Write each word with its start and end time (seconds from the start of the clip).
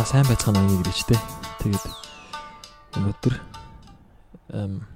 За 0.00 0.06
сайн 0.08 0.24
байцгаана 0.24 0.62
аяг 0.64 0.80
гэж 0.88 1.12
те. 1.12 1.16
Тэгээд 1.60 1.84
өнөөдөр 2.96 3.34
эм 4.56 4.88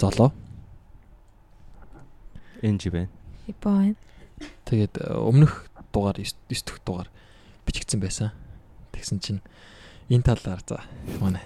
золоо 0.00 0.32
Энжи 2.64 2.88
байна. 2.88 3.12
Ипон. 3.44 4.00
тэгээд 4.64 4.96
э, 4.96 5.20
өмнөх 5.20 5.68
дугаар 5.92 6.16
9 6.16 6.24
дэх 6.48 6.80
дугаар 6.88 7.12
бичигдсэн 7.68 8.00
байсан. 8.00 8.32
Тэгсэн 8.96 9.20
чинь 9.20 9.44
энэ 10.08 10.24
талаар 10.24 10.64
за 10.64 10.80
манай 11.20 11.44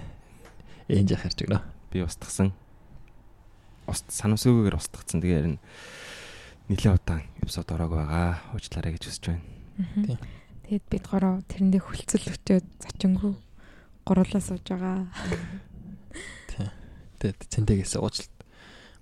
энж 0.87 1.11
харж 1.11 1.51
өгнө. 1.51 1.67
Би 1.91 2.07
устгасан. 2.07 2.55
Уст 3.91 4.07
санамсгүйгээр 4.07 4.79
устгацсан. 4.79 5.19
Тэгээд 5.19 5.51
энэ 5.51 5.59
нэлээд 6.71 6.95
удаан 6.95 7.27
эпизод 7.43 7.75
ороог 7.75 7.91
байгаа. 7.91 8.39
Уучлаарай 8.55 8.95
гэж 8.95 9.11
хүсэж 9.11 9.35
байна. 9.35 9.43
Тийм. 10.07 10.40
Тэгээд 10.71 10.87
бид 10.87 11.07
гороо 11.11 11.43
тэрэндээ 11.51 11.83
хүлцэл 11.83 12.31
өчөөд 12.31 12.63
зочингүй 12.79 13.35
гурлаа 14.07 14.39
сууж 14.39 14.63
байгаа. 14.71 15.11
Тэгээд 17.19 17.43
цэнтэгээс 17.51 17.99
уучлалт 17.99 18.31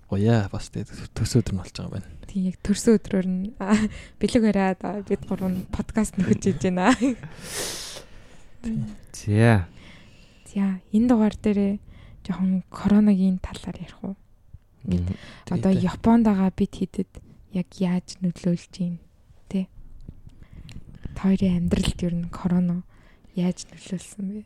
гоёа 0.09 0.49
бас 0.49 0.73
тэгээд 0.73 1.13
төс 1.13 1.37
өдөр 1.37 1.53
нь 1.53 1.61
болж 1.61 1.75
байгаа 1.77 1.93
байна. 1.93 2.09
Тийм 2.25 2.49
яг 2.49 2.57
төрсөн 2.65 2.97
өдрөөр 2.97 3.27
нь 3.29 3.53
бэлэг 4.17 4.43
бариад 4.49 4.81
бид 5.05 5.21
гурав 5.29 5.53
нь 5.53 5.69
подкаст 5.69 6.17
нөхөж 6.17 6.41
иж 6.49 6.57
байна. 6.57 6.89
За. 9.13 9.69
За 10.49 10.81
энэ 10.89 11.05
дугаар 11.05 11.37
дээрээ 11.37 11.77
жоохон 12.25 12.65
коронагийн 12.73 13.37
талаар 13.45 13.77
ярих 13.77 14.01
уу? 14.01 14.17
Мгм. 14.89 15.13
Одоо 15.53 15.69
Японд 15.69 16.25
байгаа 16.25 16.49
бид 16.49 16.73
хэдэд 16.73 17.13
яг 17.53 17.69
яаж 17.77 18.17
нөлөөлж? 18.25 18.73
Та 18.73 19.08
хоёрын 21.19 21.67
амьдралд 21.67 21.99
ер 21.99 22.15
нь 22.15 22.31
корона 22.31 22.83
яаж 23.35 23.67
нөлөөлсөн 23.67 24.25
бэ? 24.39 24.41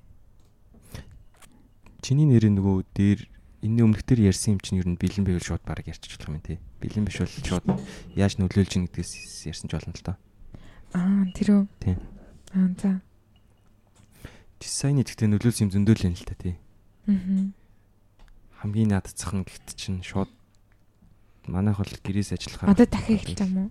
Чиний 2.01 2.25
нэрийн 2.25 2.57
нөгөө 2.57 2.77
дээр 2.97 3.19
энэ 3.61 3.83
өмнөх 3.85 4.01
дээр 4.03 4.33
ярьсан 4.33 4.57
юм 4.57 4.61
чинь 4.65 4.81
ер 4.81 4.87
нь 4.89 4.97
бэлэн 4.97 5.23
байвал 5.23 5.45
шууд 5.45 5.63
баг 5.63 5.85
ярьчих 5.85 6.17
болох 6.17 6.33
юм 6.33 6.41
тий. 6.41 6.57
Бэлэн 6.81 7.05
биш 7.05 7.21
бол 7.21 7.29
шууд 7.29 7.65
яаж 8.17 8.41
нөлөөлж 8.41 8.71
ийн 8.75 8.85
гэдгээс 8.89 9.47
ярьсан 9.53 9.69
ч 9.69 9.77
болно 9.77 9.93
л 9.93 10.03
доо. 10.03 10.17
Аа 10.97 11.23
тэр 11.37 11.49
үү? 11.53 11.63
Тийм. 11.79 11.97
Аа 12.57 12.69
за. 12.81 12.91
Дизайны 14.57 15.05
гэхдээ 15.05 15.29
нөлөөлсөн 15.29 15.69
юм 15.69 15.73
зөндөл 15.77 16.07
юм 16.09 16.17
л 16.17 16.25
та 16.25 16.35
тий. 16.35 16.57
Аа. 17.07 17.53
Хамгийн 18.59 18.91
наадцах 18.91 19.31
нь 19.31 19.45
гэхт 19.45 19.77
чинь 19.77 20.03
шууд 20.03 20.27
манайх 21.47 21.79
бол 21.79 21.93
гэрээс 22.03 22.35
ажиллахаар 22.35 22.73
Одоо 22.73 22.87
дахин 22.87 23.15
эхэлж 23.21 23.39
юм 23.45 23.53
уу? 23.57 23.69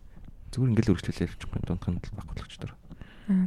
зүгээр 0.52 0.70
ингээл 0.76 0.92
өргөжлүүлээ 0.92 1.28
явчихгүй 1.32 1.60
дундх 1.64 1.88
нь 1.88 2.00
баг 2.12 2.28
болгоч 2.28 2.54
дор. 2.60 2.76
Аа. 3.28 3.46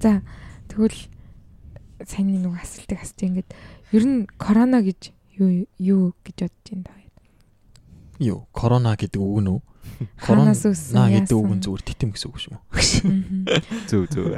за. 0.00 0.22
Тэгвэл 0.68 0.98
сайн 2.04 2.28
нэг 2.28 2.52
асуултыг 2.60 3.00
асууж 3.00 3.20
ингээд 3.24 3.50
ер 3.96 4.04
нь 4.04 4.28
корона 4.36 4.84
гэж 4.84 5.16
юу 5.40 5.64
юу 5.80 6.12
гэж 6.20 6.36
бодож 6.44 6.66
байна 6.68 6.84
та 6.84 6.92
хоёр? 6.92 7.12
Юу, 8.20 8.38
корона 8.52 8.96
гэдэг 8.96 9.20
үг 9.20 9.40
нь 9.40 9.50
үү? 9.56 9.60
Хаанаас 10.20 10.64
үүссэн? 10.68 10.92
Корона 10.92 11.12
гэдэг 11.16 11.36
үг 11.36 11.52
нь 11.56 11.62
зүгээр 11.64 11.82
титэм 11.88 12.10
гэсэн 12.12 12.28
үг 12.28 12.38
шүү. 12.40 12.56
Зөв 13.88 14.02
зөв. 14.12 14.28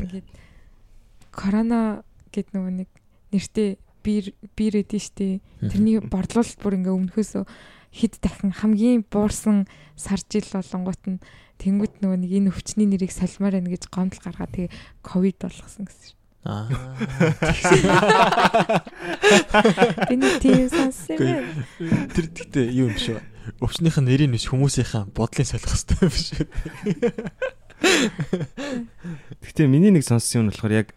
Тэгээд 0.00 0.26
корона 1.30 2.02
гэд 2.34 2.50
нөгөө 2.50 2.72
нэг 2.82 2.90
нэртэй 3.30 3.78
бир 4.02 4.34
бир 4.56 4.72
эдэн 4.82 5.02
штэ. 5.02 5.38
Тэрний 5.62 6.00
борлуулалт 6.02 6.58
бүр 6.58 6.74
ингээ 6.80 6.94
өмнөхөөсөө 6.94 7.44
хэд 7.90 8.22
дахин 8.22 8.54
хамгийн 8.54 9.02
буурсан 9.06 9.66
сар 9.98 10.20
жил 10.30 10.46
болонгууд 10.50 11.02
нь 11.06 11.22
тэнгуут 11.58 12.00
нөгөө 12.00 12.18
нэг 12.22 12.32
энэ 12.32 12.50
өвчний 12.54 12.88
нэрийг 12.88 13.12
салмаар 13.12 13.58
байна 13.58 13.70
гэж 13.74 13.90
гомдол 13.90 14.22
гаргаад 14.22 14.54
тэгээ 14.54 14.70
ковид 15.02 15.36
болгосон 15.42 15.84
гэсэн. 15.90 16.14
Аа. 16.40 16.72
Нэг 20.08 20.40
тийм 20.40 20.72
сонссон 20.72 21.20
юм. 21.20 21.44
Тэр 22.16 22.26
гэхдээ 22.32 22.66
юу 22.72 22.88
юм 22.88 22.96
шүү. 22.96 23.20
Өвчнийх 23.60 24.00
нь 24.00 24.08
нэрийг 24.08 24.32
биш 24.32 24.48
хүмүүсийнхаа 24.48 25.12
бодлыг 25.12 25.44
солих 25.44 25.68
хэрэгтэй 25.68 26.00
юм 26.00 26.08
биш. 26.08 26.32
Гэхдээ 29.44 29.68
миний 29.68 29.92
нэг 29.92 30.08
сонссон 30.08 30.48
юм 30.48 30.54
болохоор 30.54 30.72
яг 30.72 30.88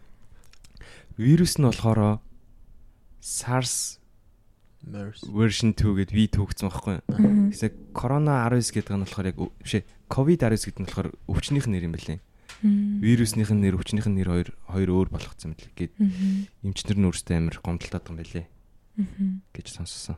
вирус 1.20 1.60
нь 1.60 1.68
болохоор 1.68 2.24
SARS. 3.20 4.00
Version 4.88 5.72
2 5.72 5.96
гэд 6.04 6.10
V 6.12 6.18
төгсөн 6.28 6.68
байхгүй. 6.68 6.96
Гэсэн 7.52 7.70
корона 7.96 8.44
19 8.48 8.74
гэдэг 8.74 8.92
нь 8.94 9.04
болохоор 9.04 9.26
яг 9.32 9.38
биш 9.62 9.72
ээ 9.80 9.84
ковид 10.08 10.40
19 10.44 10.68
гэдэг 10.68 10.80
нь 10.80 10.86
болохоор 10.88 11.08
өвчнийх 11.28 11.66
нэр 11.68 11.84
юм 11.88 11.94
байна 11.96 12.08
лээ. 12.08 12.20
Мгм. 12.64 13.00
Вирусных 13.04 13.50
нь 13.52 13.60
нэр 13.64 13.76
өвчнийх 13.80 14.06
нь 14.08 14.16
нэр 14.20 14.28
хоёр 14.30 14.48
хоёр 14.68 14.88
өөр 14.92 15.08
болгоцсон 15.12 15.52
мэт 15.52 15.64
л 15.68 15.76
гээд 15.76 15.92
эмчнэр 16.64 16.96
нь 17.00 17.06
өөрсдөө 17.08 17.34
амар 17.36 17.56
гомдолтоод 17.60 18.04
байгаа 18.04 18.12
юм 18.12 18.18
байлээ 18.20 18.46
Мгм. 19.00 19.28
гэж 19.52 19.66
сонссон. 19.74 20.16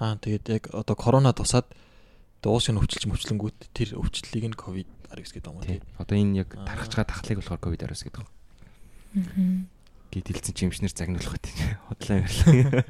Аа 0.00 0.16
тэгээд 0.18 0.44
яг 0.50 0.64
одоо 0.74 0.96
корона 0.96 1.30
тусаад 1.36 1.66
дуус 2.42 2.66
нь 2.70 2.78
өвчлж 2.80 3.04
мөвчлөнгүүд 3.10 3.58
тэр 3.74 3.94
өвчлөлийг 4.00 4.46
нь 4.50 4.58
ковид 4.58 4.88
19 5.12 5.38
гэдэг 5.38 5.46
юм 5.50 5.56
уу 5.56 5.64
Тий. 5.66 5.78
тий. 5.78 5.82
Одоо 5.98 6.16
энэ 6.18 6.34
яг 6.42 6.50
Аа. 6.56 6.66
тархаж 6.66 6.92
байгаа 6.94 7.10
тахлыг 7.14 7.38
болохоор 7.42 7.60
ковид 7.62 7.80
19 7.84 8.06
гэдэг. 8.10 8.26
Мгм. 9.16 9.66
Гэт 10.16 10.32
хэлсэн 10.32 10.54
чи 10.56 10.64
эмчнэр 10.64 10.96
загнуулах 10.96 11.36
гэдэг. 11.36 11.56
Хотлоо 11.92 12.24
ярьлаа. 12.24 12.88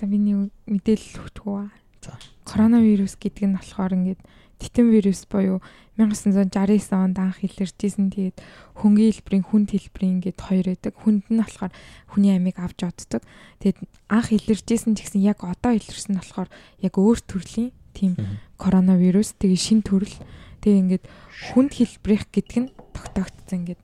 За 0.00 0.04
миний 0.08 0.48
мэдээлэл 0.64 1.20
өгчихөө. 1.28 1.68
За. 2.00 2.16
Коронавирус 2.48 3.20
гэдэг 3.20 3.44
нь 3.44 3.56
болохоор 3.60 3.92
ингээд 3.92 4.20
титэн 4.56 4.88
вирус 4.88 5.28
буюу 5.28 5.60
1969 6.00 6.88
онд 6.96 7.20
анх 7.20 7.44
илэрчээсэн. 7.44 8.08
Тэгээд 8.08 8.40
хөнгөн 8.80 9.12
хэлбэрийн 9.12 9.44
хүнд 9.44 9.68
хэлбэрийн 9.76 10.24
ингээд 10.24 10.40
хоёр 10.40 10.66
байдаг. 10.72 10.94
Хүнд 11.04 11.28
нь 11.28 11.36
болохоор 11.36 11.72
хүний 12.16 12.32
амийг 12.32 12.56
авч 12.64 12.88
оддог. 12.88 13.20
Тэгээд 13.60 13.78
анх 14.08 14.32
илэрчээсэн 14.32 14.96
ч 14.96 15.04
гэсэн 15.04 15.20
яг 15.20 15.44
одоо 15.44 15.76
илэрсэн 15.76 16.16
нь 16.16 16.20
болохоор 16.24 16.48
яг 16.80 16.94
өөр 16.96 17.20
төрлийн 17.28 17.76
тийм 17.92 18.16
коронавирус 18.56 19.36
тэгээ 19.36 19.60
шин 19.60 19.84
төрөл. 19.84 20.16
Тэгээ 20.64 20.80
ингээд 20.80 21.04
хүнд 21.52 21.76
хэлбэрийнх 21.76 22.24
гэдэг 22.32 22.56
нь 22.56 22.72
тогтоогдсон 22.96 23.68
ингээд 23.68 23.80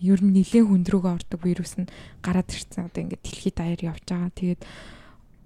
ер 0.00 0.20
нь 0.24 0.32
нэлийн 0.32 0.66
хүнд 0.66 0.88
рүүгээ 0.88 1.14
ордог 1.20 1.40
вирус 1.44 1.76
нь 1.76 1.88
гараад 2.24 2.48
ирсэн. 2.48 2.88
Одоо 2.88 3.00
ингээд 3.04 3.24
дэлхийд 3.24 3.56
даяар 3.56 3.82
явж 3.94 4.04
байгаа. 4.08 4.32
Тэгээд 4.32 4.62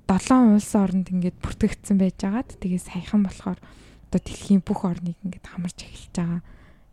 долоон 0.06 0.56
улсын 0.56 0.80
оронд 0.80 1.08
ингээд 1.10 1.36
бүртгэгдсэн 1.42 1.96
байжгаад 1.98 2.48
тэгээ 2.62 2.80
саяхан 2.80 3.22
болохоор 3.26 3.58
одоо 3.58 4.20
дэлхийн 4.22 4.62
бүх 4.62 4.86
орныг 4.86 5.18
ингээд 5.26 5.46
хамарч 5.50 5.78
эхэлж 5.82 6.14
байгаа. 6.14 6.40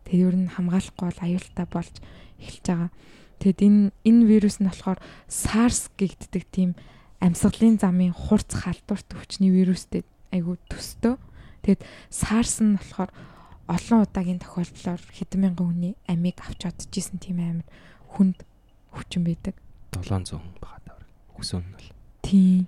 Тэгээд 0.08 0.26
ер 0.26 0.36
нь 0.42 0.52
хамгаалахгүй 0.52 1.06
бол 1.06 1.20
аюултай 1.22 1.66
болж 1.70 1.94
эхэлж 2.42 2.64
байгаа. 2.66 2.90
Тэгэд 3.38 3.60
энэ 3.62 3.80
энэ 4.06 4.22
вирус 4.26 4.56
нь 4.58 4.66
болохоор 4.66 4.98
SARS 5.30 5.90
гэгддэг 5.98 6.44
тийм 6.50 6.74
амьсгалын 7.22 7.78
замын 7.78 8.10
хурц 8.10 8.50
халдварт 8.54 9.06
өвчний 9.14 9.54
вирустэй 9.54 10.02
айгу 10.34 10.58
төстөө. 10.66 11.18
Тэгэд 11.62 11.82
SARS 12.10 12.62
нь 12.62 12.78
болохоор 12.78 13.10
олон 13.68 14.02
удаагийн 14.02 14.40
тохиолдлоор 14.42 15.02
хэдэн 15.12 15.40
мянган 15.40 15.66
хүний 15.70 15.94
амийг 16.08 16.38
авч 16.42 16.66
одчихсэн 16.66 17.18
тийм 17.22 17.38
амар 17.38 17.68
хүнд 18.10 18.42
өвчин 18.94 19.22
байдаг. 19.22 19.54
700 19.94 20.40
бага 20.60 20.78
тавар. 20.86 21.04
Хүсүүн 21.36 21.62
нь 21.62 21.74
бол. 21.74 21.90
Тийм. 22.22 22.66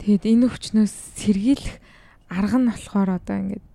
Тэгэд 0.00 0.24
энэ 0.24 0.46
өвчнөөс 0.48 0.94
сэргийлэх 1.20 1.76
арга 2.28 2.58
нь 2.58 2.70
болохоор 2.70 3.10
одоо 3.20 3.36
ингээд 3.36 3.66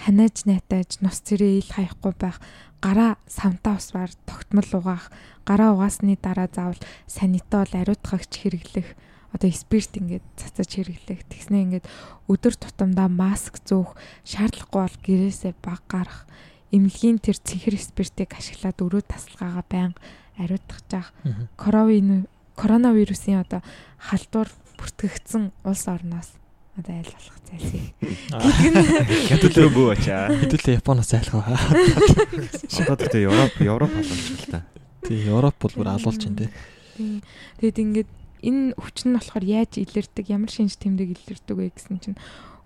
ханааж 0.00 0.36
найтаж 0.48 1.04
нус 1.04 1.20
цэрээ 1.20 1.60
ил 1.60 1.70
хаяхгүй 1.70 2.12
байх 2.16 2.40
гараа 2.80 3.20
савтаа 3.28 3.76
усвар 3.76 4.10
тогтмол 4.24 4.70
угаах 4.72 5.12
гараа 5.44 5.76
угаасны 5.76 6.16
дараа 6.16 6.48
заавал 6.48 6.80
санитол 7.04 7.68
ариутгагч 7.68 8.32
хэрэглэх 8.40 8.88
одоо 9.30 9.50
спирт 9.50 9.96
ингээд 9.96 10.26
цацаж 10.36 10.70
хэрэглэх 10.74 11.22
тэгснэ 11.30 11.80
ингээд 11.80 11.86
өдөр 12.26 12.54
тутамдаа 12.58 13.08
маск 13.10 13.62
зөөх 13.62 13.94
шаардлагагүй 14.26 14.80
бол 14.82 14.98
гэрээсээ 15.06 15.54
баг 15.62 15.82
гарах 15.86 16.26
эмнэлгийн 16.74 17.18
тэр 17.22 17.38
цэнхэр 17.38 17.76
спиртийг 17.78 18.30
ашиглаад 18.34 18.78
өрөө 18.78 19.02
тасалгаагаа 19.06 19.64
байнга 19.66 20.02
ариутгах 20.38 20.82
жаах 20.90 21.08
коронавирус 21.58 22.26
коронавирусын 22.54 23.42
одоо 23.42 23.60
халдвар 23.98 24.48
бүртгэгдсэн 24.78 25.50
улс 25.64 25.84
орноос 25.86 26.40
одоо 26.78 26.94
айл 26.96 27.10
болох 27.12 27.36
зайлсхий. 27.50 27.94
Аа, 28.32 28.40
Хятад 29.28 29.56
руу 29.58 29.70
бүү 29.74 29.86
ачаа. 29.94 30.30
Хэдүүлээ 30.32 30.78
Японоос 30.78 31.12
айлхаа. 31.12 31.58
Одоо 32.80 32.96
тэгтээ 32.96 33.26
Европ 33.26 33.54
Европ 33.60 33.92
боломж 33.92 34.30
л 34.38 34.48
та. 34.48 34.64
Тий, 35.04 35.26
Европ 35.26 35.56
бол 35.60 35.74
бүр 35.76 35.88
алуулж 35.92 36.22
байна 36.24 36.38
тий. 36.38 36.50
Тийм. 36.96 37.20
Тэгэд 37.60 37.78
ингээд 37.84 38.10
энэ 38.42 38.74
өвчин 38.76 39.12
нь 39.12 39.18
болохоор 39.20 39.44
яаж 39.44 39.72
илэрдэг, 39.78 40.26
ямар 40.32 40.50
шинж 40.50 40.76
тэмдэг 40.80 41.14
илэрдэг 41.14 41.56
вэ 41.56 41.70
гэсэн 41.76 41.96
чинь 42.00 42.18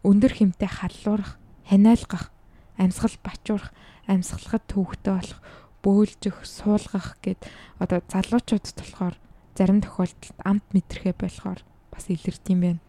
өндөр 0.06 0.32
хэмтэй 0.34 0.70
халлуурах, 0.70 1.36
ханиалгах, 1.66 2.30
амьсгал 2.76 3.16
бачуурах, 3.22 3.70
амьсгалахад 4.06 4.64
төвөгтэй 4.68 5.14
болох, 5.14 5.40
бөөлжих, 5.82 6.36
суулгах 6.44 7.16
гэд 7.24 7.40
одоо 7.78 8.00
залуучуудад 8.08 8.76
болохоор 8.78 9.16
зарим 9.56 9.80
тохиолдолд 9.80 10.38
амт 10.44 10.66
мэдрэхэ 10.74 11.12
болохоор 11.16 11.60
бас 11.92 12.04
илэрдэг 12.08 12.52
юм 12.52 12.60
байна. 12.60 12.82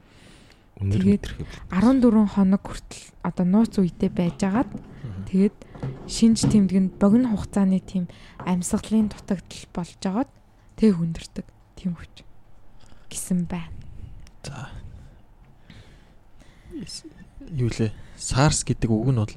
Тэгээд 0.76 1.24
мэдэрхий. 1.24 1.48
14 1.72 2.36
хоног 2.36 2.64
хүртэл 2.68 3.06
одоо 3.24 3.46
нууц 3.48 3.80
үедээ 3.80 4.12
байжгаад 4.12 4.70
тэгээд 5.32 5.56
шинж 6.12 6.52
тэмдгэнд 6.52 7.00
богино 7.00 7.32
хугацааны 7.32 7.80
тийм 7.80 8.12
амьсгалын 8.44 9.08
дутагдал 9.08 9.66
болж 9.72 10.02
агаад 10.04 10.32
тэг 10.76 11.00
хүндэрдэг 11.00 11.48
тийм 11.80 11.96
хүч 11.96 12.28
гисэн 13.15 13.47
байна. 13.47 13.71
За. 14.44 14.69
Эс- 16.75 17.07
Юу 17.47 17.69
лээ? 17.71 17.91
SARS 18.19 18.67
гэдэг 18.67 18.89
үг 18.91 19.07
нь 19.15 19.19
бол 19.23 19.33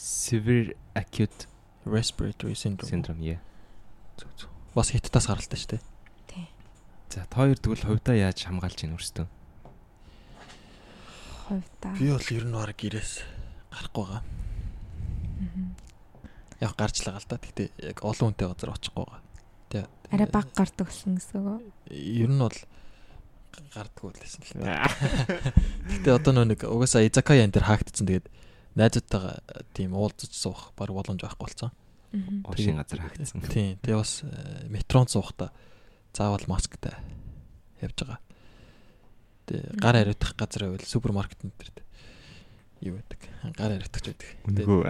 Severe 0.00 0.72
acute 0.96 1.44
respiratory 1.84 2.56
syndrome. 2.56 2.88
syndrome 2.88 3.20
яа. 3.36 3.40
Зүг, 4.16 4.30
зүг. 4.36 4.50
Бас 4.72 4.88
хиттаас 4.96 5.28
гаралтай 5.28 5.58
шүү 5.60 5.70
дээ. 5.76 5.82
Тий. 6.32 6.46
За 7.12 7.26
та 7.28 7.44
хоёр 7.44 7.58
тэгвэл 7.60 7.84
хувьдаа 7.84 8.16
яаж 8.16 8.40
хамгаалж 8.48 8.80
ийн 8.88 8.96
өөрсдөө? 8.96 9.26
Хувьдаа. 11.48 11.92
Би 11.98 12.08
бол 12.08 12.28
ер 12.32 12.44
нь 12.48 12.54
баг 12.54 12.72
гэрээс 12.78 13.12
гарахгүй 13.74 14.04
байгаа. 14.08 14.22
Яг 16.60 16.72
гарч 16.76 16.96
л 17.02 17.06
байгаа 17.10 17.20
л 17.20 17.28
да. 17.28 17.36
Гэхдээ 17.40 17.68
яг 17.92 17.98
олон 18.04 18.32
хүнтэй 18.32 18.46
газар 18.48 18.70
очихгүй 18.76 19.04
байгаа. 19.04 19.20
Тэгээ 19.70 19.86
Арай 20.10 20.26
баг 20.26 20.50
гардаг 20.58 20.90
болсон 20.90 21.14
гэсэн 21.14 21.38
үг. 21.46 21.62
Ер 21.94 22.30
нь 22.30 22.42
бол 22.42 22.58
гардггүй 23.70 24.10
л 24.10 24.18
байсан 24.18 24.42
л 24.42 24.52
да. 24.58 24.82
Гэхдээ 25.86 26.14
одоо 26.18 26.32
нөө 26.34 26.46
нэг 26.50 26.60
угаасаа 26.66 27.06
Изакая 27.06 27.46
энэ 27.46 27.54
төр 27.54 27.66
хаагдсан. 27.70 28.10
Тэгээд 28.10 28.26
найзуудтайгаа 28.74 29.38
тийм 29.74 29.94
уулзаж 29.94 30.34
суух 30.34 30.74
баг 30.74 30.90
боломж 30.90 31.22
байхгүй 31.22 31.46
болсон. 31.46 31.70
Мгм. 32.10 32.42
Овшин 32.50 32.82
газар 32.82 33.06
хаагдсан. 33.06 33.42
Тийм. 33.46 33.78
Тэгээ 33.78 33.98
бас 34.02 34.26
э, 34.26 34.66
метрон 34.66 35.06
суухдаа 35.06 35.54
заавал 36.10 36.42
масктай 36.50 36.98
явж 37.78 37.94
байгаа. 38.02 38.18
Тэгээ 39.46 39.78
гар 39.78 39.94
хариутах 39.94 40.34
газар 40.34 40.62
байвал 40.66 40.90
супермаркетнүүд 40.90 41.54
дээр 41.54 41.70
юу 42.82 42.98
байдаг? 42.98 43.20
Гар 43.54 43.70
хариутагч 43.78 44.06
байдаг. 44.10 44.30
Үнгөө. 44.50 44.82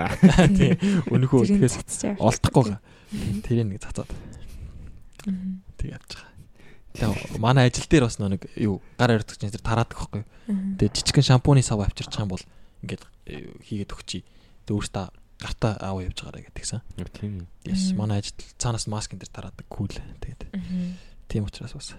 Тийм. 0.57 0.75
Үнэхүү 1.13 1.41
Тэрийг 1.45 1.77
тэгэхээр 1.77 2.17
олдохгүй. 2.21 2.77
Тэрийг 3.45 3.69
нэг 3.69 3.85
цацаад. 3.85 4.09
Тэг 5.25 5.89
явж 5.95 6.11
байгаа. 6.17 6.31
Тэгээ 6.91 7.39
манай 7.39 7.71
ажил 7.71 7.87
дээр 7.87 8.05
бас 8.11 8.19
нэг 8.19 8.51
юу 8.59 8.83
гар 8.99 9.15
хариутагч 9.15 9.41
энэ 9.47 9.63
тараадаг 9.63 9.99
байхгүй. 9.99 10.23
Тэгээ 10.81 10.91
жижигхэн 10.91 11.29
шампуны 11.39 11.63
сав 11.63 11.79
авчирч 11.79 12.11
байгаа 12.11 12.27
юм 12.27 12.35
бол 12.35 12.47
ингээд 12.83 13.03
э, 13.31 13.47
хийгээд 13.63 13.95
өгчий. 13.95 14.23
Тэгээ 14.67 14.75
өөртөө 14.75 15.07
гартаа 15.41 15.73
аав 15.81 16.03
явж 16.03 16.19
байгаарэ 16.21 16.51
гэдгсэн. 16.51 16.81
Тийм. 17.15 17.47
Yes, 17.65 17.95
манай 17.97 18.21
ажил 18.21 18.37
цаанаас 18.59 18.91
маск 18.91 19.15
энэ 19.15 19.25
төр 19.25 19.33
тараадаг 19.33 19.67
кул. 19.71 19.89
Тэгээд 19.89 20.51
тийм 21.31 21.47
учраас 21.47 21.73
бас 21.73 21.95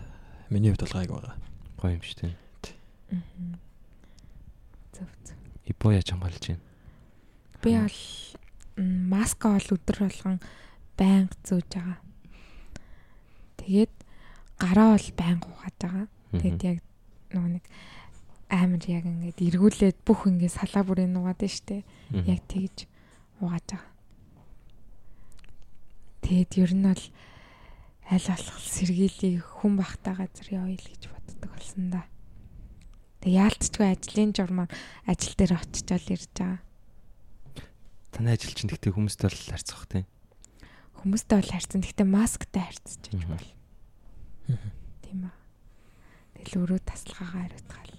миний 0.51 0.69
хувьд 0.69 0.85
бол 0.85 0.97
гайг 0.99 1.09
байгаа. 1.09 1.35
Гоё 1.79 1.95
юм 1.97 2.03
шүү 2.03 2.17
дээ. 2.21 2.35
Мгм. 3.15 3.59
Зөв 4.93 5.09
зөв. 5.25 5.37
Ибо 5.65 5.95
яаж 5.95 6.11
хамгаалж 6.11 6.45
ийн? 6.51 6.61
Би 7.63 7.79
бол 7.79 7.99
маска 8.77 9.55
бол 9.55 9.69
өдөр 9.73 9.97
болгон 10.05 10.37
байнга 10.99 11.35
зөөж 11.47 11.69
байгаа. 11.71 11.97
Тэгээд 13.61 13.93
гараа 14.57 14.97
бол 14.97 15.09
байнга 15.13 15.47
угааж 15.53 15.75
байгаа. 15.77 16.07
Тэгээд 16.33 16.61
яг 16.65 16.77
нөгөө 17.29 17.51
нэг 17.61 17.65
амар 18.49 18.83
яг 18.89 19.05
ингээд 19.05 19.37
эргүүлээд 19.37 19.97
бүх 20.01 20.25
ингээд 20.25 20.57
салаа 20.57 20.83
бүрийн 20.83 21.13
угаад 21.13 21.45
нь 21.45 21.53
штэ. 21.53 21.85
Яг 22.25 22.41
тэгж 22.49 22.89
угааж 23.39 23.65
байгаа. 23.69 23.91
Тэгээд 26.25 26.51
ер 26.57 26.71
нь 26.73 26.85
бол 26.89 27.05
аль 28.11 28.27
болох 28.27 28.59
сэргийлийг 28.59 29.39
хүн 29.39 29.73
бахтай 29.79 30.13
газар 30.17 30.47
явъя 30.51 30.75
л 30.75 30.89
гэж 30.89 31.03
боддог 31.07 31.49
болсон 31.53 31.85
да. 31.95 32.03
Тэг 33.21 33.31
яалтчгүй 33.37 33.87
ажлын 33.87 34.33
журмаар 34.35 34.69
ажил 35.05 35.35
дээр 35.37 35.53
очичоод 35.55 36.07
ирж 36.11 36.27
байгаа. 36.35 36.59
Таны 38.11 38.35
ажил 38.35 38.51
чинь 38.51 38.67
гэхдээ 38.67 38.91
хүмүүстэй 38.91 39.29
бол 39.31 39.45
харьцах 39.47 39.85
тийм. 39.87 40.05
Хүмүүстэй 41.01 41.41
бол 41.41 41.49
харьцсан. 41.49 41.81
Гэхдээ 41.81 42.05
масктай 42.05 42.61
харьцаж 42.61 43.01
байж 43.09 43.25
бол 43.25 43.49
тийм 45.01 45.19
аа. 45.25 45.37
Тэгэл 46.37 46.61
өөрөө 46.61 46.79
таслахаагаа 46.85 47.49
хариуцгаал. 47.49 47.93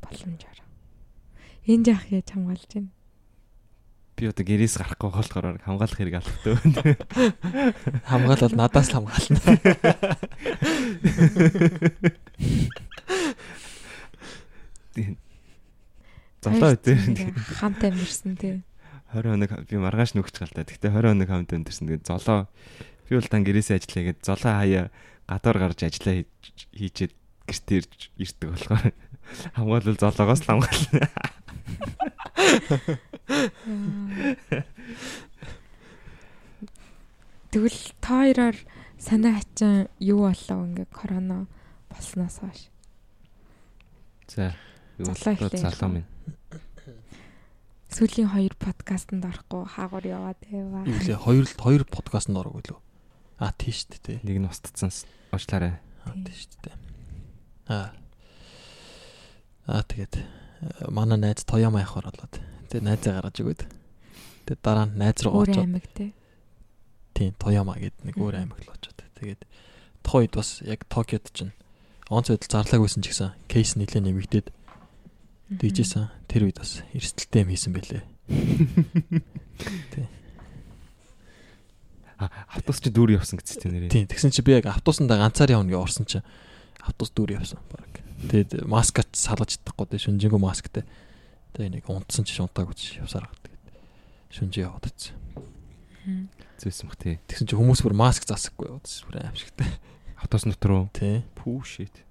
Боломжоор. 0.00 0.58
Энэ 1.68 1.84
жах 1.84 2.08
яаж 2.08 2.28
хамгаалж 2.32 2.72
байна? 2.72 2.92
Би 4.14 4.30
одоо 4.30 4.44
гэрээс 4.46 4.78
гарахгүй 4.80 5.10
болохоор 5.12 5.60
хамгаалах 5.64 5.98
хэрэг 6.00 6.16
алхдаг 6.22 6.56
байна. 6.56 6.96
Хамгаалал 8.10 8.54
надаас 8.56 8.88
л 8.88 8.96
хамгаална. 9.04 9.40
Тийм. 14.94 15.18
Золоо 16.44 16.72
үдээр 16.78 17.34
хамт 17.58 17.82
амьдэрсэн 17.82 18.32
тий. 18.38 18.62
20 19.14 19.46
хоног 19.46 19.50
би 19.70 19.76
маргааш 19.78 20.18
нүгч 20.18 20.34
галтай. 20.42 20.66
Гэхдээ 20.66 20.90
20 20.90 21.14
хоног 21.14 21.28
хамт 21.30 21.54
өндөрсөн. 21.54 21.86
Тэгээд 21.86 22.08
золоо 22.10 22.50
би 23.06 23.12
бол 23.14 23.30
дан 23.30 23.46
гэрээсээ 23.46 23.78
ажиллаягээд 23.78 24.20
золоо 24.26 24.52
хаяа 24.58 24.90
гадуур 25.30 25.58
гарч 25.62 25.80
ажиллаа 25.86 26.26
хийчээд 26.74 27.12
гэртээ 27.46 27.78
ирж 27.78 28.00
ирдэг 28.18 28.48
болохоор 28.50 28.92
хамгаалал 29.56 30.02
золоогоос 30.02 30.40
л 30.42 30.48
хамгаална. 30.50 31.08
Тэгвэл 37.54 37.80
та 38.02 38.26
хоёроор 38.26 38.56
санаа 38.98 39.38
хачин 39.38 39.88
юу 40.00 40.26
болов 40.26 40.58
ингээ 40.66 40.88
корона 40.90 41.46
болсноос 41.88 42.42
хойш. 42.42 42.68
За. 44.26 44.56
Залуу 44.98 45.50
ярих 45.52 45.82
минь. 45.82 46.13
Сүүлийн 47.94 48.26
хоёр 48.34 48.54
подкастт 48.58 49.14
орохгүй 49.14 49.62
хаагур 49.70 50.02
яваад 50.02 50.42
байваа. 50.42 50.82
Юу 50.82 50.98
лээ 50.98 51.14
хоёр 51.14 51.46
хоёр 51.46 51.82
подкастт 51.86 52.34
орог 52.34 52.58
үлээ. 52.58 52.78
А 53.38 53.54
тийш 53.54 53.86
дээ. 53.86 54.18
Нэг 54.26 54.42
нь 54.42 54.50
устцсан 54.50 54.90
уучлаарай. 55.30 55.78
А 56.02 56.10
тийш 56.26 56.50
дээ. 56.58 56.74
А. 57.70 57.94
А 59.70 59.86
тэгээд 59.86 60.18
э, 60.18 60.90
манай 60.90 61.22
найз 61.22 61.46
Тояма 61.46 61.86
явах 61.86 62.02
болоод. 62.02 62.34
Тэгээд 62.66 62.82
найзаа 62.82 63.22
гаргаж 63.22 63.38
өгөөд. 63.38 63.62
Тэгээд 63.62 64.62
дараа 64.66 64.90
нь 64.90 64.98
найз 64.98 65.22
руу 65.22 65.46
өөр 65.46 65.54
очоод 65.54 65.62
аймаг 65.62 65.86
тий. 65.94 66.10
тийм 67.14 67.32
Тояма 67.38 67.78
гэдэг 67.78 68.10
нэг 68.10 68.16
өөр 68.18 68.34
аймаг 68.42 68.58
л 68.58 68.74
очоод. 68.74 68.98
Тэгээд 69.22 69.46
тухайд 70.02 70.34
бас 70.34 70.66
яг 70.66 70.82
Токиод 70.90 71.30
чинь 71.30 71.54
онц 72.10 72.26
байдал 72.26 72.58
зарлаагүй 72.58 72.90
байсан 72.90 73.06
ч 73.06 73.14
гэсэн 73.14 73.30
кейс 73.46 73.78
нэлээ 73.78 74.02
нэмэгдээд 74.02 74.46
дийжсэн. 75.50 76.08
Тэр 76.28 76.48
үед 76.48 76.58
бас 76.60 76.80
эрсдэлтэй 76.92 77.42
юм 77.44 77.50
хийсэн 77.52 77.72
байлээ. 77.74 78.02
А 82.14 82.30
автобус 82.46 82.78
чи 82.78 82.94
дүүр 82.94 83.18
явсан 83.18 83.42
гэсэн 83.42 83.58
чинь 83.58 83.74
нэрээ. 83.74 83.90
Тийм 83.90 84.06
тэгсэн 84.06 84.30
чи 84.30 84.38
би 84.46 84.54
яг 84.54 84.70
автобусандаа 84.70 85.18
ганцаар 85.18 85.58
явна 85.58 85.74
гэж 85.74 85.82
орсон 85.82 86.06
чи 86.06 86.22
автобус 86.78 87.10
дүүр 87.10 87.42
явсан 87.42 87.58
баг. 87.66 87.90
Тэгээд 88.30 88.70
маскач 88.70 89.10
салгаж 89.18 89.58
чадахгүй 89.58 89.90
дээ 89.90 90.04
шүнжэнгөө 90.06 90.38
масктай. 90.38 90.86
Тэгээд 91.58 91.82
нэг 91.82 91.90
унтсан 91.90 92.22
чи 92.22 92.38
шунтааг 92.38 92.70
үз 92.70 93.02
явсаар 93.02 93.26
гад. 93.26 93.50
Шүнжээ 94.30 94.62
яваад. 94.62 94.94
Мгм. 96.06 96.30
Зөөсөн 96.62 96.86
бах 96.86 96.98
тий. 97.02 97.18
Тэгсэн 97.26 97.50
чи 97.50 97.58
хүмүүс 97.58 97.82
бүр 97.82 97.98
маск 97.98 98.22
засахгүй 98.30 98.70
яваад 98.70 98.86
бүр 98.86 99.18
аимшигтай. 99.18 99.68
Автобус 100.22 100.46
дотор 100.54 100.70
уу? 100.70 100.86
Тий. 100.94 101.26
Пүү 101.34 101.66
shit. 101.66 102.06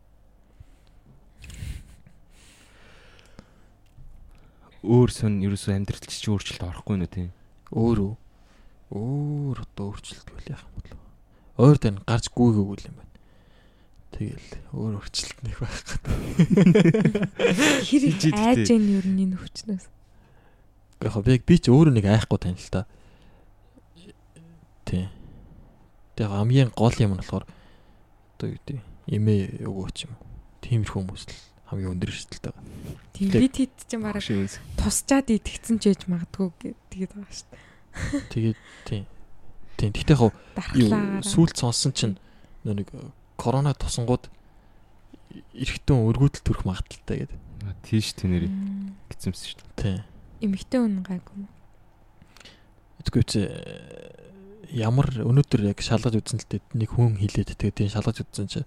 Өөр 4.83 5.09
сон 5.15 5.39
ерөөсөө 5.39 5.79
амьдралч 5.79 6.11
чи 6.11 6.27
өөрчлөлт 6.27 6.63
орохгүй 6.67 6.99
нөө 6.99 7.07
тий. 7.07 7.27
Өөр 7.71 7.99
үү? 8.03 8.13
Өөр 8.91 9.63
одоо 9.63 9.95
өөрчлөлт 9.95 10.27
үл 10.27 10.51
яах 10.51 10.63
юм 10.67 10.73
бол. 10.75 10.99
Өөр 11.63 11.77
тань 11.79 12.03
гарч 12.03 12.27
гүйгээгүй 12.35 12.77
юм 12.91 12.95
байна. 12.99 13.15
Тэгэл 14.11 14.49
өөр 14.75 14.93
өөрчлөлт 14.99 15.39
нэг 15.39 15.55
байх 15.63 15.79
гэдэг. 15.87 16.11
Хэрэг 17.87 18.21
айж 18.35 18.67
ийн 18.75 18.85
ер 18.99 19.07
нь 19.07 19.23
энэ 19.23 19.39
хүчнээс. 19.39 19.87
Яг 20.99 21.15
би 21.23 21.39
би 21.39 21.55
ч 21.57 21.71
өөрөө 21.71 21.95
нэг 21.95 22.05
айхгүй 22.11 22.39
тань 22.43 22.59
л 22.59 22.67
та. 22.67 22.83
Тий. 24.83 25.07
Тэг 26.19 26.27
хамгийн 26.27 26.75
гол 26.75 26.93
юм 26.99 27.15
нь 27.15 27.21
болохоор 27.23 27.47
одоо 28.35 28.47
юу 28.51 28.59
гэдэг 28.59 28.77
эмээ 29.07 29.63
өгөөч 29.63 29.97
юм. 30.11 30.13
Тиймэрхүү 30.59 30.99
хүмүүс 30.99 31.23
л 31.31 31.52
хамгийн 31.73 31.93
өндөр 31.97 32.09
эрсдэлтэй 32.13 32.51
байгаа. 32.53 32.63
Тийм 33.13 33.29
бид 33.33 33.55
хэд 33.57 33.73
ч 33.83 33.91
юм 33.97 34.03
Шивс. 34.21 34.61
тусчаад 34.77 35.27
идэгцэн 35.33 35.77
ч 35.81 35.83
ээж 35.91 36.01
магадгүй 36.07 36.47
гэдэг 36.61 37.11
байгаа 37.11 37.33
шүү 37.33 37.49
дээ. 37.49 37.63
Тэгээд 38.29 38.59
тий. 38.85 39.01
Тий. 39.77 39.89
Тэгтээ 39.91 40.17
яг 40.17 40.33
сүулт 41.25 41.57
сонсон 41.57 41.91
чинь 41.93 42.15
нөө 42.63 42.85
нэг 42.85 42.89
корона 43.37 43.73
тусангууд 43.73 44.29
эргэтэн 45.57 45.97
өргөдөл 45.97 46.45
төрөх 46.45 46.63
магадaltaй 46.69 47.25
гэдэг. 47.25 47.39
Тийш 47.83 48.13
Мм. 48.49 48.93
гизэмсэн 49.09 49.45
шүү 49.49 49.57
дээ. 49.61 49.73
Тий. 49.81 49.97
Эмэгтэй 50.45 50.79
хүн 50.79 51.01
гайгүй 51.01 51.35
юм. 51.41 51.49
Тэгвэл 53.03 53.27
чи 53.27 53.41
ямар 54.73 55.07
өнөөдөр 55.11 55.69
яг 55.69 55.79
шалгаж 55.83 56.17
үзсэн 56.17 56.39
л 56.39 56.49
дээ 56.49 56.61
нэг 56.73 56.89
хүн 56.93 57.19
хилээд 57.19 57.55
тэгээд 57.55 57.77
тийм 57.83 57.89
шалгаж 57.93 58.23
үзсэн 58.25 58.47
чи 58.49 58.59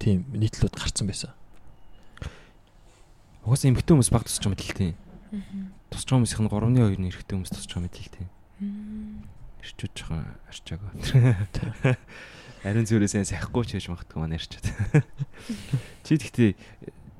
тийм 0.00 0.26
нийтлүүд 0.32 0.74
гарцсан 0.74 1.06
байсан. 1.06 1.30
Угаасаа 3.42 3.70
эмгтэн 3.74 3.98
хүмүүс 3.98 4.10
баг 4.14 4.26
тусч 4.26 4.38
байгаа 4.42 4.54
мэт 4.54 4.62
л 4.62 4.76
тийм. 4.78 4.94
Тусч 5.90 6.06
байгаа 6.06 6.22
хүмүүсийн 6.22 6.46
3-ны 6.46 6.80
2-ны 6.94 7.08
эрэгтэй 7.10 7.34
хүмүүс 7.34 7.52
тусч 7.52 7.70
байгаа 7.74 7.84
мэт 7.90 7.98
л 7.98 8.14
тийм. 8.14 8.28
Ирчүүж 9.62 9.96
байгаа 10.06 10.38
арчаагаа. 10.46 10.92
Ариун 12.66 12.86
зүрээс 12.86 13.18
сайн 13.18 13.26
сахихгүй 13.26 13.66
ч 13.66 13.74
хийж 13.74 13.90
магтгүй 13.90 14.22
маань 14.22 14.38
ярьчаад. 14.38 14.66
Чи 16.06 16.14
тэгтээ 16.14 16.54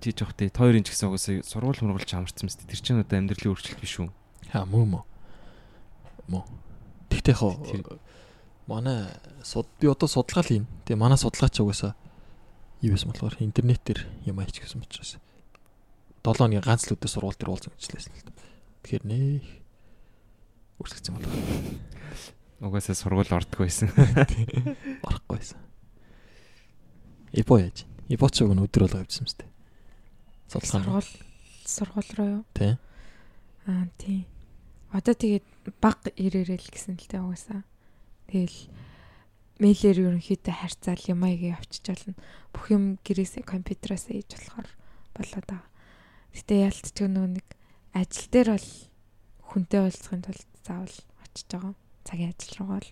чи 0.02 0.10
жоохтой 0.14 0.50
тойрын 0.54 0.86
ч 0.86 0.94
гэсэн 0.94 1.10
угаасаа 1.10 1.42
сургууль 1.42 1.82
мургуулч 1.82 2.10
амарсан 2.14 2.46
мэт 2.46 2.62
тэр 2.66 2.78
чинь 2.78 3.02
одоо 3.02 3.18
амьдралын 3.18 3.50
өөрчлөлт 3.54 3.82
биш 3.82 3.98
үү? 4.02 4.10
Аа 4.54 4.66
мөө 4.66 4.86
мөө. 4.86 5.02
Мөө. 6.30 6.42
Тэгтээ 7.10 7.34
хоо 7.38 7.58
манай 8.66 9.10
суд 9.42 9.66
би 9.78 9.90
одоо 9.90 10.06
судалгаа 10.06 10.42
л 10.42 10.50
хийн. 10.50 10.66
Тэгээ 10.86 10.98
манай 10.98 11.18
судалгаач 11.18 11.58
угаасаа 11.58 11.94
юу 12.82 12.94
байсан 12.94 13.10
болохоор 13.10 13.34
интернетээр 13.42 14.06
юм 14.26 14.38
аяч 14.38 14.58
гэсэн 14.58 14.82
учраас 14.82 15.18
7 16.22 16.46
оны 16.46 16.62
ганц 16.62 16.86
л 16.86 16.94
өдөр 16.94 17.10
сургууль 17.10 17.34
дээр 17.34 17.50
уулзсан 17.50 17.74
гэжлээсэн 17.74 18.14
л 18.14 18.26
та. 18.30 18.32
Тэгэхээр 18.86 19.04
нээ 19.10 19.42
үргэлжлэсэн 20.78 21.14
болоо. 21.18 21.34
Угаасаа 22.62 22.94
сургууль 22.94 23.34
ордгоо 23.34 23.66
байсан. 23.66 23.90
Орохгүй 25.06 25.34
байсан. 25.38 25.58
Ипо 27.34 27.58
яаж? 27.58 27.86
Ипо 28.06 28.30
ч 28.30 28.46
нь 28.46 28.54
өдөр 28.54 28.86
болго 28.86 29.02
явжсан 29.02 29.26
мэт. 29.26 29.42
Сургууль 30.46 31.10
сургууль 31.66 32.12
руу 32.14 32.28
юу? 32.38 32.44
Тий. 32.54 32.78
Аа 33.66 33.90
тий. 33.98 34.26
Одоо 34.94 35.14
тэгээд 35.18 35.46
баг 35.82 36.06
ирээрэл 36.14 36.70
гэсэн 36.70 37.00
л 37.00 37.06
дээ 37.08 37.24
угаасаа. 37.24 37.66
Тэгэл 38.30 38.70
мэйлэр 39.58 39.98
ерөнхийдөө 40.12 40.54
харьцаал 40.54 41.02
юм 41.08 41.24
аяга 41.24 41.58
явчих 41.58 41.82
болно. 41.82 42.14
Бүх 42.52 42.64
юм 42.70 43.00
гэрээсээ 43.00 43.42
компьютероос 43.42 44.06
хийж 44.12 44.38
болохоор 44.38 44.68
болоод 45.16 45.46
байгаа. 45.48 45.71
Гэтэ 46.32 46.54
яалтч 46.68 46.96
нөгөө 47.04 47.28
нэг 47.36 47.46
ажил 47.92 48.28
дээр 48.32 48.48
бол 48.56 48.68
хүнтэй 49.52 49.80
уулзахын 49.84 50.22
тулд 50.24 50.48
заавал 50.64 50.96
очиж 51.24 51.46
байгаа. 51.52 51.74
Цагийн 52.08 52.32
ажил 52.32 52.54
руугаа 52.58 52.80
л. 52.80 52.90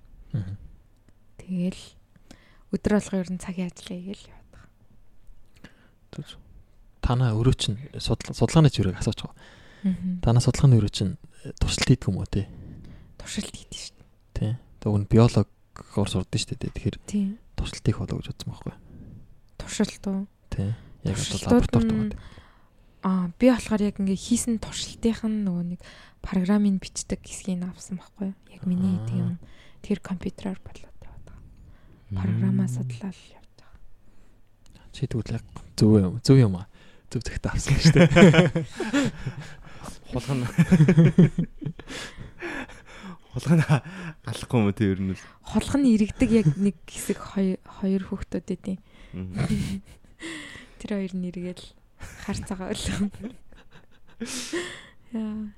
Тэгэл 1.41 1.83
өдөр 2.71 2.93
болгоо 3.01 3.19
ер 3.25 3.31
нь 3.33 3.41
цагийн 3.43 3.69
ажил 3.73 3.89
хийгээл 3.91 4.29
яваад 4.29 4.49
байгаа. 4.53 4.71
Түз. 6.15 6.31
Танаа 7.01 7.33
өрөө 7.35 7.55
чинь 7.57 7.79
судал- 7.97 8.37
судалгааны 8.37 8.69
зүрэг 8.71 9.01
асууж 9.01 9.25
байгаа. 9.25 9.37
Аа. 9.89 10.21
Танаа 10.21 10.43
судалгааны 10.45 10.77
өрөө 10.79 10.93
чинь 10.93 11.13
туршилт 11.59 11.89
хийдэг 11.89 12.09
юм 12.13 12.21
уу 12.21 12.29
те? 12.29 12.45
Туршилт 13.19 13.51
хийдэж 13.57 13.81
шүү 13.89 14.05
Тий. 14.37 14.53
Тэг 14.81 14.91
үн 14.93 15.05
биологоор 15.09 16.09
сурдаг 16.09 16.37
шүү 16.39 16.55
дээ. 16.61 16.71
Тэгэхээр 16.77 16.97
дээ. 17.09 17.29
Туршилт 17.57 17.85
хийх 17.89 17.99
болоо 17.99 18.21
гэж 18.21 18.29
бодсон 18.31 18.49
байхгүй. 18.53 18.75
Туршилт 19.59 20.05
уу? 20.07 20.29
Тий. 20.53 20.71
Яг 21.09 21.17
Туршилтууд 21.17 21.65
лабораторид. 21.73 22.15
Аа 23.01 23.33
би 23.41 23.49
болохоор 23.49 23.81
яг 23.81 23.97
ингээ 23.97 24.19
хийсэн 24.19 24.61
туршилтынх 24.61 25.25
нь 25.25 25.49
нөгөө 25.49 25.65
нэг 25.73 25.81
програмыг 26.21 26.85
бичдэг 26.85 27.25
хэсгийг 27.25 27.65
авсан 27.65 27.97
байхгүй 27.97 28.29
юу? 28.29 28.37
Яг 28.53 28.63
миний 28.69 29.01
хийдэг 29.01 29.17
юм. 29.17 29.37
Тэр 29.81 30.05
компьютероор 30.05 30.61
болоод 30.61 31.01
яваад 31.01 31.25
байгаа. 31.25 31.41
Програмаа 32.13 32.69
судлаад 32.69 33.17
явж 33.17 33.49
байгаа. 33.57 33.81
Чи 34.93 35.09
тэгвэл 35.09 35.41
зөв 35.81 35.97
юм. 35.97 36.21
Зөв 36.21 36.37
юм 36.37 36.61
аа. 36.61 36.69
Зөв 37.09 37.25
зэгтээ 37.25 37.49
авсан 37.49 37.81
шүү 37.81 37.95
дээ. 37.97 38.69
Хулгана. 40.13 40.47
Хулгана 43.33 43.81
алахгүй 44.29 44.61
юм 44.61 44.77
те 44.77 44.93
ер 44.93 45.01
нь 45.01 45.17
л. 45.17 45.25
Нь 45.81 45.89
иргэдэг 45.97 46.31
яг 46.37 46.53
нэг 46.61 46.77
хэсэг 46.85 47.17
хоёр 47.17 47.57
хоёр 47.65 48.03
хүүхдүүд 48.05 48.49
эдийн. 48.61 48.81
Тэр 50.77 50.91
хоёр 51.01 51.13
нь 51.17 51.25
эргээл 52.01 52.25
харцаагаа 52.25 52.73
өлөө. 52.73 53.11
Яа. 55.15 55.53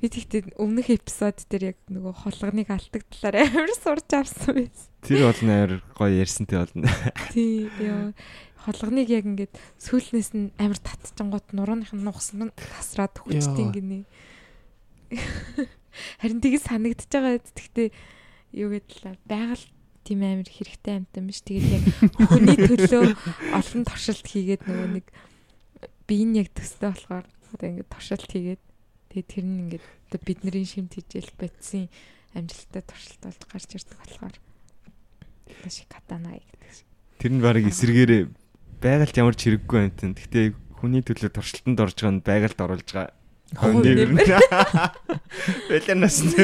Би 0.00 0.08
тэгтээ 0.08 0.56
өмнөх 0.56 0.88
эпизод 0.96 1.44
дээр 1.52 1.76
яг 1.76 1.78
нөгөө 1.92 2.14
холгоныг 2.24 2.72
алдагдлаар 2.72 3.36
амар 3.44 3.72
сурч 3.76 4.10
авсан 4.16 4.56
байсан. 4.56 4.88
Тэр 5.04 5.28
бол 5.28 5.42
нээр 5.44 5.72
гоё 5.92 6.14
ярьсантэй 6.24 6.56
болно. 6.56 6.88
Тий, 7.36 7.68
яа. 7.84 8.16
Холгоныг 8.64 9.12
яг 9.12 9.28
ингээд 9.28 9.52
сүүлнээс 9.76 10.32
нь 10.32 10.56
амар 10.56 10.80
татчихгоот 10.80 11.52
нурууных 11.52 11.92
нь 11.92 12.00
нугсан 12.00 12.48
нь 12.48 12.56
тасраад 12.56 13.12
хүчтэй 13.20 13.60
ингэнэ. 13.68 14.08
Харин 16.24 16.40
тийг 16.40 16.64
санагдчихж 16.64 17.12
байгаа. 17.12 17.44
Тэгтээ 17.44 17.88
юу 18.56 18.72
гэдэлээ 18.72 19.20
байгаль 19.28 19.66
тийм 20.10 20.26
амар 20.26 20.50
хэрэгтэй 20.50 20.94
амтан 20.98 21.30
биш. 21.30 21.40
Тэгээд 21.46 21.70
яг 21.70 21.84
хүний 22.26 22.58
төлөө 22.58 23.14
олон 23.54 23.82
туршилт 23.86 24.26
хийгээд 24.26 24.66
нөгөө 24.66 24.88
нэг 24.98 25.06
би 26.10 26.14
энэ 26.26 26.42
яг 26.42 26.48
төстэй 26.50 26.90
болохоор 26.90 27.26
одоо 27.54 27.66
ингээд 27.70 27.92
туршилт 27.94 28.26
хийгээд 28.26 28.62
тэгээд 29.14 29.28
тэр 29.30 29.44
нь 29.46 29.60
ингээд 29.70 29.84
одоо 30.10 30.20
бидний 30.26 30.66
шимт 30.66 30.98
хижээл 30.98 31.30
байтсан 31.38 31.86
амжилттай 32.34 32.82
туршилт 32.82 33.22
болж 33.22 33.42
гарч 33.46 33.70
ирдэг 33.70 33.98
болохоор 34.02 34.34
шиг 35.70 35.86
катана 35.86 36.34
гэдэг 36.34 36.70
шиг. 36.74 36.86
Тэр 37.22 37.32
нь 37.38 37.42
баг 37.42 37.62
эсэргээрээ 37.62 38.22
байгальд 38.82 39.14
ямар 39.14 39.36
ч 39.38 39.46
хэрэггүй 39.46 39.78
амтэн. 39.78 40.18
Гэтэ 40.18 40.40
хүний 40.80 41.02
төлөө 41.06 41.30
туршилтанд 41.30 41.78
орж 41.78 41.96
байгаа 42.00 42.14
нь 42.18 42.24
байгальд 42.26 42.58
оруулж 42.58 42.88
байгаа. 42.90 43.14
Хоо, 43.54 43.70
Хонdig 43.74 43.98
ер 43.98 44.10
нь. 44.10 44.18
нэмэр. 44.18 44.30
Байланаас 45.70 46.18
нь. 46.22 46.34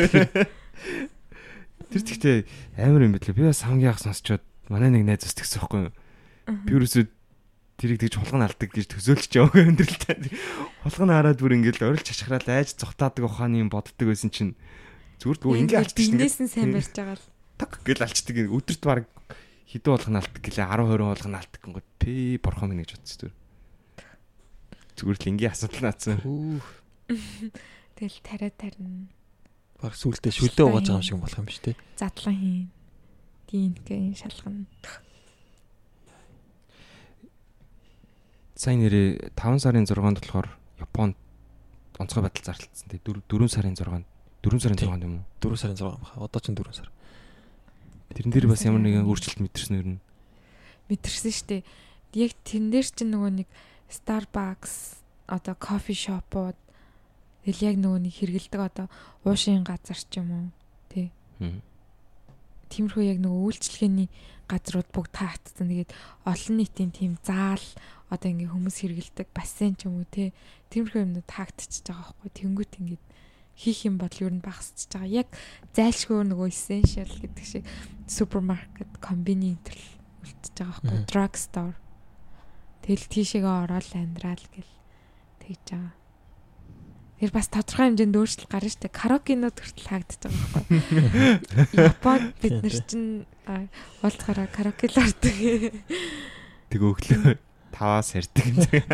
Тэр 1.96 2.04
тэгтээ 2.04 2.36
амар 2.84 3.02
юм 3.08 3.14
битлээ. 3.16 3.36
Би 3.36 3.48
бас 3.48 3.64
хамгийн 3.64 3.96
анх 3.96 4.04
сонсчод 4.04 4.42
манай 4.68 4.92
нэг 4.92 5.08
найз 5.08 5.24
ус 5.24 5.32
тэгсэн 5.32 5.64
байхгүй 5.64 5.80
юу? 5.88 5.92
Би 6.66 6.70
ерөөсөө 6.76 7.04
тэрийг 7.80 8.00
тэгж 8.04 8.14
хулган 8.20 8.44
алдаг 8.44 8.68
гэж 8.72 8.86
төсөөлч 8.92 9.32
яваа 9.36 9.64
өндөрлөлтөө. 9.64 10.16
Хулган 10.84 11.12
хараад 11.12 11.38
бүр 11.40 11.56
ингээл 11.60 11.92
орилж 11.92 12.08
чашхраад 12.08 12.48
айж 12.48 12.76
зүхтаадаг 12.76 13.24
ухааны 13.24 13.60
юм 13.64 13.68
боддог 13.72 14.08
байсан 14.08 14.32
чинь 14.32 14.56
зүгээр 15.20 15.38
дгөө 15.40 15.56
ингээ 15.64 15.80
алччихсан 15.80 16.16
ингээ 16.16 16.24
Бинээс 16.24 16.38
нь 16.40 16.52
сайн 16.52 16.72
барьж 16.72 16.92
байгаа 16.96 17.16
л. 17.16 17.26
так 17.56 17.72
гэл 17.84 18.04
алчдаг. 18.04 18.36
Өдөрт 18.48 18.82
баг 18.84 19.04
хідэн 19.68 19.92
болгон 19.92 20.16
алдаг 20.20 20.40
гэлээ 20.40 20.66
10 20.68 20.88
20 20.88 21.08
болгон 21.08 21.36
алдаг 21.36 21.60
гингод 21.64 21.86
пи 22.00 22.36
борхон 22.40 22.68
минь 22.72 22.80
гэж 22.84 22.90
бодсон 22.96 23.16
зүгээр. 23.16 23.36
Зүгээр 24.96 25.18
л 25.20 25.28
ингийн 25.28 25.52
асуудал 25.52 25.82
наацсан. 25.84 26.16
Тэгэл 27.96 28.18
тариа 28.24 28.52
тарина. 28.56 29.08
Баг 29.86 29.94
сүултээ 29.94 30.34
шүлдээ 30.34 30.66
угааж 30.66 30.90
байгаа 30.90 30.98
юм 30.98 31.06
шиг 31.06 31.22
болох 31.22 31.38
юм 31.38 31.46
биш 31.46 31.62
те. 31.62 31.78
Задлан 31.94 32.34
хийн. 32.34 32.66
Дийнкэн 33.46 34.18
шалгана. 34.18 34.66
Сайн 38.58 38.82
нэрээ 38.82 39.30
5 39.38 39.62
сарын 39.62 39.86
6-нд 39.86 40.18
болохоор 40.26 40.50
Японд 40.82 41.14
онцгой 42.02 42.26
байдал 42.26 42.50
зарлалцсан. 42.50 42.90
Тэ 42.90 42.98
4 42.98 43.46
сарын 43.46 43.78
6-нд 43.78 44.06
4 44.42 44.58
сарын 44.58 44.74
Тийм. 44.74 44.90
6-нд 44.90 45.06
юм 45.06 45.14
уу? 45.22 45.54
4 45.54 45.54
сарын 45.54 45.78
6 45.78 46.02
баха. 46.02 46.18
Одоо 46.18 46.40
ч 46.42 46.50
4 46.50 46.74
сар. 46.74 46.90
Тэрэн 48.10 48.34
дээр 48.34 48.50
бас 48.50 48.66
ямар 48.66 48.82
нэгэн 48.82 49.06
өөрчлөлт 49.06 49.38
мэдэрсэн 49.38 49.74
юм. 49.86 50.02
Мэдэрсэн 50.90 51.30
штэ. 51.30 51.62
Яг 52.10 52.34
тэн 52.42 52.74
дээр 52.74 52.90
чинь 52.90 53.14
нөгөө 53.14 53.46
нэг 53.46 53.48
Starbucks 53.86 54.98
одоо 55.30 55.54
кофе 55.54 55.94
шопууд 55.94 56.58
тэгэл 57.46 57.62
яг 57.62 57.76
нөгөө 57.78 58.00
нэг 58.02 58.14
хэрэгэлдэг 58.18 58.60
одоо 58.60 58.86
уушийн 59.22 59.62
газар 59.62 59.94
ч 59.94 60.18
юм 60.18 60.28
уу. 60.34 60.46
Тэ. 60.90 61.14
Тиймэрхүү 62.74 63.04
яг 63.06 63.22
нөгөө 63.22 63.42
үйлчлэгээний 63.46 64.10
газрууд 64.50 64.90
бүгд 64.90 65.12
таагдсан. 65.14 65.70
Тэгээд 65.70 65.94
олон 66.26 66.54
нийтийн 66.58 66.90
тийм 66.90 67.14
заал 67.22 67.62
одоо 68.10 68.28
ингээ 68.30 68.50
хүмүүс 68.50 68.76
хэрэгэлдэг 68.82 69.28
бассейн 69.30 69.78
ч 69.78 69.86
юм 69.86 70.02
уу 70.02 70.06
те. 70.10 70.34
Тиймэрхүү 70.74 71.06
юмнууд 71.06 71.30
таагдчихж 71.30 71.86
байгаа 71.86 72.10
байхгүй. 72.18 72.30
Тэнгүүт 72.34 72.72
ингээд 72.82 73.04
хийх 73.56 73.80
юм 73.88 73.96
бол 73.98 74.10
ер 74.10 74.32
нь 74.34 74.44
багасчихж 74.44 74.90
байгаа. 74.90 75.26
Яг 75.26 75.28
зайлшгүй 75.72 76.26
нөгөө 76.26 76.50
essential 76.50 77.08
гэдэг 77.08 77.46
шиг 77.46 77.64
супермаркет, 78.06 78.90
комбини 78.98 79.54
энэ 79.54 79.62
үлдчихэж 79.62 80.54
байгаа 80.58 80.82
байхгүй. 80.82 80.98
Мгм. 80.98 81.08
Drug 81.08 81.34
store. 81.38 81.76
Тэгэл 82.84 83.06
тийшээгээ 83.10 83.54
ороод 83.66 83.90
амьдрал 83.94 84.44
гэл 84.52 84.72
тэгж 85.42 85.66
байгаа. 85.72 85.94
Тэр 87.16 87.32
бас 87.32 87.48
тодорхой 87.48 87.88
хэмжээнд 87.88 88.12
өөрчлөлт 88.12 88.52
гарна 88.52 88.68
штэ. 88.68 88.92
Караокенууд 88.92 89.56
хүртэл 89.56 89.88
хаагдчихж 89.88 90.22
байгаа 90.28 90.52
байхгүй. 90.52 90.80
Японд 91.88 92.28
бид 92.44 92.56
нар 92.60 92.76
чинь 92.84 93.24
а, 93.48 93.64
уулзахаараа 94.04 94.48
караоке 94.52 94.92
л 94.92 95.00
ордог. 95.00 95.36
Тэг 96.68 96.80
өглөө 96.84 97.40
таваас 97.72 98.12
ярьдаг 98.12 98.44
юм 98.44 98.56
зэрэг. 98.60 98.84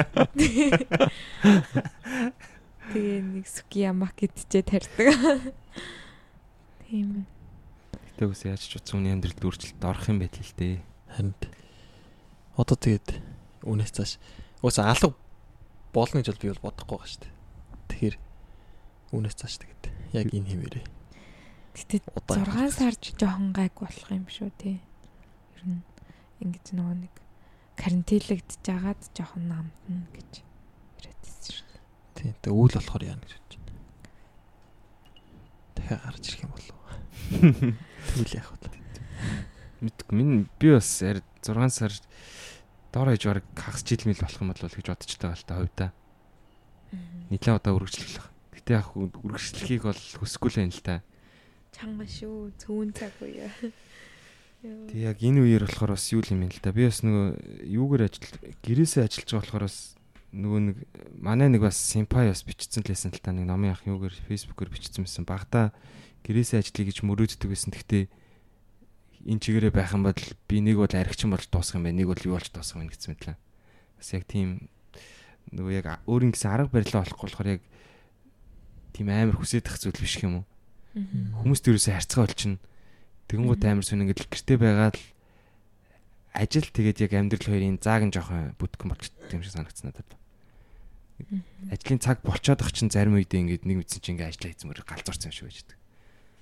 Тэгээ 2.95 3.21
нэг 3.26 3.47
сукиямак 3.50 4.14
гэдчихэд 4.14 4.71
тарьдаг. 4.71 5.50
Тийм 6.87 7.26
ээ. 7.26 7.26
Гэтэ 8.07 8.31
үс 8.31 8.43
яаж 8.47 8.62
ч 8.62 8.79
утсан 8.79 9.02
үний 9.02 9.19
амьдралд 9.19 9.43
өөрчлөлт 9.43 9.83
орох 9.83 10.07
юм 10.07 10.23
байт 10.23 10.38
л 10.38 10.55
дээ. 10.55 10.79
Харин 11.11 11.35
одоо 12.55 12.76
тэгээд 12.79 13.19
үнээс 13.67 13.93
цааш 13.99 14.23
уусаа 14.62 14.95
алга 14.95 15.17
болно 15.91 16.21
гэж 16.21 16.31
бол 16.31 16.43
би 16.43 16.52
бол 16.52 16.71
бодохгүй 16.71 16.97
байгаа 17.00 17.11
шүү 17.11 17.23
дээ. 17.25 17.31
Тэгэхээр 17.92 18.16
үнээс 19.12 19.37
цааш 19.37 19.54
тэгээд 19.61 19.84
яг 20.16 20.26
энэ 20.32 20.49
хэмээрээ 20.49 20.87
Гэтэ 21.72 22.04
удаа 22.16 22.44
6 22.44 22.72
сар 22.72 22.94
ч 22.96 23.16
жоохон 23.16 23.52
гайг 23.56 23.72
болох 23.76 24.08
юм 24.12 24.28
шүү 24.28 24.52
те. 24.61 24.80
Ер 25.56 25.62
нь 25.64 25.80
ингэж 26.44 26.76
нөгөө 26.76 26.96
нэг 27.08 27.14
карантинлэгдэж 27.80 28.64
агаад 28.68 29.00
жоохон 29.16 29.49
намтна 29.49 30.04
гэж 30.12 30.44
Тийм. 32.22 32.38
Тэгээ 32.38 32.54
үйл 32.54 32.75
болохоор 32.78 33.02
яана 33.02 33.25
гэж 33.26 33.34
бодож 33.34 33.58
байна. 33.58 33.80
Дахиад 35.75 36.02
гарч 36.06 36.25
ирэх 36.30 36.42
юм 36.46 36.52
болов. 36.54 36.78
Тэгвэл 38.14 38.37
яах 38.38 38.50
вэ? 38.52 38.78
Мэдгүй 39.82 40.14
минь 40.14 40.46
би 40.62 40.68
бас 40.70 40.88
6 41.02 41.18
сар 41.75 41.92
доор 42.94 43.11
хэж 43.11 43.22
баг 43.26 43.42
хагас 43.58 43.82
жил 43.82 44.06
мэл 44.06 44.22
болох 44.22 44.38
юм 44.38 44.50
бол 44.54 44.62
гэж 44.62 44.87
бодож 44.87 45.12
байгаа 45.18 45.34
л 45.34 45.49
та 45.49 45.58
хувьдаа. 45.58 45.90
Нилээ 47.32 47.56
удаа 47.56 47.72
үргэлжлэх. 47.80 48.28
Гэтэ 48.52 48.76
яг 48.76 48.92
үргэлжлэхийг 48.92 49.88
бол 49.88 49.96
хүсэхгүй 49.96 50.50
л 50.52 50.60
юм 50.68 50.72
л 50.76 50.84
та. 50.84 51.00
Чанга 51.72 52.04
шүү. 52.04 52.52
Цөөн 52.60 52.92
цаг 52.92 53.16
үе. 53.24 53.48
Тэг 54.60 54.98
яг 55.00 55.16
энэ 55.16 55.40
үеэр 55.40 55.64
болохоор 55.64 55.96
бас 55.96 56.12
юу 56.12 56.20
юм 56.20 56.44
бэ 56.44 56.52
л 56.52 56.60
да. 56.60 56.76
Би 56.76 56.84
бас 56.84 57.00
нөгөө 57.00 57.72
юугаар 57.72 58.12
ажил 58.12 58.28
гэрээсээ 58.60 59.08
ажиллаж 59.08 59.28
байгаа 59.32 59.40
болохоор 59.48 59.64
бас 59.64 59.78
нөгөө 60.36 60.60
нэг 60.60 60.76
манай 61.16 61.48
нэг 61.48 61.64
бас 61.64 61.80
симпай 61.80 62.28
бас 62.28 62.44
бичсэн 62.44 62.84
лээсэн 62.84 63.16
л 63.16 63.24
та 63.24 63.32
нэг 63.32 63.48
номын 63.48 63.74
ах 63.74 63.82
юугаар 63.88 64.12
фэйсбүүкээр 64.12 64.70
бичсэн 64.70 65.08
байсан. 65.08 65.24
Багада 65.24 65.72
гэрээсээ 66.28 66.60
ажиллая 66.60 66.84
гэж 66.92 66.98
мөрөөддөг 67.00 67.48
байсан. 67.48 67.72
Гэхдээ 67.72 68.04
энэ 69.32 69.40
чигээрээ 69.40 69.72
байх 69.72 69.96
юм 69.96 70.04
бол 70.04 70.20
би 70.20 70.56
нэг 70.60 70.76
бол 70.78 70.92
аригчин 70.92 71.32
болж 71.32 71.48
дуусах 71.48 71.80
юм 71.80 71.88
байна. 71.88 71.98
Нэг 72.04 72.12
бол 72.12 72.22
юу 72.28 72.36
болж 72.36 72.52
дуусах 72.52 72.78
юм 72.78 72.92
гэсэн 72.92 73.16
мэтлээ. 73.16 73.36
Бас 73.96 74.08
яг 74.12 74.24
тийм 74.28 74.68
нөгөө 75.50 75.72
яг 75.75 75.87
өөрийн 76.06 76.32
гэсэн 76.32 76.50
арга 76.54 76.70
барилаа 76.70 77.02
олохгүй 77.02 77.26
болохоор 77.26 77.50
яг 77.58 77.62
тийм 78.94 79.08
амар 79.11 79.37
хүсэдэх 79.37 79.76
зүйл 79.82 79.99
биш 79.99 80.22
юм 80.22 80.42
уу? 80.42 80.46
Хүмүүст 81.42 81.66
ерөөсөө 81.66 81.96
харьцаа 81.96 82.20
болчихно. 82.28 82.61
Тэгэнгүүт 83.32 83.64
амар 83.64 83.84
сүн 83.84 84.04
ингээд 84.06 84.28
гэрте 84.28 84.54
байгаа 84.61 84.90
л 84.92 85.02
ажил 86.37 86.68
тэгээд 86.68 86.99
яг 87.08 87.12
амьдрал 87.16 87.49
хоёрын 87.49 87.80
зааг 87.80 88.02
нь 88.08 88.14
жоохон 88.14 88.56
бүтгэн 88.61 88.92
болчихсон 88.92 89.37
юм 89.37 89.42
шиг 89.44 89.56
санагдсан 89.56 89.87
надад. 89.92 90.11
Ажлын 91.72 92.00
цаг 92.00 92.20
болчоод 92.25 92.61
ах 92.61 92.72
чинь 92.72 92.92
зарим 92.92 93.16
үедээ 93.16 93.40
ингээд 93.40 93.64
нэг 93.68 93.76
мэдсэн 93.84 94.00
чинь 94.00 94.16
ингээд 94.16 94.30
ажиллаа 94.32 94.50
хийцмээр 94.52 94.80
галзуурсан 94.84 95.28
юм 95.28 95.37
шиг 95.37 95.46
байждаг. 95.49 95.78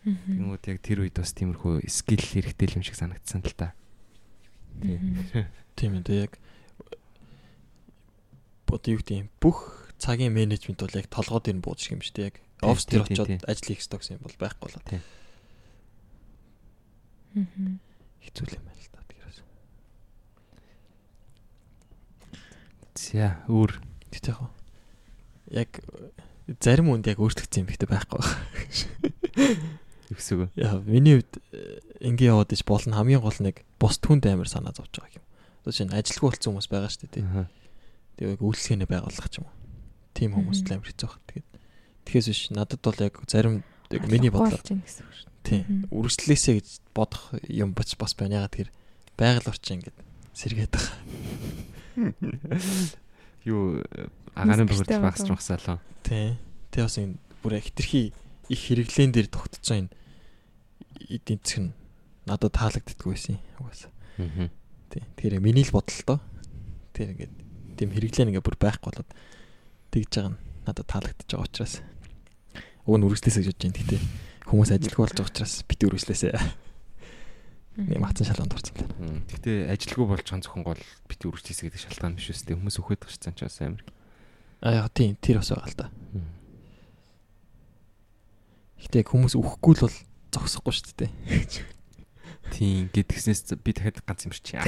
Тэгэнгүүт 0.00 0.64
яг 0.71 0.78
тэр 0.80 0.99
үед 1.04 1.16
бас 1.19 1.33
тиймэрхүү 1.37 1.75
скил 1.90 2.23
хэрэгтэй 2.25 2.75
юм 2.78 2.85
шиг 2.87 2.97
санагдсан 2.97 3.42
л 3.45 3.54
та. 3.54 3.75
Тийм 5.76 5.92
ээ 6.00 6.26
яг 6.26 6.33
бод 8.71 8.87
юу 8.87 9.03
гэдэг 9.03 9.19
юм 9.27 9.29
бүх 9.43 9.91
цагийн 9.99 10.33
менежмент 10.33 10.81
бол 10.81 10.95
яг 10.95 11.11
толгойд 11.11 11.50
ир 11.50 11.59
буудчих 11.59 11.93
юм 11.93 12.00
шүү 12.00 12.15
дээ 12.17 12.29
яг 12.31 12.37
офс 12.62 12.87
дээр 12.87 13.05
очиод 13.05 13.45
ажил 13.45 13.69
хийх 13.75 13.83
гэсэн 13.83 14.17
юм 14.17 14.25
бол 14.25 14.37
байхгүй 14.39 14.62
болоо. 14.71 14.83
Тийм. 14.87 15.03
Хэцүү 18.23 18.47
юм 18.55 18.65
байна 18.65 18.81
л 18.81 18.91
да 18.95 19.03
тэгээс. 19.11 19.39
За 22.95 23.37
өөр 23.50 23.91
Тэгтээ 24.11 24.35
яг 25.55 25.71
яг 25.71 25.71
зарим 26.61 26.91
үнд 26.91 27.07
яг 27.07 27.23
өөрчлөгдсөн 27.23 27.62
юм 27.62 27.71
ихтэй 27.71 27.87
байхгүй 27.87 28.19
байна. 28.19 28.35
өксөг. 30.11 30.50
Яа 30.59 30.83
миний 30.83 31.23
хувьд 31.23 31.39
э, 31.55 31.79
ингээ 32.03 32.35
яваад 32.35 32.50
ич 32.50 32.67
болно 32.67 32.99
хамгийн 32.99 33.23
гол 33.23 33.39
нэг 33.39 33.62
бус 33.79 34.03
түнд 34.03 34.27
амар 34.27 34.50
санаа 34.50 34.75
зовж 34.75 34.99
байгаа 34.99 35.23
юм. 35.23 35.27
Одоо 35.62 35.73
чинь 35.73 35.95
ажилгүй 35.95 36.35
болсон 36.35 36.59
хүмүүс 36.59 36.69
байгаа 36.69 36.91
шүү 36.91 37.07
дээ 37.15 37.47
тий. 38.21 38.29
Тэгээ 38.29 38.37
яг 38.37 38.43
үйлчлэгээ 38.45 38.89
байгуулах 38.93 39.29
ч 39.33 39.41
юм 39.41 39.49
уу. 39.49 39.57
Тим 40.12 40.37
хүмүүс 40.37 40.61
л 40.69 40.73
амар 40.77 40.89
хэцүү 40.93 41.09
баг. 41.09 41.21
Тэгээд 41.25 41.49
тэгэхээр 42.05 42.29
биш 42.29 42.43
надад 42.53 42.81
бол 42.85 43.00
яг 43.00 43.15
зарим 43.25 43.65
яг 43.89 44.05
миний 44.12 44.29
бодлоо 44.29 44.61
гэсэн 44.61 44.77
үг 44.77 45.15
шүү. 45.17 45.31
Тийм. 45.41 45.89
Үргэлжлээсэ 45.89 46.53
гэж 46.61 46.68
бодох 46.92 47.33
юм 47.49 47.73
бач 47.73 47.97
бас 47.97 48.12
байна. 48.12 48.44
Ягаад 48.44 48.53
тэр 48.53 48.68
байгаль 49.16 49.49
орчин 49.49 49.81
ингээд 49.81 49.99
сэргээд 50.37 50.73
байгаа. 50.77 50.97
Юу 53.49 53.81
Мискэртэй 54.37 54.68
бөгөөд 54.68 54.90
багсч 55.01 55.25
болов. 55.25 55.40
магсаалаа. 55.40 55.79
Тийм. 56.05 56.37
Тэ 56.71 56.85
бас 56.85 56.97
энэ 57.01 57.16
бүр 57.40 57.57
хитрхи 57.59 58.12
их 58.53 58.61
хэрэглэн 58.61 59.11
дээр 59.16 59.29
тогтцоо 59.33 59.81
энэ 59.81 59.90
эдийн 61.09 61.40
нь 61.40 61.73
надад 62.29 62.53
таалагддаггүй 62.53 63.16
байсан. 63.16 63.40
Угаасаа. 63.59 63.90
Аа. 64.21 64.49
Тийм. 64.92 65.05
Тэгэхээр 65.16 65.40
миний 65.40 65.64
л 65.64 65.73
бодол 65.75 66.01
тоо. 66.05 66.18
Тэр 66.92 67.16
ингээд 67.16 67.35
тийм 67.81 67.97
хэрэглэн 67.97 68.37
ингээд 68.37 68.45
бүр 68.45 68.61
байхгүй 68.61 68.93
болоод 68.93 69.11
тэгж 69.88 70.12
байгаа 70.12 70.33
нь 70.37 70.40
надад 70.69 70.85
таалагдчих 70.85 71.33
байгаа 71.33 71.49
учраас. 71.49 71.75
Уг 72.85 72.97
нь 73.01 73.05
үргэлжлээсэ 73.09 73.40
гэж 73.40 73.57
бодож 73.57 73.64
байна. 73.64 73.81
Гэтэ 73.81 73.97
хүмүүс 74.45 74.71
ажилгүй 74.77 75.03
болж 75.09 75.16
байгаа 75.16 75.33
учраас 75.33 75.55
бит 75.64 75.81
үргэлжлээсэ. 75.81 76.29
Нэг 77.81 77.99
матсан 78.05 78.29
шалганд 78.29 78.53
орсон 78.53 78.77
л 78.77 78.85
байна. 78.85 79.25
Гэхдээ 79.33 79.73
ажилгүй 79.73 80.05
болж 80.05 80.27
байгаа 80.29 80.45
зөвхөн 80.45 80.64
гол 80.69 80.83
бит 81.09 81.21
үргэлжлээсэ 81.25 81.62
гэдэг 81.73 81.81
шалтгаан 81.81 82.14
биш 82.21 82.29
үстэй. 82.29 82.55
Хүмүүс 82.61 82.77
өхөд 82.85 83.01
гарчсан 83.01 83.33
ч 83.33 83.49
бас 83.49 83.59
амар. 83.64 83.85
Аа 84.61 84.85
яг 84.85 84.93
тийм 84.93 85.16
тэр 85.16 85.40
бас 85.40 85.49
байгаа 85.49 85.73
л 85.73 85.81
да. 85.81 85.88
Гэтэ 88.85 89.09
хүмүүс 89.09 89.35
үхэхгүй 89.40 89.75
л 89.81 89.85
бол 89.88 89.97
зогсохгүй 90.37 90.73
шүү 90.77 90.95
дээ. 91.01 91.12
Тийм 92.51 92.90
гэдгснээс 92.93 93.57
би 93.62 93.73
дахиад 93.73 94.03
ганц 94.05 94.27
юм 94.27 94.33
шиг. 94.35 94.61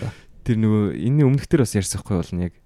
За. 0.00 0.12
Тэр 0.48 0.56
нөгөө 0.64 0.96
энэний 0.96 1.28
өмнөх 1.28 1.44
төр 1.44 1.68
бас 1.68 1.76
ярьсахгүй 1.76 2.16
бол 2.16 2.32
нь 2.32 2.48
яг 2.48 2.56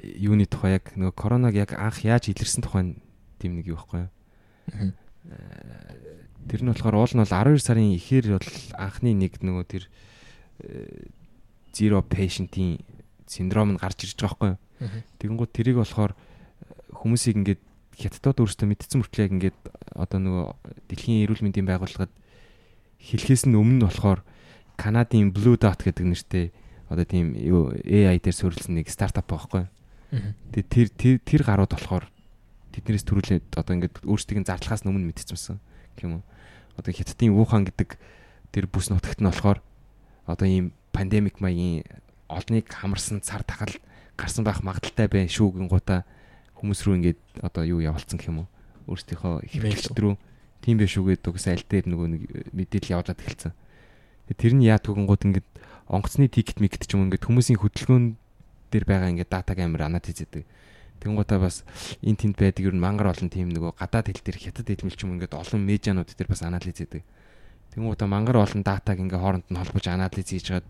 юуны 0.00 0.48
тухай 0.48 0.80
яг 0.80 0.96
нөгөө 0.96 1.12
коронавиг 1.12 1.68
яг 1.68 1.76
анх 1.76 2.00
яаж 2.00 2.32
илэрсэн 2.32 2.64
тухай 2.64 2.96
тийм 3.36 3.60
нэг 3.60 3.68
юу 3.68 3.76
байхгүй 3.76 4.08
юу? 4.08 4.96
Тэр 6.48 6.60
нь 6.64 6.72
болохоор 6.72 6.96
уул 6.96 7.12
нь 7.12 7.20
бол 7.20 7.36
12 7.36 7.60
сарын 7.60 7.92
эхээр 8.00 8.40
бол 8.40 8.48
анхны 8.80 9.12
нэг 9.12 9.44
нөгөө 9.44 9.64
тэр 9.68 9.84
э, 10.64 11.12
zero 11.76 12.00
patient-ийн 12.00 12.80
синдром 13.28 13.76
нь 13.76 13.80
гарч 13.80 14.08
ирж 14.08 14.16
байгаа 14.16 14.56
байхгүй? 14.56 15.04
Тэгэнгүүт 15.20 15.52
тэрийг 15.52 15.84
болохоор 15.84 16.16
хүмүүсийг 16.96 17.36
ингээд 17.44 17.62
хятадууд 17.92 18.48
өөрсдөө 18.48 18.66
мэдсэн 18.72 19.04
мөртлөө 19.04 19.28
ингээд 19.36 19.58
одоо 20.00 20.16
нөгөө 20.16 20.46
дэлхийн 20.88 21.28
эрүүл 21.28 21.44
мэндийн 21.44 21.68
байгууллагад 21.68 22.12
хэлхээс 23.04 23.44
нь 23.44 23.58
өмнө 23.60 23.92
болохоор 23.92 24.24
Канадын 24.80 25.30
Blue 25.36 25.60
Dot 25.60 25.84
гэдэг 25.84 26.06
нэртэй 26.08 26.46
одоо 26.92 27.08
тийм 27.08 27.32
юу 27.32 27.72
AI 27.72 28.20
дээр 28.20 28.36
суурилсан 28.36 28.76
нэг 28.76 28.92
стартап 28.92 29.24
байхгүй? 29.32 29.64
Тэгээ 30.52 30.68
тэр 30.68 30.88
тэр 30.92 31.16
тэр 31.24 31.42
гарууд 31.48 31.72
болохоор 31.72 32.04
тэднээс 32.76 33.08
төрүүлээд 33.08 33.56
одоо 33.56 33.72
ингээд 33.80 34.04
өөрсдийг 34.04 34.44
нь 34.44 34.48
зардлахаас 34.48 34.84
өмнө 34.84 35.08
мэдчихсэн 35.08 35.56
юм 36.04 36.20
уу. 36.20 36.24
Одоо 36.76 36.92
хятадын 36.92 37.32
Вухан 37.32 37.64
гэдэг 37.64 37.96
тэр 38.52 38.68
бүс 38.68 38.92
нутагт 38.92 39.24
нь 39.24 39.28
болохоор 39.28 39.64
одоо 40.28 40.46
ийм 40.48 40.76
пандемик 40.92 41.40
маягийн 41.40 41.88
олныг 42.28 42.68
хамарсан 42.68 43.24
цар 43.24 43.44
тахал 43.44 43.72
гарсан 44.16 44.44
байх 44.44 44.60
магадaltaй 44.60 45.08
бай 45.08 45.28
шүү 45.28 45.56
гингуудаа 45.56 46.04
хүмүүс 46.56 46.80
рүү 46.84 46.96
ингээд 47.00 47.20
одоо 47.44 47.64
юу 47.64 47.80
явуулсан 47.80 48.20
гэх 48.20 48.28
юм 48.28 48.44
уу. 48.44 48.48
Өөрсдийнхөө 48.88 49.48
хэрэглэгчд 49.48 49.96
рүү 49.96 50.14
тийм 50.64 50.76
байх 50.80 50.90
шүү 50.92 51.04
гэдэг 51.12 51.32
угсаа 51.32 51.56
аль 51.56 51.66
дээр 51.66 51.86
нөгөө 51.88 52.08
нэг 52.08 52.22
мэдээлэл 52.52 52.92
явуулаад 53.00 53.20
эхэлсэн. 53.20 53.52
Тэр 54.32 54.52
нь 54.56 54.64
яад 54.68 54.84
гингууд 54.86 55.22
ингээд 55.28 55.51
онгоцны 55.92 56.26
тикет 56.32 56.58
микет 56.58 56.88
ч 56.88 56.96
юм 56.96 57.06
ингээд 57.06 57.28
хүмүүсийн 57.28 57.60
хөдөлгөөн 57.60 58.16
дээр 58.72 58.84
байгаа 58.88 59.12
ингээд 59.12 59.28
датаг 59.28 59.60
амар 59.60 59.92
анализ 59.92 60.16
хийдэг. 60.16 60.48
Тэнгуудаа 61.04 61.38
бас 61.38 61.68
эн 62.00 62.16
тэнд 62.16 62.40
байдаг 62.40 62.64
ер 62.64 62.72
нь 62.72 62.80
мангар 62.80 63.12
олон 63.12 63.28
тийм 63.28 63.52
нөгөө 63.52 63.76
гадаад 63.76 64.08
хэл 64.08 64.24
дээр 64.24 64.38
хятад 64.40 64.66
хэлмэл 64.72 64.96
ч 64.96 65.04
юм 65.04 65.20
ингээд 65.20 65.36
олон 65.36 65.60
медианууд 65.60 66.08
дээр 66.08 66.30
бас 66.32 66.40
анализ 66.40 66.80
хийдэг. 66.80 67.04
Тэнгуудаа 67.76 68.08
мангар 68.08 68.40
олон 68.40 68.64
датаг 68.64 68.96
ингээд 68.96 69.20
хооронд 69.20 69.46
нь 69.52 69.58
холбож 69.60 69.84
анализ 69.84 70.24
хийж 70.24 70.48
чад. 70.48 70.64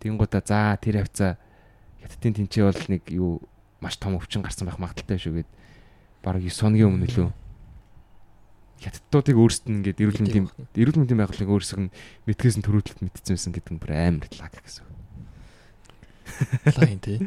Тэнгуудаа 0.00 0.40
за 0.40 0.80
тэр 0.80 1.04
хавцаа 1.04 1.36
хятадын 2.00 2.48
тэнцээ 2.48 2.64
бол 2.64 2.84
нэг 2.88 3.02
юу 3.12 3.44
маш 3.84 4.00
том 4.00 4.16
өвчин 4.16 4.40
гарсан 4.40 4.64
байх 4.64 4.80
магадaltaй 4.80 5.20
шүү 5.20 5.44
гэд 5.44 5.50
бараг 6.24 6.40
9 6.40 6.48
хоногийн 6.64 6.88
өмнө 6.88 7.08
лөө 7.12 7.28
хятадуудыг 8.80 9.36
өөрсдөд 9.36 9.68
нь 9.68 9.76
ингээд 9.84 10.00
эрүүл 10.00 10.20
мэндийн 10.24 10.46
эрүүл 10.76 10.98
мэндийн 11.04 11.20
байгууллагыг 11.20 11.52
өөрсөг 11.52 11.78
нь 11.84 11.92
мэдгээс 12.24 12.56
нь 12.56 12.64
мэдсэн 12.64 13.34
байсан 13.36 13.52
гэдэг 13.52 13.72
нь 13.76 13.80
бүр 13.80 13.92
амар 13.92 14.28
лаг 14.40 14.54
гэсэн. 14.56 14.88
Лайн 16.80 17.00
тий. 17.04 17.18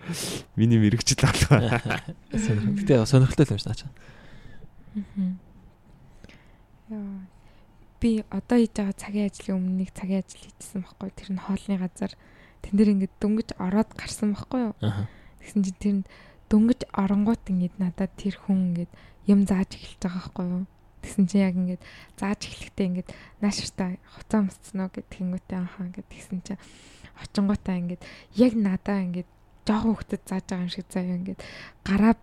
Миний 0.56 0.78
мэрэгчл 0.80 1.20
алгаа. 1.20 1.80
Гэтэ 2.32 3.04
сонирхолтой 3.04 3.46
юм 3.50 3.60
шиг 3.60 3.68
наачаа. 3.68 3.90
Яа. 6.88 7.28
Би 8.00 8.24
одоо 8.30 8.56
хийж 8.60 8.72
байгаа 8.76 8.96
цагийн 8.96 9.28
ажлын 9.28 9.56
өмнө 9.56 9.76
нэг 9.84 9.90
цагийн 9.92 10.22
ажил 10.22 10.40
хийжсэн 10.40 10.84
байхгүй. 10.84 11.10
Тэр 11.16 11.28
нь 11.34 11.42
хоолны 11.42 11.76
газар 11.80 12.12
тэн 12.62 12.74
дээр 12.76 12.92
ингээд 12.96 13.14
дөнгөж 13.20 13.48
ороод 13.58 13.90
гарсан 13.96 14.32
байхгүй 14.36 14.60
юу? 14.70 14.74
Аа. 14.84 15.08
Тэгсэн 15.40 15.62
чинь 15.64 15.80
тэр 15.80 15.94
нь 16.00 16.04
дөнгөж 16.52 16.80
оронгууд 16.92 17.42
ингээд 17.50 17.76
надад 17.80 18.12
тэр 18.20 18.36
хүн 18.36 18.72
ингээд 18.72 18.92
юм 19.26 19.40
зааж 19.48 19.74
эхэлж 19.74 20.00
байгаа 20.00 20.22
байхгүй 20.22 20.46
юу? 20.46 20.64
Тэгсэн 21.06 21.24
чинь 21.30 21.46
яг 21.46 21.54
ингээд 21.54 21.82
зааж 22.18 22.40
эхлэхдээ 22.50 22.86
ингээд 22.90 23.08
нааширтаа 23.38 23.94
хуцаа 24.18 24.40
мцсан 24.42 24.78
уу 24.82 24.90
гэд 24.90 25.06
тэнгүүтээ 25.14 25.58
анхаа 25.62 25.86
ингээд 25.86 26.10
тэгсэн 26.10 26.38
чинь 26.42 26.62
очингуудаа 27.22 27.76
ингээд 27.78 28.02
яг 28.34 28.52
надаа 28.58 28.98
ингээд 29.06 29.30
жоохон 29.62 29.94
хөлтөд 29.94 30.22
зааж 30.26 30.44
байгаа 30.50 30.66
юм 30.66 30.74
шиг 30.74 30.86
заяа 30.90 31.14
ингээд 31.14 31.40
гараа 31.86 32.14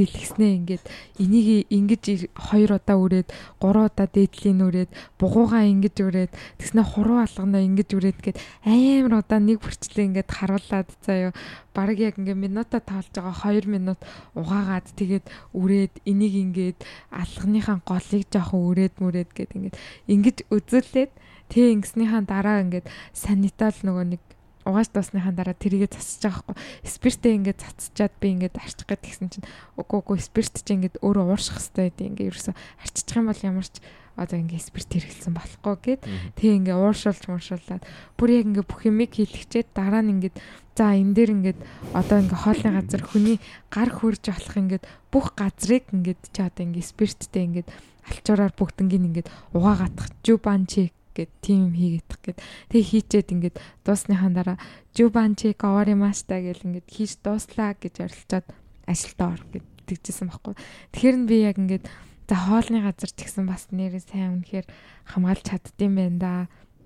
дэлгэснээ 0.00 0.50
ингээд 0.56 0.84
энийг 1.20 1.68
ингэж 1.68 2.32
хоёр 2.32 2.80
удаа 2.80 2.96
үрээд 2.96 3.28
гурван 3.60 3.92
удаа 3.92 4.08
дээдлийн 4.08 4.64
үрээд 4.64 4.90
бугуугаа 5.20 5.68
ингэж 5.68 5.96
үрээд 6.00 6.32
тэгснэ 6.56 6.80
хуруу 6.80 7.20
алгана 7.20 7.60
ингэж 7.60 7.88
үрээд 7.92 8.18
гээд 8.24 8.38
амар 8.64 9.20
удаа 9.20 9.40
нэг 9.44 9.60
бүрчлээ 9.60 10.08
ингээд 10.08 10.30
харуулад 10.32 10.88
заяа. 11.04 11.36
Бараг 11.76 12.00
яг 12.00 12.16
ингээд 12.16 12.40
минута 12.40 12.80
тоолж 12.80 13.12
байгаа 13.12 13.52
2 13.52 13.68
минут 13.68 14.00
угаагаад 14.32 14.88
тэгээд 14.96 15.28
үрээд 15.52 15.94
энийг 16.08 16.34
ингээд 16.34 16.78
алганыхаа 17.12 17.78
голыг 17.84 18.24
жоохон 18.32 18.60
үрээд 18.72 18.94
мүрээд 19.04 19.30
гээд 19.36 19.50
ингээд 19.54 19.76
ингэж 20.08 20.36
үзүүлээд 20.48 21.12
тэг 21.52 21.64
ингэснийхаа 21.76 22.22
дараа 22.24 22.64
ингээд 22.64 22.86
санитал 23.12 23.76
нөгөө 23.84 24.06
нэг 24.16 24.22
угааж 24.68 24.88
дуусныхаа 24.92 25.32
дараа 25.32 25.56
тэрийгэ 25.56 25.88
засаж 25.88 26.20
байгаа 26.20 26.42
хгүй. 26.44 26.56
Спиртээ 26.84 27.36
ингээд 27.40 27.62
цацчаад 27.64 28.14
би 28.20 28.26
ингээд 28.36 28.56
арчих 28.60 28.86
гээд 28.88 29.02
тэгсэн 29.06 29.28
чинь 29.32 29.46
үгүй 29.80 29.98
үгүй 30.04 30.18
спирт 30.20 30.54
чи 30.60 30.72
ингээд 30.76 31.00
өөрөө 31.00 31.24
уурших 31.32 31.56
хэвээр 31.56 31.94
дээ 31.96 32.08
ингээд 32.12 32.28
ерөөсө 32.30 32.52
арччих 32.84 33.16
юм 33.16 33.26
бол 33.32 33.40
ямар 33.40 33.66
ч 33.66 33.80
одоо 34.20 34.36
ингээд 34.36 34.66
спирт 34.68 34.90
хэрэгэлсэн 34.92 35.32
болохгүй 35.32 35.76
гэд 35.80 36.02
тэг 36.36 36.50
ингээд 36.60 36.76
ууршуулж 36.76 37.24
мууршуулаад 37.24 37.82
бүр 38.20 38.28
яг 38.36 38.44
ингээд 38.52 38.68
бүх 38.68 38.82
юмыг 38.84 39.10
хийлгчээд 39.16 39.68
дараа 39.72 40.04
нь 40.04 40.12
ингээд 40.20 40.36
за 40.76 40.92
энэ 40.92 41.14
дээр 41.16 41.30
ингээд 41.40 41.58
одоо 41.96 42.16
ингээд 42.20 42.42
хоолны 42.44 42.70
газар 42.76 43.02
хүний 43.04 43.36
гар 43.72 43.90
хөрж 43.92 44.22
болох 44.28 44.56
ингээд 44.60 44.84
бүх 45.08 45.26
газрыг 45.36 45.84
ингээд 45.92 46.20
чи 46.36 46.40
одоо 46.44 46.62
ингээд 46.68 46.90
спирттэй 46.92 47.42
ингээд 47.48 47.68
алчуураар 48.08 48.52
бүгднийг 48.52 48.92
ингээд 49.08 49.28
угаагаадах 49.56 50.08
жубанчи 50.24 50.92
гэд 51.14 51.30
тим 51.42 51.70
юм 51.70 51.74
хийгээдэх 51.74 52.20
гэд. 52.22 52.38
Тэг 52.70 52.82
хийчээд 52.86 53.28
ингээд 53.34 53.56
дуусныхаа 53.84 54.30
дараа 54.30 54.58
жубанчи 54.94 55.54
говаримаста 55.54 56.40
гэл 56.40 56.66
ингээд 56.66 56.88
хийж 56.88 57.12
дууслаа 57.24 57.74
гэж 57.76 57.94
оролцоод 58.06 58.46
ажилдаа 58.86 59.28
ор 59.34 59.42
гэд 59.52 59.66
тэгжсэн 59.86 60.28
байхгүй. 60.30 60.54
Тэгэхээр 60.94 61.16
нь 61.18 61.28
би 61.28 61.36
яг 61.46 61.56
ингээд 61.58 61.84
за 62.30 62.36
хоолны 62.38 62.78
газар 62.86 63.10
ч 63.10 63.18
гэсэн 63.26 63.46
бас 63.50 63.66
нэрээ 63.74 64.02
сайн 64.06 64.38
үнэхээр 64.38 64.66
хамгаалж 65.10 65.44
чаддсан 65.50 65.90
байх 65.98 66.14
да 66.22 66.32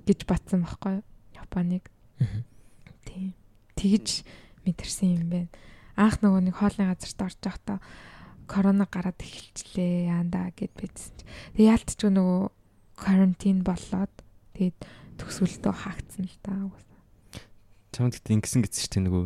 гэж 0.09 0.21
батсан 0.25 0.65
байхгүй 0.65 1.05
Японыг. 1.37 1.85
Тийм 3.05 3.37
тэгж 3.77 4.25
мэдэрсэн 4.65 5.09
юм 5.21 5.29
байна. 5.29 5.53
Анх 6.01 6.25
нөгөө 6.25 6.49
нэг 6.49 6.57
хоолны 6.57 6.89
газарт 6.89 7.21
орж 7.21 7.39
байхдаа 7.45 7.79
корона 8.49 8.89
гараад 8.89 9.21
эхэлчлээ 9.21 10.09
яанда 10.09 10.53
гэд 10.57 10.73
бидсэн 10.77 11.13
чи 11.21 11.25
тэг 11.57 11.65
яалтч 11.65 12.01
нөгөө 12.09 12.41
карантин 12.97 13.63
болоод 13.67 14.15
тэгээд 14.55 14.79
төгсгөлтөө 15.19 15.75
хаагдсан 15.75 16.25
л 16.27 16.39
та 16.43 16.53
Чамд 17.95 18.19
гэдэг 18.19 18.35
ингэсэн 18.43 18.61
гэсэн 18.67 18.91
чинь 18.91 19.07
нөгөө 19.07 19.25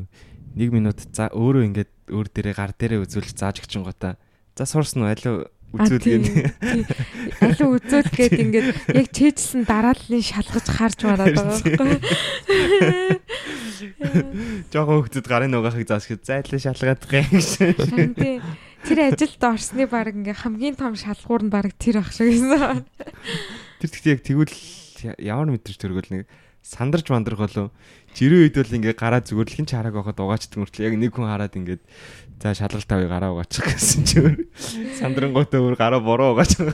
1 0.58 0.74
минут 0.74 0.98
за 1.12 1.32
өөрөө 1.32 1.64
ингээд 1.72 1.92
өөр 2.12 2.26
дээрээ 2.28 2.56
гар 2.56 2.72
дээрээ 2.76 3.04
үзүүлж 3.04 3.36
зааж 3.36 3.64
гоо 3.64 3.94
За 4.58 4.66
суурсан 4.66 5.06
уу? 5.06 5.12
Алуу 5.14 5.46
үзүүлгээд 5.70 6.24
алуу 7.46 7.78
үзүүлгээд 7.78 8.34
ингээд 8.42 8.68
яг 8.90 9.06
чийжсэн 9.14 9.62
дарааллын 9.68 10.24
шалгаж 10.24 10.66
харж 10.66 10.98
мараад 11.06 11.36
байгаа 11.36 11.62
байхгүй. 11.62 11.94
Жохоо 14.74 14.98
хөвгдөд 14.98 15.26
гарын 15.30 15.54
угаахыг 15.54 15.86
гэж 15.86 16.26
зайлаа 16.26 16.58
шалгаад 16.58 17.06
байгаа 17.06 17.30
юм 17.30 17.38
шиг. 17.38 17.78
Харин 17.78 18.18
тий. 18.18 18.42
Тэр 18.86 18.98
ажилд 19.10 19.42
орсны 19.42 19.86
баг 19.90 20.14
ингээ 20.14 20.36
хамгийн 20.38 20.76
том 20.78 20.94
шалгуур 20.94 21.42
нь 21.46 21.52
баг 21.52 21.74
тэр 21.74 22.04
ах 22.04 22.14
шиг 22.14 22.30
байсан. 22.30 22.86
Тэр 23.82 23.90
тэгтээ 23.90 24.12
яг 24.14 24.22
тэгвэл 24.22 24.56
ямар 25.18 25.48
мэдрэж 25.50 25.78
төргөл 25.78 26.10
нэг 26.10 26.22
сандарч 26.62 27.08
мандрах 27.10 27.38
болов 27.38 27.66
жирийн 28.14 28.46
үед 28.46 28.56
бол 28.58 28.76
ингээ 28.76 28.94
гараа 28.94 29.22
зүгээр 29.24 29.48
л 29.48 29.56
хин 29.56 29.66
ч 29.66 29.74
харааг 29.74 29.94
байхад 29.94 30.20
угаачдаг 30.20 30.58
мөртлөө 30.58 30.86
яг 30.86 30.94
нэг 30.98 31.12
хүн 31.14 31.30
хараад 31.30 31.54
ингээд 31.56 31.82
за 32.42 32.54
шалгалт 32.54 32.90
авъя 32.92 33.08
гараа 33.08 33.30
угаачих 33.34 33.64
гэсэн 33.72 34.02
чи 34.04 34.16
өөр 34.20 34.34
сандрангуйтай 35.00 35.60
өөр 35.62 35.76
гараа 35.78 36.00
бороо 36.02 36.34
угаачих. 36.34 36.70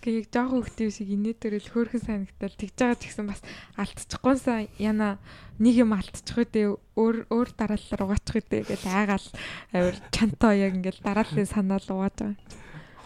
Тэгээ 0.00 0.24
яг 0.24 0.28
жоохон 0.32 0.64
хөвгтэй 0.64 0.88
шиг 0.88 1.08
инээдэрэл 1.12 1.68
хөөрхөн 1.76 2.00
санагдал 2.00 2.56
тэгж 2.56 2.76
байгаа 2.80 2.96
ч 2.96 3.02
гэсэн 3.12 3.26
бас 3.28 3.40
алдчихгүйсэн 3.76 4.72
яна 4.80 5.20
нэг 5.60 5.74
юм 5.76 5.92
алдчих 5.92 6.40
үдээ 6.40 6.72
өөр 6.96 7.16
өөр 7.28 7.48
дараалал 7.52 8.04
угаачих 8.08 8.40
үдээ 8.40 8.62
гэж 8.64 8.82
айгаал 8.88 9.28
авир 9.76 9.96
чантаа 10.08 10.56
яг 10.56 10.72
ингээл 10.80 11.04
дарааллын 11.04 11.44
санаал 11.44 11.84
угааж 11.84 12.16
байгаа. 12.16 12.36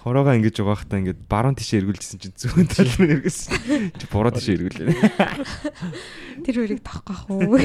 Хороогоо 0.05 0.37
ингэж 0.37 0.61
угаахтаа 0.61 1.01
ингээд 1.01 1.21
баруун 1.27 1.57
тишээ 1.57 1.81
эргүүлжсэн 1.81 2.21
чинь 2.21 2.37
зүүн 2.37 2.69
тал 2.69 2.93
руу 2.93 3.09
эргэсэн. 3.09 3.91
Чи 3.97 4.05
буруу 4.13 4.37
тишээ 4.37 4.55
эргүүлээ. 4.61 4.89
Тэр 6.45 6.57
хоёрыг 6.61 6.81
тоххох 6.85 7.25
уу. 7.33 7.57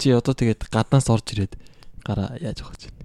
Чи 0.00 0.08
одоо 0.16 0.32
тэгээд 0.32 0.72
гаднаас 0.72 1.12
орж 1.12 1.36
ирээд 1.36 1.60
гараа 2.00 2.32
яаж 2.40 2.64
авах 2.64 2.80
гэж 2.80 2.88
байна? 2.88 3.00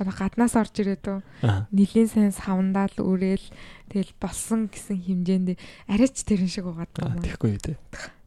Одоо 0.00 0.14
гаднаас 0.16 0.54
орж 0.56 0.74
ирээд 0.80 1.04
үү. 1.04 1.20
Нилийн 1.68 2.08
сайн 2.08 2.32
савндаал 2.32 2.96
үрээл 2.96 3.44
тэгэл 3.88 4.12
болсон 4.20 4.68
гэсэн 4.68 5.00
хэмжээнд 5.02 5.48
арайч 5.88 6.16
тэрэн 6.24 6.48
шиг 6.48 6.68
угаад 6.68 6.92
Аа, 7.00 7.12
байгаа 7.12 7.16
юм. 7.16 7.24
Тэгэхгүй 7.24 7.50
юу 7.56 7.62
те. 7.64 7.74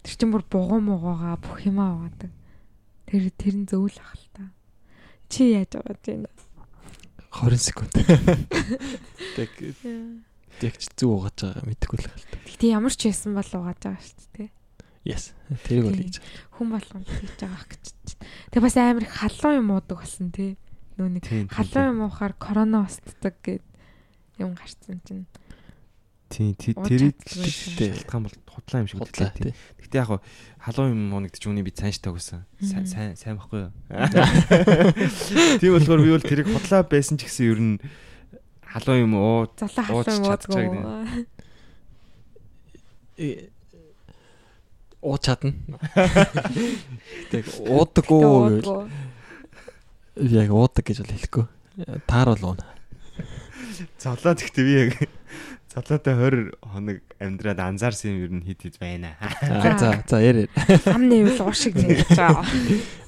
Тэр 0.02 0.14
чинь 0.18 0.34
бүр 0.34 0.44
бугуун 0.46 0.84
муугаа 0.90 1.38
бүх 1.38 1.62
юмаа 1.64 1.96
угаадаг. 1.98 2.32
Тэр 3.06 3.24
тэр 3.38 3.56
нь 3.62 3.70
зөвл 3.70 3.98
ах 4.02 4.14
л 4.18 4.28
та. 4.34 4.44
Чи 5.30 5.54
яаж 5.56 5.78
угааж 5.78 6.02
байна? 6.02 6.30
20 7.32 7.58
секунд. 7.62 7.94
Тэг 9.40 9.50
тэг 10.60 10.74
чи 10.78 10.88
зүг 10.98 11.10
угааж 11.16 11.38
байгаа 11.40 11.64
мэдэхгүй 11.66 11.98
л 12.02 12.08
хаалт. 12.10 12.32
Гэтэ 12.50 12.66
ямар 12.74 12.94
ч 12.94 13.08
байсан 13.08 13.32
бол 13.34 13.52
угааж 13.56 13.80
байгаа 13.82 14.04
шүү 14.04 14.30
дээ. 14.36 14.50
Yes. 15.02 15.34
Тэрийг 15.66 15.86
бол 15.90 15.98
хийж. 15.98 16.18
Хүн 16.60 16.68
болгонд 16.76 17.08
хийж 17.10 17.34
байгаа 17.42 17.66
гэж. 17.66 17.86
Тэг 18.54 18.62
бас 18.62 18.76
амар 18.78 19.06
их 19.08 19.14
халуун 19.18 19.58
юм 19.58 19.70
уудаг 19.74 19.98
болсон 19.98 20.30
нэг 20.30 21.24
Тийм. 21.26 21.50
халуун 21.50 21.90
юм 21.98 22.02
уухаар 22.06 22.34
корона 22.38 22.86
устдаг 22.86 23.36
гэд 23.42 23.66
юм 24.38 24.54
гарцсан 24.54 25.02
чинь. 25.02 25.26
Тийм 26.32 26.56
байсан. 26.56 27.92
шалтгаан 27.92 28.24
бол 28.24 28.36
худлаа 28.48 28.80
юм 28.82 28.88
шиг 28.88 29.00
Худлаа 29.04 29.30
үлдээ. 29.36 29.52
тий. 29.52 29.54
Гэтэ 29.84 29.96
яг 30.00 30.10
халуун 30.64 30.92
юм 30.96 31.02
моногдож 31.12 31.44
үний 31.52 31.64
би 31.68 31.72
цааш 31.76 32.00
тавьсан. 32.00 32.48
Мгм. 32.64 32.86
Сайн 32.88 33.16
сайн 33.20 33.36
байхгүй 33.36 33.68
юу? 33.68 33.72
Тийм 35.60 35.72
болохоор 35.76 36.00
би 36.02 36.10
бол 36.16 36.24
тэрийг 36.24 36.48
худлаа 36.48 36.82
байсан 36.88 37.20
ч 37.20 37.28
гэсэн 37.28 37.46
ер 37.52 37.60
нь 37.60 37.78
халуун 38.64 39.04
юм 39.12 39.14
уу 39.20 39.52
Залаа 39.60 39.84
халуун 39.84 40.24
ууддаг. 40.24 41.28
Э, 43.22 43.52
Ууж 45.02 45.22
чадна. 45.26 45.52
Тэг 47.34 47.46
уудаггүй 47.66 48.62
яг 50.30 50.50
уудаг 50.54 50.86
гэж 50.86 51.02
бол 51.02 51.14
хэлэхгүй. 51.18 51.46
Таар 52.06 52.34
бол 52.38 52.54
уuna. 52.54 52.66
Золоо 53.98 54.38
гэхдээ 54.38 54.62
би 54.66 54.74
яг 54.78 54.94
золоотой 55.72 56.52
20 56.52 56.52
хоног 56.60 57.00
амьдраад 57.20 57.60
анзаарсан 57.64 58.12
юм 58.12 58.20
ер 58.28 58.32
нь 58.36 58.44
хит 58.44 58.62
хит 58.62 58.76
байна. 58.80 59.16
За 59.80 60.04
за 60.04 60.20
ярэ. 60.20 60.52
Ам 60.92 61.08
нэвэл 61.08 61.48
уушиг 61.48 61.76
нээж 61.80 62.12
байгаа. 62.12 62.44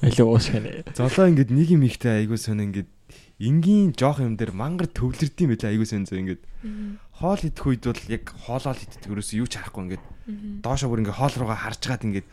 Алуу 0.00 0.32
уушгана. 0.32 0.80
Золоо 0.96 1.28
ингээд 1.28 1.52
нэг 1.52 1.68
юм 1.76 1.84
ихтэй 1.84 2.24
айгуу 2.24 2.40
сон 2.40 2.64
ингээд 2.64 2.88
энгийн 3.36 3.92
жоох 3.92 4.24
юм 4.24 4.40
дээр 4.40 4.56
мангар 4.56 4.88
төвлөрдөм 4.88 5.52
байлаа 5.52 5.70
айгуу 5.76 5.84
сон 5.84 6.08
зөө 6.08 6.20
ингээд 6.24 6.42
хоол 7.20 7.42
идэх 7.44 7.66
үед 7.68 7.84
бол 7.84 8.02
яг 8.08 8.24
хоолоо 8.32 8.72
л 8.72 8.80
иддэг 8.80 9.12
ерөөсөө 9.12 9.36
юу 9.44 9.48
ч 9.50 9.60
харахгүй 9.60 9.82
ингээд 9.84 10.04
доошо 10.64 10.88
бүр 10.88 11.04
ингээд 11.04 11.20
хоол 11.20 11.34
руугаа 11.36 11.58
харж 11.68 11.82
гаад 11.84 12.06
ингээд 12.08 12.28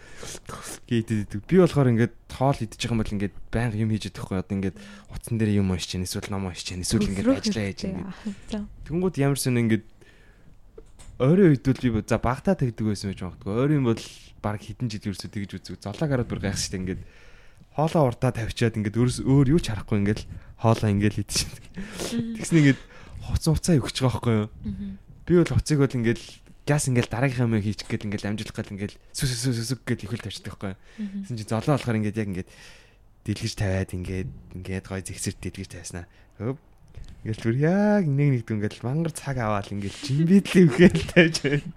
гээдэдэг. 0.88 1.44
Би 1.44 1.60
болохоор 1.60 1.92
ингээд 1.92 2.16
хоол 2.32 2.56
идчих 2.56 2.88
юм 2.88 3.04
бол 3.04 3.12
ингээд 3.12 3.36
байнга 3.52 3.76
юм 3.76 3.92
хийж 3.92 4.08
идэх 4.08 4.32
байхгүй 4.32 4.40
одоо 4.40 4.56
ингээд 4.56 4.78
утсан 5.12 5.36
дээр 5.36 5.60
юм 5.60 5.76
уншиж 5.76 6.00
чинь 6.00 6.08
эсвэл 6.08 6.32
ном 6.32 6.48
уншиж 6.48 6.72
чинь 6.72 6.88
эсвэл 6.88 7.12
ингээд 7.12 7.28
ажиллаа 7.28 7.68
хийж 7.68 7.82
ингээд 7.84 8.08
Тэнгүүд 8.88 9.16
ямарсан 9.20 9.60
ингээд 9.60 9.84
ойрын 11.20 11.52
үед 11.52 11.66
бол 11.66 11.82
би 11.82 12.04
за 12.08 12.18
багтаа 12.22 12.56
тэгдэг 12.56 12.86
байсан 12.86 13.12
байж 13.12 13.22
магадгүй. 13.26 13.52
Ойрын 13.52 13.84
бол 13.84 14.04
баг 14.42 14.62
хідэн 14.62 14.88
жил 14.88 15.12
ерөөсөө 15.12 15.30
тэгж 15.32 15.52
үзэг. 15.60 15.82
Золоо 15.82 16.08
гараад 16.08 16.30
бүр 16.30 16.42
гайх 16.42 16.58
штэ 16.58 16.80
ингээд 16.80 17.02
хоолоо 17.76 18.12
уртаа 18.12 18.32
тавьчаад 18.36 18.78
ингээд 18.80 18.98
өөр 19.26 19.48
юу 19.52 19.60
ч 19.62 19.72
харахгүй 19.72 19.98
ингээд 20.02 20.22
хоолоо 20.60 20.90
ингээд 20.92 21.22
идчихсэн. 21.24 21.52
Тэгсэн 22.36 22.58
ингээд 22.62 22.80
хоц 23.24 23.44
урцаа 23.48 23.80
өгч 23.80 23.98
байгаа 24.04 24.12
байхгүй 24.12 24.36
юу? 24.44 24.50
Би 25.24 25.34
бол 25.40 25.54
хоцыг 25.56 25.78
бол 25.80 25.96
ингээд 25.96 26.20
газ 26.68 26.84
ингээд 26.90 27.10
дараагийнхаа 27.10 27.48
юм 27.48 27.62
хийчих 27.62 27.88
гээд 27.88 28.06
ингээд 28.10 28.28
амжуулах 28.28 28.58
гал 28.58 28.74
ингээд 28.76 28.94
сүс 29.16 29.32
сүс 29.32 29.56
сүс 29.56 29.80
гээд 29.82 30.04
ихэл 30.06 30.26
тавьчихдаг 30.26 30.52
байхгүй 30.58 30.70
юу? 30.74 30.80
Тэгсэн 31.26 31.38
чи 31.40 31.46
золоо 31.48 31.74
болохоор 31.80 32.00
ингээд 32.02 32.20
яг 32.20 32.30
ингээд 32.34 32.50
дэлгэж 33.26 33.54
тавиад 33.56 33.92
ингээд 33.94 34.30
ингээд 34.58 34.86
гой 34.90 35.02
зэгсэр 35.06 35.36
дэлгэж 35.38 35.70
тавьснаа. 35.74 36.06
Хөп 36.38 36.58
Ингээл 37.22 37.44
түр 37.46 37.56
яг 37.62 38.04
нэг 38.10 38.30
нэг 38.34 38.44
дүнгээл 38.50 38.82
мангар 38.82 39.14
цаг 39.14 39.38
аваал 39.38 39.70
ингээл 39.70 39.94
жимбидлээ 39.94 40.66
үхэл 40.66 41.06
тавьж 41.14 41.36
байна. 41.46 41.70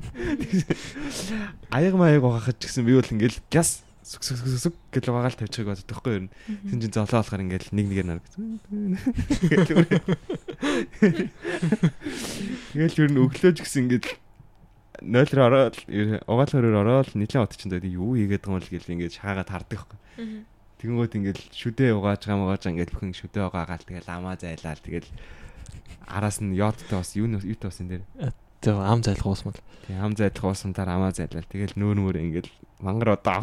Аяг 1.77 1.95
маяг 2.01 2.25
угаахад 2.25 2.57
ч 2.57 2.73
гэсэн 2.73 2.89
би 2.89 2.97
бол 2.97 3.13
ингээл 3.13 3.45
газ 3.53 3.85
сүк 4.05 4.25
сүк 4.25 4.41
сүк 4.41 4.73
сүк 4.73 4.77
гэж 4.89 5.05
угаагаал 5.13 5.37
тавьчихыг 5.37 5.69
боддог 5.69 5.89
байхгүй 5.89 6.13
юу? 6.17 6.33
Тэгсэн 6.49 6.81
чинь 6.81 6.97
золоо 6.97 7.21
болохоор 7.21 7.45
ингээл 7.45 7.77
нэг 7.77 7.87
нэгээр 7.93 8.09
нар. 8.09 8.21
Ингээл 12.73 13.01
юу 13.05 13.09
н 13.13 13.21
өглөөж 13.29 13.57
гэсэн 13.61 13.85
ингээл 13.85 14.17
0 15.05 15.29
руу 15.29 15.45
ороод 15.45 15.77
угаалгаар 16.25 16.73
ороод 16.85 17.13
нэлээд 17.13 17.45
удчихсан 17.45 17.69
даа 17.69 17.85
юу 17.85 18.17
хийгээд 18.17 18.49
байгаа 18.49 18.53
юм 18.53 18.61
бол 18.61 18.73
гэл 18.73 18.93
ингээд 18.97 19.17
шахаагаад 19.21 19.53
хардаг 19.53 19.77
байхгүй. 19.77 19.99
Тэгэнгүүт 20.85 21.17
ингээд 21.17 21.41
шүдээ 21.49 21.97
угааж 21.97 22.29
байгаа 22.29 22.45
муугааж 22.45 22.69
ингээд 22.69 22.93
бүхэн 22.93 23.17
шүдээ 23.17 23.49
угаагаал 23.49 23.89
тэгэл 23.89 24.05
амаа 24.05 24.37
зайлаал 24.37 24.77
тэгэл 24.85 25.09
араас 26.05 26.45
нь 26.45 26.53
йодтой 26.53 27.01
бас 27.01 27.17
юу 27.17 27.25
юу 27.25 27.57
тоосон 27.57 27.89
дээр. 27.89 28.05
тэг 28.61 28.77
ам 28.77 29.01
зайлах 29.01 29.25
уусмал. 29.25 29.57
Тэг 29.89 29.97
ам 29.97 30.13
зайлах 30.13 30.45
уусантаар 30.45 30.93
амаа 30.93 31.17
зайлал 31.17 31.49
тэгэл 31.49 31.73
нүүр 31.81 31.99
мөр 32.05 32.17
ингээд 32.21 32.53
мангар 32.85 33.17
одоо 33.17 33.41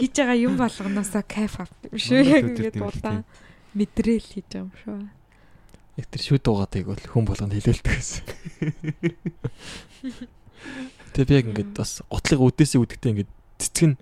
хийж 0.00 0.16
байгаа 0.16 0.36
юм 0.36 0.56
болгоноосоо 0.56 1.24
кайф 1.28 1.60
авт 1.60 1.76
юм 1.92 2.00
шүү 2.00 2.24
яг 2.24 2.44
ингээд 2.56 2.80
удаан 2.80 3.28
мэдрээл 3.76 4.24
хийж 4.24 4.48
байгаа 4.48 4.64
юм 4.64 4.72
шүү. 4.80 4.96
Яг 6.00 6.06
тэр 6.08 6.22
шүд 6.24 6.44
угаадаг 6.48 6.84
бол 6.88 7.04
хүн 7.04 7.24
болгонд 7.28 7.52
хилээлдэг 7.52 7.92
гэсэн. 7.92 8.24
Тэгээ 11.12 11.28
би 11.28 11.36
яг 11.36 11.46
ингээд 11.52 11.72
бас 11.76 12.00
готлыг 12.08 12.40
үдээсээ 12.40 12.80
үдэхтэй 12.80 13.12
ингээд 13.12 13.32
цэцэг 13.60 13.86
нь 13.92 13.96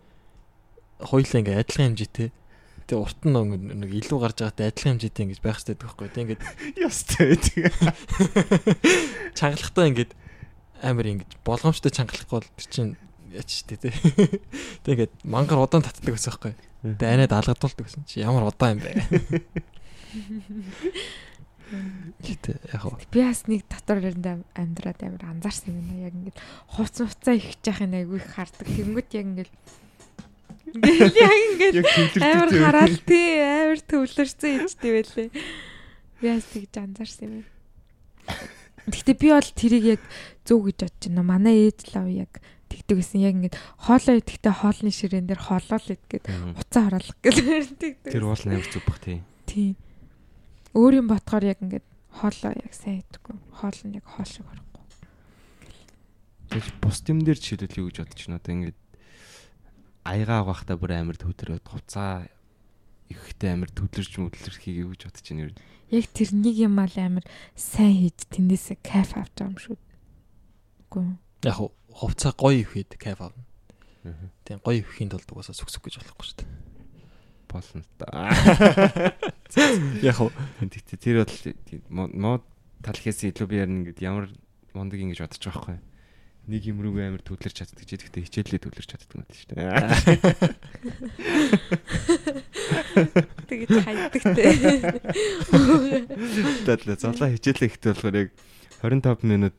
хоёлаа 1.03 1.38
ингээд 1.43 1.62
адилхан 1.62 1.87
хэмжээтэй. 1.95 2.31
Тэгээ 2.85 3.01
урт 3.01 3.20
нь 3.25 3.33
нэг 3.81 3.90
илүү 4.05 4.18
гарч 4.20 4.37
байгаатай 4.44 4.68
адилхан 4.68 5.01
хэмжээтэй 5.01 5.25
ингэж 5.25 5.40
байх 5.40 5.57
хэрэгтэй 5.61 5.77
байхгүй. 5.81 6.09
Тэгээ 6.12 6.25
ингээд 6.25 6.42
ястай 6.85 7.25
байдаг. 7.33 7.73
чангалахтаа 9.38 9.88
ингээд 9.88 10.12
амар 10.85 11.07
ингэж 11.09 11.31
болгоомжтой 11.49 11.92
чангалахгүй 11.97 12.37
бол 12.44 12.53
тэр 12.61 12.68
чинь 12.68 12.94
яач 13.33 13.51
штэ 13.64 13.77
тий. 13.81 13.92
Тэгээ 14.85 15.09
ингээд 15.09 15.14
мангар 15.25 15.64
удаан 15.64 15.83
татдаг 15.83 16.14
гэсэн 16.14 16.31
байхгүй. 16.31 16.53
Тэгээ 16.85 17.14
анаад 17.16 17.33
алгадуулдаг 17.33 17.85
гэсэн 17.88 18.05
чи 18.05 18.20
ямар 18.20 18.47
удаан 18.47 18.79
юм 18.79 18.81
бэ? 18.85 18.92
Гэтэ 22.20 22.53
яг 22.70 22.81
хоо 22.85 23.01
Би 23.11 23.25
бас 23.25 23.49
нэг 23.49 23.64
дотор 23.66 24.05
өрөнд 24.05 24.44
амьдраад 24.55 25.01
амар 25.03 25.25
анзаарсан 25.33 25.73
юм 25.73 25.88
байна. 25.88 26.05
Яг 26.07 26.14
ингээд 26.14 26.38
хувц 26.77 26.97
хувцаа 27.01 27.35
их 27.35 27.57
жахын 27.64 27.97
айгүй 27.97 28.20
их 28.20 28.29
хардаг. 28.29 28.68
Тэнгүүт 28.68 29.11
яг 29.16 29.27
ингээд 29.33 29.53
Ингээл 30.75 31.15
яг 31.15 31.39
ингээд 31.55 32.19
амар 32.19 32.51
хараал 32.51 32.99
тий 33.07 33.39
амар 33.39 33.79
төвлөрсөн 33.79 34.67
ичтэй 34.67 34.91
байлээ. 34.99 35.29
Би 36.19 36.27
бас 36.27 36.47
тэгж 36.51 36.75
анзаарсан 36.83 37.31
юм. 37.31 37.47
Гэхдээ 38.91 39.17
би 39.23 39.29
бол 39.31 39.51
тэрийг 39.55 39.85
яг 39.95 40.03
зөв 40.43 40.67
гэж 40.67 40.79
бодож 40.83 41.03
байна. 41.07 41.23
Манай 41.23 41.71
ээж 41.71 41.95
лав 41.95 42.11
яг 42.11 42.43
тэгдэг 42.67 42.97
гэсэн 42.99 43.21
яг 43.23 43.35
ингээд 43.39 43.57
хоолоо 43.87 44.19
идэхдээ 44.19 44.55
хоолны 44.59 44.91
ширээн 44.91 45.27
дээр 45.31 45.43
хоолол 45.47 45.87
идгээд 45.95 46.27
уцаа 46.59 46.83
хараалах 46.91 47.19
гэдэг. 47.23 47.95
Тэр 48.11 48.25
уул 48.27 48.43
амар 48.43 48.67
зүг 48.67 48.83
бах 48.83 48.99
тий. 48.99 49.23
тий. 49.47 49.79
Өөр 50.75 51.01
юм 51.01 51.07
ботхоор 51.07 51.55
яг 51.55 51.63
ингээд 51.63 51.87
хоолоо 52.11 52.51
яг 52.51 52.75
сайн 52.75 53.07
идэггүй. 53.07 53.37
Хоол 53.63 53.79
нь 53.87 53.95
яг 53.95 54.07
хоол 54.11 54.27
шиг 54.27 54.43
орохгүй. 54.43 54.83
Тэгэж 56.51 56.75
бус 56.83 56.99
юм 57.07 57.23
дээр 57.23 57.39
жишээлбэл 57.39 57.79
юу 57.79 57.89
гэж 57.89 57.97
бодож 58.03 58.21
байна 58.27 58.39
одоо 58.43 58.53
ингээд 58.59 58.79
аягаа 60.05 60.45
угаахтаа 60.45 60.77
бүр 60.77 60.93
амар 60.95 61.17
төвлөрөөд 61.17 61.64
хуцаа 61.64 62.29
ихэхтэй 63.09 63.57
амар 63.57 63.73
төвлөрч 63.73 64.12
мөдлөрхийг 64.21 64.77
юу 64.85 64.93
гэж 64.93 65.09
бодож 65.09 65.25
байна 65.25 65.43
юу? 65.49 65.53
Яг 65.93 66.07
тэр 66.12 66.31
нэг 66.37 66.57
юм 66.61 66.77
ал 66.81 66.97
амар 67.01 67.25
сайн 67.57 67.97
хийж 68.05 68.29
тэндээсээ 68.29 68.79
кайф 68.85 69.17
авч 69.17 69.33
байгаа 69.37 69.49
юм 69.49 69.59
шүү. 69.61 69.77
Үгүй. 70.88 71.07
яг 71.45 71.59
хувцаа 71.88 72.33
гоё 72.37 72.61
ихэд 72.61 72.97
кайф 73.01 73.21
авна. 73.21 73.45
Тийм 74.45 74.61
гоё 74.61 74.85
ихэхийн 74.85 75.09
тулд 75.09 75.29
угаасаа 75.33 75.57
сүксүк 75.57 75.88
гэж 75.88 76.01
болохгүй 76.05 76.25
шүү 76.29 76.38
дээ. 76.45 76.53
Болно 77.49 77.83
та. 77.97 78.07
Яг 80.09 80.17
хоо 80.19 80.29
Тэгтээ 80.61 80.99
тэр 81.01 81.17
бол 81.25 82.12
мод 82.12 82.45
талхээс 82.85 83.25
илүү 83.31 83.47
би 83.49 83.57
ярина 83.62 83.87
гэд 83.88 84.05
ямар 84.05 84.29
мондөг 84.77 85.01
ингэж 85.01 85.25
бодож 85.25 85.40
байгаа 85.40 85.81
байхгүй. 85.81 85.93
Нэг 86.44 86.62
юм 86.68 86.85
рүүгээ 86.85 87.09
амар 87.09 87.24
төвлөрч 87.24 87.57
чаддаг 87.57 87.88
ч 87.88 87.96
гэхдээ 87.96 88.28
хичээлээ 88.28 88.61
төвлөрч 88.68 88.88
чаддаг 88.92 89.16
юм 89.16 89.24
байна 89.24 89.33
шүү 89.33 89.48
дээ. 89.48 89.64
Тэгэж 93.48 93.72
хайдагтэй. 93.80 94.52
Тэгэлээ 96.68 96.96
золоо 97.00 97.28
хичээлээ 97.33 97.68
ихтэй 97.72 97.96
болохоор 97.96 98.28
яг 98.28 98.37
25 98.85 99.24
минут 99.24 99.57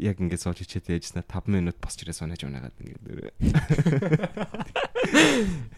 яг 0.00 0.18
ингээд 0.18 0.42
сууж 0.42 0.58
хичээлээ 0.62 0.98
яжснаа 0.98 1.24
5 1.26 1.50
минут 1.52 1.76
босч 1.78 2.02
ирээ 2.02 2.16
сонаж 2.16 2.42
унаагаад 2.42 2.74
ингээд 2.80 3.34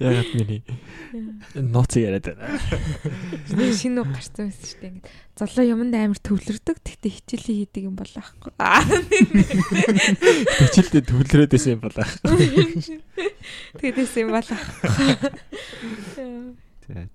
ягаад 0.00 0.30
миний 0.34 0.62
ноц 1.54 1.96
яриад 1.96 2.24
байна. 2.30 2.60
Нэг 3.52 3.74
шинэ 3.74 4.00
үг 4.00 4.10
гарсан 4.14 4.48
байсан 4.48 4.64
шүү 4.64 4.80
дээ. 4.80 4.90
Ингээд 4.96 5.08
золоо 5.36 5.64
юмд 5.66 5.94
амар 5.94 6.20
төвлөрдөг. 6.20 6.76
Тэгтээ 6.80 7.12
хичээлээ 7.20 7.56
хийдэг 7.66 7.82
юм 7.84 7.96
бол 7.98 8.08
аахгүй. 8.08 8.52
Аа. 8.62 8.82
Хичээлдээ 10.70 11.02
төвлөрөөд 11.04 11.50
байсан 11.52 11.72
юм 11.76 11.82
байна. 11.82 12.06
Тэгээс 13.80 14.14
юм 14.22 14.30
бол 14.32 14.48
аахгүй. 14.48 14.96
За. 16.86 17.08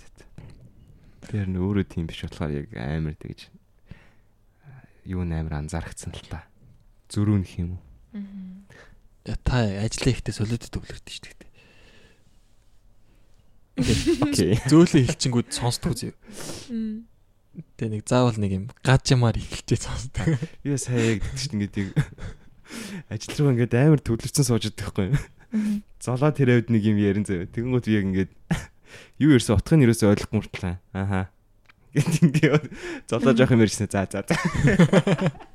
Тэр 1.31 1.47
нь 1.47 1.57
өөрөө 1.57 1.85
тийм 1.87 2.05
биш 2.11 2.27
болохоор 2.27 2.51
яг 2.51 2.69
амар 2.75 3.15
тэгж 3.15 3.47
юу 5.07 5.23
н 5.23 5.31
амар 5.33 5.63
анзаарчихсан 5.63 6.11
л 6.13 6.27
та. 6.29 6.50
Зөрүүнх 7.11 7.51
юм 7.59 7.75
уу? 7.75 7.83
Та 9.43 9.67
ажлаа 9.83 10.11
ихтэй 10.15 10.33
солиод 10.33 10.63
төвлөрдөг 10.71 11.11
шүү 11.11 11.27
дээ. 11.27 11.51
Окей. 14.23 14.55
Зөөлөн 14.71 15.05
хилчингүүд 15.11 15.51
сонсдгоо 15.51 15.93
зөө. 15.93 16.13
Мм. 16.71 17.11
Тэгээ 17.75 17.91
нэг 17.99 18.07
заавал 18.07 18.39
нэг 18.39 18.51
юм 18.55 18.65
гаж 18.79 19.11
ямаар 19.11 19.35
ихэлчээ 19.35 19.79
сонсдог. 19.83 20.39
Яа 20.63 20.79
сая 20.79 21.19
яг 21.19 21.27
тэгж 21.27 21.51
ингээд 21.51 21.75
яг 21.83 21.89
ажил 23.11 23.35
руу 23.43 23.51
ингээд 23.59 23.75
амар 23.75 23.99
төвлөрсөн 23.99 24.47
сууж 24.47 24.71
идэх 24.71 24.95
байхгүй 24.95 25.11
юу? 25.11 25.19
Золоо 25.99 26.31
тэр 26.31 26.63
хавьд 26.63 26.71
нэг 26.71 26.83
юм 26.87 26.95
ярин 26.95 27.27
заяа. 27.27 27.51
Тэгэнгүүт 27.51 27.85
би 27.91 27.95
яг 27.99 28.05
ингээд 28.07 28.31
юу 29.19 29.35
ярьсан 29.35 29.59
утгыг 29.59 29.75
нь 29.75 29.83
юусоо 29.83 30.15
ойлгохгүй 30.15 30.37
мөртлээ. 30.39 30.75
Ааха. 30.95 31.27
Гэт 31.91 32.23
ингээд 32.23 32.71
золоо 33.11 33.35
жоох 33.35 33.51
юм 33.51 33.67
ярьсан. 33.67 33.91
За 33.91 34.07
за 34.07 34.23
за. 34.23 34.35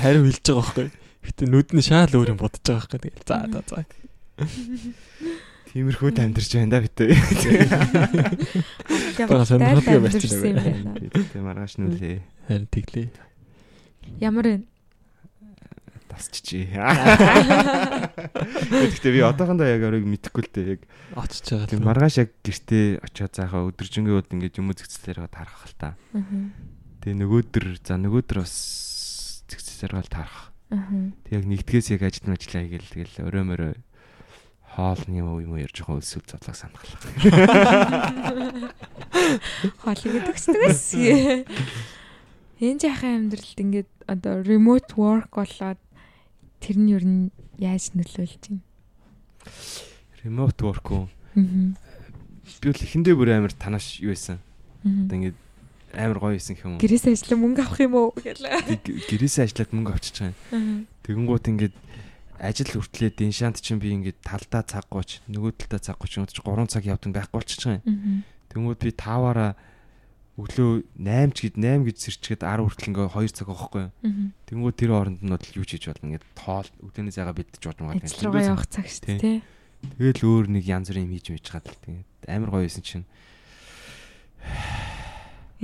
Хариу 0.00 0.24
хэлж 0.28 0.44
байгаа 0.44 0.60
байхгүй. 0.60 0.88
Гэтэ 1.20 1.44
нүд 1.48 1.68
нь 1.76 1.84
шаал 1.84 2.12
өөр 2.12 2.32
юм 2.36 2.40
бодож 2.40 2.60
байгаа 2.64 2.86
байхгүй. 2.86 3.10
Тэгэл 3.10 3.24
за 3.24 3.36
за 3.48 3.60
за. 3.64 3.84
Тиймэрхүү 5.70 6.10
амьдарч 6.18 6.50
байна 6.58 6.70
да 6.74 6.82
битээ. 6.82 7.14
Бага 9.30 9.44
сонирхолтой 9.46 10.00
байцсан 10.02 10.42
юм 10.42 10.58
байна. 10.58 10.98
Тэгээ 10.98 11.44
маргааш 11.46 11.78
нүлээ. 11.78 12.18
Харин 12.50 12.66
тэглээ. 12.66 13.08
Ямар 14.18 14.46
вэ? 14.50 14.66
Тасчжээ. 16.10 16.74
Гэхдээ 18.66 19.12
би 19.14 19.20
одоохондоо 19.22 19.70
яг 19.70 19.86
оройг 19.86 20.04
мэдэхгүй 20.10 20.42
л 20.42 20.50
дээ. 20.50 20.66
Яг 20.74 20.82
Очиж 21.14 21.54
байгаа 21.54 21.70
тийм 21.70 21.86
маргааш 21.86 22.18
яг 22.18 22.34
гэртээ 22.42 22.98
очиод 23.06 23.30
заахаа 23.38 23.70
өдөржингөө 23.70 24.14
бол 24.18 24.34
ингээд 24.34 24.58
юм 24.58 24.74
зэгцлэрээ 24.74 25.30
таарах 25.30 25.70
л 25.70 25.74
та. 25.78 25.94
Аа. 26.18 26.22
Тэгээ 27.00 27.16
нөгөөдөр 27.16 27.66
за 27.80 27.96
нөгөөдөр 27.96 28.38
бас 28.44 28.54
зэгцлэрээ 29.48 30.04
таарах. 30.12 30.52
Аа. 30.68 31.10
Тэг 31.24 31.32
яг 31.32 31.44
нэгдгээс 31.48 31.96
яг 31.96 32.04
ажил 32.04 32.28
мэжлээ 32.28 32.68
хийгээл 32.68 32.92
тэгэл 32.92 33.24
өрөө 33.24 33.44
мөрөө 33.48 33.72
хоол 34.76 35.02
юм 35.08 35.26
уу 35.32 35.40
юм 35.42 35.56
уу 35.56 35.64
ярьж 35.64 35.82
байгаа 35.82 35.98
үлсэл 35.98 36.28
задлаа 36.28 36.54
санахлаа. 36.54 37.00
Хоолыг 39.82 40.28
төгсдөгс. 40.28 40.84
Энэ 42.60 42.78
жахын 42.84 43.32
амьдралд 43.32 43.58
ингээд 43.58 43.90
одоо 44.06 44.44
remote 44.44 44.94
work 44.94 45.32
болоод 45.34 45.80
тэр 46.60 46.76
нь 46.78 46.92
ер 46.92 47.04
нь 47.08 47.32
яаж 47.56 47.96
нөлөөлж 47.96 48.44
байна? 48.46 48.62
Remote 50.22 50.60
work 50.62 50.86
уу? 50.92 51.08
Би 51.34 52.68
бол 52.68 52.84
эхэндээ 52.84 53.16
бүр 53.16 53.32
амар 53.34 53.56
танаш 53.56 54.04
юу 54.04 54.12
байсан. 54.12 54.38
Одоо 54.84 55.16
ингээд 55.16 55.38
амар 55.94 56.18
гоё 56.18 56.38
гэх 56.38 56.64
юм 56.64 56.76
уу? 56.76 56.82
Гэрээс 56.82 57.04
ажиллаа 57.10 57.38
мөнгө 57.40 57.62
авах 57.64 57.80
юм 57.80 57.94
уу 57.98 58.10
гэлээ. 58.14 58.54
Гэрээсээ 59.10 59.44
ажиллаад 59.46 59.70
мөнгө 59.74 59.92
авчиж 59.94 60.16
байгаа 60.20 60.34
юм. 60.54 60.86
Тэгэнгუთ 61.04 61.46
ингээд 61.50 61.74
ажил 62.40 62.72
хүртлээ 62.72 63.10
дин 63.12 63.32
шант 63.36 63.60
чинь 63.60 63.82
би 63.82 63.92
ингээд 63.92 64.24
талдаа 64.24 64.64
цаг 64.64 64.88
гооч 64.88 65.20
нөгөө 65.28 65.52
талдаа 65.60 65.80
цаг 65.84 65.96
гооч 66.00 66.12
өнөд 66.16 66.32
чи 66.32 66.40
3 66.40 66.72
цаг 66.72 66.84
явдаг 66.88 67.12
байхгүй 67.12 67.36
байгаа 67.44 67.84
юм. 67.84 68.24
Тэнгүүд 68.50 68.80
би 68.80 68.90
5-аараа 68.96 69.52
өглөө 70.40 70.72
8 70.96 71.36
ч 71.36 71.38
гэд 71.52 71.56
8 71.60 71.84
гэж 71.84 71.96
сэрчгээд 72.00 72.42
10 72.48 72.64
хүртэл 72.64 72.90
ингээ 72.90 73.08
2 73.12 73.36
цаг 73.36 73.48
авахгүй. 73.52 73.84
Тэнгүүд 74.48 74.76
тэр 74.80 74.90
хооронд 74.96 75.20
нь 75.20 75.30
бол 75.30 75.56
юу 75.60 75.66
ч 75.68 75.76
хийж 75.76 75.84
болно 75.92 76.06
ингээд 76.08 76.26
тоол 76.32 76.68
өглөөний 76.80 77.12
цагаа 77.12 77.36
бэлдэж 77.36 77.60
бодсон 77.60 77.86
байгаа. 77.92 78.08
Руугаа 78.08 78.48
явах 78.56 78.68
цаг 78.72 78.86
шүү 78.88 79.20
дээ. 79.20 79.44
Тэгэл 80.00 80.24
өөр 80.24 80.46
нэг 80.48 80.64
янз 80.64 80.88
бүрийн 80.88 81.06
юм 81.08 81.14
хийж 81.20 81.26
мэж 81.36 81.46
гад 81.52 81.66
л 81.68 81.82
тэгээд 81.84 82.08
амар 82.32 82.50
гоё 82.56 82.64
байсан 82.64 82.84
чинь. 82.84 83.06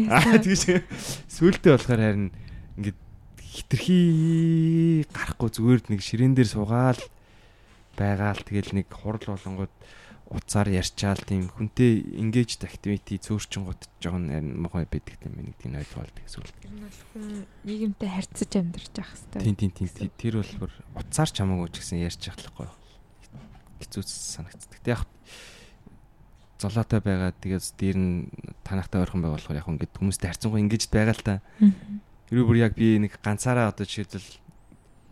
Аа 0.05 0.37
тэгэж 0.37 0.85
сүултээ 1.33 1.73
болохоор 1.73 2.01
харин 2.05 2.29
ингээд 2.77 2.99
хитрхи 3.41 5.09
гарахгүй 5.09 5.49
зүгээр 5.49 5.81
нэг 5.89 6.01
ширээн 6.05 6.37
дээр 6.37 6.51
суугаал 6.53 7.01
байгаал 7.97 8.41
тэгэл 8.45 8.77
нэг 8.77 8.93
хурал 8.93 9.25
болонгууд 9.25 9.73
уцаар 10.27 10.69
ярьчаал 10.69 11.23
тийм 11.23 11.49
хүнтэй 11.49 12.03
engaged 12.19 12.67
activity 12.67 13.17
зөөрчин 13.23 13.65
готж 13.65 13.87
байгаа 14.03 14.21
нь 14.21 14.31
харин 14.35 14.59
мохой 14.59 14.85
байдаг 14.85 15.23
юм 15.23 15.39
нэг 15.39 15.55
тийм 15.57 15.79
ойлгоол 15.79 16.13
тэг 16.13 16.27
сүлт. 16.27 16.51
Тэр 16.61 16.75
нь 16.75 16.83
бол 16.83 17.01
хүн 17.15 17.25
нийгэмтэй 17.63 18.11
харьцаж 18.11 18.51
амьдарч 18.59 18.93
явах 18.99 19.15
хэрэгтэй. 19.15 19.41
Тийм 19.47 19.57
тийм 19.57 19.73
тийм 19.73 20.11
тэр 20.19 20.35
бол 20.43 20.75
уцаар 20.99 21.31
ч 21.31 21.37
хамаагүй 21.39 21.71
ч 21.71 21.77
гэсэн 21.79 22.03
ярьж 22.03 22.23
яхахгүй. 22.27 22.69
хэцүү 23.81 24.03
санагддаг. 24.03 24.81
Тэг 24.83 24.93
яг 24.99 25.07
золоотой 26.59 27.01
байгаа 27.05 27.33
тэгээд 27.37 27.65
дээр 27.77 27.97
нь 27.97 28.29
танахтай 28.65 29.05
ойрхон 29.05 29.21
байгаа 29.21 29.37
болохоор 29.37 29.61
яг 29.61 29.69
ингээд 29.69 29.97
хүмүүстэй 30.01 30.29
харьцангуй 30.33 30.61
ингэж 30.65 30.83
байгаа 30.89 31.15
л 31.17 31.25
та. 31.25 31.35
Ерөө 32.33 32.45
бүр 32.49 32.59
яг 32.65 32.73
би 32.75 32.97
нэг 32.97 33.21
ганцаараа 33.21 33.71
одоо 33.71 33.85
жишээлбэл 33.85 34.41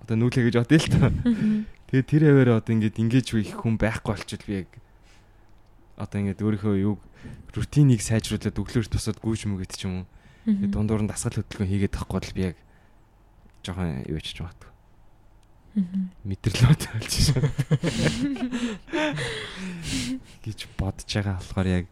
одоо 0.08 0.16
нүүлээ 0.16 0.44
гэж 0.48 0.54
бодъё 0.56 0.80
л 0.80 0.88
та. 0.88 1.12
Тэгээд 1.92 2.08
тэр 2.08 2.22
хэвээр 2.32 2.50
одоо 2.58 2.72
ингээд 2.72 2.96
ингэж 2.96 3.26
их 3.36 3.60
хүн 3.60 3.76
байхгүй 3.76 4.12
болчихвол 4.16 4.48
би 4.48 4.54
яг 4.64 4.70
одоо 6.00 6.18
ингээд 6.24 6.42
өөрийнхөө 6.42 6.74
юг 6.80 6.98
рутинийг 7.54 8.02
сайжруулад 8.02 8.56
өглөөр 8.56 8.88
тусаад 8.88 9.20
гүйж 9.20 9.46
мүгэт 9.46 9.72
ч 9.78 9.86
юм 9.86 10.02
уу. 10.02 10.06
Тэгээд 10.48 10.72
дундуур 10.74 11.04
нь 11.04 11.10
дасгал 11.12 11.38
хөдөлгөөн 11.38 11.70
хийгээд 11.70 11.94
тахгүй 11.94 12.18
бол 12.18 12.34
би 12.34 12.42
яг 12.50 12.56
жоохон 13.62 14.02
юу 14.10 14.20
ч 14.20 14.40
юм 14.40 14.48
мэдэрлөө 15.74 16.74
тавьж 16.78 17.12
шээ. 17.34 17.50
гэж 20.46 20.58
бодож 20.78 21.10
байгаа 21.10 21.36
болохоор 21.42 21.66
яг 21.66 21.86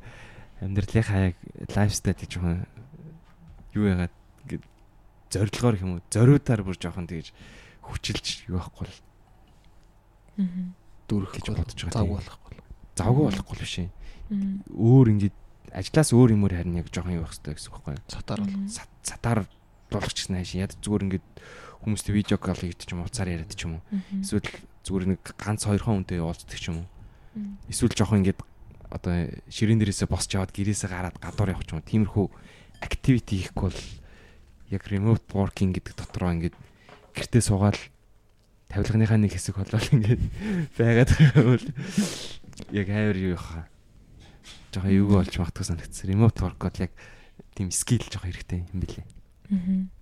амьдралынхаа 0.62 1.34
яг 1.34 1.36
лайфстайлыг 1.74 2.30
жоохон 2.30 2.62
юу 3.74 3.90
яагаад 3.90 4.14
ингээд 4.46 4.64
зорилгоор 5.34 5.76
юм 5.82 5.90
уу 5.98 6.00
зориудаар 6.14 6.62
бүр 6.62 6.78
жоохон 6.78 7.10
тэгж 7.10 7.34
хүчилж 7.82 8.46
юу 8.46 8.62
байхгүй 8.62 8.86
л 8.86 8.98
дүүрэх 11.10 11.32
гэж 11.42 11.46
бодож 11.50 11.78
байгаа. 11.82 11.98
Завгүй 11.98 12.16
болохгүй. 12.22 12.52
Завгүй 12.96 13.24
болохгүй 13.26 13.56
биш 13.58 13.74
ээ. 13.82 13.90
Өөр 14.70 15.06
ингээд 15.12 15.36
ажлаас 15.74 16.10
өөр 16.14 16.30
юмөр 16.38 16.54
харин 16.56 16.78
яг 16.78 16.88
жоохон 16.88 17.18
юу 17.18 17.26
байх 17.26 17.34
хэрэгтэй 17.34 17.54
гэсэн 17.58 17.68
үг 17.68 17.76
байхгүй 17.82 17.94
юу? 17.98 18.06
Сатаар 18.08 18.40
бол. 18.46 18.54
Сатаар 19.02 19.40
болгоч 19.92 20.16
гэсэн 20.16 20.36
хайш. 20.38 20.54
Яг 20.56 20.72
зүгээр 20.80 21.04
ингээд 21.10 21.26
хүмүүстэй 21.82 22.14
видео 22.14 22.38
кол 22.38 22.54
хийдэг 22.54 22.86
ч 22.86 22.94
юм 22.94 23.02
уу, 23.02 23.10
уцаар 23.10 23.28
яриад 23.34 23.50
ч 23.50 23.66
юм 23.66 23.82
уу. 23.82 23.82
Эсвэл 24.22 24.46
зүгээр 24.86 25.04
нэг 25.18 25.22
ганц 25.34 25.66
хоёрхан 25.66 26.06
хүнтэй 26.06 26.22
уулздаг 26.22 26.58
ч 26.58 26.70
юм 26.70 26.86
уу. 26.86 26.88
Эсвэл 27.66 27.94
жоохон 27.94 28.22
ингээд 28.22 28.40
одоо 28.92 29.26
ширээн 29.50 29.82
дээрээсээ 29.82 30.06
босч 30.06 30.38
яваад 30.38 30.54
гэрээсээ 30.54 30.90
гараад 30.90 31.18
гадуур 31.18 31.54
явах 31.58 31.66
ч 31.66 31.74
юм 31.74 31.82
уу. 31.82 31.90
Тиймэрхүү 31.90 32.26
activity 32.86 33.34
хийхгүй 33.42 33.66
бол 33.70 33.80
яг 34.70 34.82
remote 34.86 35.26
working 35.34 35.74
гэдэг 35.74 35.94
дотроо 35.98 36.30
ингээд 36.38 36.56
гэртээ 37.18 37.42
суугаад 37.42 37.78
тавилганыхаа 38.70 39.18
нэг 39.18 39.32
хэсэг 39.34 39.58
болол 39.58 39.88
ингээд 39.96 40.22
байгаад 40.78 41.10
байвал 41.34 41.66
яг 42.70 42.86
хайр 42.86 43.16
юу 43.18 43.34
яхаа. 43.34 43.66
Жохоо 44.70 44.92
юу 44.92 45.06
болж 45.18 45.34
магтах 45.36 45.66
санагдсан. 45.66 46.08
Remote 46.08 46.38
work 46.46 46.60
бол 46.62 46.78
яг 46.78 46.92
тийм 47.58 47.74
скил 47.74 48.04
жоох 48.06 48.28
хэрэгтэй 48.28 48.64
юм 48.70 48.78
билээ. 48.80 49.04
Аа 49.50 50.01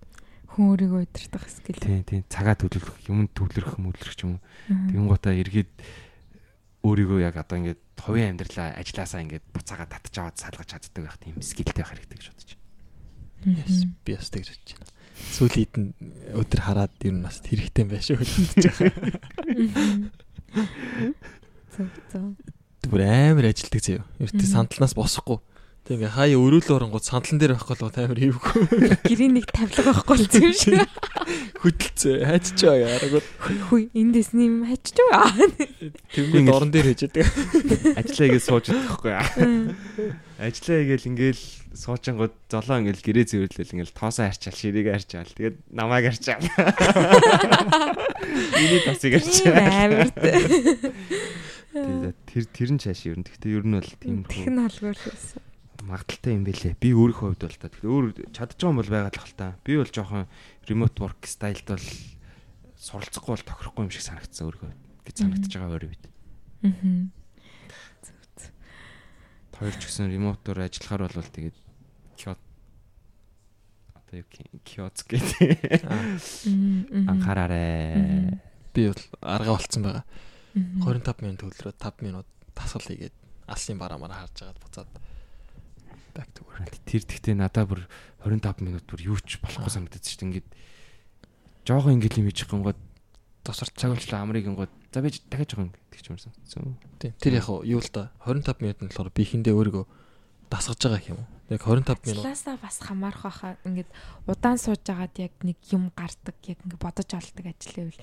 хүн 0.51 0.75
өөрийгөө 0.75 1.01
удирдах 1.07 1.47
скил. 1.47 1.79
Тийм 1.79 2.03
тийм 2.03 2.21
цагаа 2.27 2.59
төлөвлөх, 2.59 3.07
юм 3.07 3.31
төвлөрөх, 3.31 3.79
мөдлөх 3.79 4.15
ч 4.15 4.27
юм 4.27 4.35
уу. 4.35 4.43
Тэгэн 4.67 5.07
гутаа 5.07 5.33
эргээд 5.35 5.71
өөрийгөө 6.83 7.19
яг 7.23 7.39
одоо 7.39 7.57
ингээд 7.61 7.81
хувийн 7.95 8.35
амьдралаа 8.35 8.75
ажилласаа 8.75 9.23
ингээд 9.23 9.45
буцаага 9.53 9.87
татж 9.87 10.15
аваад 10.19 10.35
салгаж 10.35 10.67
чаддаг 10.67 11.03
байх 11.07 11.17
тийм 11.23 11.39
скилтэй 11.39 11.85
байх 11.85 11.93
хэрэгтэй 11.95 12.17
гэж 12.19 12.27
бодож 12.33 12.51
байна. 12.51 13.63
Yes, 13.63 13.85
би 14.03 14.11
бас 14.17 14.29
тэгж 14.33 14.49
бодож 14.51 14.71
байна. 14.75 14.91
Сүүлийн 15.21 15.61
хэд 15.61 15.75
өдөр 16.35 16.61
хараад 16.65 16.93
ер 17.05 17.13
нь 17.15 17.23
бас 17.23 17.37
хэрэгтэй 17.45 17.85
байна 17.85 18.01
шүү 18.01 18.17
гэж 18.19 18.31
бодож 18.35 18.65
байгаа. 18.75 19.05
Зөв 21.71 21.87
зөв. 22.11 22.25
Түр 22.81 23.01
амар 23.05 23.45
ажилтдаг 23.53 23.81
заяа. 23.85 24.03
Эртээ 24.17 24.49
сандалнаас 24.49 24.97
босохгүй 24.97 25.37
Тэг 25.81 25.97
ингээ 25.97 26.13
хаяа 26.13 26.37
өрөөлөө 26.37 26.77
оронгууд 26.77 27.01
сандлан 27.09 27.41
дээр 27.41 27.57
байхгүй 27.57 27.73
бол 27.81 27.97
амар 27.97 28.19
хийвгүй. 28.21 28.53
Гэрийн 29.09 29.33
нэг 29.33 29.49
тавилга 29.49 29.97
байхгүй 29.97 30.13
л 30.13 30.29
юм 30.29 30.53
шиг. 30.53 30.77
Хөдөлцөө 31.65 32.21
хайчж 32.21 32.57
байгаа 32.69 33.01
ярагууд. 33.01 33.27
Хүй 33.65 33.89
энд 33.97 34.13
дэсний 34.13 34.45
юм 34.45 34.61
хайчж 34.69 34.93
байгаа. 34.93 35.49
Тэнгүүд 36.13 36.53
орон 36.53 36.69
дээр 36.69 36.93
хийж 36.93 37.09
байдаг. 37.09 37.33
Ажлаа 37.97 38.25
игээл 38.29 38.45
сууж 38.45 38.65
идэхгүй. 38.69 39.13
Ажлаа 40.37 40.77
игээл 40.85 41.09
ингээл 41.09 41.43
суучингууд 41.73 42.35
золоо 42.45 42.77
ингээл 42.77 43.01
гэрээ 43.01 43.25
зэвэрлэл 43.25 43.73
ингээл 43.73 43.97
тоосоо 43.97 44.29
харчаал 44.29 44.53
ширийг 44.61 44.85
харчаал. 44.85 45.33
Тэгээд 45.33 45.57
намайг 45.73 46.13
харчаал. 46.13 46.45
Миний 48.53 48.81
тосыг 48.85 49.17
харчаал. 49.17 50.13
Тэр 52.29 52.45
тэр 52.53 52.69
нь 52.69 52.77
цааш 52.77 53.09
ер 53.09 53.17
нь. 53.17 53.25
Гэхдээ 53.25 53.49
ер 53.57 53.65
нь 53.65 53.73
бол 53.81 53.91
тийм 53.97 54.21
хөө. 54.29 54.45
Тэгн 54.45 54.61
халгуур 54.61 54.99
байсан 55.09 55.41
магадaltaй 55.85 56.33
юм 56.37 56.45
бэлээ. 56.45 56.77
Би 56.77 56.89
өөрийнхөө 56.93 57.27
хувьд 57.33 57.43
бол 57.45 57.57
та. 57.57 57.69
Тэгэхээр 57.69 57.91
өөр 57.91 58.07
чадж 58.31 58.57
байгаа 58.57 58.71
юм 58.71 58.79
бол 58.79 58.93
байгаад 58.93 59.15
л 59.17 59.23
хальтаа. 59.25 59.51
Би 59.65 59.73
бол 59.77 59.91
жоохон 59.91 60.25
remote 60.69 60.97
work 61.01 61.21
стайлд 61.25 61.67
бол 61.67 61.87
суралцахгүй 62.77 63.31
бол 63.35 63.47
тохирохгүй 63.49 63.83
юм 63.85 63.93
шиг 63.93 64.05
санагдсан 64.05 64.45
өөрийнхөө 64.49 64.71
гэж 65.05 65.15
санагдаж 65.17 65.51
байгаа 65.51 65.73
өөрөө 65.75 65.89
бид. 65.89 66.03
Аа. 66.65 67.09
Хоёр 69.61 69.75
ч 69.77 69.83
гэсэн 69.85 70.09
remote-оор 70.09 70.65
ажиллахаар 70.65 71.05
бол 71.05 71.29
тэгээд 71.37 71.57
одоо 74.11 74.19
юу 74.19 74.59
киоц 74.67 75.03
гэдэг. 75.07 75.87
Анхаараарэ. 77.07 78.39
Би 78.75 78.91
бол 78.91 79.03
арга 79.23 79.55
болцсон 79.55 79.83
байгаа. 79.87 80.05
25 80.51 81.23
минут 81.23 81.39
төлрөө 81.39 81.73
5 81.79 82.03
минут 82.03 82.27
тасгал 82.51 82.83
хийгээд 82.83 83.15
алсын 83.47 83.79
бараамаар 83.79 84.11
харж 84.11 84.43
агаад 84.43 84.59
буцаад 84.59 84.89
back 86.13 86.29
to 86.35 86.45
work. 86.47 86.71
Тэр 86.85 87.03
тэгтээ 87.03 87.35
надаа 87.35 87.65
бүр 87.65 87.87
25 88.23 88.61
минут 88.61 88.85
бүр 88.85 89.01
юу 89.01 89.17
ч 89.19 89.41
болохгүй 89.41 89.71
санагдаж 89.71 90.03
шүү 90.05 90.19
дээ. 90.19 90.27
Ингээд 90.29 90.47
жоохон 91.65 91.95
ингээд 91.97 92.19
юм 92.21 92.27
хийж 92.29 92.45
гингод 92.45 92.79
тосор 93.43 93.69
цагуулчлаа 93.73 94.21
амрыг 94.21 94.45
гингод 94.45 94.71
за 94.93 95.01
би 95.01 95.09
дахиад 95.09 95.49
жоохон 95.49 95.71
тэгч 95.89 96.05
юмсан. 96.13 96.33
Тийм. 96.99 97.13
Тэр 97.17 97.41
яг 97.41 97.49
юу 97.49 97.81
л 97.81 97.89
да 97.89 98.13
25 98.25 98.61
минут 98.61 98.79
нь 98.81 98.89
болохоор 98.89 99.09
би 99.09 99.23
хиндээ 99.25 99.53
өөрийгөө 99.55 99.85
дасгаж 100.51 100.79
байгаа 100.83 101.09
юм 101.09 101.19
уу? 101.23 101.29
Яг 101.49 101.63
25 101.65 102.05
минут. 102.05 102.23
Цлаасаа 102.27 102.57
бас 102.59 102.77
хамаарах 102.83 103.23
байхаа 103.23 103.53
ингээд 103.65 103.89
удаан 104.27 104.59
сууж 104.59 104.83
агаад 104.85 105.15
яг 105.17 105.33
нэг 105.41 105.57
юм 105.71 105.89
гардаг 105.95 106.37
яг 106.45 106.59
ингээд 106.61 106.83
бодож 106.83 107.09
олдог 107.11 107.45
ажил 107.47 107.75
байвал 107.79 107.99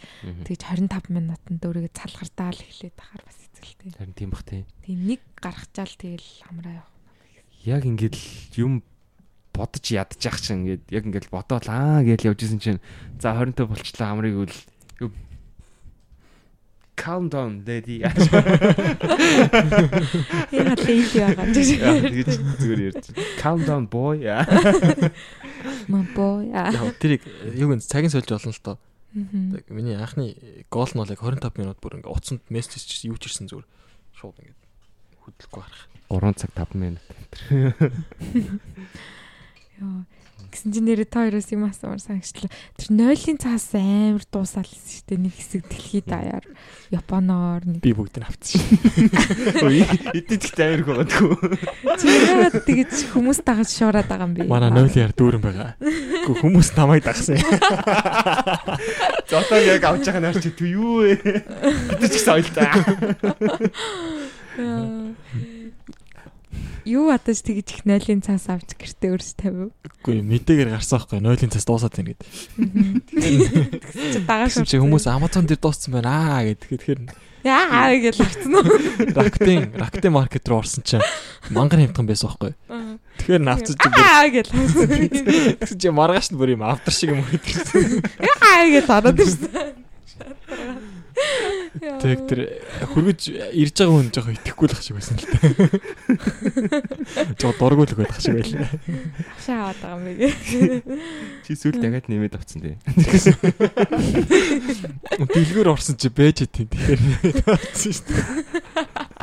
тэгж 0.48 0.62
25 0.64 1.12
минутанд 1.12 1.62
өөрийгөө 1.62 1.92
цалгартаал 1.92 2.58
эхлээд 2.58 2.96
тахаар 2.96 3.22
бас 3.22 3.38
эцэлтэй. 3.52 3.90
Харин 3.94 4.16
тийм 4.16 4.30
бах 4.32 4.44
тий. 4.48 4.64
Тийм 4.82 4.98
нэг 5.06 5.20
гаргачаал 5.38 5.94
тэгэл 5.96 6.28
хамраа 6.44 6.82
явах 6.82 6.97
яг 7.68 7.84
ингээд 7.84 8.16
юм 8.56 8.80
бодож 9.52 9.84
ядчих 9.92 10.40
чинь 10.40 10.64
ингээд 10.64 10.84
яг 10.88 11.04
ингээд 11.04 11.28
бодоол 11.28 11.68
аа 11.68 12.00
гэж 12.00 12.24
явж 12.24 12.40
исэн 12.48 12.60
чинь 12.64 12.80
за 13.20 13.36
25 13.36 13.68
болчлаа 13.68 14.16
амрыг 14.16 14.48
үл 14.48 14.54
calm 16.98 17.30
down 17.30 17.62
lady 17.62 18.02
яа 18.02 18.10
лейди 20.82 21.18
байгаа 21.22 21.46
юм 21.46 22.10
гэж 22.10 22.30
зүгээр 22.58 22.80
ярьж 22.90 23.06
calm 23.38 23.62
down 23.62 23.86
boy 23.86 24.18
my 25.88 26.02
boy 26.14 26.50
яа. 26.52 26.92
Тэрийг 27.00 27.22
юу 27.54 27.70
гэн 27.72 27.80
цагийн 27.80 28.12
сольж 28.12 28.28
болно 28.28 28.52
л 28.52 28.60
доо. 28.62 28.76
Миний 29.70 29.96
анхны 29.96 30.36
гол 30.70 30.90
нь 30.92 31.00
бол 31.00 31.08
яг 31.08 31.22
25 31.22 31.58
минут 31.58 31.78
бүр 31.80 32.02
ингээ 32.02 32.12
уцанд 32.12 32.42
мессеж 32.50 32.84
юу 33.08 33.16
ч 33.16 33.30
ирсэн 33.30 33.48
зүгээр. 33.48 33.66
Шууд 34.18 34.36
ингээ 34.42 34.67
хөдлөхгүй 35.28 35.62
харах 35.62 35.88
3 36.08 36.32
цаг 36.40 36.50
5 36.56 36.72
минут. 36.74 37.04
Йоо. 39.78 40.04
Гэсэн 40.48 40.72
чинь 40.72 40.88
нэрээ 40.88 41.04
та 41.04 41.28
хоёроос 41.28 41.52
юм 41.52 41.68
асуумар 41.68 42.00
санагчлаа. 42.00 42.48
Тэр 42.80 42.88
нойлын 42.96 43.36
цаас 43.36 43.68
амар 43.76 44.24
дуусаал 44.32 44.64
шүү 44.64 45.04
дээ. 45.04 45.20
Нэг 45.20 45.36
хэсэг 45.36 45.68
дэлхийд 45.68 46.08
даяар 46.08 46.40
Японоор 46.88 47.68
нэг 47.68 47.84
би 47.84 47.92
бүгдийг 47.92 48.24
авчихсан 48.24 48.80
шүү. 49.60 49.76
Засгийн 50.24 50.64
амар 50.64 50.88
гоодгүй. 50.88 51.52
Чигээд 52.00 52.64
тэгэж 52.64 53.12
хүмүүс 53.12 53.44
дагаж 53.44 53.68
шуураад 53.68 54.08
байгаа 54.08 54.24
юм 54.24 54.32
би. 54.32 54.48
Манай 54.48 54.72
нойлын 54.72 55.04
яар 55.04 55.12
дүүрэн 55.12 55.44
байгаа. 55.44 55.76
Гэхдээ 55.84 56.40
хүмүүс 56.40 56.72
намайг 56.80 57.04
дагсан. 57.04 57.36
Зотог 59.28 59.60
яг 59.68 59.84
авч 59.84 60.08
байгаа 60.08 60.32
наар 60.32 60.40
чи 60.40 60.48
түү 60.48 60.72
юу 60.72 61.04
вэ? 61.04 61.20
Бид 62.00 62.08
ч 62.08 62.24
гэсэн 62.24 62.40
ойлтаа. 62.40 62.72
Юу 66.88 67.12
атаж 67.12 67.44
тэгж 67.44 67.68
их 67.76 67.82
нойлын 67.84 68.24
цаас 68.24 68.48
авч 68.48 68.72
гэртээ 68.72 69.12
өрс 69.12 69.36
тавив. 69.36 69.76
Үгүй 70.00 70.24
мэдээгээр 70.24 70.72
гарсан 70.72 70.96
байхгүй 70.96 71.20
нойлын 71.20 71.52
цаас 71.52 71.68
дуусаад 71.68 71.92
байна 71.92 72.16
гэд. 72.16 72.24
Чи 73.92 74.18
дагааш 74.24 74.64
чи 74.64 74.80
хүмүүс 74.80 75.04
Amazon 75.12 75.44
дээр 75.44 75.60
дууссан 75.60 75.92
байна 76.00 76.08
аа 76.08 76.48
гэд. 76.48 76.64
Тэгэхээр 76.64 77.00
яа 77.44 77.92
гэж 77.92 78.16
харсан 78.24 78.56
уу? 78.56 78.64
Rakuten 79.12 79.76
Rakuten 79.76 80.12
маркет 80.16 80.48
руу 80.48 80.64
орсон 80.64 80.80
чинь 80.80 81.04
мангар 81.52 81.84
хямдхан 81.84 82.08
байсан 82.08 82.32
байхгүй. 82.32 82.56
Тэгэхээр 83.20 83.44
навцаж 83.44 83.76
чи 83.76 83.88
аа 83.92 84.24
гэж 84.32 84.46
харсан. 84.48 84.88
Тэгсэн 85.60 85.78
чи 85.78 85.88
маргааш 85.92 86.32
нь 86.32 86.40
бүр 86.40 86.56
юм 86.56 86.64
автар 86.64 86.96
шиг 86.96 87.12
юм 87.12 87.20
хэлсэн. 87.20 88.00
Яа 88.16 88.64
гэж 88.64 88.84
хараад 88.88 89.20
ирсэн. 89.20 89.76
Тэг 91.78 92.26
тэр 92.30 92.40
хөргөж 92.94 93.20
ирж 93.32 93.74
байгаа 93.78 93.94
хүн 93.94 94.10
жоохон 94.14 94.36
итгэхгүй 94.38 94.66
л 94.68 94.74
ах 94.74 94.82
шиг 94.82 94.96
байсан 94.98 95.16
л 95.18 95.26
та. 95.28 95.38
Жоо 97.38 97.52
дургуул 97.58 97.92
өгөх 97.92 98.18
шиг 98.18 98.38
байлаа. 98.38 98.68
Хашаа 99.38 99.74
аваад 99.74 99.78
байгаа 99.82 99.98
юм 99.98 100.04
бэ. 100.18 100.32
Чи 101.46 101.52
сүлд 101.58 101.78
дахиад 101.82 102.06
нэмээд 102.08 102.38
авцсан 102.38 102.62
тий. 102.62 102.76
Дэлгүүр 105.18 105.68
орсон 105.74 105.98
чи 105.98 106.08
бэж 106.10 106.46
тийм 106.50 106.70
тэгэхээр 106.70 107.00
авцсан 107.46 107.92
шүү 107.92 108.06
дээ. 108.10 109.17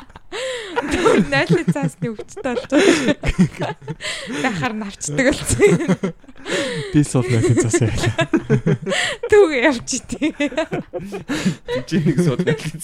Нойлын 0.85 1.67
цаасны 1.73 2.07
өвчтэй 2.13 2.43
болж 2.43 2.69
байгаа. 2.69 3.73
Дахаар 4.43 4.73
навчдаг 4.77 5.25
болсон. 5.31 6.13
Би 6.93 7.01
сул 7.03 7.25
нойлын 7.25 7.57
цаас 7.63 7.79
яалаа. 7.81 8.27
Түг 9.31 9.49
явж 9.57 9.89
итээ. 9.97 10.29
Чи 11.89 11.95
нэг 12.05 12.17
сууд 12.21 12.45
нойлын. 12.45 12.81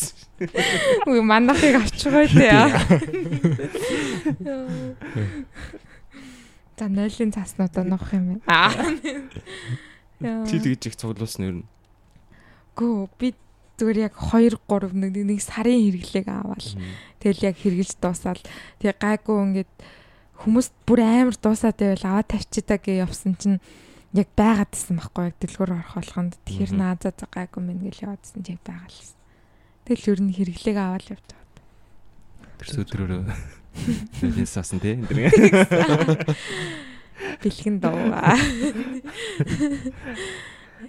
Үгүй 1.06 1.22
манахыг 1.22 1.78
авчихгүй 1.82 2.28
дээ. 2.34 2.66
За 6.82 6.90
нойлын 6.90 7.30
цааснуудаа 7.30 7.86
нох 7.86 8.10
юм 8.18 8.42
байна. 8.42 8.50
Аа. 8.50 8.74
Чи 10.50 10.58
тэгж 10.58 10.90
их 10.90 10.96
цуглуулсан 10.98 11.46
юм. 11.46 11.58
Гүү 12.74 13.10
би 13.22 13.36
зүгээр 13.82 14.06
яг 14.06 14.14
2 14.14 14.62
3 14.70 14.94
нэг 14.94 15.18
нэг 15.18 15.42
сарын 15.42 15.82
хэрэглээг 15.90 16.28
аваад 16.30 16.78
тэгэл 17.18 17.46
яг 17.50 17.56
хэрглэж 17.58 17.98
дуусаад 17.98 18.46
тэгээ 18.78 18.96
гайгүй 19.02 19.38
ингээд 19.42 19.74
хүмүүс 20.46 20.68
бүр 20.86 21.00
амар 21.02 21.36
дуусаад 21.42 21.78
байвал 21.82 22.06
аваад 22.22 22.30
тавьчида 22.30 22.78
гэж 22.78 22.98
явсан 23.02 23.34
чинь 23.42 23.58
яг 24.14 24.30
байгаад 24.38 24.72
исэн 24.78 25.02
байхгүй 25.02 25.34
яг 25.34 25.36
дэлгүүр 25.42 25.72
орох 25.82 25.98
болгонд 25.98 26.38
тэгэхээр 26.46 26.72
наазаа 26.78 27.14
за 27.18 27.26
гайгүй 27.26 27.62
мэн 27.66 27.82
гэж 27.90 28.06
яваадсэн 28.06 28.46
чи 28.46 28.54
байгаа 28.62 28.86
л 28.86 28.94
байсан. 28.94 29.18
Тэгэл 29.90 30.10
ер 30.14 30.20
нь 30.22 30.36
хэрэглээг 30.38 30.78
аваад 30.78 31.06
явж 31.10 31.26
байгаа. 31.26 32.60
Тэр 32.62 32.86
өдрөөрөө 32.86 33.22
Нэлээс 34.22 34.58
асан 34.60 34.80
тий. 34.84 35.00
Бэлгэн 37.42 37.80
дуугаа. 37.80 38.36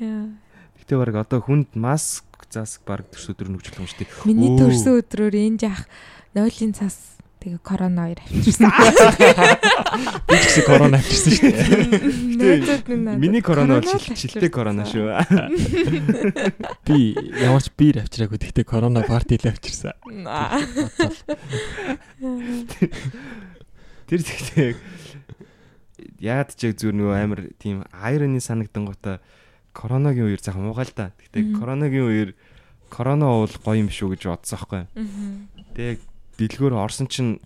Яа. 0.03 0.27
Гэтэ 0.83 0.99
баг 0.99 1.15
одоо 1.15 1.41
хүнд 1.41 1.79
маск 1.79 2.27
засаг 2.53 2.85
баг 2.85 3.09
төрс 3.09 3.33
өдөр 3.33 3.49
нүгжлэх 3.49 3.81
юм 3.81 3.89
шүү 3.89 4.05
дээ. 4.05 4.29
Миний 4.29 4.53
төрсөн 4.61 5.01
өдрөөр 5.01 5.35
энэ 5.41 5.59
жаах 5.65 5.89
нойлын 6.37 6.73
цас 6.77 7.17
тэгээ 7.43 7.59
корона 7.67 8.07
хоёр 8.07 8.21
авчирсан. 8.23 8.71
Би 10.31 10.37
ч 10.39 10.45
гэсэн 10.47 10.65
корона 10.69 10.97
авчирсан 11.03 11.33
шүү 11.33 11.51
дээ. 12.39 13.19
Миний 13.19 13.43
корона 13.43 13.81
бол 13.83 13.89
шилтэй 13.91 14.53
корона 14.53 14.87
шүү. 14.87 15.11
Би 16.87 17.19
ямар 17.43 17.63
ч 17.65 17.69
биер 17.75 18.07
авчираагүй. 18.07 18.39
Гэхдээ 18.39 18.63
корона 18.69 19.03
парти 19.03 19.41
л 19.43 19.51
авчирсан. 19.51 19.99
Тэр 24.07 24.21
тэгтээ 24.23 24.77
яад 26.23 26.55
ч 26.55 26.71
яг 26.71 26.79
зүр 26.79 26.95
нөгөө 26.95 27.17
амар 27.19 27.41
тийм 27.59 27.83
айрны 27.91 28.39
санагдан 28.39 28.87
гута 28.87 29.19
коронагийн 29.73 30.29
үеэр 30.29 30.43
зах 30.45 30.57
муугаал 30.57 30.93
да. 30.95 31.13
Гэтэ 31.17 31.57
коронагийн 31.57 32.09
үеэр 32.09 32.31
корона 32.93 33.33
уул 33.33 33.55
гоё 33.65 33.81
юм 33.81 33.89
шүү 33.89 34.15
гэж 34.15 34.23
бодсон 34.29 34.59
байхгүй. 34.61 34.83
Тэгээ 35.73 35.97
дэлгөөр 36.37 36.75
орсон 36.77 37.09
чинь 37.09 37.41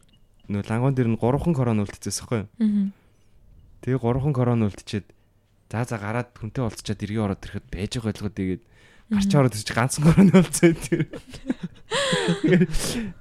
нөө 0.50 0.66
лангон 0.66 0.94
дээр 0.94 1.14
нь 1.14 1.20
3хан 1.22 1.54
корона 1.54 1.86
үлдчихсэн 1.86 2.26
байхгүй. 2.26 2.42
Тэгээ 3.86 4.02
3хан 4.02 4.34
корона 4.34 4.66
үлдчихэд 4.66 5.06
за 5.70 5.84
за 5.86 5.98
гараад 5.98 6.34
хүнтэй 6.34 6.62
уулзчаад 6.66 7.02
эргээ 7.02 7.22
ороод 7.22 7.46
ирэхэд 7.46 7.66
байж 7.70 7.90
байгаа 7.98 8.10
ойлгоод 8.10 8.34
тэгээд 8.34 8.62
гарч 9.10 9.30
ороод 9.34 9.54
ирж 9.54 9.70
ганцхан 9.70 10.04
корона 10.06 10.42
болсон 10.42 10.74
тэр. 10.74 11.06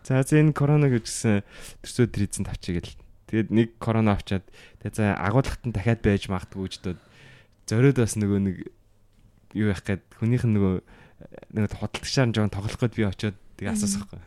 За 0.06 0.22
за 0.22 0.38
энэ 0.38 0.53
корона 0.53 0.89
гэжсэн 0.89 1.45
төрсөө 1.86 2.06
тэр 2.10 2.26
эзэн 2.26 2.45
тавчиг 2.45 2.82
гэл. 2.82 2.97
Тэгээд 3.30 3.49
нэг 3.49 3.70
корона 3.82 4.18
авчаад 4.18 4.45
тэгээ 4.82 4.93
за 4.93 5.06
агуулгад 5.18 5.62
нь 5.66 5.74
дахиад 5.74 6.01
байж 6.01 6.30
магадгүй 6.30 6.70
ч 6.70 6.82
дөө 6.86 6.97
зориод 7.70 7.97
бас 7.97 8.14
нөгөө 8.18 8.39
нэг 8.41 8.58
юу 9.56 9.72
яах 9.72 9.82
гээд 9.82 10.03
хүнийх 10.20 10.43
нь 10.43 10.53
нөгөө 10.60 10.76
нэг 11.56 11.72
хөдөлгчаар 11.72 12.30
жоон 12.36 12.51
тоглох 12.51 12.76
гээд 12.76 12.95
би 12.99 13.08
очиод 13.08 13.36
тэгээ 13.56 13.72
асуусахгүй. 13.72 14.20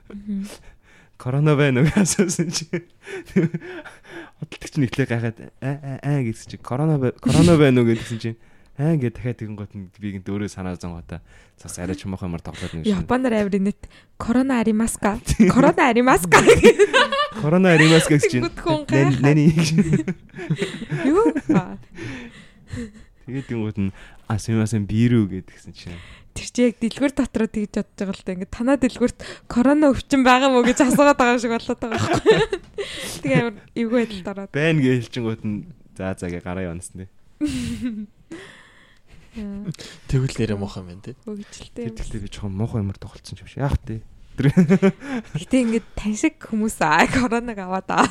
Корона 1.21 1.53
байна 1.59 1.85
уу 1.85 1.93
асуусан 1.93 2.49
чи. 2.49 2.65
Хөдөлгч 4.41 4.75
ихлэ 4.81 5.05
гайхаад 5.05 5.39
аа 5.61 6.01
аа 6.01 6.21
гэсэн 6.25 6.49
чи 6.49 6.57
корона 6.57 6.97
корона 7.21 7.61
байна 7.61 7.85
уу 7.85 7.93
гэсэн 7.93 8.19
чи 8.19 8.31
аа 8.79 8.95
ингээд 8.95 9.19
дахиад 9.19 9.39
тэгэн 9.43 9.59
гот 9.59 9.75
би 9.75 10.15
гинт 10.15 10.31
өөрөө 10.31 10.47
санаа 10.47 10.79
зон 10.79 10.95
гота 10.95 11.19
цас 11.59 11.83
арай 11.83 11.99
ч 11.99 12.07
мохоо 12.07 12.31
ямар 12.31 12.39
тоглоод 12.39 12.71
нэг 12.79 12.87
шин. 12.87 13.03
Японоор 13.03 13.35
авир 13.35 13.59
нэт 13.59 13.91
корона 14.15 14.63
аримаска. 14.63 15.19
Корона 15.51 15.91
аримаска. 15.91 16.39
Корона 17.43 17.75
аримаска 17.75 18.15
гэж 18.15 18.31
чинь. 18.31 18.47
Нэни. 19.19 19.51
Юу? 21.11 21.35
Тэгээд 23.27 23.51
юм 23.51 23.67
гот 23.67 23.79
нь 23.83 23.91
а 24.29 24.37
сумасан 24.37 24.85
бирүү 24.85 25.25
гэдгсэн 25.33 25.73
чинь 25.73 25.97
тэр 26.37 26.49
чи 26.53 26.61
яг 26.69 26.77
дэлгүүр 26.79 27.13
дотроо 27.17 27.49
тэгж 27.51 27.73
бодож 27.81 27.97
байгаа 27.99 28.15
л 28.15 28.23
да. 28.23 28.33
Ингээд 28.37 28.53
танаа 28.55 28.77
дэлгүүрт 28.79 29.19
корона 29.51 29.91
өвчин 29.91 30.23
байгаа 30.23 30.53
мó 30.53 30.63
гэж 30.63 30.85
асуугаад 30.87 31.19
байгаа 31.19 31.41
шиг 31.43 31.53
болоод 31.57 31.81
байгаа 31.81 31.99
байхгүй. 31.99 32.37
Тэгээ 33.25 33.41
амар 33.43 33.57
эвгүй 33.75 33.99
байдалд 34.05 34.29
ороод. 34.31 34.53
Байна 34.55 34.79
гэж 34.79 34.95
хэлчихэнгүүт 35.09 35.43
нь 35.43 35.57
за 35.99 36.15
за 36.15 36.31
гэ 36.31 36.45
гараа 36.45 36.69
явнасны. 36.71 37.11
Тэгвэл 40.07 40.37
нэрээ 40.39 40.59
муухай 40.59 40.83
юм 40.87 41.03
тий. 41.03 41.15
Өгчлээ. 41.27 41.91
Тэр 41.91 41.95
тэгтээ 41.99 42.23
би 42.23 42.31
жоохон 42.31 42.55
муухай 42.55 42.87
юмар 42.87 42.99
тоглолцсон 42.99 43.39
юм 43.43 43.49
шиг. 43.51 43.63
Яах 43.65 43.79
тий. 43.83 44.05
Гэтэ 44.39 45.57
ингээд 45.67 45.87
таньшиг 45.99 46.39
хүмүүс 46.39 46.79
аа 46.87 47.11
коронавиг 47.11 47.59
аваад 47.59 47.91
аа. 47.91 48.07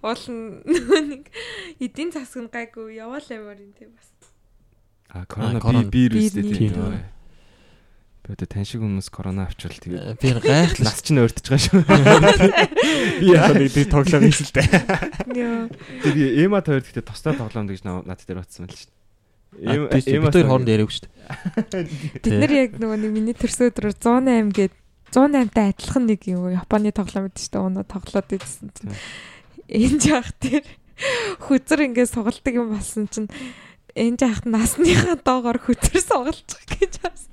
Уул 0.00 0.24
нэг 0.64 1.28
эдийн 1.76 2.16
засаг 2.16 2.48
нь 2.48 2.52
гайгүй 2.52 2.96
яваал 2.96 3.28
яваар 3.28 3.60
юм 3.60 3.76
тий 3.76 3.88
бас. 3.92 4.15
А 5.10 5.26
корона 5.26 5.84
би 5.84 6.08
вирус 6.08 6.32
тий. 6.32 6.72
Би 8.26 8.32
одоо 8.32 8.46
тань 8.50 8.66
шиг 8.66 8.82
хүмүүс 8.82 9.06
корона 9.14 9.46
авчвал 9.46 9.78
тэгээд 9.78 10.18
би 10.18 10.32
гайхлаа. 10.34 10.90
Нас 10.90 10.98
чинь 10.98 11.22
өөртөж 11.22 11.46
байгаа 11.46 11.62
шүү. 11.62 11.78
Би 13.22 13.26
яг 13.30 13.54
нэг 13.54 13.70
тийм 13.70 13.86
тоглоом 13.86 14.26
хийсэн 14.26 14.50
л 14.50 14.54
дээ. 14.58 15.70
Тэгээд 16.02 16.42
эма 16.42 16.58
тойр 16.58 16.82
гэхдээ 16.82 17.06
тусдаа 17.06 17.38
тоглоом 17.38 17.70
гэж 17.70 17.86
над 17.86 18.18
дээр 18.26 18.42
батсан 18.42 18.66
байл 18.66 18.74
шүү. 18.74 18.90
Эма 19.62 19.86
эма 19.94 20.34
тойр 20.34 20.50
хооронд 20.50 20.66
яриаг 20.74 20.90
шүү 20.90 21.06
дээ. 21.06 21.86
Бид 22.18 22.34
нар 22.34 22.54
яг 22.66 22.74
нөгөө 22.82 22.98
нэг 22.98 23.10
миний 23.14 23.36
төрсөн 23.38 23.70
өдрөөр 23.70 23.94
108 23.94 24.50
гээд 24.58 24.74
108-тай 25.14 25.70
адилхан 25.70 26.04
нэг 26.10 26.26
юм 26.26 26.50
Японы 26.50 26.90
тоглоом 26.90 27.30
гэдэг 27.30 27.40
чинь 27.46 27.62
өнөө 27.62 27.84
тоглоод 27.86 28.34
идсэн 28.34 28.74
чинь 28.74 28.90
энэ 29.70 30.02
жаах 30.02 30.34
тэр 30.42 30.66
хүзэр 31.46 31.94
ингээд 31.94 32.10
сугалдаг 32.10 32.54
юм 32.58 32.74
болсон 32.74 33.06
чинь 33.06 33.30
энэ 33.96 34.20
жаахт 34.20 34.44
насныхаа 34.44 35.16
доогоор 35.16 35.58
хүзэр 35.58 36.04
сугалчих 36.04 36.62
гэж 36.68 37.00
байна. 37.00 37.24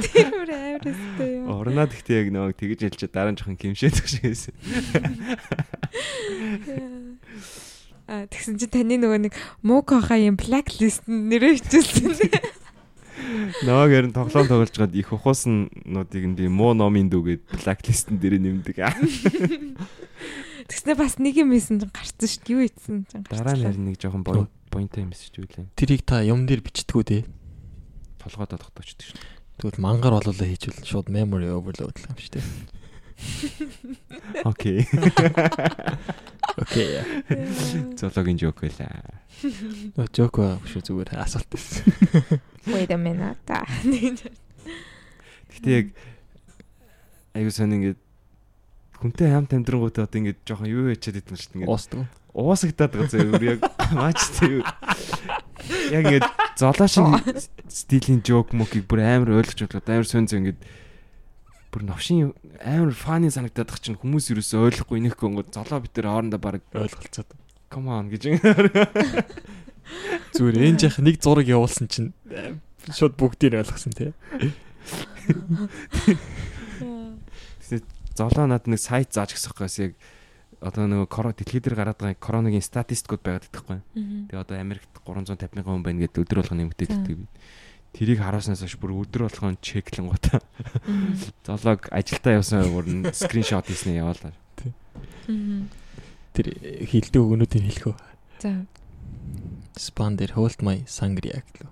Тэр 0.00 0.32
амарстай 0.32 1.30
юу. 1.38 1.52
Орноо 1.52 1.86
гэхдээ 1.86 2.20
яг 2.24 2.28
нэг 2.32 2.56
тэгж 2.56 2.80
хэлчихэд 2.88 3.12
дараа 3.12 3.32
нь 3.32 3.38
жоохон 3.38 3.60
гимшээдэг 3.60 4.06
шиг 4.08 4.24
байсан. 4.24 4.54
А 8.04 8.26
тэгсэн 8.28 8.58
чи 8.60 8.66
таны 8.68 8.98
нөгөө 9.00 9.20
нэг 9.28 9.34
Мукохаа 9.64 10.20
юм 10.20 10.36
blacklist 10.36 11.08
нэрээ 11.08 11.56
хичээлсэн. 11.60 12.64
Нөгөө 13.64 13.88
гэрн 13.88 14.12
тоглоом 14.12 14.48
тоглож 14.50 14.74
гад 14.76 14.92
их 14.92 15.08
ухуусан 15.14 15.72
нуудыг 15.88 16.24
нь 16.28 16.36
би 16.36 16.50
муу 16.50 16.74
номын 16.76 17.08
дүүгээд 17.08 17.64
blacklist-н 17.64 18.20
дээр 18.20 18.42
нэмдэг. 18.42 18.76
Тэгснэ 20.68 20.98
бас 20.98 21.16
нэг 21.16 21.40
юм 21.40 21.54
хийсэн 21.54 21.80
чинь 21.80 21.94
гарцсан 21.94 22.28
шүү 22.28 22.42
дээ. 22.44 22.52
Юу 22.52 22.62
ийдсэн 22.68 22.96
чинь. 23.08 23.24
Дараа 23.24 23.56
нь 23.56 23.88
нэг 23.88 23.96
жоохон 23.96 24.24
поинттай 24.74 25.06
юм 25.06 25.14
шүү 25.14 25.46
дээ. 25.46 25.70
Тэрийг 25.78 26.02
та 26.02 26.26
юм 26.26 26.50
дээр 26.50 26.66
бичдэггүй 26.66 27.04
дээ 27.06 27.22
толгойдоо 28.24 28.58
тогтоочдөг 28.58 29.04
шүү. 29.04 29.20
Тэгвэл 29.60 29.84
мангар 29.84 30.16
болоолаа 30.16 30.48
хийжвэл 30.48 30.80
шууд 30.80 31.12
memory 31.12 31.52
overload 31.52 31.92
л 31.92 32.08
юм 32.08 32.16
шүү 32.16 32.40
дээ. 32.40 32.46
Окей. 34.50 34.88
Окей. 36.62 37.04
Зоологийн 38.00 38.40
жок 38.40 38.64
байлаа. 38.64 39.20
Нөө 39.44 40.08
жок 40.08 40.40
байхгүй 40.40 40.72
шүү 40.72 40.82
зүгээр 40.88 41.10
асуулт 41.20 41.48
байсан. 41.52 41.84
Wait 42.72 42.90
a 42.90 42.98
minute. 42.98 43.44
Гэтэ 45.52 45.68
яг 45.68 45.86
аюу 47.36 47.52
сан 47.52 47.76
ингээд 47.76 48.00
хүнтэй 49.04 49.28
хамт 49.30 49.52
амьдрангуудаа 49.52 50.08
одоо 50.08 50.18
ингээд 50.18 50.40
жоохон 50.48 50.72
юу 50.72 50.88
ячаад 50.88 51.20
идэв 51.20 51.36
шүү 51.36 51.50
дээ 51.52 51.68
ингээд. 51.68 52.23
Уусагдаад 52.34 52.90
байгаа 52.90 53.10
зөв 53.14 53.38
яг 53.46 53.62
маач 53.94 54.18
тийм. 54.34 54.66
Яг 55.94 56.02
ингээд 56.02 56.26
золоошин 56.58 57.22
стилийн 57.70 58.20
жок 58.26 58.50
мөкийг 58.50 58.90
бүр 58.90 59.06
амар 59.06 59.38
ойлгож 59.38 59.70
бодлоо 59.70 59.94
амар 59.94 60.08
сонь 60.10 60.26
зэн 60.26 60.42
ингээд 60.42 60.60
бүр 61.70 61.82
новшин 61.86 62.34
амар 62.58 62.90
фаны 62.90 63.30
санагдаад 63.30 63.70
тах 63.70 63.78
чинь 63.78 63.94
хүмүүс 63.94 64.34
юусоо 64.34 64.66
ойлгохгүй 64.66 64.98
нэхгүй 65.06 65.30
ингээд 65.30 65.54
золоо 65.54 65.78
битэр 65.78 66.10
хоорондоо 66.10 66.42
баг 66.42 66.62
ойлголцоод. 66.74 67.30
Come 67.70 67.90
on 67.94 68.10
гэж 68.10 68.34
зүгээр 70.34 70.58
энэ 70.58 70.80
жах 70.82 70.98
нэг 70.98 71.22
зураг 71.22 71.46
явуулсан 71.46 71.86
чинь 71.86 72.10
шууд 72.90 73.14
бүгдийг 73.14 73.62
ойлгосон 73.62 73.94
тий. 73.94 74.10
Золоо 78.14 78.46
над 78.46 78.66
нэг 78.66 78.78
сайт 78.82 79.14
зааж 79.14 79.34
гисэх 79.34 79.54
гээс 79.54 79.78
яг 79.82 79.92
одоо 80.64 80.88
нөгөө 80.88 81.08
корона 81.12 81.36
дэлхий 81.36 81.60
дээр 81.60 81.76
гараад 81.76 82.00
байгаа 82.00 82.16
коронагийн 82.16 82.64
статистикуд 82.64 83.20
байгаад 83.20 83.46
байхгүй. 83.52 83.78
Тэгээ 84.32 84.40
одоо 84.40 84.56
Америкт 84.56 84.88
350 85.04 85.52
мянган 85.52 85.76
хүн 85.76 85.84
байна 85.84 86.02
гэдэг 86.08 86.24
өдөр 86.24 86.38
болгон 86.40 86.58
нэмэгдээд 86.64 86.90
байдаг. 86.90 87.28
Тэрийг 87.94 88.18
харуулснаас 88.24 88.64
хойш 88.64 88.76
бүр 88.80 88.96
өдөр 89.04 89.28
болгон 89.28 89.60
чеклэн 89.60 90.08
гутаа. 90.08 90.40
Золог 91.46 91.86
ажилдаа 91.92 92.40
явсан 92.40 92.66
бүр 92.72 93.12
скриншот 93.12 93.68
хийснээ 93.68 94.02
яваалаа. 94.02 94.32
Тэр 96.34 96.46
хилдэг 96.90 97.20
өгнүүдийг 97.22 97.62
хэлэхөө. 97.70 97.96
За. 98.42 98.66
Спан 99.78 100.18
дээр 100.18 100.34
hold 100.34 100.64
my 100.64 100.82
sangria 100.90 101.44
гэлөө. 101.54 101.70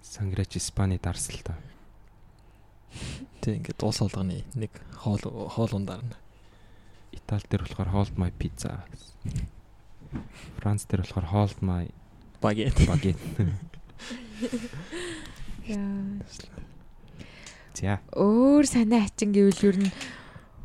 Санграч 0.00 0.56
Испани 0.56 0.96
дарсал 0.96 1.42
та. 1.44 1.58
Тэг 3.44 3.60
ингээд 3.60 3.84
уус 3.84 4.00
олгоны 4.00 4.46
нэг 4.56 4.72
хоол 4.96 5.20
хоол 5.52 5.72
ундарна. 5.76 6.16
Итали 7.14 7.46
дээр 7.48 7.62
болохоор 7.64 7.90
hold 7.94 8.18
my 8.18 8.30
pizza. 8.34 8.82
Франц 10.58 10.84
дээр 10.90 11.06
болохоор 11.06 11.26
hold 11.30 11.58
my 11.62 11.88
baguette. 12.42 12.84
Яа. 15.64 16.20
За. 17.74 17.98
Өөр 18.14 18.66
санаа 18.66 19.02
хачин 19.06 19.34
гэвэл 19.34 19.66
ер 19.66 19.78
нь 19.82 19.90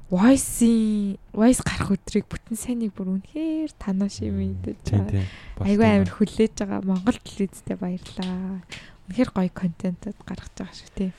voice-ийн 0.10 1.18
voice 1.34 1.62
гарах 1.62 1.94
өдрийг 1.94 2.26
бүтэн 2.30 2.58
сайныг 2.58 2.94
бүр 2.98 3.18
үнэхээр 3.18 3.74
танаа 3.78 4.10
шимэдэж 4.10 4.94
байгаа. 4.94 5.26
Айгүй 5.62 5.86
амар 5.86 6.10
хүлээж 6.10 6.54
байгаа 6.66 6.82
Монгол 6.86 7.18
телевизтэй 7.22 7.78
баярлаа. 7.78 8.62
Үнэхээр 9.10 9.30
гоё 9.34 9.50
контентууд 9.54 10.18
гаргаж 10.26 10.54
байгаа 10.58 10.74
шүү 10.74 10.90
тий. 10.98 11.10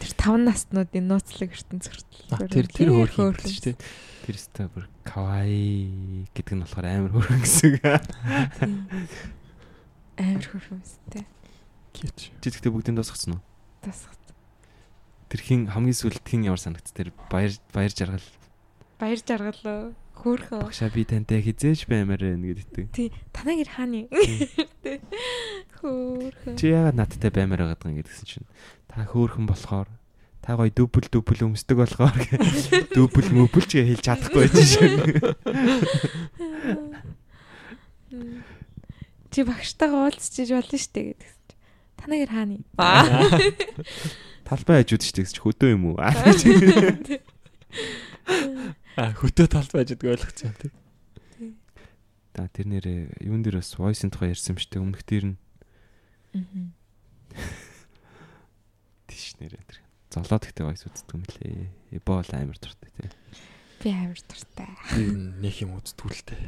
Тэр 0.00 0.12
таван 0.16 0.44
наснуудын 0.48 1.08
нууцлаг 1.08 1.52
ертөнц 1.56 1.88
хүртэл. 1.88 2.48
Тэр 2.52 2.68
тэр 2.68 2.88
хөөрхөн. 2.92 3.36
шүү 3.40 3.64
дээ. 3.72 3.76
Тэр 4.24 4.40
өстой 4.40 4.66
бүр 4.72 4.88
кавай 5.04 6.24
гэдэг 6.32 6.54
нь 6.56 6.62
болохоор 6.64 6.86
амар 6.88 7.12
хөрөнгө 7.12 7.44
гэсэн. 7.44 8.72
Амар 10.16 10.46
хөөрхөн 10.48 10.80
өстэй. 10.80 11.24
Кьют. 11.92 12.16
Чи 12.40 12.48
тэгтээ 12.48 12.72
бүгдийг 12.72 12.96
дуусгацсан 12.96 13.36
уу? 13.36 13.42
Тасгат. 13.84 14.16
Тэр 15.28 15.40
хин 15.44 15.68
хамгийн 15.68 15.92
сүүлд 15.92 16.24
хин 16.24 16.48
ямар 16.48 16.56
санагц 16.62 16.88
тэр 16.96 17.12
баяр 17.28 17.52
баяр 17.76 17.92
жаргал 17.92 18.24
Баяр 18.96 19.20
жаргалаа. 19.20 19.92
Хөөрхөн. 20.14 20.62
багшаа 20.62 20.88
би 20.94 21.02
тантай 21.04 21.42
хизээж 21.42 21.90
баймаар 21.90 22.22
байна 22.22 22.54
гэдэг. 22.54 22.86
Тий. 22.94 23.10
Танаа 23.34 23.58
гэр 23.58 23.70
хааны. 23.74 24.06
Хөөрхөн. 25.82 26.54
Чи 26.56 26.70
яагаад 26.70 26.96
надтай 26.96 27.30
баймаар 27.34 27.66
байгаа 27.74 27.90
юм 27.90 27.98
гэдгсэн 27.98 28.24
чинь 28.24 28.48
та 28.86 29.02
хөөхөн 29.04 29.50
болохоор 29.50 29.90
та 30.44 30.60
гоё 30.60 30.68
дүүбэл 30.68 31.08
дүүбэл 31.08 31.44
өмсдөг 31.48 31.76
болохоор 31.80 32.20
дүүбэл 32.92 33.30
мөбөл 33.32 33.64
ч 33.64 33.80
хэлж 33.80 34.04
чадахгүй 34.04 34.44
байж 34.44 34.60
шин. 34.60 34.92
Чи 39.32 39.40
багштайгаа 39.48 40.12
уулзчих 40.12 40.52
болно 40.52 40.76
штэ 40.76 41.00
гэдэг. 41.16 41.32
Танаа 41.96 42.18
гэр 42.20 42.32
хааны. 42.36 42.60
Талбай 44.44 44.84
хажууд 44.84 45.00
тэгс 45.00 45.32
чи 45.32 45.40
хөдөө 45.40 45.70
юм 45.72 45.96
уу? 45.96 45.98
А 45.98 46.12
хөтөө 49.16 49.46
талд 49.48 49.72
байж 49.72 49.96
байгаа 49.96 50.14
ойлгоцсон 50.20 50.52
тий. 50.60 50.70
Та 52.36 52.46
тэр 52.52 52.66
нэрээ 52.68 53.24
юун 53.24 53.40
дээр 53.40 53.58
бас 53.64 53.72
voice-ын 53.80 54.12
тухай 54.12 54.34
ярьсан 54.36 54.60
шүү 54.60 54.70
дээ. 54.76 54.82
Өмнөх 54.84 55.02
дээр 55.08 55.24
нь 55.32 55.36
Мгм. 56.34 56.74
тийш 59.06 59.38
нэрээ 59.38 59.62
тэр. 59.64 59.83
Золоо 60.14 60.38
тэгтээ 60.38 60.62
voice 60.62 60.86
үздэг 60.86 61.10
юм 61.10 61.26
лээ. 61.26 61.98
Эбол 61.98 62.22
амар 62.22 62.54
дуртай 62.54 62.86
тий. 62.94 63.10
Би 63.82 63.90
амар 63.90 64.20
дуртай. 64.22 64.70
Би 64.94 65.10
нэг 65.42 65.58
юм 65.58 65.74
үздгүүлтэй. 65.74 66.38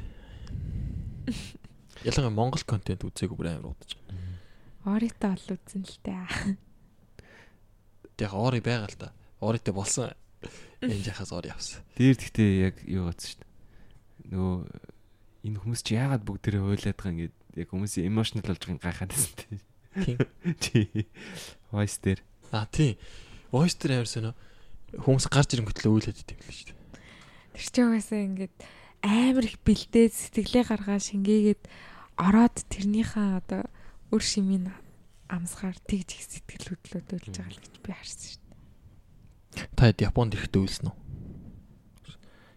Ялангуяа 2.06 2.30
Монгол 2.30 2.62
контент 2.62 3.02
үзээгүй 3.02 3.34
бүр 3.34 3.50
амар 3.58 3.74
удаж. 3.74 3.98
Оритоо 4.86 5.34
ол 5.34 5.58
үзэн 5.58 5.82
л 5.82 5.98
дээ. 6.06 6.54
Тэг 8.14 8.30
ори 8.30 8.62
байгаа 8.62 8.86
л 8.86 8.98
да. 9.02 9.10
Оритой 9.42 9.74
болсон. 9.74 10.14
Энэ 10.78 11.02
жахаас 11.02 11.34
ори 11.34 11.50
авсан. 11.50 11.82
Тэр 11.98 12.14
тэгтээ 12.14 12.70
яг 12.70 12.78
юу 12.86 13.10
гацсан 13.10 13.34
шүү 13.34 13.42
дээ. 13.42 13.50
Нөгөө 14.30 14.54
энэ 15.42 15.58
хүмүүс 15.58 15.82
чи 15.82 15.98
яагаад 15.98 16.22
бүгд 16.22 16.42
тэрэ 16.46 16.62
хойлоод 16.62 16.94
байгаа 16.94 17.14
ингээд 17.18 17.34
яг 17.58 17.68
хүмүүсийн 17.74 18.06
emotional 18.06 18.46
болж 18.46 18.62
байгааг 18.62 18.86
гайхаад 18.86 19.10
байсан 19.10 19.34
тий. 19.34 19.58
Тийм. 20.06 20.18
Чи 20.62 21.10
voice 21.74 21.98
дээр 21.98 22.22
А 22.52 22.66
тийм. 22.70 22.96
Voice 23.53 23.76
дээр 23.78 24.03
амар 24.03 24.11
сонио. 24.11 24.32
Хүмүүс 24.97 25.26
гарч 25.30 25.51
ирэнгүүтлээ 25.55 25.92
үйлээд 25.92 26.22
идэв 26.22 26.40
л 26.40 26.55
шүү 26.57 26.66
дээ. 26.72 26.78
Тэр 27.57 27.66
чи 27.70 27.80
угаасаа 27.82 28.20
ингээд 28.26 28.57
амар 29.03 29.44
их 29.47 29.57
бэлдээд 29.62 30.12
сэтгэлээ 30.14 30.64
гаргаа 30.66 30.99
шингээгээд 30.99 31.62
ороод 32.16 32.57
тэрнийхээ 32.70 33.28
одоо 33.40 33.62
үр 34.11 34.22
шимийн 34.22 34.72
амсгаар 35.28 35.76
тэгж 35.86 36.09
их 36.16 36.24
сэтгэл 36.26 36.74
хөдлөлөд 36.74 37.07
болж 37.07 37.26
байгаа 37.34 37.51
л 37.51 37.62
гэж 37.62 37.74
би 37.82 37.90
харсан 37.92 38.22
шүү 38.30 38.40
дээ. 38.40 39.74
Та 39.74 39.82
хэд 39.90 40.07
Японд 40.07 40.34
ирэхдээ 40.34 40.62
үйлсэн 40.62 40.86
үү? 40.90 40.97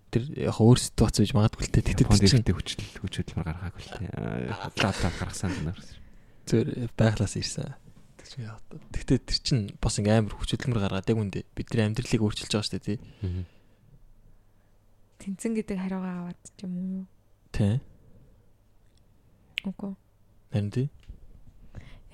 Тэр 0.09 0.23
яг 0.49 0.57
өөр 0.57 0.79
ситуац 0.79 1.15
байж 1.21 1.31
магадгүй 1.33 1.65
л 1.65 1.73
дээ. 1.73 2.01
Японд 2.01 2.23
ихтэй 2.23 2.53
хүчил 2.53 2.81
хүчөдлөмөр 3.01 3.45
гаргаагүй 3.45 3.81
л 3.83 3.93
тий. 3.93 4.07
Хадлаа 4.09 4.91
хадлаа 4.93 5.13
гаргасан 5.17 5.53
юм 5.53 5.65
байна. 5.69 5.81
зөөр 6.49 6.67
байглаас 6.97 7.35
ирсэн. 7.37 7.77
Тэг 8.29 8.37
чи 8.37 8.45
яа. 8.45 8.61
Тэгтээ 8.93 9.19
тэр 9.25 9.39
чин 9.41 9.59
бас 9.81 9.97
ингээм 9.97 10.29
амар 10.29 10.37
хүчхөдөлмөр 10.37 10.81
гаргаад 10.85 11.09
яг 11.09 11.17
үндэ 11.17 11.49
бидний 11.57 11.81
амьдралыг 11.81 12.21
өөрчилж 12.21 12.53
байгаа 12.53 12.61
шүү 12.61 12.77
дээ 12.77 12.85
тий. 12.85 12.97
Тэнцэн 15.17 15.53
гэдэг 15.57 15.77
хариугаа 15.81 16.29
аваад 16.29 16.37
ч 16.37 16.61
юм 16.61 16.73
уу. 16.77 17.05
Тэ. 17.49 17.81
Үгүй. 19.65 19.97
Харин 20.53 20.69
тий. 20.69 20.87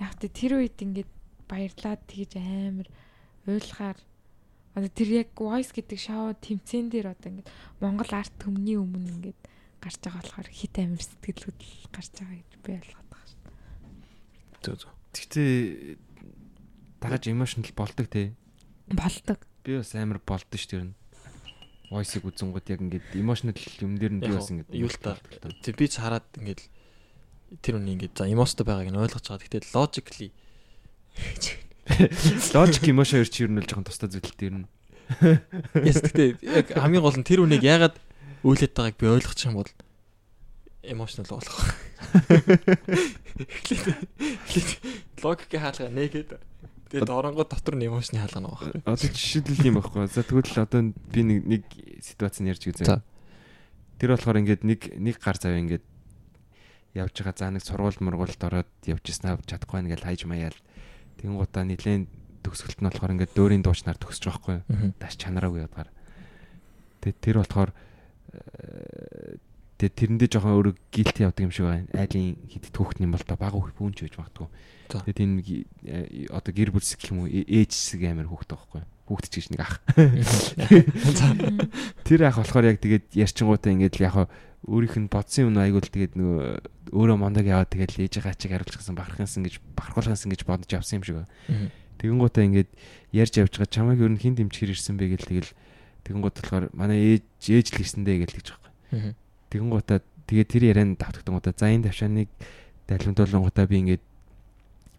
Яг 0.00 0.16
тэ 0.16 0.32
тэр 0.32 0.56
үед 0.56 0.80
ингээд 0.80 1.10
баярлаад 1.52 2.00
тэгж 2.08 2.40
амар 2.40 2.88
уйлахаар 3.44 4.00
одоо 4.72 4.88
тэр 4.88 5.20
яг 5.20 5.36
voice 5.36 5.76
гэдэг 5.76 6.00
шоу 6.00 6.32
тэмцэн 6.32 6.88
дээр 6.88 7.12
одоо 7.12 7.28
ингээд 7.28 7.52
Монгол 7.84 8.12
арт 8.16 8.32
төмний 8.40 8.80
өмнө 8.80 9.20
ингээд 9.20 9.40
гарч 9.84 10.00
байгаа 10.00 10.24
болохоор 10.24 10.48
хит 10.48 10.80
амир 10.80 11.04
сэтгэл 11.04 11.44
хөдлөл 11.44 11.92
гарч 11.92 12.12
байгаа 12.16 12.40
гэж 12.40 12.52
би 12.64 12.70
ойлгоод 12.72 13.08
байгаа 13.12 13.28
шүү. 13.28 13.40
Зөө 14.64 14.76
зөө. 14.80 14.92
Тэгтээ 15.12 16.05
дагаж 17.00 17.28
emotional 17.28 17.72
болдог 17.76 18.08
тий. 18.08 18.34
Болдог. 18.88 19.38
Би 19.64 19.78
бас 19.78 19.94
амар 19.94 20.20
болдсон 20.22 20.58
шүү 20.58 20.70
дээ. 20.70 20.94
Voice-ыг 21.86 22.26
үзэнгууд 22.26 22.66
яг 22.66 22.80
ингээд 22.82 23.14
emotional 23.14 23.54
юм 23.78 23.94
дээр 23.94 24.12
нь 24.18 24.22
би 24.22 24.34
бас 24.34 24.50
ингээд 24.50 24.74
юу 24.74 24.90
л 24.90 24.98
та. 24.98 25.14
Тэг 25.62 25.78
би 25.78 25.86
ч 25.86 26.02
хараад 26.02 26.26
ингээд 26.34 26.66
тэр 27.62 27.78
үний 27.78 27.94
ингээд 27.94 28.18
за 28.18 28.26
эмоцтой 28.26 28.66
байгааг 28.66 28.90
нь 28.90 28.98
ойлгож 28.98 29.22
байгаа. 29.22 29.42
Тэгтээ 29.46 29.70
logically 29.70 30.30
logic 32.56 32.82
emotion 32.90 33.22
хоёр 33.22 33.30
чи 33.30 33.46
ер 33.46 33.50
нь 33.54 33.62
л 33.62 33.66
жоохон 33.66 33.86
тустай 33.86 34.10
зүйлтэй 34.10 34.50
ер 34.50 34.66
нь. 34.66 34.68
Яс 35.86 36.02
тэгтээ 36.02 36.42
яг 36.42 36.66
хамгийн 36.74 37.06
гол 37.06 37.14
нь 37.14 37.26
тэр 37.26 37.46
үнийг 37.46 37.62
яагаад 37.62 37.94
үйлээд 38.42 38.74
байгааг 38.74 38.98
би 38.98 39.06
ойлгочих 39.06 39.46
юм 39.46 39.62
бол 39.62 39.70
emotional 40.82 41.30
болох. 41.30 41.54
Логикийн 45.22 45.62
хаалга 45.62 45.90
нэгэд 45.90 46.38
тэгээд 46.90 47.10
оронгоо 47.10 47.46
дотор 47.46 47.74
нь 47.74 47.86
emotion 47.86 48.20
хаалга 48.20 48.40
нэг 48.40 48.54
байна. 48.62 48.82
Одоо 48.86 49.08
жишээлбэл 49.10 49.66
юм 49.66 49.76
байхгүй. 49.82 50.06
За 50.06 50.22
тэгвэл 50.22 50.62
одоо 50.62 50.80
би 50.92 51.20
нэг 51.26 51.38
нэг 51.46 51.62
ситуац 52.02 52.38
нь 52.38 52.50
ярьж 52.50 52.62
үзье. 52.70 53.02
Тэр 53.98 54.10
болохоор 54.14 54.40
ингээд 54.42 54.62
нэг 54.62 54.80
нэг 54.94 55.16
гар 55.18 55.38
завь 55.40 55.58
ингээд 55.58 55.84
явж 56.94 57.14
байгаа. 57.18 57.34
За 57.36 57.50
нэг 57.50 57.62
сургууль 57.66 57.98
мургуулд 58.00 58.40
ороод 58.40 58.70
явж 58.86 59.04
ирсэн 59.08 59.42
чадахгүй 59.44 59.82
байна 59.82 59.90
гэж 59.92 60.02
хайж 60.06 60.22
маяал. 60.30 60.58
Тэнгуудаа 61.18 61.64
нилээн 61.66 62.06
төгсгөлт 62.46 62.80
нь 62.80 62.88
болохоор 62.88 63.14
ингээд 63.18 63.34
дөөрийн 63.34 63.64
дуучнаар 63.66 63.98
төгсөж 63.98 64.24
байгаа 64.30 64.62
байхгүй. 64.62 64.94
Даш 65.02 65.14
чанараагүй 65.18 65.66
ядгаар. 65.66 65.90
Тэгээд 67.02 67.18
тэр 67.18 67.36
болохоор 67.42 67.70
э, 69.76 69.78
тэгээд 69.84 69.96
тэрэндээ 70.00 70.28
жоохон 70.32 70.56
өөрөө 70.56 70.72
гилти 70.88 71.28
явдаг 71.28 71.44
юм 71.44 71.52
шиг 71.52 71.68
байна. 71.68 71.84
Айлын 71.92 72.40
хидэд 72.48 72.72
хүүхэд 72.72 73.04
юм 73.04 73.12
бол 73.12 73.28
та 73.28 73.36
баг 73.36 73.52
хүүхэн 73.52 73.92
ч 73.92 74.08
байж 74.08 74.16
магадгүй. 74.16 74.48
Тэгээд 74.88 75.20
энэ 75.20 75.36
одоо 76.32 76.52
гэр 76.56 76.72
бүл 76.72 76.80
хэсэг 76.80 77.12
юм 77.12 77.20
уу 77.24 77.28
э- 77.28 77.44
ээж 77.44 77.76
хэсэг 77.76 78.00
амар 78.08 78.32
хүүхэд 78.32 78.56
байхгүй. 78.56 78.80
Хүүхэд 79.06 79.28
ч 79.28 79.34
гэж 79.36 79.46
нэг 79.52 79.60
ах. 79.60 79.84
Тэр 82.08 82.20
ах 82.24 82.40
болохоор 82.40 82.72
яг 82.72 82.80
тэгээд 82.80 83.12
ярьчингуудаа 83.12 83.72
ингээд 83.76 84.00
яг 84.00 84.32
өөрийнх 84.66 84.98
нь 84.98 85.06
бодсон 85.12 85.52
юм 85.52 85.60
айгуул 85.62 85.86
тэгээд 85.86 86.18
нөгөө 86.18 86.90
өөрөө 86.90 87.16
мондог 87.20 87.46
яваад 87.46 87.70
тэгээд 87.70 88.02
ээжийнхээ 88.02 88.34
ачиг 88.34 88.50
хариулчихсан 88.50 88.98
бахархансан 88.98 89.46
гэж 89.46 89.62
бахархуулгансан 89.78 90.26
гэж 90.32 90.42
бодож 90.42 90.70
явсан 90.74 90.98
юм 90.98 91.04
шиг 91.06 91.22
байна. 91.22 91.30
Тэгэнгүүтээ 92.02 92.46
ингээд 92.50 92.70
ярьж 93.14 93.34
явж 93.38 93.62
байгаа 93.62 93.70
чамайг 93.70 94.02
ер 94.02 94.10
нь 94.10 94.18
хин 94.18 94.34
дэмчгэр 94.34 94.74
ирсэн 94.74 94.98
бэ 94.98 95.14
гэл 95.14 95.30
тэгэл 95.30 95.54
тэгэнгүүт 96.06 96.38
болохоор 96.42 96.66
манай 96.74 97.18
ээж 97.18 97.26
ээж 97.46 97.66
л 97.74 97.82
ирсэндээ 97.82 98.26
гэл 98.26 98.38
гэж 98.42 98.46
байгаа. 98.54 99.14
Тэгэнгүүтээ 99.50 99.98
тэгээ 100.26 100.46
тэр 100.50 100.62
ярианд 100.74 100.98
давтагдангуудаа 100.98 101.54
за 101.54 101.70
энэ 101.70 101.86
тавшааныг 101.90 102.28
далимдуулангуудаа 102.86 103.66
би 103.66 103.76
ингээд 103.82 104.04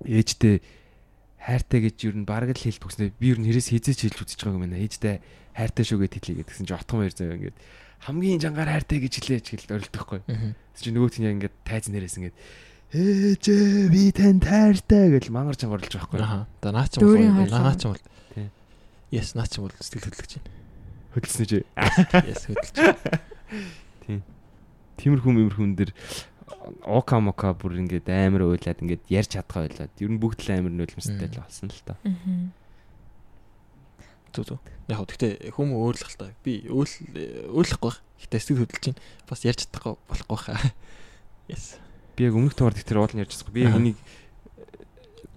ээжтэй 0.08 0.64
хайртай 1.42 1.80
гэж 1.88 1.96
ер 2.12 2.16
нь 2.20 2.28
бараг 2.28 2.52
л 2.52 2.60
хэлт 2.60 2.84
өгснээ 2.84 3.16
би 3.16 3.32
ер 3.32 3.40
нь 3.40 3.48
хэрэгс 3.48 3.72
хизээч 3.72 4.00
хэлж 4.12 4.18
үзэж 4.24 4.40
байгааг 4.44 4.58
юм 4.60 4.64
байна. 4.68 4.84
Ээжтэй 4.84 5.24
хайртай 5.56 5.84
шүү 5.88 6.00
гэд 6.04 6.16
хэлье 6.20 6.40
гэдгсэн 6.44 6.68
чи 6.68 6.74
отгон 6.76 7.00
баяр 7.02 7.16
заяа 7.16 7.36
ингээд 7.40 7.58
хамгийн 8.04 8.42
жангаар 8.44 8.70
хайртай 8.76 9.00
гэж 9.02 9.14
хэлээч 9.18 9.48
гэл 9.56 9.76
орилдохгүй. 9.80 10.20
Чи 10.76 10.92
нөгөөт 10.92 11.16
нь 11.18 11.26
яг 11.26 11.34
ингээд 11.40 11.56
тайз 11.66 11.88
нэрээс 11.88 12.18
ингээд 12.20 12.38
ээжээ 12.94 13.90
би 13.92 14.12
тань 14.12 14.44
хайртай 14.44 15.12
гэл 15.18 15.34
мангар 15.34 15.58
чангаруулж 15.58 15.92
байгаа 15.92 16.08
байхгүй. 16.08 16.22
Аа. 16.24 16.46
Да 16.62 16.70
наа 16.72 16.88
ч 16.88 17.00
бол 17.02 17.16
хаалга. 17.16 17.64
наа 17.64 17.76
ч 17.76 17.84
бол. 17.90 18.04
Тий. 18.36 18.48
Yes 19.12 19.34
наа 19.34 19.48
ч 19.50 19.60
бол 19.60 19.74
сэтгэл 19.76 20.08
хөдлөж 20.08 20.32
байна. 20.38 20.52
Хөдөлсөн 21.16 21.46
чи. 21.48 21.60
Yes 22.28 22.44
хөдлөж. 22.48 22.76
Тиймэрхүү 24.98 25.32
мэмэрхүүн 25.34 25.74
дэр 25.78 25.92
ока 26.84 27.20
мока 27.20 27.54
бүр 27.54 27.80
ингээд 27.82 28.10
амар 28.10 28.48
уйлаад 28.48 28.82
ингээд 28.82 29.04
ярьж 29.08 29.38
чадхаа 29.38 29.68
байлаад. 29.68 29.94
Ер 30.02 30.12
нь 30.12 30.20
бүгд 30.22 30.42
л 30.44 30.52
амар 30.58 30.74
нулимстай 30.74 31.28
л 31.30 31.40
болсон 31.40 31.70
л 31.72 31.84
та. 31.86 31.96
Зүг 34.34 34.46
зүг. 34.58 34.62
Яг 34.88 35.04
гэхдээ 35.08 35.54
хүмүүс 35.56 35.78
өөрлөх 35.78 36.10
л 36.12 36.20
та. 36.20 36.34
Би 36.44 36.68
өөл 36.68 36.94
өөрлөхгүй 37.52 37.90
байх. 37.92 38.00
Гэтэ 38.18 38.38
сэтгэл 38.42 38.62
хөдлөж 38.66 38.84
чинь 38.84 39.00
бас 39.30 39.42
ярьж 39.46 39.68
чадахгүй 39.68 39.96
болохгүй 40.10 40.40
хаа. 40.42 40.60
Yes. 41.48 41.80
Би 42.20 42.28
яг 42.28 42.36
өмнөх 42.36 42.60
тугаар 42.60 42.76
дээр 42.76 43.00
уул 43.00 43.16
нь 43.16 43.24
ярьж 43.24 43.40
байгаа. 43.40 43.56
Би 43.56 43.64
яг 43.64 43.80
энийг 43.80 43.98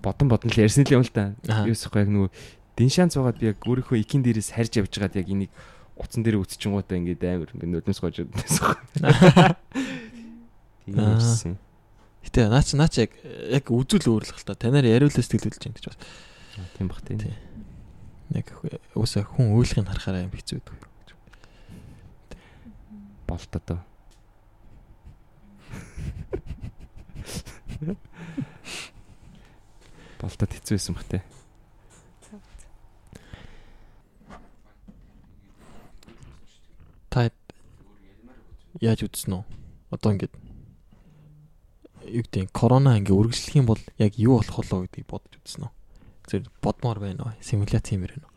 бодон 0.02 0.26
бодон 0.26 0.50
л 0.50 0.58
ярьсан 0.58 0.82
л 0.82 0.98
юм 0.98 1.06
л 1.06 1.14
та. 1.14 1.38
Өсөхгүй 1.46 2.02
яг 2.02 2.10
нөгөө 2.10 2.30
дин 2.74 2.90
шанс 2.90 3.14
байгаа 3.14 3.38
би 3.38 3.46
яг 3.52 3.62
өөрийнхөө 3.62 4.02
икийн 4.02 4.26
дээрээс 4.26 4.50
харж 4.58 4.82
явж 4.82 4.90
байгаад 4.90 5.22
яг 5.22 5.28
энийг 5.30 5.54
утсан 6.00 6.24
дээр 6.24 6.40
үтчихэнгуудаа 6.40 6.96
ингээд 6.96 7.22
амар 7.28 7.52
ингээд 7.52 7.84
нулимс 7.84 8.00
гож 8.00 8.24
байсан. 8.24 8.80
Тийм 10.88 10.96
ярьсан. 10.96 11.60
Гэтэ 12.24 12.48
наач 12.48 12.72
наач 12.72 12.94
яг 13.04 13.12
яг 13.20 13.68
үзүүл 13.68 14.24
өөрлөх 14.24 14.40
л 14.40 14.48
та. 14.48 14.56
Танаар 14.56 14.88
яриулаа 14.88 15.20
сэтгэл 15.20 15.52
хөдлөж 15.52 15.60
чинь 15.60 15.76
гэж 15.76 15.92
бас. 15.92 16.00
Тийм 16.76 16.88
бах 16.88 17.04
тийм. 17.04 17.20
Тийм. 17.20 17.36
Яг 18.32 18.48
уусаа 18.96 19.24
хүн 19.24 19.52
өөрлөхийг 19.52 19.88
харахаараа 19.88 20.24
юм 20.24 20.32
хэцүү 20.32 20.60
байдаг. 20.64 20.88
Болт 23.28 23.52
одоо. 23.56 23.80
Болтод 30.20 30.52
хэцүү 30.52 30.76
байсан 30.76 30.94
бах 30.94 31.08
те. 31.08 31.24
Та 37.10 37.26
яаж 38.78 39.02
үзсэн 39.02 39.34
үү? 39.34 39.44
Одоо 39.90 40.10
ингээд 40.14 40.34
юу 42.06 42.22
гэдэг 42.22 42.50
корона 42.54 42.94
ингээ 43.02 43.16
үргэлжлэх 43.18 43.56
юм 43.58 43.66
бол 43.66 43.82
яг 43.98 44.14
юу 44.14 44.38
болох 44.38 44.56
болоо 44.62 44.86
гэдгийг 44.86 45.06
бодож 45.10 45.34
үзсэн 45.42 45.66
үү? 45.66 45.72
Зөв 46.30 46.46
бодмоор 46.62 46.98
байна 47.02 47.26
уу? 47.26 47.34
Симуляц 47.42 47.90
хиймээр 47.90 48.14
байна 48.14 48.26
уу? 48.30 48.34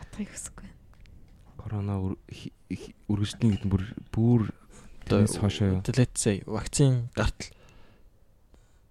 Батхыг 0.00 0.28
хүсэхгүй. 0.32 0.68
Корона 1.60 1.94
үргэлжлэн 3.12 3.50
гэдэг 3.52 3.66
нь 3.68 3.72
бүр 3.72 3.84
бүр 4.12 4.40
Одоо 5.06 5.22
тэрнээс 5.22 5.38
хойшоо 5.38 5.66
юу? 5.70 5.80
let's 5.86 6.18
say 6.18 6.42
вакцин 6.48 7.12
гартал 7.14 7.52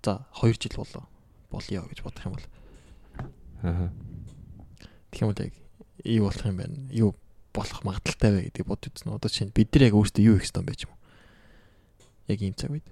за 0.05 0.23
2 0.38 0.53
жил 0.55 0.79
болоо 0.79 1.03
болёо 1.51 1.83
гэж 1.91 1.99
бодох 2.05 2.23
юм 2.29 2.33
бол 2.38 2.45
Аа. 3.65 3.89
тэгэх 5.11 5.21
юм 5.25 5.29
бол 5.33 5.43
яг 5.43 5.53
юу 6.05 6.23
болох 6.29 6.45
юм 6.45 6.55
байна? 6.61 6.77
Юу 6.93 7.11
болох 7.56 7.82
магадaltaй 7.88 8.32
вэ 8.36 8.41
гэдгийг 8.51 8.68
бодож 8.68 8.91
үзсэн. 8.91 9.16
Одоо 9.16 9.32
чинь 9.32 9.56
бид 9.56 9.72
нар 9.72 9.88
яг 9.88 9.95
өөрсдөө 9.95 10.24
юу 10.28 10.36
хийх 10.36 10.51
ёстой 10.51 10.62
юм 10.62 10.68
бэ 10.68 10.76
ч 10.76 10.84
юм 10.84 10.91
уу? 10.91 10.99
Яг 12.28 12.39
ийм 12.43 12.56
цаг 12.60 12.72
үед. 12.76 12.88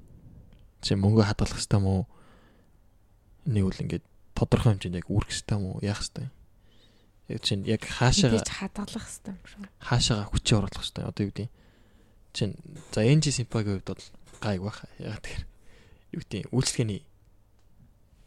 Чи 0.79 0.95
мөнгө 0.95 1.27
хадгалах 1.27 1.59
ёстой 1.59 1.77
юм 1.83 1.87
уу? 1.91 2.03
Нэг 3.43 3.63
үл 3.67 3.83
ингээд 3.83 4.05
тодорхой 4.33 4.71
хэмжээнд 4.79 4.99
яг 5.03 5.07
үрэх 5.11 5.35
ёстой 5.35 5.55
юм 5.59 5.65
уу? 5.67 5.83
Яах 5.83 5.99
ёстой 5.99 6.31
юм? 6.31 6.33
Яг 7.27 7.39
чинь 7.43 7.63
яг 7.67 7.83
хаашаа 7.83 8.39
хадгалах 8.39 9.03
хэрэгтэй 9.03 9.31
юм 9.35 9.41
шүү. 9.43 9.67
хаашаага 9.83 10.31
хүчээ 10.31 10.57
оруулах 10.63 10.83
ёстой. 10.83 11.03
Одоо 11.03 11.23
юу 11.27 11.31
гэдэг 11.35 11.51
чинь 12.31 12.55
за 12.95 13.03
NG 13.03 13.35
Simpa-гийн 13.35 13.83
хувьд 13.83 13.91
бол 13.91 14.05
гайг 14.39 14.61
байх. 14.63 14.79
Яг 14.99 15.19
тэгэхээр 15.23 15.43
юу 16.15 16.21
гэдэг 16.23 16.51
үйлчлэгээний 16.55 17.01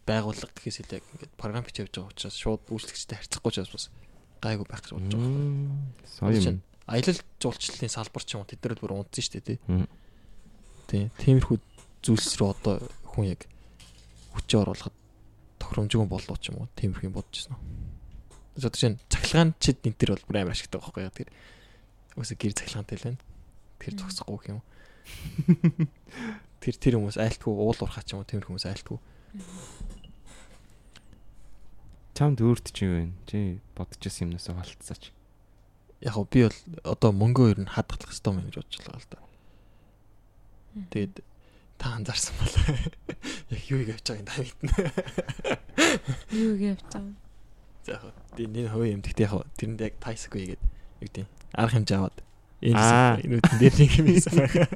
байгууллага 0.07 0.55
гэхээс 0.55 0.87
илүү 0.87 0.97
яг 1.03 1.07
ингээд 1.18 1.34
програм 1.34 1.66
бичиж 1.66 1.91
явж 1.91 1.95
байгаа 1.99 2.14
учраас 2.14 2.37
шууд 2.39 2.62
үйлчлэгчтэй 2.70 3.18
харьцахгүй 3.18 3.53
ч 3.53 3.59
бас 3.66 3.91
гайгүй 4.47 4.66
байх 4.70 4.82
гэж 4.86 4.92
бодож 4.94 5.14
байгаа. 5.18 6.07
Соёо 6.07 6.38
чинь 6.38 6.59
юм. 6.59 6.64
аялал 6.86 7.20
жуулчлалын 7.42 7.90
салбар 7.90 8.22
ч 8.22 8.30
юм 8.38 8.40
уу 8.42 8.51
тэд 8.51 8.62
нар 8.62 8.78
бүр 8.78 8.94
унтсан 8.94 9.22
шүү 9.26 9.34
дээ 9.34 9.47
тий. 9.47 9.59
Тий. 10.86 11.05
Тиймэрхүү 11.18 11.59
зүйлс 12.07 12.38
рүү 12.38 12.49
одоо 12.55 12.74
хүн 13.11 13.34
яг 13.34 13.42
хүчээ 14.38 14.62
оруулахад 14.62 14.94
тохиромжгүй 15.59 16.07
болоо 16.07 16.36
ч 16.38 16.55
юм 16.55 16.62
уу 16.62 16.70
тиймэрхүү 16.78 17.11
бодож 17.11 17.51
байна. 17.51 17.59
Одоо 18.55 18.70
чинь 18.70 19.01
цахилгаан 19.11 19.51
чид 19.59 19.82
энэ 19.82 19.99
төр 19.99 20.11
бол 20.14 20.26
бүр 20.30 20.38
амар 20.47 20.55
ашигтай 20.55 20.78
байхгүй 20.78 21.03
яа 21.03 21.12
тэр. 21.12 21.28
Үгүй 22.14 22.36
гэр 22.38 22.55
цахилгаантай 22.55 22.97
л 22.97 23.07
байна. 23.11 23.20
Тэр 23.82 23.94
зогсохгүй 23.99 24.38
гэх 24.38 24.53
юм. 24.55 24.62
Тэр 26.62 26.74
тэр 26.80 26.94
хүмүүс 26.97 27.18
айлтгүй 27.20 27.53
уул 27.53 27.76
уурхаа 27.76 28.03
ч 28.07 28.14
юм 28.16 28.22
уу 28.22 28.28
тиймэрхүү 28.30 28.51
хүмүүс 28.55 28.68
айлтгүй. 28.70 28.99
Чамд 32.16 32.40
өөрт 32.40 32.72
чи 32.72 32.88
юу 32.88 32.94
вэ? 32.96 33.12
Чи 33.28 33.60
бодчихсон 33.76 34.32
юмнаас 34.32 34.48
халтцаач. 34.48 35.12
Яг 36.00 36.16
би 36.32 36.48
бол 36.48 36.58
одоо 36.80 37.12
мөнгөө 37.12 37.46
ер 37.52 37.60
нь 37.60 37.68
хадгалах 37.68 38.08
хэрэгтэй 38.08 38.32
юм 38.32 38.40
гэж 38.48 38.56
бодож 38.56 38.80
байгаа 38.80 38.96
л 38.96 39.10
да. 39.12 39.20
Тэгээд 40.96 41.14
та 41.76 41.86
анзаарсан 42.00 42.34
бол 42.40 42.56
яг 43.52 43.62
юу 43.68 43.84
хийж 43.84 44.00
байгааг 44.00 44.24
та 44.24 44.40
мэднэ. 44.40 44.72
Юу 46.32 46.56
гэж 46.56 46.80
байгаа. 46.88 47.12
За 47.84 47.92
яг 48.00 48.16
тийм 48.32 48.56
энэ 48.56 48.72
хувийн 48.72 48.96
юм 48.96 49.02
гэхдээ 49.04 49.28
яг 49.28 49.44
тэрэнд 49.60 49.80
яг 49.84 49.94
тайсгүй 50.00 50.56
гэдэг 50.56 50.64
юу 50.64 51.04
гэдэг 51.04 51.26
арга 51.52 51.74
хэмжээ 51.76 51.98
аваад 52.00 52.18
энэ 52.64 53.36
үтэн 53.44 53.56
дээр 53.60 53.74
нэг 53.76 53.92
юм 53.92 54.06
хийсэн 54.08 54.34
байгаа. 54.40 54.68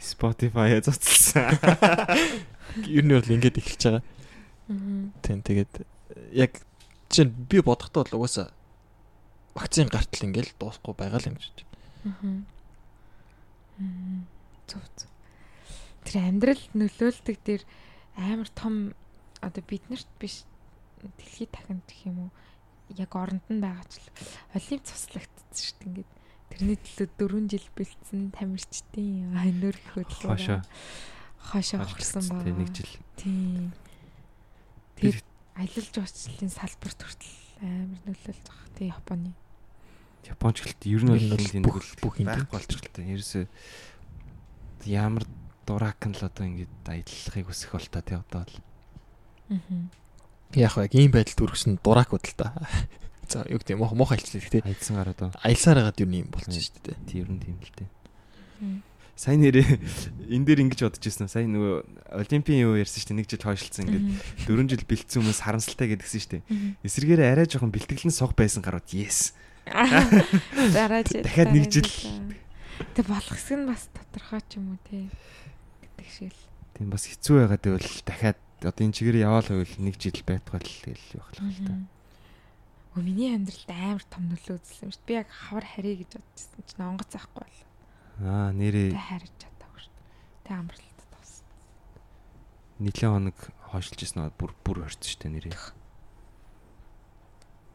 Spotify 0.00 0.80
цоцсон. 0.80 1.52
Ер 2.88 3.04
нь 3.04 3.12
бол 3.12 3.28
ингэж 3.28 3.54
эхэлж 3.60 3.82
байгаа. 3.84 4.04
Аа. 4.72 5.12
Тийм 5.20 5.44
тэгээд 5.44 5.84
яг 6.32 6.62
чинь 7.08 7.30
би 7.30 7.60
бодохдоо 7.60 8.04
бол 8.04 8.16
угаасаа 8.22 8.50
вакцин 9.54 9.88
гартал 9.88 10.26
ингээл 10.28 10.52
дуусахгүй 10.58 10.94
байгаа 10.94 11.20
л 11.22 11.28
юм 11.32 11.36
гэж. 11.40 11.56
Аа. 12.04 12.46
Мм. 13.78 14.26
Зүг 14.68 14.84
зүг. 14.96 15.10
Тэр 16.04 16.16
амьдрал 16.22 16.62
нөлөөлдөг 16.74 17.36
дээр 17.44 17.62
амар 18.16 18.48
том 18.54 18.94
одоо 19.42 19.62
биднэрт 19.66 20.08
биш 20.20 20.44
дэлхийд 21.02 21.50
тахын 21.52 21.82
гэх 21.84 22.06
юм 22.08 22.18
уу 22.28 22.30
яг 22.96 23.12
оронд 23.16 23.44
нь 23.50 23.60
байгаа 23.60 23.84
ч 23.90 23.98
л 24.00 24.08
олив 24.56 24.80
цуслагдсан 24.86 25.52
шүү 25.52 25.76
дээ 25.82 25.88
ингээд 25.90 26.10
тэрний 26.50 26.78
төлөө 26.78 27.08
4 27.18 27.50
жил 27.52 27.66
бэлдсэн 27.76 28.20
тамирчдын 28.32 29.10
ханөр 29.34 29.76
хөдөлгөөр 29.92 30.40
Хошоо. 30.40 30.60
хошоо 31.50 31.78
гарсан 31.84 32.22
Тэ 32.22 32.32
байгаа. 32.32 32.54
нэг 32.56 32.70
жил. 32.72 32.92
Тийм. 33.18 33.74
Тэр 34.96 35.16
аялал 35.56 35.88
жуулчлалын 35.92 36.52
салбарт 36.52 37.00
хүртэл 37.00 37.36
амар 37.64 38.00
нөлөөлж 38.04 38.44
байгаа. 38.44 38.68
Тийм 38.76 38.88
Японы. 38.92 39.30
Японч 40.26 40.56
гэлт 40.62 40.82
ер 40.90 41.02
нь 41.04 41.10
бол 41.12 41.56
энэ 41.56 41.64
бүх- 41.64 41.96
бүх 41.96 42.00
бүх 42.02 42.14
юм 42.20 42.28
байхгүй 42.28 42.52
болчих 42.52 42.80
л 42.82 42.90
та. 42.92 43.00
Ерөөсөө 43.02 43.44
ямар 44.86 45.24
дурак 45.66 46.00
нь 46.06 46.14
л 46.14 46.22
одоо 46.26 46.44
ингэж 46.46 46.70
аяллахыг 46.86 47.46
хүсэх 47.48 47.72
бол 47.72 47.88
та 47.90 48.00
тий 48.02 48.16
одоо 48.18 48.42
л. 48.44 48.54
Аа. 49.50 49.58
Яг 50.54 50.74
яг 50.76 50.92
ийм 50.94 51.10
байдалд 51.14 51.40
үргэсэн 51.42 51.78
дуракуд 51.82 52.22
л 52.26 52.34
та. 52.36 52.52
За 53.30 53.42
юу 53.50 53.58
гэдэг 53.58 53.74
мох 53.78 53.94
мох 53.98 54.12
альчлаа 54.14 54.38
гэхдээ 54.38 54.62
Аялсан 54.62 54.94
гараад 55.02 55.18
аялсаар 55.42 55.78
хагаад 55.82 55.98
юу 55.98 56.10
юм 56.14 56.30
болчих 56.30 56.62
шүү 56.62 56.78
дээ. 56.86 56.98
Тий 57.10 57.18
ер 57.22 57.30
нь 57.30 57.42
тийм 57.42 57.58
л 57.58 57.72
тий. 57.74 57.88
Мм. 58.62 58.82
Сайн 59.16 59.40
нэрээ 59.40 59.64
энэ 60.28 60.44
дээр 60.44 60.60
ингэж 60.68 60.80
бодож 60.84 61.00
ирсэн. 61.00 61.32
Сайн 61.32 61.56
нөгөө 61.56 62.20
олимпийн 62.20 62.68
юу 62.68 62.76
ярьсан 62.76 63.00
шүү 63.00 63.16
дээ. 63.16 63.20
Нэг 63.24 63.28
жил 63.32 63.48
хойшлцсан 63.48 63.88
ингээд 63.88 64.04
4 64.44 64.68
жил 64.76 64.84
бэлдсэн 64.84 65.18
хүмүүс 65.24 65.40
харамсалтай 65.40 65.88
гэдгсэн 65.96 66.20
шүү 66.20 66.32
дээ. 66.36 66.44
Эсэргээрээ 66.84 67.32
арай 67.32 67.48
жоохон 67.48 67.72
бэлтгэлэн 67.72 68.12
сог 68.12 68.36
байсан 68.36 68.60
гарууд 68.60 68.84
yes. 68.92 69.32
Дараа 70.76 71.00
жил. 71.00 71.24
Дахиад 71.24 71.56
нэг 71.56 71.64
жил. 71.72 71.88
Тэг 72.92 73.08
болох 73.08 73.32
хэсэг 73.32 73.56
нь 73.56 73.68
бас 73.72 73.88
тодорхой 73.88 74.44
ч 74.52 74.60
юм 74.60 74.76
уу 74.76 74.80
те. 74.84 75.08
Гэдэг 75.80 76.08
шиг 76.12 76.32
л. 76.36 76.44
Тийм 76.76 76.92
бас 76.92 77.08
хэцүү 77.08 77.34
байгаад 77.40 77.64
байвал 77.64 77.88
дахиад 78.04 78.38
одоо 78.60 78.82
энэ 78.84 78.96
чигээр 79.00 79.24
яваал 79.24 79.48
байвал 79.48 79.74
нэг 79.80 79.96
жил 79.96 80.20
байтгал 80.28 80.60
тэгэл 80.60 81.16
явах 81.16 81.32
л 81.40 81.64
та. 81.64 81.74
Өө 82.96 83.00
миний 83.00 83.32
амьдралд 83.32 83.72
амар 83.72 84.04
том 84.12 84.28
нөлөө 84.28 84.60
юм 84.60 84.92
шүү 84.92 85.00
дээ. 85.02 85.08
Би 85.08 85.12
яг 85.24 85.28
хавар 85.32 85.64
харьяа 85.64 86.04
гэж 86.04 86.10
бодчихсон 86.20 86.62
чинь 86.68 86.84
онгоц 86.84 87.12
ахгүй 87.16 87.40
бол. 87.44 87.58
Аа 88.24 88.48
нэрээ 88.56 88.96
Тэ 88.96 89.02
харьж 89.02 89.32
чадаагүй 89.36 89.80
шүү 89.84 89.92
дээ. 89.92 90.44
Тэ 90.48 90.52
амралт 90.56 91.00
товсон. 91.12 91.44
нэлээд 92.80 93.12
хоног 93.12 93.38
хойшилж 93.68 94.00
ирсэн 94.00 94.20
аа 94.24 94.32
бүр 94.32 94.52
бүр 94.64 94.78
хорцсон 94.88 95.04
шүү 95.04 95.20
дээ 95.20 95.32
нэрээ. 95.36 95.56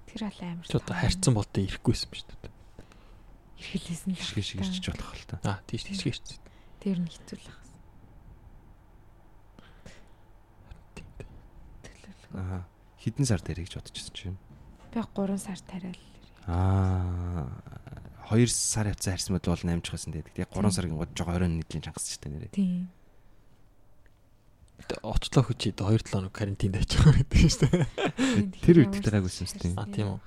Тэр 0.09 0.21
бол 0.25 0.41
амар. 0.41 0.65
Ч 0.65 0.73
одоо 0.81 0.95
харьцсан 0.97 1.33
болтой 1.37 1.61
ирэхгүйсэн 1.69 2.09
ба 2.09 2.15
шүү 2.17 2.29
дээ. 2.41 2.51
Ирхэлсэн 3.61 4.11
л. 4.17 4.25
Шгэ 4.25 4.41
шиг 4.41 4.59
ирчих 4.65 4.97
болох 4.97 5.13
л 5.13 5.29
та. 5.29 5.37
Аа 5.45 5.61
тийш 5.69 5.85
тийш 5.85 6.01
ирсэн. 6.09 6.41
Тэр 6.81 6.97
нь 6.97 7.09
хэцүү 7.11 7.37
л 7.37 7.45
байна. 7.45 7.61
Аа 12.33 12.65
хідэн 12.97 13.25
сар 13.29 13.41
дээр 13.45 13.61
гэж 13.61 13.77
бодчихсон 13.77 14.15
чинь. 14.17 14.39
Би 14.89 14.99
3 15.05 15.37
сар 15.37 15.59
тариал. 15.61 16.01
Аа 16.47 17.45
2 18.31 18.47
сар 18.47 18.87
явцсан 18.87 19.11
харьсан 19.19 19.35
бодвол 19.35 19.59
8 19.59 19.83
жих 19.83 19.91
байсан 19.91 20.15
тэгээд 20.15 20.39
яг 20.39 20.49
3 20.55 20.71
сарын 20.71 20.95
год 20.95 21.11
жоо 21.11 21.27
20 21.27 21.51
нийтлийн 21.51 21.83
чангасч 21.83 22.15
та 22.15 22.31
нэрээ. 22.31 22.55
Тийм. 22.55 22.87
Очлоо 25.03 25.43
хүчээд 25.43 25.83
2 25.83 25.99
7 25.99 26.15
хоног 26.15 26.31
карантинд 26.31 26.79
байгаа 26.79 27.11
гэдэг 27.27 27.51
шүү 27.51 27.67
дээ. 27.67 27.85
Тэр 28.63 28.75
үед 28.87 28.95
гайгүйсэн 29.03 29.45
шүү 29.51 29.59
дээ. 29.59 29.75
Аа 29.75 29.91
тийм 29.91 30.07
үү. 30.15 30.19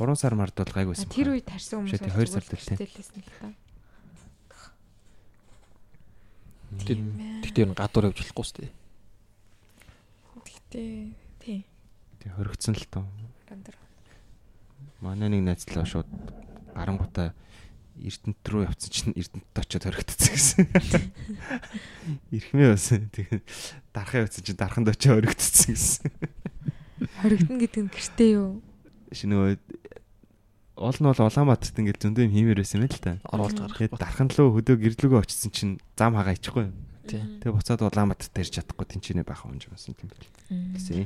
3 0.00 0.16
сар 0.16 0.34
мард 0.40 0.56
бол 0.56 0.72
гайгүйсэн. 0.72 1.12
Тэр 1.12 1.36
үед 1.36 1.44
тарсан 1.44 1.84
хүмүүс 1.84 2.00
тий, 2.00 2.08
хоёр 2.08 2.28
сар 2.32 2.44
дээр 2.48 2.64
тий. 2.64 2.88
хэлсэн 2.88 3.20
л 3.20 3.28
та. 3.36 3.52
Тэгтээ 6.80 7.64
ер 7.66 7.70
нь 7.70 7.76
гадуур 7.76 8.08
явж 8.08 8.24
болохгүй 8.24 8.44
шүү 8.48 8.58
дээ. 8.64 8.72
Гэтэ 10.48 10.80
тий. 11.44 11.58
Тэг 12.24 12.30
хоригдсон 12.40 12.72
л 12.72 12.88
тоо. 12.88 13.04
Гандар. 13.44 13.76
Манай 15.04 15.28
нэг 15.28 15.44
найзлаа 15.44 15.84
шууд 15.84 16.08
гарангуудаа 16.74 17.34
Эрдэнэт 18.00 18.44
рүү 18.48 18.64
явцсан 18.64 18.90
чинь 18.90 19.12
Эрдэнэт 19.12 19.56
очиод 19.60 19.84
хоригдсон 19.84 20.32
гэсэн. 20.32 20.64
Ирхмээ 22.34 22.72
бас 22.72 22.88
тэгээд 22.96 23.44
дарахаа 23.92 24.24
явцсан 24.24 24.44
чинь 24.46 24.56
дарханд 24.56 24.88
очиод 24.88 25.20
хоригдсон 25.20 25.74
гэсэн. 25.76 26.08
Хоригдно 27.20 27.60
гэдэг 27.60 27.82
нь 27.84 27.92
гэртээ 27.92 28.30
юу? 28.40 28.64
Шинэ 29.12 29.60
ол 30.80 30.96
нь 30.96 31.04
бол 31.04 31.20
Улаанбаатарт 31.20 31.76
ингээл 31.76 32.00
зөндөө 32.08 32.24
юм 32.24 32.32
хиймээр 32.32 32.60
байсан 32.64 32.80
юм 32.80 32.88
л 32.88 32.96
та. 32.96 33.20
Оруулж 33.28 33.60
гарах. 33.60 33.76
Тэгээд 33.76 34.00
дархан 34.00 34.32
лөө 34.32 34.48
хөдөө 34.64 34.76
гэрлүүгөө 34.80 35.20
очсон 35.20 35.52
чинь 35.52 35.74
зам 35.92 36.16
хагаа 36.16 36.32
ичихгүй. 36.40 36.72
Тэгээ 37.04 37.52
буцаад 37.52 37.84
Улаанбаатарт 37.84 38.32
ирж 38.40 38.52
чадахгүй 38.56 38.88
тэнчэнэ 38.88 39.28
байх 39.28 39.44
юм 39.44 39.60
жимсэн 39.60 39.92
тийм 39.92 40.08
бэл. 40.08 40.24
Гэсэн. 40.48 41.04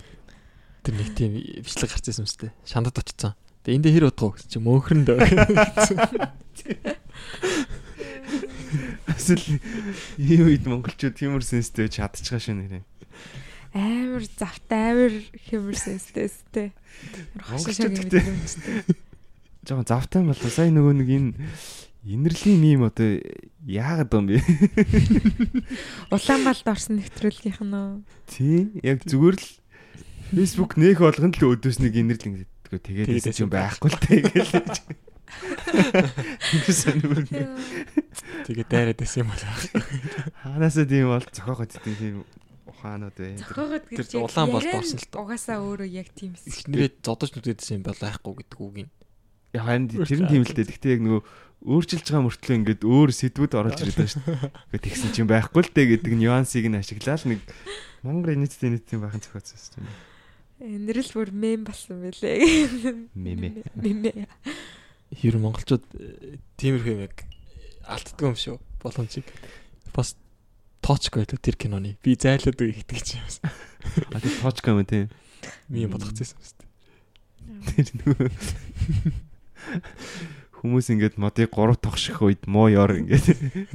Тэр 0.87 0.95
нэг 0.95 1.11
тийм 1.19 1.35
бичлэг 1.59 1.91
гарч 1.91 2.07
ирсэн 2.07 2.23
юм 2.23 2.31
шүү 2.31 2.41
дээ. 2.47 2.53
Шандад 2.63 3.03
очсон. 3.03 3.35
Тэгээ 3.65 3.77
энд 3.81 3.85
дээр 3.89 3.97
хэр 3.97 4.09
удах 4.13 4.37
гэсэн 4.37 4.51
чи 4.53 4.61
мөнхрөнд. 4.61 5.09
Эсвэл 9.09 9.57
ийм 10.21 10.53
үед 10.53 10.69
монголчууд 10.69 11.17
тиймэрсэн 11.17 11.65
сте 11.65 11.89
чадчихаа 11.89 12.45
шүү 12.45 12.61
нэрээ. 12.61 12.85
Амар 13.73 14.29
завт 14.37 14.69
амар 14.69 15.17
хэмэрсэн 15.49 15.97
стэстэй. 15.97 16.77
Монголчууд 17.41 18.05
гэдэг 18.05 18.25
жоохон 19.65 19.89
завтай 19.89 20.21
юм 20.21 20.29
бол 20.29 20.45
сая 20.45 20.69
нөгөө 20.69 20.95
нэг 21.01 21.09
энэ 21.09 21.33
инэрлийн 22.05 22.61
мим 22.61 22.85
одоо 22.85 23.17
яагаад 23.65 24.13
юм 24.13 24.29
бэ? 24.29 24.45
Улаанбаалд 26.13 26.69
орсон 26.69 27.01
нэвтрүүлгийнх 27.01 27.65
нь 27.65 27.73
үү? 27.73 28.05
Тий, 28.29 28.69
яг 28.85 29.09
зүгээр 29.09 29.41
л 29.41 29.49
Facebook 30.37 30.77
нээх 30.77 31.01
болгоно 31.01 31.33
л 31.33 31.57
өдөөс 31.57 31.81
нэг 31.81 31.97
инэрлэн 31.97 32.45
гэдэггүй 32.79 33.07
тэгээд 33.23 33.43
юм 33.43 33.51
байхгүй 33.51 33.89
л 33.91 33.99
тэгээд 34.09 34.67
Тэгсэн 35.35 37.03
нүр. 37.03 37.27
Тэгээ 38.47 38.67
дайраад 38.69 38.99
байсан 39.01 39.27
юм 39.27 39.31
бол. 39.33 39.45
Хаанасаа 40.45 40.87
тийм 40.87 41.11
бол 41.11 41.27
зохиогод 41.27 41.71
тийм 41.83 42.23
ухаанууд 42.69 43.17
бай. 43.17 43.35
Зохиогод 43.41 43.85
гэж 43.89 44.09
Тэр 44.15 44.23
Улаанбаалд 44.23 44.75
орсон 44.79 44.99
л 45.01 45.09
тоо. 45.11 45.25
Угаасаа 45.27 45.59
өөрөө 45.59 45.89
яг 45.91 46.09
тийм 46.15 46.37
эсэ. 46.37 46.69
Эхнэрээ 46.69 46.91
зодож 47.03 47.33
нүдэдсэн 47.35 47.81
юм 47.81 47.85
бол 47.89 47.99
айхгүй 47.99 48.35
гэдэг 48.45 48.59
үг 48.61 48.75
юм. 48.85 48.91
Яг 49.57 49.63
харин 49.65 49.89
тэр 49.89 50.21
нь 50.23 50.31
тийм 50.31 50.43
л 50.45 50.55
дээ. 50.55 50.69
Гэхдээ 50.71 50.95
яг 50.95 51.03
нөгөө 51.03 51.23
өөрчилж 51.65 52.05
байгаа 52.05 52.25
мөртлөө 52.29 52.57
ингээд 52.61 52.83
өөр 52.85 53.11
сэдвүүд 53.17 53.53
оруулж 53.57 53.81
ирээд 53.81 53.99
байна 53.99 54.13
шүү 54.13 54.25
дээ. 54.29 54.39
Гэхдээ 54.53 54.85
тэгсэн 54.85 55.11
чинь 55.17 55.31
байхгүй 55.33 55.63
л 55.65 55.73
дээ 55.73 55.87
гэдэг 55.97 56.13
нюансыг 56.21 56.67
нь 56.69 56.77
ашиглаад 56.77 57.25
нэг 57.25 57.41
Монгол 58.05 58.37
нийтийн 58.37 58.77
нийтийн 58.77 59.01
бахан 59.01 59.25
зохиоцсон 59.25 59.89
юм. 59.89 59.89
Нэрэл 60.63 61.11
бүр 61.11 61.31
мем 61.35 61.65
болсон 61.67 62.05
байлээ. 62.05 63.09
Мемэ. 63.15 63.67
Мемэ. 63.75 64.29
Хэр 65.15 65.39
монголчууд 65.43 65.83
э, 65.99 66.39
тиймэрхүү 66.59 66.95
юм 66.95 67.03
яг 67.07 67.27
алддгүй 67.91 68.31
юм 68.31 68.39
шүү. 68.39 68.57
Боломжийг 68.83 69.27
бас 69.91 70.15
тоочгүй 70.85 71.25
байлаа 71.27 71.43
тэр 71.43 71.57
киноны. 71.59 71.99
Би 72.07 72.15
зайлаад 72.15 72.55
үг 72.55 72.83
итгэж 72.87 73.19
юм. 73.19 73.27
А 74.15 74.23
тийм 74.23 74.35
тоочка 74.39 74.71
юм 74.71 74.87
тийм. 74.87 75.11
Ми 75.69 75.91
бодгоцсон 75.91 76.23
юм 76.23 76.39
шүү 76.39 76.57
дээ. 76.63 76.71
Тэр 77.75 77.87
нөгөө 78.05 78.29
хүмүүс 80.65 80.87
ингээд 80.97 81.21
модыг 81.21 81.53
3 81.53 81.77
тогших 81.77 82.23
үед 82.25 82.49
муу 82.49 82.73
ёр 82.73 82.97
ингээд 82.97 83.27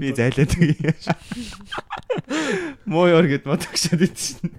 би 0.01 0.09
зайлаад 0.15 0.51
үгүй. 0.57 0.95
Муу 2.89 3.05
ёр 3.05 3.29
гэд 3.29 3.45
мод 3.45 3.61
тогшоод 3.61 4.01
идсэн. 4.09 4.49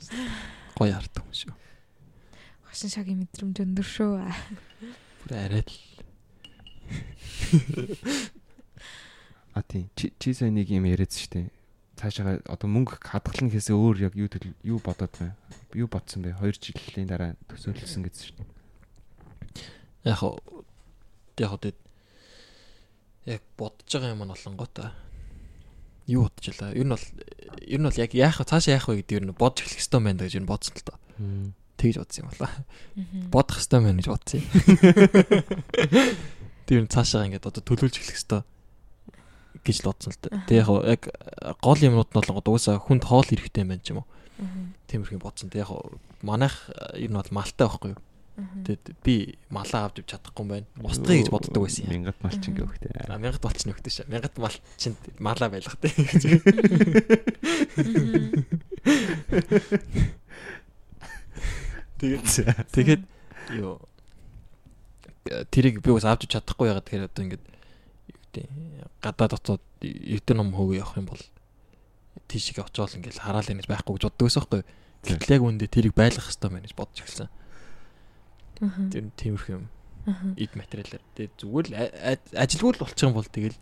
За. 0.00 0.16
Гоё 0.76 0.92
хардаг 0.96 1.24
юм 1.24 1.34
шүү. 1.34 1.54
Хошин 2.70 2.90
шагийн 2.92 3.20
мэдрэмж 3.24 3.56
өндөр 3.64 3.86
шүү. 3.86 4.20
Бүр 5.24 5.32
арай 5.36 5.62
л 5.64 5.96
А 9.56 9.62
тийм 9.62 9.88
чи 9.96 10.12
чи 10.20 10.32
сая 10.36 10.52
нэг 10.52 10.68
юм 10.68 10.84
яриадсан 10.84 11.20
шүү 11.20 11.32
дээ. 11.32 11.48
Цаашаа 11.96 12.44
одоо 12.44 12.68
мөнгө 12.68 13.00
хадгална 13.00 13.48
гэхээсээ 13.48 13.72
өөр 13.72 13.96
яг 14.04 14.12
юу 14.12 14.28
юу 14.60 14.78
бодоод 14.84 15.16
байна? 15.16 15.32
Юу 15.72 15.88
бодсон 15.88 16.28
бэ? 16.28 16.36
2 16.36 16.60
жилийн 16.60 17.08
дараа 17.08 17.32
төсөөлсөн 17.48 18.04
гэсэн 18.04 18.36
дээ. 18.36 18.56
яг 20.04 20.20
хоо 20.20 20.36
яг 21.40 21.56
тэд 21.56 21.76
яг 23.24 23.42
бодож 23.56 23.88
байгаа 23.88 24.12
юм 24.12 24.22
нь 24.22 24.32
болонготой. 24.36 24.92
Юу 26.06 26.30
бодож 26.30 26.46
илаа? 26.54 26.70
Ер 26.70 26.86
нь 26.86 26.94
бол 26.94 27.06
ер 27.66 27.80
нь 27.82 27.86
бол 27.86 27.98
яг 27.98 28.14
яах 28.14 28.38
цаашаа 28.38 28.78
яах 28.78 28.86
вэ 28.86 29.02
гэдэг 29.02 29.16
ер 29.18 29.24
нь 29.26 29.34
бодож 29.34 29.66
эхлэх 29.66 29.82
хэрэгтэй 29.82 30.00
байна 30.00 30.22
гэж 30.22 30.34
ер 30.38 30.44
нь 30.46 30.50
бодсон 30.50 30.74
л 30.78 30.86
доо. 30.86 30.98
Тэгж 31.76 31.96
бодсон 31.98 32.22
юм 32.22 32.30
болоо. 32.30 32.50
Бодох 33.34 33.56
хэрэгтэй 33.58 33.80
байна 33.82 33.98
гэж 33.98 34.08
бодсон 34.14 34.38
юм. 34.38 34.46
Тэр 36.66 36.80
нь 36.86 36.92
цаашаа 36.92 37.26
ингээд 37.26 37.48
одоо 37.50 37.62
төлөвлөж 37.62 37.96
эхлэх 37.98 38.14
хэрэгтэй 38.22 38.42
гэж 39.66 39.76
л 39.82 39.88
бодсон 39.90 40.10
л 40.14 40.20
дээ. 40.22 40.46
Тэг 40.46 40.56
яг 40.62 40.70
яг 40.86 41.02
гол 41.58 41.80
юмнууд 41.82 42.10
нь 42.14 42.18
бол 42.22 42.54
угаасаа 42.54 42.78
хүнд 42.78 43.02
хоол 43.02 43.26
хэрэгтэй 43.26 43.66
юм 43.66 43.70
байна 43.74 43.82
ч 43.82 43.90
юм 43.90 44.06
уу. 44.06 44.08
Тиймэрхүү 44.86 45.18
бодсон. 45.18 45.50
Тэг 45.50 45.66
яг 45.66 45.74
манайх 46.22 46.70
ер 46.94 47.10
нь 47.10 47.18
бол 47.18 47.34
малтай 47.34 47.66
байхгүй 47.66 47.98
юу? 47.98 48.00
Тэгэд 48.36 49.00
би 49.00 49.40
малаа 49.48 49.88
авч 49.88 50.04
ив 50.04 50.12
чадахгүй 50.12 50.44
юм 50.44 50.50
байна. 50.52 50.68
Устгая 50.84 51.24
гэж 51.24 51.32
боддог 51.32 51.56
байсан 51.64 51.88
юм. 51.88 52.04
Мянгат 52.04 52.20
малчин 52.20 52.52
гэвхтэй. 52.52 52.92
А 53.08 53.16
мянгат 53.16 53.40
малчин 53.40 53.72
өгдөө 53.72 53.92
ш. 53.96 54.04
Мянгат 54.12 54.36
малчин 54.36 54.92
малаа 55.16 55.48
байлгах 55.48 55.80
тий. 55.80 55.96
Тэгээд 61.96 62.28
тэгээд 62.76 63.02
юу 63.56 63.80
тэрийг 65.48 65.80
би 65.80 65.96
бас 65.96 66.04
авч 66.04 66.28
чадахгүй 66.28 66.68
ягаад 66.68 66.84
тэгэхээр 66.84 67.08
одоо 67.08 67.22
ингээд 67.24 67.40
юу 67.40 68.20
гэдэг 68.20 68.44
гадаа 69.00 69.28
дотоод 69.32 69.64
эрдэнэ 69.80 70.36
ном 70.36 70.52
хөөгөө 70.52 70.76
явах 70.76 71.00
юм 71.00 71.08
бол 71.08 71.24
тийшээ 72.28 72.68
очиол 72.68 73.00
ингээд 73.00 73.16
хараал 73.16 73.48
ингэж 73.48 73.64
байхгүй 73.64 73.96
гэж 73.96 74.04
боддог 74.12 74.28
байсан 74.28 74.44
байхгүй. 74.44 74.62
Гэтэл 75.08 75.34
яг 75.40 75.42
үүндээ 75.48 75.72
тэрийг 75.72 75.94
байлгах 75.96 76.28
хэрэгтэй 76.28 76.50
байна 76.52 76.66
гэж 76.68 76.74
бодож 76.76 77.00
эхэлсэн. 77.00 77.32
Тэр 78.60 79.10
тиймэрхүү 79.16 79.54
юм. 79.56 79.64
Эд 80.38 80.52
материалаар. 80.54 81.02
Тэгээд 81.18 81.34
зүгээр 81.40 81.66
л 81.66 81.76
ажилгүй 82.36 82.70
л 82.72 82.82
болчих 82.82 83.06
юм 83.06 83.16
бол 83.16 83.26
тэгэл 83.26 83.58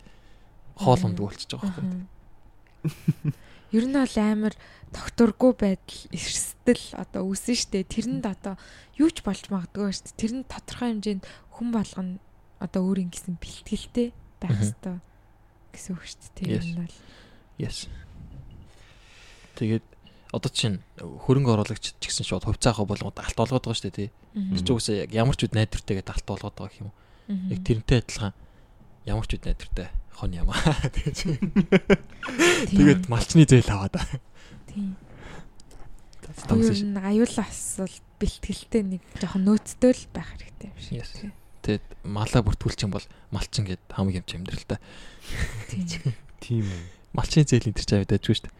хоол 0.77 1.01
ундг 1.03 1.21
болчихж 1.25 1.51
байгаа 1.55 1.73
байхгүй. 1.73 3.33
Ер 3.75 3.85
нь 3.89 3.97
бол 3.97 4.17
амар 4.21 4.55
докторгүй 4.93 5.51
байдал 5.57 6.01
эрсдэл 6.13 6.85
одоо 6.95 7.21
үүсэн 7.27 7.57
штэ. 7.57 7.83
Тэрэнд 7.89 8.25
одоо 8.29 8.55
юу 8.95 9.09
ч 9.09 9.25
болж 9.25 9.49
магадгүй 9.49 9.91
штэ. 9.91 10.15
Тэрэнд 10.15 10.47
тодорхой 10.47 10.93
хэмжээнд 10.95 11.23
хүн 11.57 11.69
болгоно 11.73 12.21
одоо 12.61 12.81
өөр 12.87 13.03
ингэсэн 13.09 13.35
бэлтгэлтэй 13.41 14.13
байх 14.39 14.53
хэвээр 14.53 15.01
гэсэн 15.73 15.91
үг 15.97 16.03
штэ. 16.05 16.29
Тэр 16.37 16.61
нь 16.61 16.77
бол 16.77 16.95
Yes. 17.57 17.87
Тэгээд 19.55 19.85
одоо 20.31 20.49
чинь 20.49 20.81
хөрөнгө 20.97 21.53
оруулагч 21.53 21.93
ч 21.99 22.01
гэсэн 22.01 22.25
шууд 22.25 22.45
хувьцаахаа 22.47 22.85
болгоод 22.85 23.19
алт 23.19 23.37
болгоод 23.37 23.65
байгаа 23.65 23.77
шүү 23.77 23.89
дээ 23.91 23.97
тий. 23.97 24.09
Тэр 24.33 24.73
үгүйсээ 24.73 24.97
яг 25.05 25.11
ямар 25.13 25.35
ч 25.37 25.45
үд 25.45 25.53
найдвартай 25.53 26.01
гэдэг 26.01 26.15
алт 26.15 26.25
болгоод 26.25 26.57
байгаа 26.57 26.81
юм. 26.81 26.91
Яг 27.51 27.59
тэрнтэй 27.61 28.01
адилхан 28.01 28.33
ямар 29.05 29.25
ч 29.29 29.37
үд 29.37 29.45
найдвартай 29.45 29.87
хон 30.15 30.33
ямаа. 30.33 30.55
Тэгээд 32.71 33.05
малчны 33.11 33.45
зээл 33.45 33.69
аваад. 33.69 34.01
Ер 36.49 36.81
нь 36.87 36.97
аюулаас 36.97 37.83
бол 37.83 37.97
бэлтгэлтэй 38.19 38.83
нэг 38.95 39.01
жоохон 39.19 39.43
нөөцтэй 39.43 39.91
л 39.91 40.07
байх 40.15 40.31
хэрэгтэй 40.35 40.71
юм 40.71 40.79
шиг. 40.79 41.03
Yes. 41.03 41.11
Тэгээд 41.67 41.85
малаа 42.07 42.41
бүртгүүлчих 42.47 42.87
юм 42.87 42.95
бол 42.95 43.07
малчин 43.31 43.67
гэд 43.67 43.83
хамгийн 43.91 44.23
юм 44.23 44.27
ч 44.27 44.31
амьдрал 44.39 44.65
та. 44.65 44.79
Тийм. 45.69 46.15
Тийм 46.39 46.63
үү. 46.63 46.83
Малчны 47.11 47.43
зээл 47.43 47.69
энэ 47.69 47.79
чинь 47.79 47.99
авдаагүй 48.03 48.35
шүү 48.35 48.47
дээ. 48.47 48.55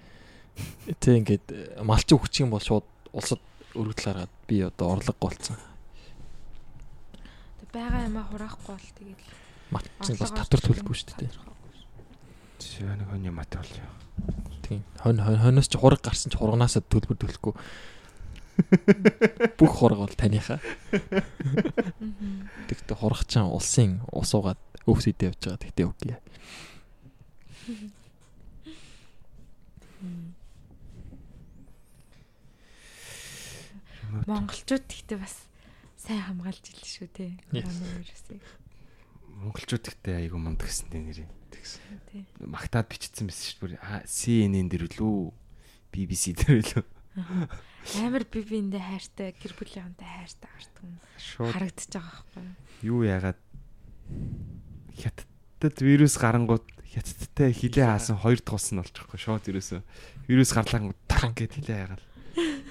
Тэ 0.99 1.17
ингээд 1.19 1.45
малчин 1.83 2.17
өгчих 2.19 2.45
юм 2.45 2.51
бол 2.55 2.63
шууд 2.63 2.85
улсад 3.11 3.41
өргөдөл 3.75 4.05
гаргаад 4.05 4.33
би 4.47 4.61
одоо 4.63 4.95
орлого 4.95 5.17
голцсон. 5.19 5.57
Бага 7.75 8.05
юмаа 8.07 8.23
хураахгүй 8.31 8.71
бол 8.71 8.87
тэгээд 8.95 9.21
Малчин 9.73 10.15
бас 10.15 10.31
татвар 10.31 10.61
төлөхгүй 10.63 10.95
шүү 10.95 11.17
дээ. 11.19 11.31
Чи 12.61 12.85
нэг 12.87 13.03
хоны 13.11 13.31
мат 13.35 13.51
болж 13.51 13.67
байгаа. 13.75 13.91
Тийм. 14.63 14.79
Хонь 15.03 15.19
хонь- 15.19 15.41
хоньоос 15.43 15.67
ч 15.67 15.75
хураг 15.75 15.99
гарсан 15.99 16.31
ч 16.31 16.39
хурганаасаа 16.39 16.85
төлбөр 16.87 17.19
төлөхгүй. 17.19 17.53
Бүх 19.59 19.73
хураг 19.75 19.99
бол 20.07 20.15
таныхаа. 20.15 20.63
Тэгтээ 22.71 22.95
хурах 22.95 23.27
чам 23.27 23.51
улсын 23.51 23.99
ус 24.15 24.31
угаад 24.31 24.61
өвс 24.87 25.11
идэ 25.11 25.35
явж 25.35 25.41
байгаа. 25.43 25.59
Тэгтээ 25.59 25.85
үгүй. 25.91 26.15
монголчууд 34.23 34.85
гэхдээ 34.87 35.19
бас 35.19 35.35
сайн 35.99 36.23
хамгаалж 36.23 36.63
илээ 36.71 36.91
шүү 36.95 37.09
те. 37.11 37.35
Коронавирусыг. 37.51 38.43
Монголчууд 39.35 39.85
ихтэй 39.91 40.15
айгүй 40.23 40.39
мундаг 40.39 40.71
гэсэн 40.71 40.87
дээ 40.89 41.03
нэрээ. 41.03 41.29
Тий. 42.11 42.23
Магтаад 42.39 42.87
бичсэн 42.87 43.27
байсан 43.27 43.45
шүү 43.51 43.75
дээ. 43.75 44.07
CNN 44.07 44.71
дээр 44.71 44.87
лүү? 44.95 45.35
BBC 45.91 46.35
дээр? 46.39 46.87
Аха. 47.15 47.47
Амар 48.01 48.27
би 48.27 48.43
биэндээ 48.43 48.81
хайртай, 48.81 49.31
гэр 49.39 49.53
бүлийнхэнтэй 49.55 50.07
хайртай 50.07 50.49
гардаг 50.51 50.83
юм. 50.83 50.99
Харагдаж 51.47 51.89
байгаа 51.95 52.11
байхгүй 52.11 52.43
юу? 52.43 52.55
юу 52.83 53.01
яагаад 53.07 53.39
хятадд 54.99 55.77
вирус 55.79 56.17
гарангууд 56.19 56.65
хятадтай 56.85 57.53
хилээ 57.55 57.85
хаасан 57.87 58.17
хоёр 58.19 58.39
нь 58.41 58.81
болчихгүй 58.81 59.19
шууд 59.19 59.45
ерөөсөө 59.49 59.81
вирус 60.27 60.51
гарлаа 60.53 60.93
тарах 61.07 61.33
гэд 61.33 61.55
хилээ 61.59 61.77
яагаад 61.81 62.03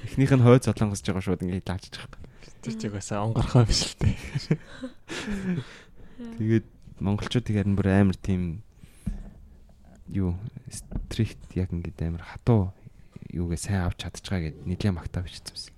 эхнийх 0.05 0.33
нь 0.37 0.45
хойд 0.45 0.65
золонгосж 0.69 1.05
байгаа 1.05 1.25
шууд 1.25 1.43
ингээд 1.45 1.65
байгаа 1.65 1.81
байхгүй. 1.81 2.23
Тэр 2.65 2.75
ч 2.77 2.83
угаасаа 2.89 3.25
онгорхоо 3.25 3.65
биш 3.65 3.83
л 3.89 3.97
дээ. 4.01 4.17
тэгээд 6.39 6.67
монголчуудыг 7.01 7.55
харин 7.57 7.77
бүр 7.77 7.89
амар 7.91 8.19
тийм 8.21 8.63
юу 10.09 10.37
стрикт 10.71 11.41
яг 11.57 11.73
ингээд 11.73 11.99
амар 12.05 12.25
хатуу 12.25 12.73
юугээ 13.33 13.61
сайн 13.61 13.89
авч 13.89 14.05
чадчих 14.05 14.31
байгаа 14.31 14.53
гэд 14.53 14.59
нэлээд 14.69 14.97
магтаа 14.97 15.25
бичсэн 15.25 15.53
байсан 15.53 15.75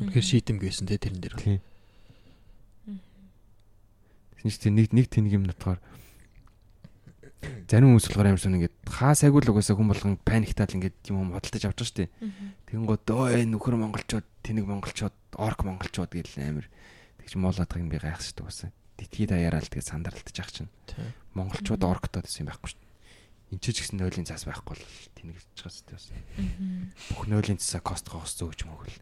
Үнэхээр 0.00 0.26
шийдэм 0.26 0.56
гэсэн 0.58 0.86
те 0.88 0.96
тэрэн 0.96 1.20
дээр. 1.20 1.36
тийм 1.36 1.60
Тэгсэн 4.40 4.72
чинь 4.72 4.76
нэг 4.80 4.88
нэг 4.96 5.06
тэнэг 5.12 5.32
юм 5.36 5.44
натгаар 5.44 5.76
зарим 7.40 7.94
хүмүүс 7.94 8.06
болохоор 8.10 8.28
амар 8.28 8.42
сонь 8.42 8.56
ингээд 8.60 8.76
хаа 8.84 9.14
сайгүй 9.16 9.40
л 9.40 9.52
угаасаа 9.54 9.76
хүн 9.78 9.90
болгон 9.90 10.16
паниктаад 10.20 10.74
ингээд 10.76 10.96
юм 11.08 11.32
бодолтож 11.32 11.64
авч 11.64 11.78
байгаа 11.80 11.88
шүү 11.88 11.98
дээ. 12.04 12.10
Тэгэн 12.68 12.84
гоо 12.84 12.98
дөө 13.00 13.44
нөхөр 13.48 13.76
монголчууд 13.80 14.26
тэнэг 14.44 14.64
монголчууд 14.68 15.16
орк 15.40 15.60
монголчууд 15.64 16.12
гэл 16.12 16.36
амар 16.44 16.66
тэгж 17.24 17.32
муулаад 17.40 17.70
байгааг 17.70 17.88
би 17.88 17.98
гайхсдаг 18.02 18.44
уусаа. 18.44 18.70
Дитгий 19.00 19.24
даяараа 19.24 19.64
л 19.64 19.72
тэгээ 19.72 19.88
сандралтаж 19.88 20.36
ах 20.36 20.52
чинь. 20.52 20.68
Монголчууд 21.32 21.80
орктод 21.80 22.28
гэсэн 22.28 22.44
юм 22.44 22.52
байхгүй 22.52 22.68
шүү. 22.76 22.82
Энд 23.56 23.62
ч 23.64 23.76
гэсэн 23.80 23.96
нойлын 23.96 24.28
цаас 24.28 24.44
байхгүй 24.44 24.76
бол 24.76 24.84
тэнэгж 25.16 25.46
байгаа 25.56 25.72
шүү 25.72 25.86
дээ. 25.88 26.20
Бүх 27.08 27.22
нойлын 27.24 27.58
цасаа 27.58 27.80
костгоос 27.80 28.36
зөөж 28.36 28.68
мөгөл. 28.68 28.98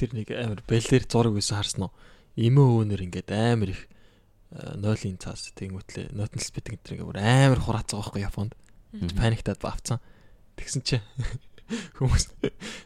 Тэр 0.00 0.10
нэг 0.16 0.32
амар 0.32 0.64
бэлээр 0.64 1.04
зураг 1.04 1.36
байсан 1.36 1.60
харсан 1.60 1.86
уу? 1.86 1.94
Имээ 2.40 2.64
өөнөр 2.64 3.04
ингээд 3.12 3.28
амар 3.28 3.76
их 3.76 3.91
нойлын 4.52 5.16
цаас 5.16 5.52
тэнгүүтлээ 5.56 6.12
нотнл 6.12 6.44
спит 6.44 6.68
гэдэг 6.68 7.00
бүр 7.00 7.20
амар 7.20 7.60
хураацсан 7.60 8.00
байхгүй 8.00 8.22
Японд. 8.26 8.52
Паниктаад 9.16 9.64
авцсан. 9.64 9.98
Тэгсэн 10.60 10.82
чи 10.84 11.00
хүмүүс 11.96 12.36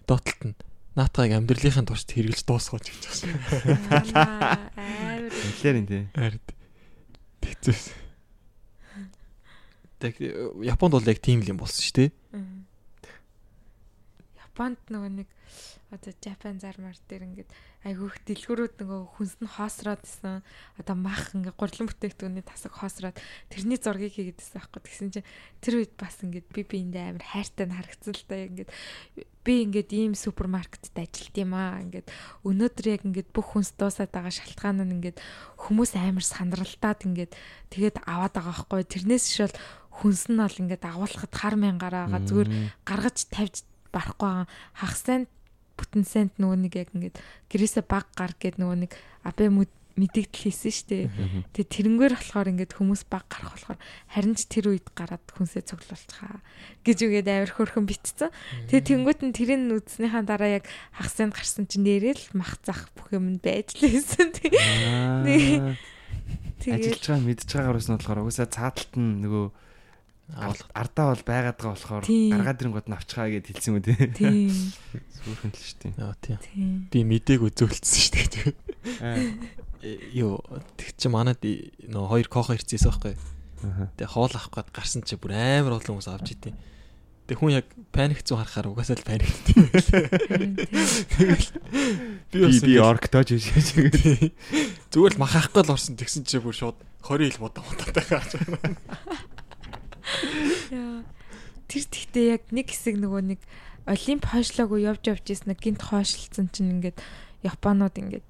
доотлолт 0.06 0.42
нь 0.46 0.54
наатайг 0.94 1.34
амьдралынхын 1.34 1.90
туршид 1.90 2.14
хэрглэж 2.14 2.46
дуусгаж 2.46 2.86
гэж 2.86 3.02
байна. 3.26 4.70
Амар. 4.78 5.28
Үнэхээр 5.28 5.76
энэ 5.82 5.90
тий. 5.90 6.04
Харин 6.14 6.42
тэгцээс. 7.42 7.84
Тэг 9.98 10.14
Японд 10.62 10.94
бол 10.94 11.10
яг 11.10 11.18
тийм 11.18 11.42
л 11.42 11.50
юм 11.50 11.58
болсон 11.58 11.82
шүү 11.82 11.96
дээ. 11.98 12.10
Японд 14.38 14.80
нөгөө 14.86 15.12
нэг 15.20 15.28
одоо 15.92 16.12
Japan 16.24 16.58
зармар 16.58 16.96
дээр 17.06 17.28
ингээд 17.28 17.50
айгүйх 17.86 18.18
дэлгүүрүүд 18.26 18.74
нөгөө 18.82 19.00
хүнс 19.14 19.34
нь 19.38 19.46
хоосроод 19.46 20.02
исэн. 20.02 20.42
Одоо 20.74 20.96
мах 20.98 21.30
ингээд 21.30 21.54
гурлан 21.54 21.86
бүтээгдэхүүний 21.86 22.42
тасаг 22.42 22.74
хоосроод 22.74 23.14
тэрний 23.46 23.78
зургийг 23.78 24.18
хийгээдсэн 24.18 24.58
байхгүй 24.58 24.80
тэгсэн 24.82 25.10
чинь 25.14 25.28
тэр 25.62 25.74
үед 25.86 25.94
бас 25.94 26.18
ингээд 26.18 26.50
би 26.50 26.66
биэндээ 26.66 27.14
амар 27.14 27.22
хайртай 27.30 27.66
нь 27.70 27.76
харагдсан 27.78 28.14
л 28.18 28.26
та. 28.26 28.34
Ингээд 28.42 28.70
би 29.46 29.52
ингээд 29.62 29.90
ийм 29.94 30.12
супермаркетд 30.18 30.98
ажилт 30.98 31.36
юм 31.38 31.54
аа. 31.54 31.78
Ингээд 31.78 32.10
өнөөдөр 32.42 32.86
яг 32.90 33.02
ингээд 33.06 33.30
бүх 33.30 33.54
хүнс 33.54 33.78
дуусаад 33.78 34.10
байгаа 34.10 34.34
шалтгаан 34.34 34.82
нь 34.82 34.94
ингээд 34.98 35.22
хүмүүс 35.62 35.94
амар 35.94 36.26
сандралтаад 36.26 37.06
ингээд 37.06 37.32
тэгээд 37.70 38.02
аваад 38.02 38.34
байгаа 38.34 38.66
байхгүй 38.66 38.82
тэрнээс 38.82 39.26
бол 39.46 39.56
хүнс 40.02 40.22
нь 40.26 40.42
бол 40.42 40.60
ингээд 40.66 40.82
агуулхад 40.82 41.30
хар 41.30 41.54
мянгаараа 41.54 42.10
зүгээр 42.10 42.50
гаргаж 42.82 43.18
тавьж 43.30 43.62
барахгүй 43.94 44.28
байгаа. 44.28 44.46
Хагасанд 44.74 45.30
бүтэн 45.76 46.04
сент 46.08 46.32
нөгөө 46.40 46.58
нэг 46.66 46.72
яг 46.76 46.90
ингээд 46.96 47.16
гэрээсээ 47.52 47.84
баг 47.86 48.08
гар 48.16 48.32
гэд 48.36 48.58
нөгөө 48.58 48.78
нэг 48.88 48.92
абе 49.22 49.52
мэдэгдэл 49.96 50.44
хийсэн 50.52 50.72
штэ. 50.76 51.08
Тэгээ 51.56 51.72
тэрнгээр 51.72 52.14
болохоор 52.20 52.52
ингээд 52.52 52.72
хүмүүс 52.76 53.08
баг 53.08 53.24
гарах 53.32 53.56
болохоор 53.56 53.80
харин 54.12 54.36
ч 54.36 54.44
тэр 54.44 54.76
үед 54.76 54.92
гараад 54.92 55.24
хүнсээ 55.24 55.64
цуглуулчихаа 55.64 56.44
гэж 56.84 56.98
үгээд 57.00 57.28
авир 57.32 57.52
хөрхөн 57.56 57.88
битцсэн. 57.88 58.28
Тэгээ 58.68 58.88
тэнгуут 58.92 59.20
нь 59.24 59.32
тэрийг 59.32 59.72
үдснийхаа 59.72 60.20
дараа 60.20 60.60
яг 60.60 60.68
хагасанд 60.92 61.32
гарсан 61.32 61.64
чинь 61.64 61.88
нэрэл 61.88 62.28
мах 62.36 62.60
зах 62.60 62.92
бүх 62.92 63.08
юм 63.16 63.40
байж 63.40 63.72
лээсэн. 63.80 64.36
Аа. 64.52 65.24
Тэгээ 66.60 66.76
Ажиллаж 66.76 67.04
байгаа 67.08 67.24
мэдж 67.24 67.48
байгаагаар 67.48 67.80
нь 67.80 67.96
болохоор 67.96 68.20
угсаа 68.20 68.48
цааталт 68.52 68.92
нь 69.00 69.24
нөгөө. 69.24 69.46
Ардаа 70.34 71.14
бол 71.14 71.22
байгаад 71.22 71.56
байгаа 71.60 71.74
болохоор 71.78 72.04
гаргаад 72.06 72.60
ирэнгууд 72.62 72.88
нь 72.90 72.96
авчихаа 72.98 73.28
гэд 73.30 73.46
хэлсэн 73.46 73.74
үү 73.78 73.82
тий. 73.86 73.98
тийм 74.18 74.50
Сүрхэн 75.22 75.50
л 75.54 75.62
шүү 75.62 75.78
дээ. 75.86 75.92
Яа 76.02 76.14
тийм. 76.18 76.90
Би 76.90 76.98
мэдээг 77.06 77.40
үзүүлсэн 77.46 78.00
шүү 78.02 78.12
дээ. 78.34 78.50
Аа. 79.06 79.22
э, 79.86 79.98
Юу 80.18 80.42
тэг 80.74 80.98
чи 80.98 81.06
манад 81.06 81.38
нөө 81.42 82.04
хоёр 82.10 82.26
кохо 82.26 82.58
ирчихсэн 82.58 82.90
байхгүй. 82.90 83.14
Аха. 83.66 83.86
Тэгээ 83.96 84.10
хоол 84.12 84.34
авах 84.34 84.50
гээд 84.50 84.70
гарсан 84.74 85.02
чи 85.06 85.14
бүр 85.14 85.32
амар 85.34 85.78
олон 85.78 85.94
хүмүүс 85.98 86.10
авч 86.10 86.34
идэв. 86.34 86.54
Тэг 87.26 87.38
хүн 87.42 87.58
яг 87.58 87.66
паник 87.90 88.22
зүү 88.22 88.38
харахаар 88.38 88.70
угаасаа 88.70 88.98
л 88.98 89.06
паник. 89.06 89.26
харин 89.26 89.42
тийм. 89.50 89.66
Би 92.30 92.38
Би 92.38 92.38
бас 92.46 92.60
би 92.62 92.74
ингээд- 92.74 92.86
орктож 92.86 93.28
биш 93.34 93.50
гэж. 93.50 94.30
Зүгээр 94.94 95.14
л 95.16 95.22
махахгүй 95.22 95.62
л 95.66 95.74
орсон 95.74 95.98
тэгсэн 95.98 96.22
чи 96.22 96.38
бүр 96.38 96.54
шууд 96.54 96.78
20 97.02 97.26
ил 97.34 97.38
гарч 98.10 98.30
байна. 98.38 98.58
Яа. 98.70 99.34
Тэр 101.66 101.84
тэгтээ 101.90 102.26
яг 102.38 102.42
нэг 102.54 102.70
хэсэг 102.70 102.94
нөгөө 102.98 103.22
нэг 103.34 103.40
олимп 103.86 104.24
хойшлоогүй 104.30 104.86
явж 104.86 105.02
явж 105.10 105.26
исэн 105.30 105.54
нэг 105.54 105.60
гинт 105.62 105.82
хойшлцсан 105.82 106.50
чинь 106.50 106.78
ингээд 106.78 106.98
японууд 107.42 107.94
ингээд 107.94 108.26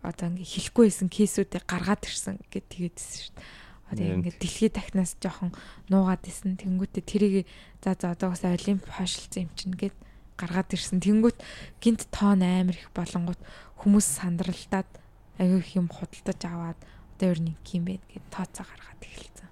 одоо 0.00 0.32
ингээд 0.32 0.48
хэлэхгүй 0.48 0.84
байсан 0.88 1.08
кейсүүдийг 1.12 1.64
гаргаад 1.68 2.04
ирсэн 2.08 2.40
гэд 2.48 2.66
тэгээдсэн 2.72 3.20
шүү 3.20 3.32
дээ. 3.36 3.44
Одоо 3.90 4.06
ингээд 4.16 4.38
дэлхийд 4.40 4.74
дахнаас 4.76 5.12
жоохон 5.20 5.50
нуугаад 5.92 6.24
исэн 6.24 6.56
тэнгүүтээ 6.56 7.04
тэрийг 7.04 7.48
за 7.84 7.92
за 7.98 8.16
одоо 8.16 8.32
бас 8.32 8.44
олимп 8.44 8.88
хойшлцсан 8.88 9.44
юм 9.44 9.52
чинь 9.56 9.76
гэд 9.76 9.96
гаргаад 10.40 10.72
ирсэн. 10.72 11.04
Тэнгүүт 11.04 11.38
гинт 11.84 12.08
тоон 12.08 12.40
амар 12.40 12.76
их 12.80 12.88
болонгууд 12.96 13.40
хүмүүс 13.84 14.06
сандралтаад 14.24 14.88
аягүй 15.36 15.60
их 15.60 15.76
юм 15.76 15.88
худалдаж 15.92 16.40
аваад 16.48 16.80
одоо 17.16 17.28
ер 17.28 17.40
нь 17.44 17.56
юм 17.76 17.84
бэ 17.84 18.00
гэд 18.08 18.24
тооцоо 18.32 18.64
гаргаад 18.64 19.04
эхэлсэн. 19.04 19.49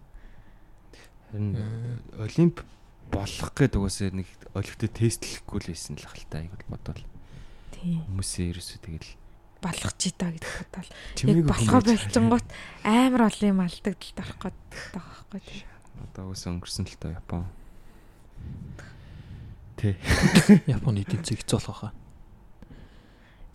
Харин 1.32 2.00
олимп 2.16 2.64
болох 3.12 3.50
гээд 3.56 3.76
угаасаа 3.76 4.12
нэг 4.12 4.28
олигтой 4.56 4.88
тестлэхгүй 4.88 5.58
л 5.64 5.70
байсан 5.72 5.96
л 5.96 6.08
хальтаа 6.08 6.40
айгуул 6.44 6.68
бодвол 6.68 7.02
Тийм. 7.72 8.04
хүмүүсээ 8.08 8.46
ерөөсөө 8.52 8.78
тэгэл 8.84 9.10
болох 9.64 9.92
чи 9.98 10.10
та 10.12 10.28
гэдэг 10.32 10.52
бодвол 10.72 10.92
яг 11.28 11.46
болохоо 11.48 11.80
болчингууд 11.82 12.48
амар 12.84 13.22
олон 13.28 13.48
юм 13.48 13.60
орох 13.64 13.80
гээд 13.84 14.16
байгаа 14.16 14.52
байхгүй 14.94 15.40
тийм. 15.44 15.68
одоо 16.04 16.22
угаасаа 16.30 16.52
өнгөрсөн 16.56 16.84
л 16.88 16.96
тоо 17.00 17.10
Япон. 17.16 17.44
Тэ. 19.78 19.94
Японы 20.74 21.02
эдийн 21.02 21.22
засаг 21.22 21.38
хэцүү 21.42 21.58
болох 21.58 21.78
хаа. 21.80 21.92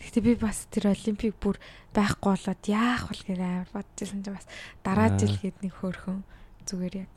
Гэхдээ 0.00 0.24
би 0.24 0.32
бас 0.36 0.68
тэр 0.68 0.92
олимпик 0.92 1.36
бүр 1.40 1.56
байхгүй 1.96 2.30
болоод 2.36 2.62
яах 2.68 3.08
вэ 3.08 3.16
гэж 3.32 3.40
амар 3.40 3.70
бодчихсон 3.72 4.20
чинь 4.20 4.36
бас 4.36 4.46
дараа 4.84 5.08
Аа. 5.08 5.18
жил 5.20 5.36
гээд 5.40 5.58
нэг 5.64 5.72
хөөрхөн 5.80 6.20
зүгээр 6.68 6.94
яг 7.08 7.10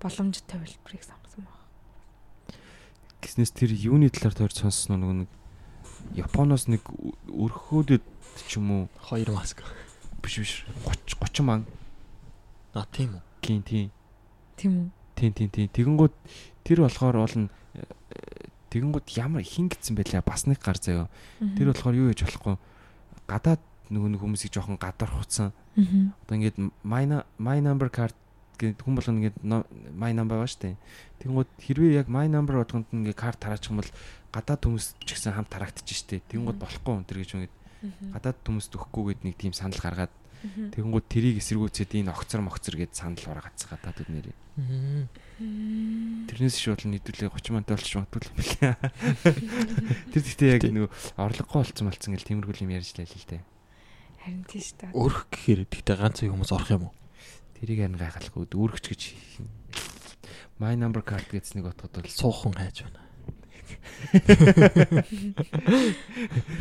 боломжтой 0.00 0.58
төлбөрийг 0.60 1.02
сонгосон 1.04 1.44
баг. 1.44 1.58
Гиснээс 3.22 3.52
тэр 3.56 3.70
юуны 3.72 4.10
талаар 4.12 4.34
тойр 4.36 4.52
сонссон 4.52 5.00
нөгөө 5.00 5.16
нэг 5.24 5.30
Японоос 6.14 6.68
нэг 6.68 6.84
өрхөөдөд 7.32 8.04
ч 8.44 8.60
юм 8.60 8.68
уу 8.70 8.82
Хоёр 9.00 9.32
маск. 9.32 9.64
биш 10.20 10.36
биш 10.40 10.52
30 10.84 11.16
30 11.16 11.40
ман 11.44 11.60
А 12.74 12.84
тийм 12.92 13.16
үү. 13.16 13.22
гин 13.40 13.62
тийм 13.64 13.88
Тийм 14.56 14.72
үү? 14.72 14.88
тийм 15.16 15.32
тийм 15.32 15.48
тийм 15.48 15.68
тэгэнгүүт 15.72 16.14
тэр 16.64 16.78
болохоор 16.84 17.16
бол 17.24 17.36
нь 17.40 17.48
э, 17.78 17.88
тэгэнгүүт 18.68 19.06
ямар 19.16 19.40
хин 19.46 19.68
гитсэн 19.72 19.96
байлаа 19.96 20.20
бас 20.20 20.44
нэг 20.44 20.60
гар 20.60 20.76
заяа 20.76 21.08
тэр 21.56 21.72
болохоор 21.72 21.94
юу 21.96 22.08
яж 22.12 22.20
болохгүй 22.26 22.56
гадаад 23.28 23.60
нөгөө 23.88 24.08
нэг 24.12 24.20
хүмүүсийг 24.20 24.52
жоохон 24.52 24.76
гадархуцсан 24.76 25.52
Аа. 25.74 26.14
одоо 26.22 26.34
ингээд 26.38 26.56
my 26.84 27.02
my 27.40 27.58
number 27.64 27.88
card 27.90 28.14
гэдэг 28.58 28.82
хүн 28.84 28.94
болгоно 28.96 29.18
ингээд 29.22 29.38
my 29.94 30.10
number 30.14 30.36
байгаа 30.38 30.50
штэ 30.50 30.76
тэгэнгүүт 31.22 31.50
хэрвээ 31.60 31.92
яг 32.00 32.08
my 32.08 32.26
number 32.28 32.58
болгонд 32.60 32.88
ингээд 32.92 33.18
карт 33.18 33.38
тараачих 33.42 33.70
юм 33.74 33.80
бол 33.82 33.92
гадаад 34.34 34.62
хүмүүс 34.64 34.86
ч 35.04 35.08
гэсэн 35.14 35.34
хамт 35.34 35.50
тараагдчих 35.50 35.98
штэ 35.98 36.22
Мгм. 36.54 36.62
болохгүй 36.64 36.92
энэ 36.94 37.18
гэж 37.22 37.30
ингээд 37.34 37.54
Аа. 37.84 38.16
гадаад 38.16 38.38
хүмүүст 38.44 38.72
өгөхгүйгээд 38.74 39.20
нэг 39.28 39.34
тийм 39.36 39.52
санал 39.52 39.76
гаргаад 39.80 40.12
тэгэнгүүт 40.44 41.06
тэрийг 41.08 41.36
эсэргүүцээд 41.40 41.90
энэ 42.04 42.12
огцор 42.12 42.40
могцор 42.44 42.76
гэд 42.76 42.92
санал 42.96 43.20
гаргацсан 43.20 43.68
гадаадд 43.76 44.08
нэрээ 44.08 44.36
Тэрнээс 46.30 46.56
шууд 46.62 46.86
л 46.86 46.94
нийтүүлээ 46.94 47.26
30 47.26 47.58
мантай 47.58 47.74
болчих 47.74 47.98
магадгүй 47.98 48.22
юм 48.22 48.36
билээ. 48.38 48.74
Тэр 50.14 50.22
гэхдээ 50.22 50.50
яг 50.54 50.62
нөгөө 50.70 50.90
орлогогүй 51.18 51.58
болцсон 51.58 51.86
болцсон 51.90 52.14
гэл 52.14 52.28
тиймэрхүү 52.30 52.62
юм 52.62 52.70
ярьж 52.78 52.94
лээ 52.94 53.08
л 53.10 53.28
дээ. 53.34 53.42
Харин 54.22 54.44
тийш 54.46 54.78
та. 54.78 54.94
Өрх 54.94 55.26
гэхээр 55.34 55.66
тэгтээ 55.66 55.96
ганц 55.98 56.22
хүмүүс 56.22 56.54
орох 56.54 56.70
юм 56.70 56.82
уу? 56.86 56.94
Тэрийг 57.58 57.78
харин 57.84 57.98
гайхалгүй 57.98 58.44
үүрэгч 58.50 58.86
гэж 58.90 59.02
My 60.58 60.76
number 60.78 61.02
card 61.02 61.26
гэснийг 61.30 61.66
отоход 61.66 61.98
бол 61.98 62.10
Суухан 62.10 62.54
хайж 62.54 62.86
байна. 62.86 63.00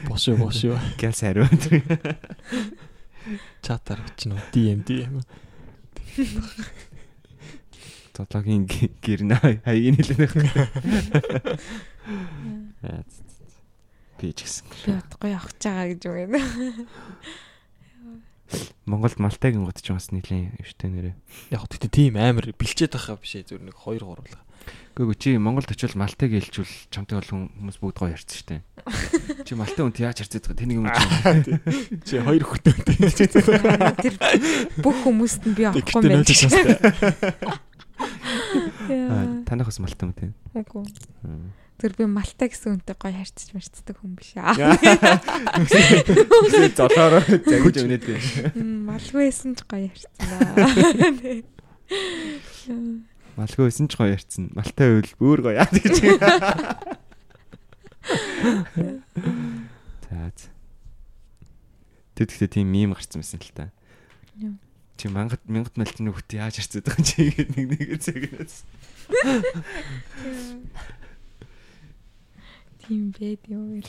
Бошоо 0.09 0.35
бошоо. 0.35 0.79
гял 0.97 1.13
сайруу. 1.13 1.45
Чатаар 3.61 4.01
бичнэ 4.01 4.33
үү? 4.33 4.41
DM 4.49 4.81
DM. 4.81 5.21
Зоологийн 8.17 8.65
гэрнэ 8.97 9.61
хаягийн 9.61 9.97
хэлэх. 10.01 10.33
Би 14.17 14.33
ч 14.33 14.39
гэсэн. 14.41 14.65
Би 14.85 14.91
бодохгүй 14.97 15.29
явах 15.37 15.53
гэж 15.53 15.61
байгаа 15.69 15.87
гэж 15.93 16.01
үг 16.09 16.17
юм. 16.17 16.33
Монголд 18.85 19.17
Малтагийн 19.19 19.65
гот 19.65 19.79
ч 19.79 19.93
бас 19.93 20.11
нэлийн 20.11 20.53
өвчтэй 20.59 20.89
нэрээ. 20.91 21.15
Яг 21.53 21.65
гэхдээ 21.67 21.91
тийм 21.91 22.15
амар 22.19 22.51
бэлчээд 22.55 22.93
байгаа 22.95 23.17
биш 23.17 23.33
ээ 23.39 23.47
зүгээр 23.47 23.67
нэг 23.71 23.77
2 23.79 24.01
3 24.01 24.11
л. 24.13 24.39
Гэхдээ 24.93 25.17
чи 25.17 25.29
Монголд 25.41 25.73
очивол 25.73 25.97
Малтаг 25.97 26.29
хэлжүүл 26.29 26.73
чамтай 26.93 27.17
бол 27.17 27.49
хүмүүс 27.49 27.77
бүгд 27.81 27.97
гоё 27.97 28.13
ярьсан 28.13 28.37
штэ. 28.37 28.61
Чи 29.49 29.57
Малтай 29.57 29.81
хүнт 29.81 29.97
яаж 29.97 30.21
харцаад 30.21 30.45
байгаа 30.53 30.61
тэнийг 30.61 30.77
юм 30.77 30.87
чи. 30.93 31.57
Чи 32.07 32.21
хоёр 32.21 32.45
хөтөөнтэй. 32.45 32.95
Тэр 34.05 34.15
бүх 34.85 34.97
хүмүүст 35.01 35.49
нь 35.49 35.57
би 35.57 35.65
авахгүй 35.65 35.97
Тэгтээ 35.97 36.13
юм 36.13 36.21
байна. 36.61 37.57
Аа, 38.93 39.25
Танах 39.49 39.67
бас 39.73 39.81
Малтай 39.81 40.05
юм 40.05 40.13
тийм. 40.13 40.31
Үгүй. 40.53 40.85
Тэр 41.83 41.91
би 41.99 42.07
Малта 42.07 42.47
гэсэн 42.47 42.79
үнтэй 42.79 42.95
гоё 42.95 43.11
харьцаж 43.11 43.51
марцдаг 43.51 43.99
хүн 43.99 44.15
биш 44.15 44.39
аа. 44.39 44.55
Золоороо 46.79 47.19
загиж 47.27 47.83
өнөд. 47.83 48.07
Малгүйсэн 48.55 49.59
ч 49.59 49.67
гоё 49.67 49.91
харьцсан. 49.91 51.43
Малгүй 53.35 53.67
байсан 53.67 53.91
ч 53.91 53.99
гоё 53.99 54.15
ярьсан. 54.15 54.53
Малтай 54.55 54.93
байвал 54.93 55.11
бүр 55.19 55.43
гоё 55.43 55.59
яа 55.59 55.67
гэж. 55.67 55.97
За. 60.07 60.31
Тэгэхдээ 62.13 62.47
тийм 62.47 62.69
мим 62.69 62.93
гарсан 62.93 63.25
байсан 63.25 63.41
л 63.41 63.51
та. 63.57 63.73
Чи 64.95 65.09
мангад 65.09 65.41
мянгат 65.49 65.75
мэлтний 65.81 66.13
хөхт 66.13 66.31
яаж 66.37 66.61
харцаад 66.61 66.85
байгаа 66.85 67.01
юм 67.01 67.09
чи 67.09 67.33
гэдэг 67.33 67.57
нэг 67.57 67.67
нэг 67.73 67.89
зэгнээс. 67.97 68.55
Тийм 72.83 73.15
байд 73.15 73.39
юм 73.47 73.79
уу? 73.79 73.83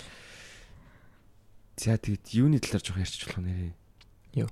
За 1.75 1.99
тэгэд 1.99 2.31
юуны 2.39 2.63
талаар 2.63 2.83
жоох 2.87 3.03
ярьчих 3.03 3.27
болох 3.27 3.43
нэрээ. 3.43 3.75
Юу? 4.39 4.51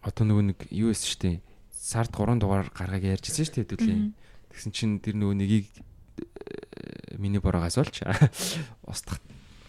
Одоо 0.00 0.24
нөгөө 0.24 0.44
нэг 0.56 0.58
юу 0.72 0.88
эс 0.88 1.04
штэ. 1.04 1.44
Сард 1.68 2.16
3 2.16 2.40
дугаар 2.40 2.72
гаргааг 2.72 3.04
ярьжсэн 3.04 3.44
штэ 3.44 3.68
хэдүүлээ. 3.68 4.16
Тэгсэн 4.48 4.72
чинь 4.72 4.96
тэр 5.04 5.20
нөгөө 5.20 5.36
нэгийг 5.36 5.68
э, 5.68 7.20
миний 7.20 7.44
борогоос 7.44 7.76
олч 7.76 8.00
устгах 8.88 9.20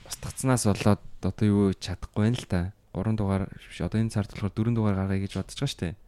устгацнаас 0.08 0.64
болоод 0.72 1.04
одоо 1.20 1.44
юу 1.44 1.76
чадахгүй 1.76 2.32
байна 2.32 2.40
л 2.40 2.48
та. 2.48 2.72
3 2.96 3.20
дугаар 3.20 3.52
биш 3.52 3.84
одоо 3.84 4.00
энэ 4.00 4.16
сард 4.16 4.32
болохоор 4.32 4.56
4 4.56 4.72
дугаар 4.72 4.96
гаргая 4.96 5.20
гэж 5.20 5.36
бодож 5.36 5.60
байгаа 5.60 5.76
штэ. 5.76 6.00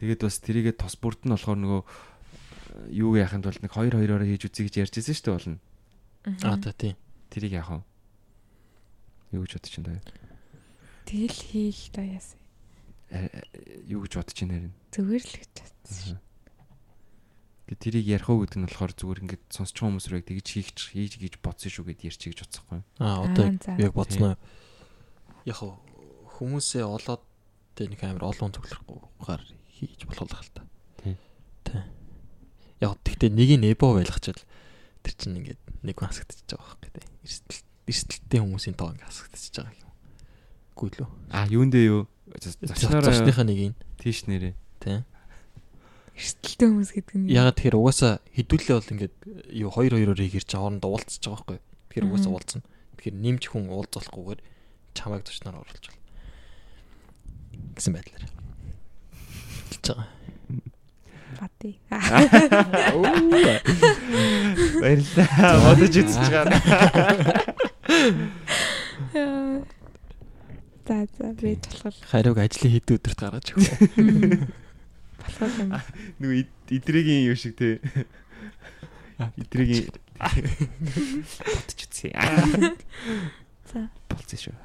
Тэгээд 0.00 0.24
бас 0.24 0.40
тэрийгээ 0.40 0.74
тос 0.80 0.96
бүрд 0.96 1.28
нь 1.28 1.36
болохоор 1.36 1.60
нөгөө 1.60 1.82
э, 1.84 2.96
юу 2.96 3.12
яахын 3.20 3.44
тулд 3.44 3.60
нэг 3.60 3.76
2 3.76 3.92
2-ороо 3.92 4.24
хийж 4.24 4.48
үзье 4.48 4.64
гэж 4.64 4.88
ярьжсэн 4.88 5.12
штэ 5.12 5.36
болно. 5.36 5.60
Аа 6.26 6.58
та 6.58 6.72
тийм. 6.72 6.96
Тэрийг 7.30 7.52
яах 7.58 7.70
вэ? 7.70 7.82
Юу 9.36 9.44
гэж 9.44 9.52
бодож 9.60 9.74
байна 9.78 10.00
даа? 10.00 10.02
Тэгэл 11.06 11.38
хийх 11.52 11.92
та 11.92 12.02
яасан. 12.02 12.40
Юу 13.88 14.04
гэж 14.04 14.12
бодож 14.16 14.36
байна 14.40 14.54
харин. 14.56 14.74
Зүгээр 14.92 15.24
л 15.24 15.36
гэж 15.38 15.52
бодсон. 15.60 16.18
Гэ 17.68 17.74
тэрийг 17.76 18.06
ярих 18.08 18.28
уу 18.32 18.44
гэдэг 18.44 18.58
нь 18.60 18.66
болохоор 18.68 18.92
зүгээр 18.96 19.22
ингээд 19.28 19.44
сонсч 19.52 19.76
байгаа 19.76 19.88
хүмүүс 19.92 20.08
рүү 20.08 20.22
тэгж 20.24 20.48
хийх 20.56 20.68
хийж 20.72 21.12
гэж 21.20 21.34
бодсон 21.44 21.68
шүү 21.68 21.84
гэд 21.92 22.08
ярьчих 22.08 22.32
гэж 22.32 22.40
бодсохгүй. 22.48 22.80
Аа 23.00 23.28
одоо 23.28 23.44
яг 23.76 23.92
бодсноо. 23.92 24.40
Яг 25.44 25.60
хүмүүсээ 25.60 26.84
олоод 26.88 27.22
тэ 27.76 27.92
нэг 27.92 28.00
амар 28.08 28.32
олон 28.32 28.56
цоглохгүйгээр 28.56 29.42
хийж 29.68 30.00
болох 30.08 30.40
л 30.40 30.52
та. 30.56 30.64
Тийм. 31.04 31.16
Тий. 31.68 31.84
Яг 32.80 32.96
тэгтээ 33.04 33.36
нэг 33.36 33.50
нь 33.60 33.68
эбо 33.68 33.92
байлгачаал 33.92 34.40
тэр 35.02 35.14
чинь 35.14 35.38
ингээд 35.38 35.60
нэг 35.84 35.96
хасагдчихж 35.98 36.54
байгаа 36.54 36.76
байхгүй 36.78 36.90
тий. 36.94 37.06
Эрсдэл 37.24 37.62
эрсдэлтэй 37.88 38.40
хүмүүсийн 38.42 38.76
тоо 38.76 38.92
ингээд 38.92 39.08
хасагдчихж 39.08 39.54
байгаа 39.62 39.76
юм. 39.78 39.92
Гүйл 40.78 40.98
үү? 41.02 41.10
А 41.32 41.46
юунд 41.48 41.72
дээ 41.74 41.86
юу? 41.88 42.02
Зочныхаа 42.38 43.46
нэг 43.46 43.60
нь 43.72 43.76
тийш 43.98 44.26
нэрээ. 44.28 44.54
тий. 44.82 45.02
Эрсдэлтэй 46.18 46.68
хүмүүс 46.68 46.90
гэдэг 46.98 47.14
нь. 47.14 47.30
Ягаад 47.30 47.56
тэгэхээр 47.56 47.78
угаасаа 47.78 48.18
хідүүлээ 48.34 48.74
бол 48.74 48.92
ингээд 48.98 49.14
юу 49.54 49.70
2 49.70 49.94
2-оор 49.94 50.18
хийгэрч 50.18 50.50
хоорондоо 50.50 50.90
уулзчих 50.90 51.22
байгаа 51.30 51.46
байхгүй. 51.46 51.58
Тэгэхээр 51.94 52.06
угаасаа 52.10 52.32
уулзна. 52.34 52.62
Тэгэхээр 52.98 53.16
нэмж 53.22 53.42
хүн 53.48 53.64
уулзуулахгүйгээр 53.70 54.40
чамайг 54.98 55.22
зочноор 55.22 55.62
оруулж 55.62 55.84
байна. 55.86 56.02
гэсэн 57.78 57.94
байдлаар. 57.94 58.24
Хэлж 59.70 59.86
байгаа. 59.86 60.17
Бати. 61.38 61.78
Баярлалаа. 64.82 65.54
Бодож 65.64 65.94
үзэж 66.02 66.26
байгаа. 66.34 66.60
За 70.88 70.96
за 71.18 71.26
би 71.36 71.54
болохоор 71.60 71.94
Хариуг 72.10 72.38
ажлын 72.42 72.72
хэд 72.74 72.88
өдөрт 72.96 73.18
гаргаж 73.20 73.46
өгөө. 73.54 73.70
болохоор 75.20 75.52
юм. 75.60 76.32
Ид- 76.32 76.70
идрэгийн 76.72 77.28
юу 77.28 77.36
шиг 77.36 77.54
те. 77.60 77.78
Идрэгийн 79.36 79.92
бодож 80.18 81.80
үзье. 81.86 82.10
За. 83.68 83.80
Болцсон 84.08 84.38
шүү. 84.42 84.56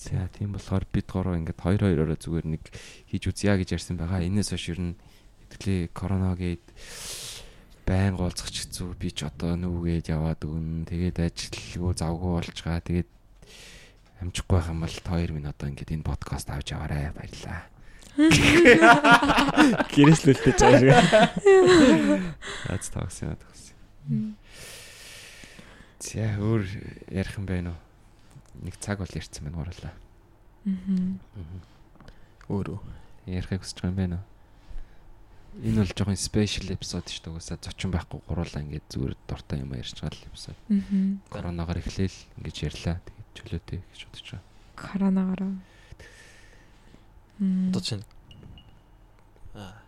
За 0.00 0.32
тийм 0.32 0.56
болохоор 0.56 0.88
бид 0.88 1.04
гурав 1.12 1.36
ингээд 1.36 1.60
2 1.60 1.76
2-ороо 1.84 2.16
зүгээр 2.16 2.46
нэг 2.56 2.64
хийж 3.12 3.22
үзье 3.28 3.52
гэж 3.52 3.76
ярьсан 3.76 4.00
байгаа. 4.00 4.24
Энээс 4.24 4.56
хойш 4.56 4.72
ер 4.72 4.80
нь 4.80 4.96
хэвлээ 5.52 5.92
коронагээд 5.92 6.64
байн 7.84 8.16
уулзах 8.16 8.48
ч 8.48 8.64
хэцүү 8.64 8.96
би 8.96 9.12
ч 9.12 9.28
одоо 9.28 9.60
нүгээд 9.60 10.08
яваад 10.08 10.40
өгнө. 10.40 10.88
Тэгээд 10.88 11.20
ажилгүй 11.20 11.92
завгүй 12.00 12.32
болж 12.32 12.58
байгаа. 12.64 12.80
Тэгээд 12.80 13.10
амжихгүй 14.24 14.56
байх 14.56 14.72
юм 14.72 14.80
бол 14.88 14.96
хоёр 15.04 15.30
минь 15.36 15.52
одоо 15.52 15.68
ингээд 15.68 15.92
энэ 16.00 16.08
подкаст 16.08 16.48
авч 16.48 16.72
яваарай. 16.72 17.12
Баярлаа. 17.12 17.68
Гэрээслүүлтэй 19.92 20.54
цааш. 20.56 20.80
Аз 22.72 22.88
тагсан 22.88 23.36
яа 23.36 23.36
тагсан. 23.36 23.76
За 26.00 26.24
өөр 26.40 26.64
ярих 27.12 27.36
юм 27.36 27.44
байна 27.44 27.76
уу? 27.76 27.89
Нэг 28.60 28.76
цаг 28.80 29.00
бол 29.00 29.08
ярьсан 29.08 29.44
байна 29.48 29.56
гурлаа. 29.56 29.94
Мгм. 30.64 31.20
Өөрөө. 32.48 32.78
Ярихыг 33.26 33.64
хүсэж 33.64 33.78
байгаа 33.80 33.90
юм 33.90 33.96
байна 33.96 34.16
уу? 34.20 34.26
Энэ 35.64 35.82
бол 35.82 35.92
жоохон 35.96 36.16
спешиал 36.20 36.70
эпизод 36.70 37.10
шүү 37.10 37.22
дээ. 37.26 37.32
Угаасаа 37.34 37.58
зочин 37.58 37.90
байхгүй 37.90 38.20
гуруулаа 38.28 38.62
ингээд 38.62 38.86
зүгээр 38.86 39.14
дуртай 39.26 39.58
юм 39.64 39.74
ярьж 39.74 39.98
байгаа 39.98 40.14
л 40.14 40.28
эпизод. 40.30 40.58
Мгм. 40.68 41.26
Коронавигаар 41.26 41.82
эхлээл 41.82 42.18
ингэж 42.38 42.56
ярьлаа. 42.70 42.96
Тэгээд 43.02 43.30
чөлөөтэй 43.34 43.78
гэж 43.82 44.00
бодож 44.06 44.28
байгаа. 44.30 44.44
Коронавираа. 44.78 45.52
Мм. 47.40 47.68
Одоо 47.72 47.82
чинь 47.82 48.04
аа 49.56 49.80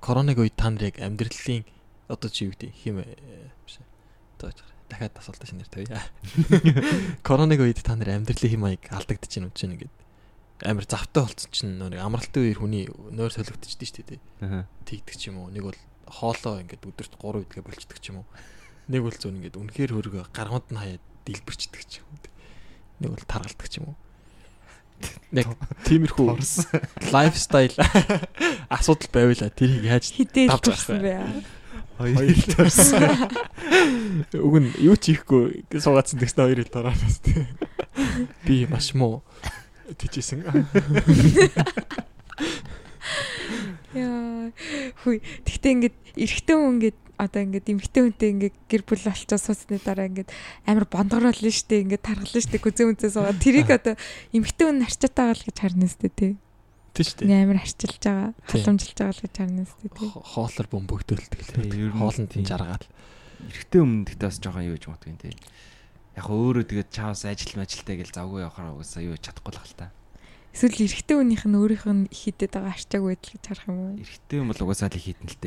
коронавиг 0.00 0.40
үед 0.42 0.56
та 0.56 0.72
нарыг 0.72 0.98
амьдралын 0.98 1.62
одоо 2.08 2.30
чи 2.32 2.48
юу 2.48 2.56
гэдэг 2.56 2.72
э, 2.72 3.50
биш 3.68 3.76
ээ. 3.78 3.86
Одоо? 4.40 4.50
Дахиад 4.88 5.14
асуулт 5.20 5.44
шинээр 5.44 5.70
тавья. 5.70 6.02
Коронавиг 7.26 7.62
үед 7.62 7.80
та 7.84 7.94
нар 7.94 8.16
амьдралын 8.16 8.52
хим 8.52 8.62
маяг 8.64 8.82
алдагдаж 8.90 9.30
байна 9.30 9.48
уу 9.48 9.56
чинь 9.56 9.76
ингээд 9.76 9.94
амар 10.64 10.86
завтай 10.88 11.22
болцсон 11.22 11.52
чинь 11.52 11.78
нэг 11.78 12.00
амралтын 12.02 12.42
үеэр 12.42 12.58
хүний 12.58 12.84
нойр 13.14 13.30
солигдчихдээ 13.30 13.86
шүү 13.86 14.06
дээ. 14.10 14.20
Аа. 14.42 14.66
Тэгдэг 14.88 15.14
ч 15.14 15.30
юм 15.30 15.44
уу. 15.44 15.52
Нэг 15.54 15.70
бол 15.70 15.80
хоолоо 16.08 16.58
ингээд 16.64 16.82
өдөрт 16.82 17.14
3 17.20 17.44
үдгээ 17.46 17.62
болчдөг 17.62 17.98
ч 18.02 18.10
юм 18.10 18.24
уу. 18.24 18.28
Нэг 18.90 19.00
бол 19.04 19.14
зөв 19.14 19.30
ингээд 19.30 19.60
үнэхээр 19.60 19.92
хөргө 19.94 20.26
гаргамд 20.34 20.68
нь 20.72 20.80
хаяад 20.80 21.04
дэлбэрчдэг 21.28 21.82
ч 21.86 22.02
юм 22.02 22.08
уу. 22.10 22.18
Нэг 23.04 23.10
бол 23.14 23.26
таргалдаг 23.28 23.68
ч 23.68 23.78
юм 23.78 23.94
уу. 23.94 23.96
Яг 25.30 25.54
тиймэрхүү 25.86 26.26
лайфстайл 27.14 27.76
асуудал 28.76 29.10
байвала 29.14 29.46
тэрийг 29.54 29.86
яаж 29.86 30.10
давж 30.10 30.74
авах 30.74 30.98
бэ? 30.98 31.22
Хоёр 31.98 32.30
л 32.30 32.46
төрсөн. 32.54 33.02
Уг 34.46 34.54
нь 34.62 34.70
юу 34.78 34.94
ч 34.94 35.18
хийхгүй 35.18 35.66
суугаадсан 35.74 36.22
тэгснэ 36.22 36.46
хоёр 36.46 36.58
хэл 36.62 36.70
дараанаас 36.70 37.18
тий. 37.26 37.42
Би 38.46 38.70
маш 38.70 38.94
муу 38.94 39.26
тийжсэн. 39.98 40.46
Яа. 43.98 44.54
Хүй. 45.02 45.18
Тэгтээ 45.42 45.72
ингээд 45.74 45.96
эрэгтэй 46.14 46.54
хүн 46.54 46.78
ингээд 46.78 46.98
одоо 47.18 47.40
ингээд 47.42 47.66
эмгтэй 47.66 48.02
хүнтэй 48.06 48.30
ингээд 48.30 48.56
гэр 48.70 48.82
бүл 48.86 49.02
болчоо 49.02 49.38
сууцны 49.42 49.82
дараа 49.82 50.06
ингээд 50.06 50.30
амар 50.70 50.86
бондгороолно 50.86 51.50
штэ 51.50 51.82
ингээд 51.82 52.06
тархална 52.06 52.42
штэ 52.46 52.62
гүзээ 52.62 52.86
үнцээ 52.94 53.10
суугаад 53.10 53.42
тэрийг 53.42 53.68
одоо 53.78 53.98
эмгтэй 54.30 54.64
хүн 54.70 54.86
арчаатай 54.86 55.24
байгаа 55.26 55.34
л 55.34 55.46
гэж 55.50 55.56
харна 55.58 55.88
штэ 55.90 56.08
тий. 56.14 56.32
Тий 56.96 57.04
шүү 57.04 57.16
дээ. 57.18 57.26
Ингээ 57.28 57.42
амар 57.44 57.58
арчилж 57.62 57.96
байгаа, 58.02 58.28
халамжилж 58.48 58.96
байгаа 58.98 59.14
л 59.14 59.22
гэж 59.24 59.34
харна 59.38 59.64
штэ 59.68 59.88
тий. 59.92 60.08
Хо- 60.08 60.24
Хоолоор 60.24 60.66
Тий, 61.38 61.62
ер 61.62 61.92
гэлээ. 61.92 61.92
нь 61.92 62.00
Хоолнд 62.00 62.28
тий. 62.32 62.40
нь 62.42 62.48
жаргаал. 62.48 62.86
Эрэгтэй 63.48 63.80
өмнө 63.82 64.04
гэхдээ 64.08 64.28
бас 64.28 64.38
жоохон 64.42 64.66
юу 64.66 64.74
гэж 64.76 64.84
юм 64.88 65.18
те. 65.22 65.30
Яг 66.18 66.26
өөрөө 66.26 66.64
тэгээд 66.66 66.90
чаавс 66.90 67.22
ажил 67.28 67.54
мажилтай 67.54 67.94
гэж 68.02 68.08
завгүй 68.10 68.42
явахаар 68.42 68.74
угаасаа 68.74 69.02
юу 69.06 69.14
чадахгүй 69.14 69.52
л 69.54 69.62
хэл 69.62 69.78
та. 69.78 69.86
Эсвэл 70.50 70.90
эрэгтэй 70.90 71.14
хүнийх 71.22 71.44
нь 71.46 71.54
өөрийнх 71.54 71.86
нь 71.86 72.02
хідэд 72.10 72.50
байгаа 72.58 72.74
арчааг 72.74 73.02
байдал 73.06 73.30
гэж 73.30 73.44
харах 73.46 73.66
юм 73.70 73.78
уу? 73.78 73.94
Эрэгтэй 74.02 74.36
юм 74.42 74.48
бол 74.50 74.62
угаасаа 74.66 74.88
л 74.90 74.98
их 74.98 75.06
хитэн 75.06 75.28
л. 75.30 75.38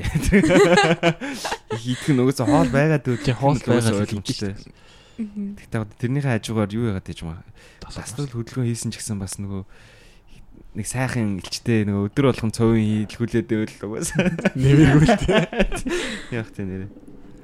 Их 1.75 1.81
хитэн 1.83 2.15
нь 2.15 2.21
угаасаа 2.23 2.47
хоол 2.47 2.69
байгаад 2.71 3.03
үү 3.11 3.17
Тий, 3.19 3.35
хоол 3.35 3.59
байгаад 3.59 3.91
л 3.91 4.01
ойлгомжтой. 4.07 4.55
Одоо 5.67 5.83
тэрнийхээ 5.99 6.31
хажуугаар 6.39 6.71
юу 6.71 6.85
яагаад 6.95 7.07
гэж 7.11 7.19
маа. 7.27 7.43
Таслал 7.83 8.31
хөдөлгөөн 8.31 8.67
хийсэн 8.71 8.89
ч 8.95 9.03
гэсэн 9.03 9.19
бас 9.19 9.35
нөгөө 9.37 9.65
нэг 10.71 10.87
сайхан 10.87 11.39
илчтэй 11.43 11.83
нөгөө 11.83 12.07
өдөр 12.11 12.25
болгон 12.31 12.51
цовын 12.55 13.07
хийлгүүлээд 13.11 13.47
байвал 13.51 13.75
угаасаа 13.91 14.31
Нэмэргүй 14.55 15.07
тий. 15.19 15.35
яг 16.39 16.47
тэ 16.55 16.63
нэрэ. 16.63 16.87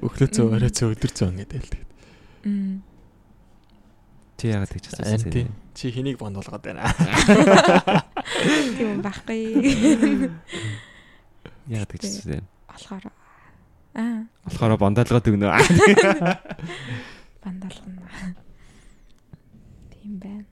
Өглөө 0.00 0.28
цөө 0.32 0.46
орой 0.56 0.72
цөө 0.72 0.88
өдөр 0.96 1.12
цөө 1.12 1.28
ингээд 1.36 1.52
л 1.52 1.68
тэгээд. 1.68 1.90
Чи 4.38 4.44
яагаад 4.48 4.72
гэж 4.72 4.84
Ань 4.86 5.02
асуусан 5.02 5.28
тий. 5.34 5.44
те. 5.44 5.52
Чи 5.76 5.92
хэнийг 5.92 6.16
бондуулгаад 6.22 6.62
байна? 6.64 6.88
Тийм 8.78 9.02
байхгүй. 9.04 9.40
Яагаад 11.68 11.90
гэж 11.92 12.02
асуусан. 12.06 12.46
Болохоор 12.70 13.04
аа 13.98 14.24
Болохоор 14.46 14.72
бондоолгоод 14.78 15.28
өгнө. 15.28 15.50
бандалгана. 17.44 18.08
Тийм 19.92 20.16
байна. 20.22 20.46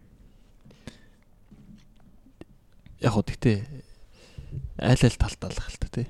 Яг 3.04 3.12
хөө 3.12 3.24
тэгтээ 3.28 3.56
айл 4.80 5.02
айл 5.04 5.18
талтаалах 5.20 5.68
л 5.68 5.80
та 5.80 5.88
тий. 5.92 6.06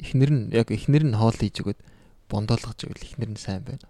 Эхнэр 0.00 0.30
нь 0.30 0.42
яг 0.54 0.70
эхнэр 0.70 1.04
нь 1.06 1.18
хоол 1.18 1.36
хийж 1.36 1.62
өгöd 1.62 1.78
бондоолгож 2.30 2.86
ивэл 2.86 3.04
эхнэр 3.04 3.30
нь 3.34 3.38
сайн 3.38 3.62
байна. 3.62 3.86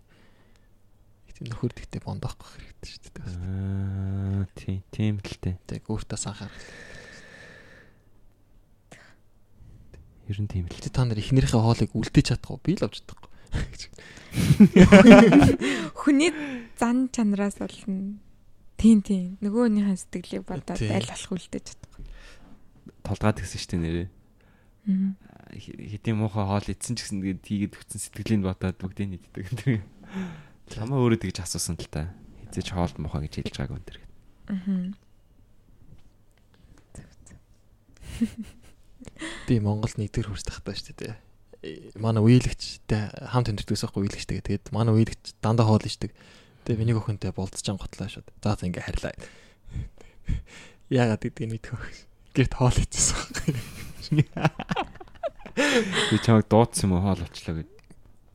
Гэтэ 1.28 1.48
нөхөр 1.48 1.72
тэгтээ 1.76 2.04
бондоохгүй 2.04 2.48
хэрэгтэй 2.50 2.88
шүү 2.90 3.12
дээ. 3.16 3.24
Аа 3.24 4.44
тий, 4.56 4.76
тийм 4.92 5.20
л 5.20 5.36
те. 5.40 5.56
Тэг 5.64 5.88
өөртөө 5.88 6.18
анхаарах. 6.28 6.64
Ер 10.28 10.38
нь 10.40 10.50
тийм 10.50 10.66
л. 10.68 10.76
Тэ 10.78 10.94
та 10.94 11.04
нар 11.04 11.18
эхнэрийнхээ 11.18 11.58
хоолыг 11.58 11.90
үлдээж 11.90 12.36
чадахгүй 12.36 12.60
би 12.62 12.72
л 12.78 12.84
авч 12.86 13.02
чадахгүй. 13.02 13.30
Хүний 15.98 16.30
зан 16.78 17.10
чанараас 17.10 17.58
болно. 17.58 18.20
Тийм 18.78 19.02
тийм. 19.02 19.36
Нөгөөнийхөө 19.42 19.96
сэтгэлийг 19.98 20.46
бодоод 20.46 20.78
аль 20.78 21.10
болох 21.10 21.34
үлдээж 21.34 21.64
чадахгүй. 21.66 21.89
Толгойд 23.04 23.38
гэсэн 23.40 23.60
штэ 23.60 23.76
нэрээ. 23.80 24.08
Хэдийн 25.50 26.16
муухай 26.16 26.46
хоол 26.46 26.66
идсэн 26.66 26.94
ч 26.94 27.04
гэсэн 27.04 27.20
тэгээд 27.20 27.40
тийгээд 27.42 27.76
өгсөн 27.76 28.00
сэтгэлийн 28.00 28.42
бодоод 28.46 28.78
бүгдийг 28.78 29.18
нийтдэг 29.18 29.44
энэ. 29.50 29.84
Чамаа 30.70 31.02
өөрөө 31.02 31.20
тэгж 31.26 31.42
асуусан 31.42 31.74
л 31.76 31.90
та. 31.90 32.14
Хизээч 32.50 32.70
хоол 32.70 32.94
муухай 33.02 33.26
гэж 33.26 33.50
хэлж 33.50 33.54
байгаагүй 33.58 33.78
энэ 33.78 33.88
төр. 33.90 33.98
Мгм. 34.50 34.94
Би 39.48 39.58
Монголд 39.58 39.98
нэгдүгээр 39.98 40.30
хүрч 40.30 40.44
тахтаа 40.46 40.74
шүү 40.74 40.94
дээ. 40.96 41.14
Манай 42.00 42.22
үеилэгчтэй 42.24 43.30
хамт 43.34 43.50
өндөрдөөс 43.52 43.84
байхгүй 43.84 44.02
үеилэгчтэй. 44.06 44.40
Тэгээд 44.40 44.72
манай 44.72 44.94
үеилэгч 44.96 45.36
дандаа 45.42 45.66
хоол 45.68 45.84
ичдэг. 45.84 46.14
Тэгээд 46.64 46.80
миний 46.80 46.96
охинтой 46.96 47.32
болцож 47.34 47.66
готлаа 47.66 48.08
шууд. 48.08 48.28
За 48.40 48.56
за 48.56 48.64
ингээ 48.68 48.86
харьлаа. 48.86 49.12
Яагаад 50.88 51.22
гэдгийг 51.22 51.50
мэдгүй. 51.52 52.09
Гэрт 52.34 52.54
хоол 52.54 52.76
байхгүй. 52.78 53.54
Би 56.10 56.16
чамайг 56.24 56.46
дуудсан 56.50 56.90
юм 56.90 56.96
уу 56.98 57.02
хоол 57.04 57.22
очлоо 57.26 57.54
гэд. 57.62 57.70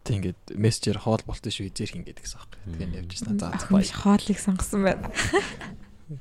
Тэг 0.05 0.15
ингээд 0.19 0.41
мессежээр 0.55 0.99
хоол 1.01 1.23
болтсон 1.25 1.51
шүү 1.51 1.71
эзэр 1.71 1.91
хин 1.95 2.05
гэдэгсэн 2.05 2.37
байхгүй. 2.37 2.59
Тэгээд 2.75 2.97
явж 3.01 3.11
ирсэн. 3.15 3.39
За 3.39 3.55
биш 3.71 3.91
хоолыг 3.95 4.39
сонгосон 4.39 4.81
байна. 4.85 5.09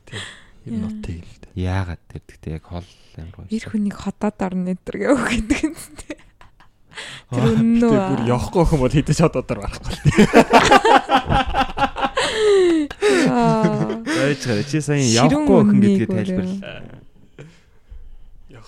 Тэг. 0.08 0.22
Ер 0.64 0.72
нь 0.80 0.86
утыг 0.88 1.20
л 1.20 1.38
дээ. 1.44 1.52
Яагаад 1.60 2.02
тэр 2.08 2.22
гэхдээ 2.24 2.56
яг 2.56 2.64
хоол 2.64 2.88
амар 3.20 3.36
гоё. 3.36 3.52
Ир 3.52 3.64
хүнийг 3.68 3.96
хотоод 4.00 4.38
орно 4.40 4.72
энэ 4.72 4.80
гэв 4.80 5.20
гэдэг 5.28 5.60
юм. 5.68 5.76
Тэр 5.84 7.42
Аа, 7.42 7.50
үнэн 7.58 7.82
үү? 7.82 7.90
тэг 7.90 8.06
бүр 8.14 8.22
явахгүй 8.30 8.62
охин 8.62 8.80
бол 8.80 8.94
хідэж 8.94 9.18
одоодор 9.26 9.58
барахгүй. 9.60 9.94
Аа. 13.28 13.98
Ойж 14.24 14.40
гараа 14.46 14.64
чи 14.64 14.78
сайн 14.80 15.04
явахгүй 15.10 15.56
охин 15.58 15.78
гэдгээ 15.82 16.06
үннийг 16.06 16.14
тайлбарлаа. 16.14 17.03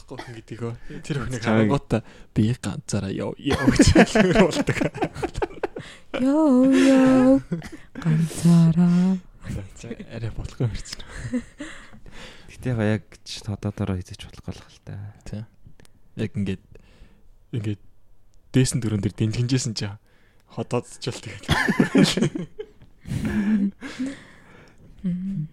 Явахгүй 0.06 0.22
охин 0.22 0.38
гэдэгөө. 0.38 0.72
Тэр 1.02 1.16
охиныг 1.18 1.42
Чамайг- 1.42 1.66
харангуутаа 1.66 2.00
би 2.30 2.54
ганцаараа 2.62 3.10
яв 3.10 3.34
яв 3.42 3.58
гэж 3.74 3.86
хэлдэг. 4.14 4.78
Йоо 6.22 6.70
йоо. 6.70 7.42
Ганцаараа. 7.98 9.18
Арай 10.14 10.30
болохгүй 10.30 10.70
хэрэг. 10.70 11.42
Гэтэ 12.54 12.70
яг 12.86 13.02
ч 13.26 13.42
тодоодороо 13.42 13.98
хийж 13.98 14.14
болохгүй 14.30 14.54
л 14.54 14.62
хэл 14.62 14.82
та. 14.86 15.42
Яг 16.14 16.30
ингээд 16.38 16.62
ингээд 17.50 17.82
дээсэн 18.54 18.78
дөрөн 18.78 19.02
дээр 19.02 19.14
дэмжинжсэн 19.18 19.74
чи 19.74 19.90
ходоодчвал 20.54 21.18
тэгээд. 21.18 21.44
Мм. 25.02 25.50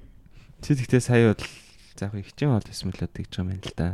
Чи 0.62 0.78
тэгтээ 0.78 1.02
сая 1.02 1.34
бол 1.34 1.42
заах 1.98 2.14
хичээн 2.22 2.54
хоол 2.54 2.66
байсан 2.70 2.86
мөлөө 2.94 3.10
тэгж 3.12 3.32
байгаа 3.34 3.42
юм 3.44 3.50
байна 3.50 3.66
л 3.66 3.74
да. 3.78 3.90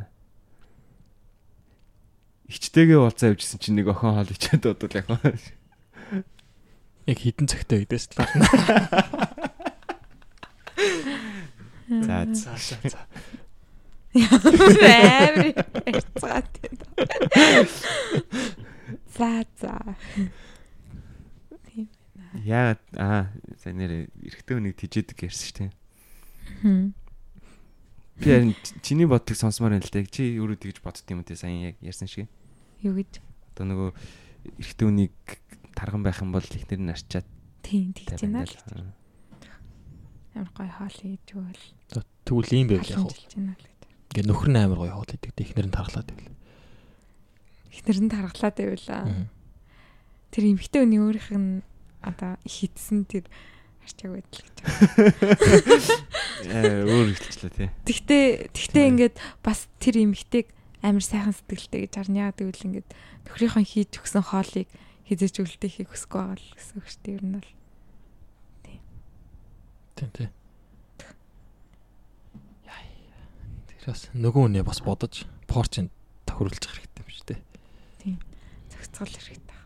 Ичтэйгээ 2.50 2.98
уулзаа 2.98 3.32
явжсэн 3.38 3.62
чинь 3.62 3.78
нэг 3.78 3.94
охин 3.94 4.10
хоол 4.18 4.34
ичээд 4.34 4.66
бодвол 4.66 4.98
яг 4.98 5.06
хаа. 5.06 5.38
Яг 7.06 7.18
хідэн 7.22 7.46
цагтай 7.46 7.86
үдээс 7.86 8.10
л. 8.18 8.26
За 12.06 12.26
За 12.34 12.58
за 12.58 12.78
ярьцгаад 15.86 16.50
байна. 16.58 17.66
За 19.14 19.46
за. 19.62 19.74
яагаад 22.34 22.82
аа 22.98 23.30
сайн 23.62 23.78
нэр 23.78 23.92
эрэгтэй 24.26 24.54
хүнийг 24.58 24.78
тижээдэг 24.78 25.30
ярьсан 25.30 25.46
шүү 25.46 25.58
дээ. 25.70 25.74
Би 28.22 28.56
чиний 28.82 29.06
бодтыг 29.10 29.38
сонсомоор 29.38 29.78
байна 29.78 29.86
л 29.86 29.94
да. 29.94 30.06
Чи 30.06 30.38
өөрөө 30.38 30.58
тэгж 30.62 30.78
бодд 30.82 31.06
юм 31.10 31.26
те 31.26 31.34
сайн 31.38 31.74
яг 31.74 31.76
ярьсан 31.82 32.10
шиг. 32.10 32.30
Юу 32.84 32.94
гэж? 32.96 33.20
Одоо 33.56 33.66
нөгөө 33.68 33.90
эрэгтэй 34.60 34.86
хүнийг 34.88 35.16
тарган 35.76 36.04
байх 36.04 36.24
юм 36.24 36.32
бол 36.32 36.44
ихнэр 36.44 36.80
нь 36.80 36.94
арчаад 36.94 37.28
Тийм 37.64 37.92
тэгж 37.94 38.24
байна 38.24 38.48
л. 38.48 38.56
Амар 40.34 40.52
гоё 40.56 40.72
хоол 40.72 40.96
хийж 40.96 41.28
өгөөл. 41.36 41.66
Тэгвэл 42.24 42.56
ийм 42.56 42.68
байв 42.72 42.84
яг. 42.88 43.14
Ингээд 44.10 44.28
нөхөр 44.30 44.50
нь 44.50 44.60
амар 44.60 44.80
гоё 44.80 44.94
хоол 44.96 45.12
идэг. 45.12 45.36
Эхнэр 45.36 45.68
нь 45.68 45.76
тархлаад 45.76 46.08
байв. 46.10 46.34
Ихнэр 47.70 48.00
нь 48.00 48.10
тархлаад 48.10 48.56
байвла. 48.58 49.00
Мгм. 49.06 49.28
Тэр 50.32 50.44
эмхтэй 50.56 50.82
хүний 50.82 51.02
өөрийнх 51.04 51.30
нь 51.36 51.62
одоо 52.02 52.40
хитсэн 52.48 53.06
тэр 53.06 53.28
арчааг 53.84 54.12
байдал 54.18 54.42
гэж. 54.46 54.58
Э 56.48 56.86
өөр 56.88 57.08
ихлчлээ 57.12 57.52
те. 57.52 57.66
Тэгтээ 57.84 58.54
тэгтээ 58.56 58.86
ингээд 58.94 59.16
бас 59.44 59.68
тэр 59.82 60.00
эмхтэйг 60.06 60.48
амар 60.86 61.04
сайхан 61.04 61.36
сэтгэлтэй 61.36 61.88
гэж 61.88 61.94
харна. 61.96 62.32
Яг 62.32 62.40
тэгвэл 62.40 62.66
ингээд 62.68 62.90
нөхрийнхөө 63.28 63.64
хийж 63.66 63.92
өгсөн 64.00 64.24
хоолыг 64.24 64.68
хизэж 65.08 65.34
үлдэхийг 65.42 65.90
хүсэхгүй 65.92 66.20
байгаа 66.22 66.38
л 66.38 66.54
гэсэн 66.56 66.76
үг 66.80 66.88
шүү 66.88 67.02
дээ. 67.04 67.18
Ер 67.18 67.26
нь 67.26 67.36
бол 67.38 67.50
Тийм 70.00 70.12
тийм. 70.16 70.32
Яа. 72.64 72.80
Тэр 73.68 73.92
бас 73.92 74.08
нөгөө 74.16 74.48
үнэ 74.48 74.64
бас 74.64 74.80
бодож 74.80 75.28
порчнд 75.44 75.92
тохируулж 76.24 76.64
хэрэгтэй 76.64 77.04
юм 77.04 77.12
шүү 77.12 77.28
дээ. 77.28 77.42
зохицол 78.72 79.12
хэрэгтэй. 79.12 79.60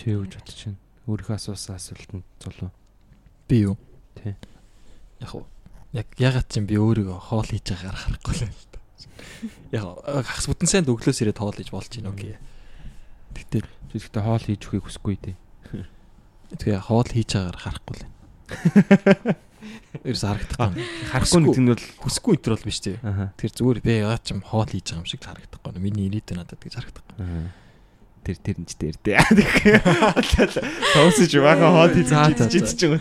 Чи 0.00 0.16
юу 0.16 0.24
гэж 0.24 0.40
бодож 0.40 0.56
байна? 0.64 0.80
Өөрийнхөө 1.04 1.36
асуусан 1.36 1.76
асуултанд 1.76 2.24
зулуу. 2.40 2.72
Би 3.52 3.68
юу? 3.68 3.76
Тий. 4.16 4.32
Яг. 5.20 5.44
Яг 5.92 6.08
ягаад 6.16 6.48
ч 6.48 6.56
юм 6.56 6.64
би 6.64 6.80
өөрийгөө 6.80 7.20
хоол 7.20 7.44
хийж 7.44 7.68
байгаагаар 7.68 8.00
харахгүй 8.00 8.32
л 8.32 8.42
байна 8.48 8.56
л 8.56 8.68
да. 8.72 8.75
Яг 9.72 9.82
хагас 10.04 10.46
бүтэн 10.48 10.68
сайн 10.70 10.86
өглөөс 10.86 11.20
ирээд 11.22 11.40
хоол 11.40 11.56
хийж 11.56 11.70
болж 11.72 11.90
байна 11.90 12.12
окей. 12.12 12.36
Тэгтээ 13.36 13.62
гэхдээ 13.92 14.22
хоол 14.22 14.44
хийж 14.44 14.62
өгөхийг 14.64 14.84
хүсэхгүй 14.86 15.16
те. 15.20 15.32
тэгээ 16.56 16.80
хоол 16.80 17.08
хийж 17.08 17.30
байгаагаар 17.34 17.58
харахгүй 17.58 17.96
л. 17.96 18.04
Ерөөс 20.06 20.24
харагдахгүй. 20.24 20.84
Харахгүй 21.10 21.40
нэг 21.42 21.58
нь 21.58 21.70
бол 21.72 21.84
Хүсэхгүй 22.06 22.36
төр 22.38 22.54
бол 22.54 22.66
биш 22.68 22.80
тий. 22.84 22.96
Тэр 23.02 23.50
зүгээр 23.50 23.80
би 23.82 23.92
ягаад 24.04 24.22
ч 24.22 24.36
юм 24.36 24.42
хоол 24.46 24.68
хийж 24.68 24.94
байгаа 24.94 25.02
юм 25.02 25.08
шиг 25.10 25.22
харагдахгүй. 25.26 25.80
Миний 25.82 26.06
ирээд 26.06 26.36
надад 26.38 26.60
гэж 26.62 26.74
харагдахгүй. 26.78 27.16
Тэр 28.22 28.36
тэр 28.42 28.56
нь 28.62 28.68
ч 28.68 28.72
дээр 28.78 28.96
дээ. 29.02 29.18
Тоосож 30.94 31.32
бахан 31.42 31.70
хоол 31.74 31.94
хийж 31.94 32.10
идэж 32.14 32.80
байгаа. 32.86 33.00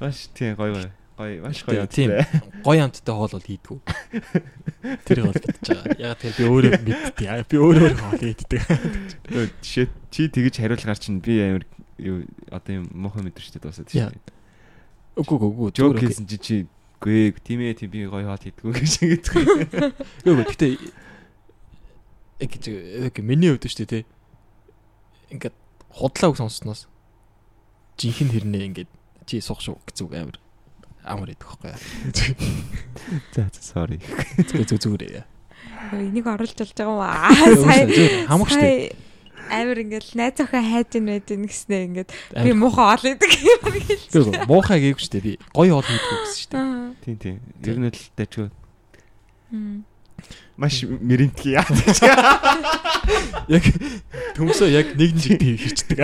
Маш 0.00 0.28
тийм 0.32 0.56
гоё 0.56 0.72
гоё. 0.80 1.01
Гоё 1.18 1.42
маш 1.44 1.62
гоё. 1.64 1.86
Тийм. 1.86 2.10
Гоё 2.64 2.80
амттай 2.84 3.14
хоол 3.14 3.32
бол 3.32 3.44
хийдгүү. 3.44 3.78
Тэр 5.06 5.18
бол 5.26 5.36
мэдчихэж 5.36 5.68
байгаа. 5.68 5.96
Яг 6.00 6.18
тэр 6.22 6.32
би 6.38 6.44
өөрөө 6.48 6.72
мэддэг. 6.82 7.46
Би 7.48 7.56
өөрөө 7.60 7.92
хоол 8.00 8.24
иддэг. 8.32 8.60
Жишээ 9.60 9.86
чи 10.08 10.22
тэгэж 10.32 10.54
хариулгаар 10.60 11.00
чинь 11.00 11.20
би 11.20 11.34
амар 11.42 11.64
юу 12.00 12.24
одоо 12.48 12.72
юм 12.80 12.84
муухай 12.96 13.22
мэдэрчтэй 13.22 13.60
дуусаад 13.60 13.92
Яа. 13.92 14.08
шүү. 14.08 14.20
Үгүй 15.20 15.36
үгүй. 15.36 15.68
Жок 15.76 16.00
хийсэн 16.00 16.26
чи 16.26 16.36
чи 16.40 16.54
гүй 17.02 17.36
тийм 17.44 17.60
ээ 17.60 17.76
тийм 17.76 17.90
би 17.92 18.08
гоё 18.08 18.26
хоол 18.26 18.40
хийдгүү 18.40 18.70
гэж 18.72 18.94
ингэж. 19.04 19.24
Үгүй 20.24 20.32
үгүй. 20.32 20.46
Гэтэ 20.48 20.68
яг 22.40 22.50
гэж 22.56 22.64
яг 23.12 23.16
миний 23.20 23.52
хувьд 23.52 23.68
шүү 23.68 23.86
дээ. 23.86 24.04
Ингээд 25.36 25.56
худлаа 25.92 26.32
үг 26.32 26.40
сонсноос 26.40 26.88
жинхэнэ 28.00 28.32
хэрнээ 28.32 28.62
ингээд 28.72 28.90
чи 29.28 29.40
суух 29.44 29.60
шүү 29.60 29.76
гэсэн 29.86 30.04
үг 30.08 30.14
амар 30.16 30.36
амар 31.04 31.34
идэх 31.34 31.58
байхгүй. 31.58 31.74
За 33.34 33.48
за 33.50 33.60
sorry. 33.60 33.98
Зүгээр 34.38 34.80
зүгээр. 34.80 35.24
Энийг 35.92 36.26
оруулж 36.26 36.54
болж 36.56 36.72
байгаа 36.72 36.88
юм 36.88 37.68
аа. 37.68 37.86
Дээ. 37.90 38.26
сая 38.48 38.94
Амар 39.52 39.84
ингээл 39.84 40.16
найз 40.16 40.38
охин 40.40 40.64
хайж 40.64 40.96
ин 40.96 41.06
байд 41.10 41.28
ин 41.28 41.44
гэснээ 41.44 41.82
ингээд 41.90 42.10
би 42.40 42.50
муухай 42.56 42.88
ол 42.96 43.04
идэг 43.04 43.32
юм 43.42 43.62
гэж. 43.68 44.00
Үгүй 44.16 44.48
муухай 44.48 44.78
гээгүй 44.80 45.02
шүү 45.02 45.12
дээ. 45.12 45.26
Би 45.26 45.32
гоё 45.52 45.76
хоол 45.76 45.88
хийдгүү 45.90 46.18
гэсэн 46.24 46.38
шүү 46.40 46.50
дээ. 46.54 46.64
Тийм 47.04 47.16
тийм. 47.20 47.36
Ер 47.60 47.76
нь 47.82 47.90
л 47.90 48.00
дэчгүй 48.16 48.48
Мм. 49.52 49.84
Маш 50.56 50.84
мэрэнтгий 50.84 51.56
яа. 51.56 51.64
Яг 53.50 53.64
төмсөө 54.36 54.68
яг 54.70 54.94
нэг 54.94 55.12
нэг 55.16 55.58
хийчихдэг. 55.58 55.98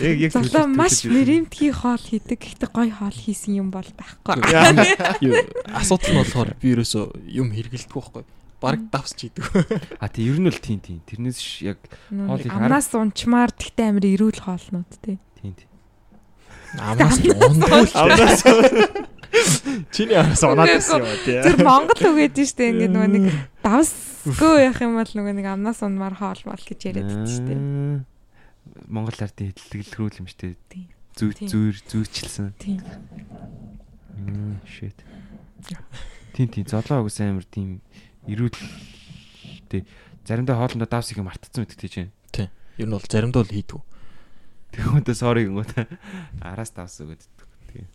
Яг 0.00 0.16
яг 0.18 0.30
төлөвлөлт 0.34 0.74
маш 0.74 1.04
мэрэмтгий 1.06 1.70
хоол 1.70 2.00
хийдэг. 2.00 2.40
Гэхдээ 2.40 2.70
гоё 2.72 2.90
хоол 2.90 3.14
хийсэн 3.14 3.60
юм 3.60 3.68
бол 3.70 3.86
байхгүй. 3.86 4.40
Асуудал 5.70 6.10
нь 6.10 6.20
болохоор 6.24 6.50
би 6.58 6.74
ерөөсөө 6.74 7.04
юм 7.28 7.52
хэрэгэлдэг 7.54 7.94
байхгүй. 7.94 8.24
Бараг 8.60 8.82
давс 8.92 9.16
чийдэг. 9.16 9.46
А 10.00 10.08
тий 10.12 10.28
ер 10.28 10.36
нь 10.36 10.50
л 10.50 10.60
тийм 10.60 10.80
тийм. 10.84 11.00
Тэрнээс 11.08 11.40
ш 11.40 11.64
яг 11.64 11.78
Хоол 12.12 12.40
их 12.44 12.52
Амнаас 12.52 12.92
унчмаар 12.92 13.54
тэгтээ 13.56 13.88
амар 13.88 14.04
эрүүл 14.04 14.36
хоолнууд 14.36 14.90
тий. 15.00 15.16
тийм 15.40 15.56
тийм. 15.56 15.70
Амнаас 16.76 17.16
л. 17.24 17.32
Амнаас 17.96 18.44
Чиний 19.94 20.18
араас 20.18 20.42
унаад 20.42 20.70
байсан 20.74 21.02
юм 21.02 21.18
тий. 21.24 21.38
Зүр 21.42 21.62
Монгол 21.62 22.02
үгээд 22.10 22.34
штэ 22.34 22.70
ингээд 22.74 22.94
нөгөө 22.94 23.10
нэг 23.14 23.24
давсгүй 23.62 24.66
явах 24.66 24.82
юм 24.82 24.98
бол 24.98 25.12
нөгөө 25.14 25.34
нэг 25.38 25.46
амнаас 25.46 25.80
унмаар 25.86 26.14
хоол 26.18 26.42
мал 26.50 26.62
гэж 26.62 26.80
яриад 26.90 27.06
байдаг 27.06 27.30
штэ. 27.30 27.54
Монгол 28.90 29.20
ардын 29.22 29.54
хэллэглэрүүл 29.54 30.20
юм 30.20 30.28
штэ. 30.28 30.58
Тийм. 30.66 30.88
Зүү 31.14 31.30
Тийм. 31.38 31.48
зүүр 31.50 31.76
зүүчлсэн. 31.90 32.48
Тийм. 32.58 32.80
Мм 34.18 34.58
shit. 34.66 34.98
Тийм 36.34 36.48
тийм 36.50 36.66
золоо 36.66 37.06
угс 37.06 37.20
амар 37.22 37.46
тийм 37.46 37.80
эрүүл 38.26 38.54
тий 39.70 39.86
заримдаа 40.26 40.58
хоолндоо 40.58 40.86
давс 40.90 41.10
их 41.10 41.18
мартцсан 41.22 41.64
мэт 41.66 41.78
тий 41.78 41.90
чинь. 41.90 42.10
Ер 42.78 42.86
нь 42.86 42.94
бол 42.94 43.02
заримдаа 43.04 43.42
бол 43.42 43.52
хийдгүү. 43.54 43.82
Тэгмэдэ 44.70 45.14
sorry 45.14 45.46
гингүүт 45.46 45.74
араас 46.40 46.70
давс 46.70 47.02
өгöd. 47.02 47.22
Тэгээ. 47.70 47.86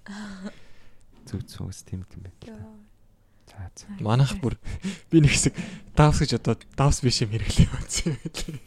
Зүг 1.26 1.42
зүгс 1.50 1.84
тийм 1.84 2.06
юм 2.06 2.22
байна. 2.24 2.78
За 3.50 3.70
за. 3.76 3.86
Манайх 4.00 4.38
бүр 4.42 4.58
би 5.12 5.22
нэг 5.22 5.34
хэсэг 5.34 5.54
давс 5.98 6.22
гэж 6.22 6.38
одоо 6.38 6.58
давс 6.78 7.02
биш 7.02 7.22
юм 7.26 7.34
байсан 7.34 8.14
юм. 8.14 8.62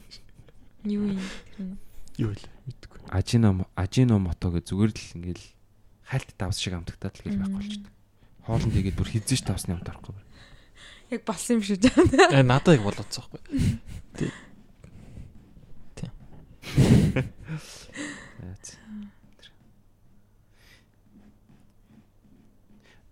Юу 0.84 1.06
юм? 1.14 1.78
Юу 2.18 2.30
вэ? 2.34 2.42
Мэдгүй. 2.66 2.98
Ажино 3.14 3.66
ажино 3.78 4.18
мото 4.18 4.50
гэ 4.50 4.66
зүгээр 4.66 4.90
л 4.90 5.14
ингээл 5.22 5.46
хальт 6.06 6.30
давс 6.38 6.58
шиг 6.58 6.74
амтагтаад 6.74 7.14
л 7.14 7.24
гэж 7.26 7.34
байхгүй 7.38 7.58
болчихдог. 7.58 7.92
Хоолнд 8.46 8.74
игээд 8.74 8.98
бүр 8.98 9.08
хизээш 9.12 9.42
давсны 9.46 9.78
амт 9.78 9.86
орохгүй. 9.86 10.18
Яг 11.14 11.22
болсон 11.22 11.60
юм 11.60 11.64
шүү 11.64 11.78
дээ. 11.78 12.42
Э 12.42 12.42
надад 12.42 12.78
яг 12.78 12.82
болоодсон 12.82 13.24
байхгүй. 13.28 14.32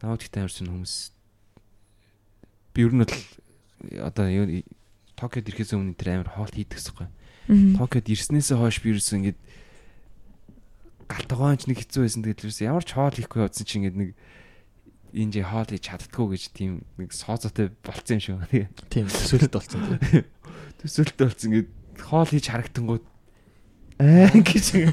Наад 0.02 0.20
ихтэй 0.20 0.44
амарсан 0.44 0.68
хүмүүс 0.68 0.94
би 2.77 2.85
ер 2.85 2.93
нь 2.93 3.02
бол 3.05 3.16
одоо 4.05 4.27
юу 4.28 4.47
Токиод 5.16 5.48
ирэхээс 5.48 5.73
өмнө 5.73 5.97
тэр 5.97 6.20
амар 6.20 6.28
хоол 6.28 6.52
хийдэгсэхгүй. 6.52 7.09
Токиод 7.81 8.05
ирснээсээ 8.05 8.60
хойш 8.60 8.85
би 8.85 8.93
ерөөс 8.93 9.16
ингээд 9.16 9.40
галтгоонч 11.09 11.64
нэг 11.73 11.81
хэцүү 11.81 12.05
байсан 12.05 12.20
тэгээд 12.20 12.44
ерөөс 12.44 12.60
ямар 12.60 12.85
ч 12.85 12.93
хоол 12.93 13.16
хийхгүй 13.16 13.40
явдсан 13.40 13.64
чинь 13.64 13.81
ингээд 13.89 13.97
нэг 13.97 14.10
энэ 15.16 15.32
жи 15.32 15.40
хоол 15.40 15.70
хийж 15.73 15.85
чаддггүй 15.89 16.27
гэж 16.36 16.43
тийм 16.52 16.85
нэг 17.01 17.16
сооцоотой 17.16 17.73
болцсон 17.81 18.20
юм 18.20 18.44
шиг. 18.52 18.68
Тийм 18.93 19.09
төсөөлөлт 19.09 19.56
болсон 19.56 19.81
тийм. 19.81 20.28
Төсөөлтөй 20.85 21.24
болцсон 21.24 21.48
ингээд 21.48 21.70
хоол 22.05 22.28
хийж 22.28 22.47
харагтангууд 22.52 23.05
аа 23.97 24.28
гэж 24.52 24.93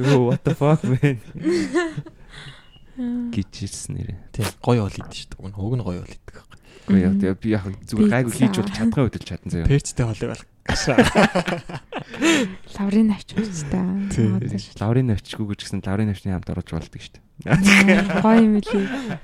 юу 0.00 0.32
what 0.32 0.40
the 0.48 0.56
fuck 0.56 0.80
man 0.88 1.20
гэж 3.30 3.50
хэлсэн 3.50 3.94
нэрээ. 3.96 4.18
Тийм 4.34 4.46
гоё 4.60 4.84
ол 4.86 4.94
идэв 4.94 5.14
шүү 5.16 5.28
дээ. 5.32 5.40
Уг 5.40 5.74
нь 5.76 5.84
гоё 5.84 6.00
ол 6.00 6.14
идэг 6.14 6.34
байхгүй. 6.34 6.58
Үгүй 6.90 7.00
яг 7.04 7.14
тэгээ 7.20 7.36
би 7.40 7.48
яг 7.54 7.64
зүгээр 7.86 8.10
гайгүй 8.10 8.32
хийж 8.34 8.54
бол 8.58 8.74
чадгаа 8.74 9.02
хөдөлж 9.06 9.26
чадсан 9.28 9.50
заяа. 9.50 9.70
Перцтэй 9.70 10.04
холыг 10.06 10.28
бол 10.34 10.44
гашаа. 10.66 10.96
Лаврын 12.76 13.10
авч 13.14 13.28
үзтээ. 13.36 13.84
Тийм. 14.10 14.32
Лаврын 14.80 15.08
навчгүйг 15.14 15.54
ч 15.54 15.60
гэсэн 15.68 15.84
лаврын 15.84 16.10
навчны 16.10 16.34
хамт 16.34 16.50
оруулж 16.50 16.70
болдог 16.74 17.00
шүү 17.00 17.14
дээ. 17.46 18.20
Гоё 18.24 18.40
юм 18.42 18.58
лээ. 18.58 19.20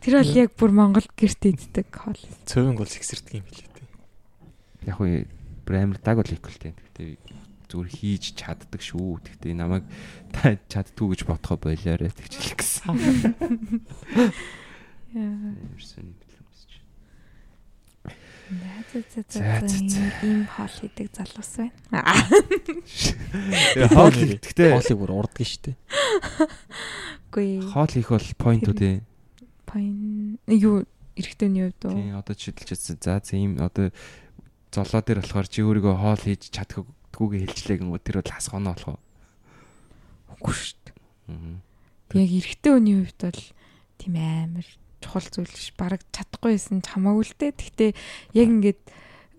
Тэр 0.00 0.14
бол 0.22 0.32
яг 0.38 0.50
бүр 0.54 0.70
Монгол 0.70 1.08
гэрт 1.18 1.42
иддэг 1.50 1.90
хоол. 1.90 2.20
Цөөнг 2.46 2.78
бол 2.78 2.86
сэгсэрдэг 2.88 3.42
юм 3.42 3.44
билээ 3.44 3.70
тийм. 3.74 3.88
Яг 4.86 4.98
үе 5.02 5.26
бүр 5.66 5.74
амар 5.82 5.98
даг 5.98 6.22
бол 6.22 6.30
тийм. 6.30 6.78
Тэгтээ 6.94 7.18
зүгээр 7.70 7.90
хийж 7.90 8.24
чаддаг 8.38 8.80
шүү. 8.82 9.20
Тэгтээ 9.26 9.54
намайг 9.58 9.84
та 10.32 10.56
чаддгүй 10.70 11.14
гэж 11.14 11.20
бодхоо 11.26 11.58
болоорой 11.58 12.10
тэгж 12.10 12.32
хэлэх 12.34 12.56
гэсэн. 12.62 12.96
Ерсэн 15.16 16.02
юм 16.04 16.14
бэл 16.20 16.36
юмсч. 16.40 16.72
За 18.46 19.00
за 19.10 19.66
За, 19.66 19.66
ийм 20.22 20.46
хоол 20.46 20.70
хийдэг 20.70 21.08
залуус 21.10 21.52
байна. 21.58 22.04
Хоол 23.90 24.14
тэгтээ 24.38 24.70
Хоолыг 24.76 24.98
бүр 25.00 25.12
урддаг 25.16 25.46
шүү 25.46 25.62
дээ. 25.72 25.76
Үгүй 27.32 27.48
хоол 27.68 27.92
хийх 27.92 28.10
бол 28.12 28.28
point 28.38 28.64
үү 28.64 28.76
тий. 28.76 28.94
пайн 29.66 30.38
юу 30.46 30.86
эрэгтэйний 31.18 31.68
хувьд 31.68 31.82
уу? 31.84 31.96
Тий 31.96 32.12
одоо 32.14 32.34
чидэлжсэн. 32.36 32.96
За 33.02 33.20
за 33.20 33.36
ийм 33.36 33.58
одоо 33.60 33.90
золоо 34.72 35.02
дээр 35.02 35.20
болохоор 35.20 35.48
чи 35.48 35.60
өөрийгөө 35.64 35.94
хоол 35.96 36.22
хийж 36.22 36.48
чаддгүйгээ 37.16 37.48
хэлжлээ 37.48 37.76
гингүү 37.80 38.00
тэр 38.04 38.20
бол 38.20 38.28
хас 38.28 38.48
гоноо 38.52 38.76
болох 38.76 38.88
уу? 38.92 39.00
Үгүй 40.36 40.52
шүү 40.52 40.76
дээ. 40.84 40.96
Аа. 41.32 42.20
Яг 42.20 42.30
эрэгтэй 42.36 42.72
хүний 42.76 42.96
хувьд 43.00 43.20
бол 43.24 43.42
тийм 43.96 44.14
амар 44.20 44.68
чухал 45.00 45.28
зүйл 45.32 45.48
ш. 45.56 45.72
Бараг 45.80 46.04
чадахгүй 46.12 46.52
байсан 46.52 46.84
ч 46.84 46.92
хамаагүй 46.92 47.24
л 47.24 47.34
дээ. 47.40 47.52
Гэхдээ 47.56 47.90
яг 48.36 48.48
ингээд 48.52 48.82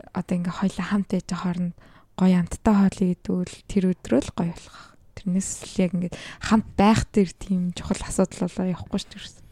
одоо 0.10 0.34
ингээ 0.41 0.58
хоёлаа 0.58 0.86
хамт 0.90 1.10
байж 1.14 1.30
хооронд 1.30 1.76
гоё 2.18 2.36
амттай 2.41 2.74
хоол 2.74 2.99
идвэл 3.14 3.56
тэр 3.70 3.84
өдрөө 3.94 4.22
л 4.26 4.34
гоё 4.34 4.54
болох. 4.58 4.80
Тэрнээс 5.14 5.49
л 5.70 5.82
яг 5.86 5.91
ингээд 5.94 6.16
хамт 6.41 6.68
байх 6.74 7.06
тэр 7.14 7.30
тийм 7.30 7.78
чухал 7.78 8.02
асуудал 8.02 8.49
болоо 8.49 8.66
явахгүй 8.74 8.99
шүү 9.06 9.14
дээ. 9.14 9.45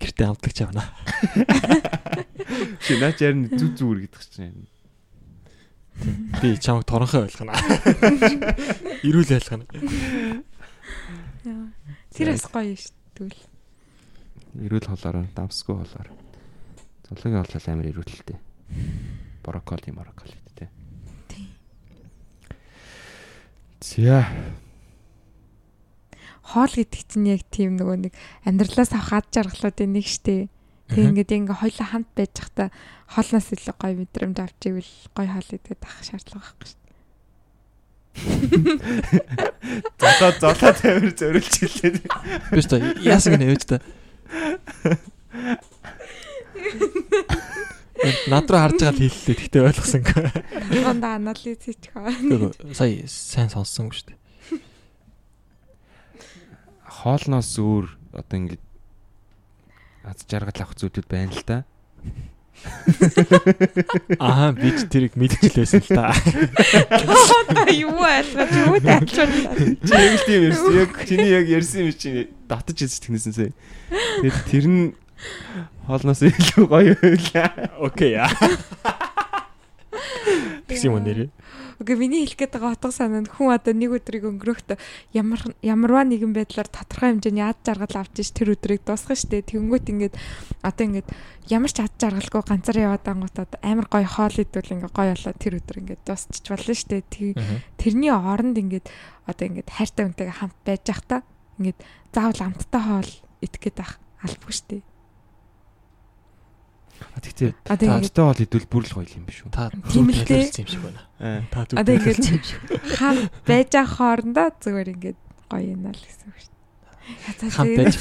Гэртээ 0.00 0.28
амтлагч 0.28 0.58
авна. 0.64 0.84
Чи 2.84 2.96
наач 3.00 3.20
ярь 3.20 3.36
зүг 3.52 3.76
зүгээр 3.76 4.00
гэдэг 4.08 4.24
чинь. 4.28 4.68
Би 6.40 6.56
чамайг 6.56 6.84
торонхой 6.88 7.26
ойлгоно. 7.28 7.52
Ирүүл 9.04 9.34
ойлгоно. 9.36 9.64
Тэр 12.14 12.32
бас 12.34 12.46
гоё 12.48 12.76
шүү. 12.76 12.94
Тэгвэл 13.16 13.40
Ирүүл 14.58 14.86
холоор 14.90 15.26
давсгүй 15.36 15.76
холоор. 15.78 16.08
Зологийн 17.06 17.44
холол 17.44 17.66
амар 17.70 17.90
ирүүлэлтэй. 17.90 18.38
Брокколи 19.44 19.94
морокколи 19.94 20.34
тий. 20.58 20.68
За 23.80 24.26
хоол 26.42 26.72
гэдэг 26.74 27.02
чинь 27.06 27.30
яг 27.30 27.46
тийм 27.46 27.78
нөгөө 27.78 28.10
нэг 28.10 28.14
амьдралаас 28.42 28.90
авах 28.90 29.22
ад 29.22 29.26
жаргалуудын 29.30 29.94
нэг 29.94 30.06
штэ. 30.10 30.50
Тэг 30.90 31.14
ингээд 31.14 31.30
ингээ 31.30 31.58
хоёлаа 31.62 31.86
хамт 31.86 32.10
байж 32.18 32.30
захта 32.34 32.74
хоолноос 33.06 33.48
илүү 33.54 33.74
гоё 33.78 33.94
мэдрэмж 33.94 34.36
авч 34.42 34.60
ивэл 34.66 34.92
гоё 35.14 35.28
хоол 35.30 35.50
идэхэд 35.54 35.82
авах 35.86 36.02
шаардлага 36.02 36.42
байхгүй 36.42 36.66
штэ. 36.66 36.78
золоо 40.00 40.32
золоо 40.42 40.72
тамир 40.74 41.14
зөриулж 41.14 41.54
хэлээ. 41.62 42.02
Би 42.50 42.62
ч 42.62 42.70
яасан 43.06 43.38
гэнэ 43.38 43.46
ээж 43.54 43.62
та. 43.70 43.78
Над 48.26 48.50
руу 48.50 48.60
харж 48.60 48.78
байгаа 48.80 48.96
л 48.96 49.04
хэллээ. 49.06 49.38
Тэгтээ 49.38 49.62
ойлгосонгүй. 49.70 50.26
Гондоо 50.82 51.12
анализ 51.14 51.60
хийчих. 51.62 51.94
Тэгвэл 51.94 52.74
сая 52.74 53.06
сайн 53.06 53.50
сонссонгүй 53.52 53.94
шүү 53.94 54.08
дээ. 54.10 54.18
Хоолноос 56.82 57.54
өөр 57.60 57.86
одоо 58.16 58.36
ингээд 58.40 58.64
аз 60.04 60.24
жаргал 60.28 60.60
авах 60.62 60.76
зүйлүүд 60.78 61.06
байна 61.08 61.32
л 61.32 61.44
да. 61.46 61.64
Аа 64.20 64.52
би 64.52 64.72
ч 64.76 64.84
тэрийг 64.88 65.16
мэдчихлээсэн 65.16 65.80
л 65.80 65.90
та. 65.96 66.12
Одоо 66.12 67.68
юу 67.72 67.96
ойлгож 67.96 68.52
юу 68.52 68.76
тайлбарлаа. 68.80 69.56
Чи 69.80 69.92
яг 69.96 70.12
л 70.20 70.24
тийм 70.28 70.42
ярьсан. 70.48 70.72
Яг 70.76 70.90
чиний 71.08 71.30
яг 71.32 71.46
ярьсан 71.48 71.88
юм 71.88 71.92
чи 71.96 72.28
татаж 72.48 72.84
ирсэн 72.84 73.00
тэгнэсэн 73.00 73.32
сая. 73.32 73.52
Тэгээд 74.20 74.38
тэр 74.48 74.66
нь 74.68 74.92
хоолноос 75.88 76.20
илүү 76.20 76.64
гоё 76.68 76.94
байлаа. 77.00 77.48
Окей. 77.80 78.16
Тэгс 80.68 80.84
юм 80.84 81.00
нэрээ. 81.00 81.28
Окей, 81.80 81.96
миний 81.96 82.28
хэлэх 82.28 82.44
гээд 82.44 82.60
байгаа 82.60 82.76
утга 82.76 82.92
санаа 82.92 83.24
нь 83.24 83.32
хүн 83.32 83.56
одоо 83.56 83.72
нэг 83.72 83.96
өдрийг 83.96 84.28
өнгөрөхт 84.28 84.76
ямар 85.16 85.40
ямарваа 85.64 86.04
нэгэн 86.04 86.36
байдлаар 86.36 86.68
тодорхой 86.68 87.16
хэмжээний 87.16 87.40
ад 87.40 87.56
жаргал 87.64 88.04
авч 88.04 88.20
иж 88.20 88.36
тэр 88.36 88.52
өдрийг 88.52 88.84
дуусгах 88.84 89.16
штэ. 89.16 89.40
Тэнгүүт 89.48 89.88
ингээд 89.88 90.12
одоо 90.60 90.84
ингээд 90.84 91.08
ямар 91.48 91.72
ч 91.72 91.80
ад 91.80 91.96
жаргалгүй 91.96 92.44
ганцаар 92.44 92.84
яваад 92.84 93.08
ангуудад 93.08 93.56
амар 93.64 93.88
гоё 93.88 94.04
хоол 94.04 94.36
идвэл 94.36 94.76
ингээд 94.76 94.92
гоё 94.92 95.16
болоо 95.16 95.32
тэр 95.40 95.56
өдөр 95.56 95.76
ингээд 95.80 96.04
дуусчих 96.04 96.52
болно 96.52 96.74
штэ. 96.76 97.00
Тэрний 97.80 98.12
оронд 98.12 98.60
ингээд 98.60 98.86
одоо 99.24 99.44
ингээд 99.48 99.72
хайртай 99.72 100.04
хүнтэйгээ 100.04 100.36
хамт 100.36 100.58
байж 100.68 100.82
захта 100.84 101.24
ингээд 101.56 101.80
заавал 102.12 102.40
амттай 102.44 102.82
хоол 102.84 103.12
идэх 103.40 103.60
гээд 103.64 103.78
ах 103.80 103.96
албагүй 104.20 104.52
штэ. 104.52 104.84
Тэгтээ 107.20 107.52
Одоо 107.68 108.00
ингээд 108.00 108.16
таатай 108.16 108.48
бол 108.48 108.64
бүр 108.70 108.84
л 108.88 108.94
гоё 108.96 109.04
юм 109.12 109.24
биш 109.28 109.44
үү? 109.44 109.52
Та 109.52 109.68
Тийм 109.92 110.08
л 110.08 110.24
дээ. 110.24 110.56
юм 110.56 110.68
шиг 110.68 110.80
байна. 110.80 111.04
Аа. 111.20 111.44
Та 111.52 111.68
Одоо 111.76 111.94
ингээд 112.00 112.16
хам 112.96 113.28
байж 113.44 113.76
ах 113.76 113.92
хоорондоо 114.00 114.48
зүгээр 114.60 114.88
ингээд 114.96 115.18
гоё 115.52 115.76
юм 115.76 115.84
аа 115.84 115.92
л 115.92 116.00
гэсэн 116.00 116.32
үг 116.32 116.40
шүү 116.40 116.48
дээ. 116.48 116.56
Хамт 117.50 117.76
байж 117.76 117.94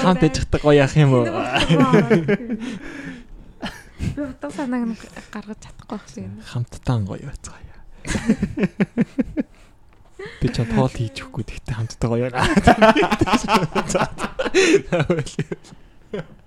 хамт 0.00 0.20
байж 0.24 0.36
хатаг 0.40 0.60
гоё 0.64 0.80
яах 0.80 0.96
юм 0.96 1.12
уу? 1.16 1.24
Би 3.98 4.22
утга 4.22 4.46
санааг 4.52 4.84
нь 4.88 4.96
гаргаж 5.32 5.58
чадахгүй 5.58 5.98
байх 6.00 6.16
юм. 6.16 6.40
Хамттан 6.44 7.04
гоё 7.04 7.26
байцгаая. 7.28 7.76
Би 10.38 10.46
ч 10.48 10.56
тоол 10.64 10.88
хийж 10.88 11.28
өгөхгүй 11.28 11.44
тэгтээ 11.44 11.76
хамттай 11.76 12.08
гоё. 12.08 12.32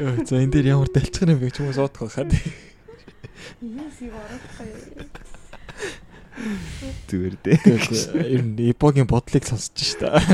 Йоо, 0.00 0.24
за 0.24 0.40
энэ 0.40 0.52
дээр 0.56 0.80
ямар 0.80 0.88
дэлцэх 0.88 1.28
юм 1.28 1.36
бэ 1.36 1.52
ч 1.52 1.60
хүмүүс 1.60 1.76
уутах 1.76 2.08
байхад. 2.08 2.32
Зүгээр 7.10 7.36
дээ. 7.44 7.58
Ер 8.32 8.42
нь 8.48 8.72
эпогийн 8.72 9.04
бодлыг 9.04 9.44
сонсож 9.44 9.76
шта. 9.76 10.24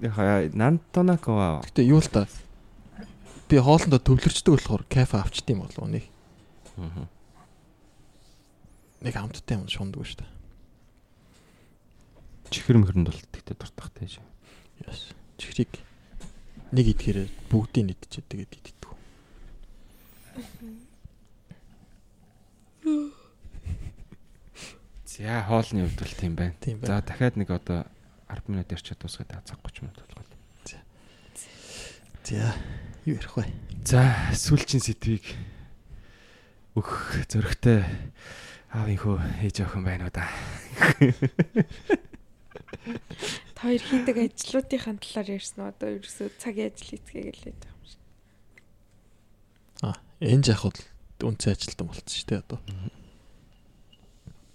Яхаа 0.00 0.46
Нантонакова 0.54 1.60
Гэтэ 1.66 1.82
юу 1.90 1.98
л 1.98 2.06
та. 2.06 2.30
Би 3.50 3.58
хоолндоо 3.58 3.98
төвлөрчдөг 3.98 4.62
болохоор 4.62 4.86
кафе 4.86 5.18
авчт 5.18 5.50
юм 5.50 5.66
болов 5.66 5.82
уу 5.82 5.90
нэг. 5.90 6.06
Нэг 9.02 9.14
хамттай 9.18 9.58
юм 9.58 9.66
шунддаг 9.66 10.06
шүү 10.06 10.22
дээ. 10.22 10.39
Чихэр 12.50 12.82
мөхрөнд 12.82 13.08
бол 13.08 13.22
тэгтээ 13.30 13.56
дуртахтай 13.56 14.10
шүү. 14.10 14.26
Яс. 14.84 15.14
Чихрийг 15.38 15.70
нэг 16.74 16.86
идэхээр 16.92 17.30
бүгдийг 17.46 17.94
идчихээ 17.94 18.26
тэгээд 18.26 18.52
иддэг. 18.58 18.90
За 25.10 25.42
хоолны 25.46 25.86
хувьд 25.86 26.00
бол 26.02 26.14
тийм 26.18 26.34
байна. 26.34 26.54
За 26.82 27.02
дахиад 27.02 27.38
нэг 27.38 27.50
одоо 27.54 27.86
10 28.26 28.50
минут 28.50 28.72
ярьчаад 28.72 28.98
дуусгаад 28.98 29.46
цаг 29.46 29.58
30 29.62 29.86
минут 29.86 30.02
болгоо. 30.10 30.26
За 32.24 32.54
юу 33.06 33.16
ярих 33.18 33.36
вэ? 33.36 33.46
За 33.84 34.06
сүүлчийн 34.34 34.82
сэдвийг 34.82 35.24
өөх 36.78 37.26
зөрөгтэй 37.26 37.82
аавынхөө 38.70 39.42
ээж 39.42 39.66
охин 39.66 39.82
байна 39.82 40.06
уу 40.06 40.14
да. 40.14 40.30
Та 43.54 43.68
хоёр 43.68 43.82
хийдэг 43.82 44.16
ажлуудынхаа 44.16 44.94
талаар 44.96 45.28
ярьсан 45.36 45.58
уу? 45.60 45.72
Одоо 45.74 45.88
ерөөсөө 45.98 46.28
цагийн 46.38 46.70
ажил 46.70 46.88
хийцгээе 46.96 47.34
гэлээд 47.34 47.58
байгаа 47.60 47.76
юм 47.76 47.86
шиг. 47.90 48.02
А 49.82 49.98
энэ 50.22 50.44
жах 50.46 50.62
бол 50.64 50.80
үнцэн 51.26 51.52
ажилтан 51.52 51.86
болцсон 51.90 52.14
шүү 52.14 52.28
дээ 52.30 52.42
одоо. 52.46 52.58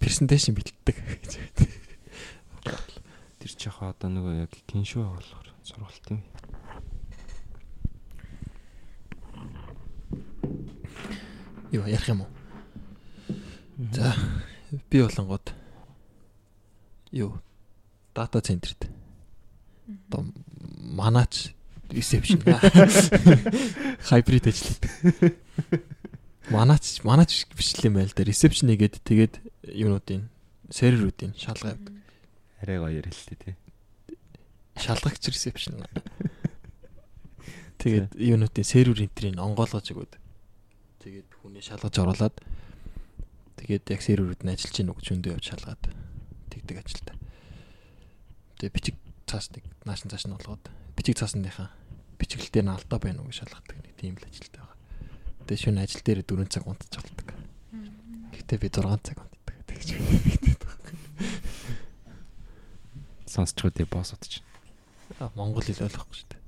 Презентацийн 0.00 0.56
бэлддэг 0.56 0.96
гэж 0.96 1.32
байна. 1.38 1.76
Тэр 3.38 3.52
ч 3.52 3.60
яхаа 3.68 3.94
одоо 3.94 4.10
нөгөө 4.10 4.34
яг 4.48 4.52
киншүү 4.66 5.02
болохоор 5.06 5.48
сургалт 5.62 6.06
юм. 6.10 6.20
Юу 11.70 11.84
ярих 11.86 12.08
юм 12.10 12.24
уу? 12.24 12.30
За 13.92 14.14
би 14.90 15.02
болонгод 15.02 15.52
юу 17.12 17.38
дата 18.16 18.40
центрт 18.40 18.88
одоо 20.08 20.32
манаач 20.80 21.52
ресепшн 21.90 22.40
хайбрид 24.08 24.46
ажилладаг. 24.48 25.36
Манаач 26.50 27.02
манаач 27.04 27.46
биш 27.54 27.76
л 27.76 27.86
юм 27.86 27.94
байл 28.00 28.10
да. 28.16 28.24
Ресепшн 28.24 28.72
нэгээд 28.72 29.04
тэгээд 29.04 29.34
юунуудын 29.68 30.30
серверүүдийн 30.70 31.36
шалгаа 31.36 31.76
явдаг. 31.76 31.94
Арай 32.62 32.78
гоё 32.80 32.98
ярилээ 33.04 33.38
тий. 33.38 33.54
Шалгагч 34.80 35.28
ресепшн. 35.28 35.82
Тэгээд 37.76 38.16
юунуудын 38.16 38.64
сервер 38.64 38.98
энтрийг 39.04 39.36
онгоолгож 39.38 39.92
өгöd. 39.92 40.16
Тэгээд 41.04 41.28
хүний 41.38 41.62
шалгаж 41.62 41.94
оруулаад 42.00 42.36
тэгээд 43.60 43.84
яг 43.92 44.00
серверүүд 44.00 44.40
нь 44.42 44.52
ажиллаж 44.56 44.74
гин 44.74 44.90
үг 44.90 45.00
зөндөө 45.04 45.36
явж 45.36 45.46
шалгаад 45.52 45.82
тэгдэг 46.50 46.76
ажилтай. 46.80 47.15
Тэгээд 48.56 48.72
бичиг 48.74 48.96
цаасны 49.28 49.60
наашин 49.84 50.08
цааш 50.10 50.24
нь 50.28 50.34
болгоод 50.36 50.64
бичиг 50.96 51.16
цаасныхаа 51.20 51.68
бичиглэлтээр 52.16 52.64
нь 52.64 52.72
алдаа 52.72 52.98
байна 53.00 53.20
уу 53.20 53.28
гэж 53.28 53.44
шалгадаг 53.44 53.76
нэг 53.84 53.94
тийм 54.00 54.16
л 54.16 54.24
ажилтай 54.24 54.60
байгаа. 54.64 54.76
Тэгээд 55.44 55.62
шөнө 55.62 55.82
ажил 55.84 56.02
дээр 56.02 56.20
4 56.24 56.48
цаг 56.48 56.64
унтаж 56.64 56.92
болдог. 56.96 57.28
Гэтэ 58.32 58.54
би 58.56 58.68
6 58.72 58.80
цаг 59.04 59.18
унтдаг 59.20 59.56
тэгж. 59.68 59.88
Сонсчгоо 63.28 63.70
тий 63.70 63.84
босс 63.84 64.16
удаж. 64.16 64.40
А 65.20 65.28
Монгол 65.36 65.62
хэл 65.62 65.84
ойлгохгүй 65.84 66.16
шүү 66.16 66.28
дээ. 66.32 66.40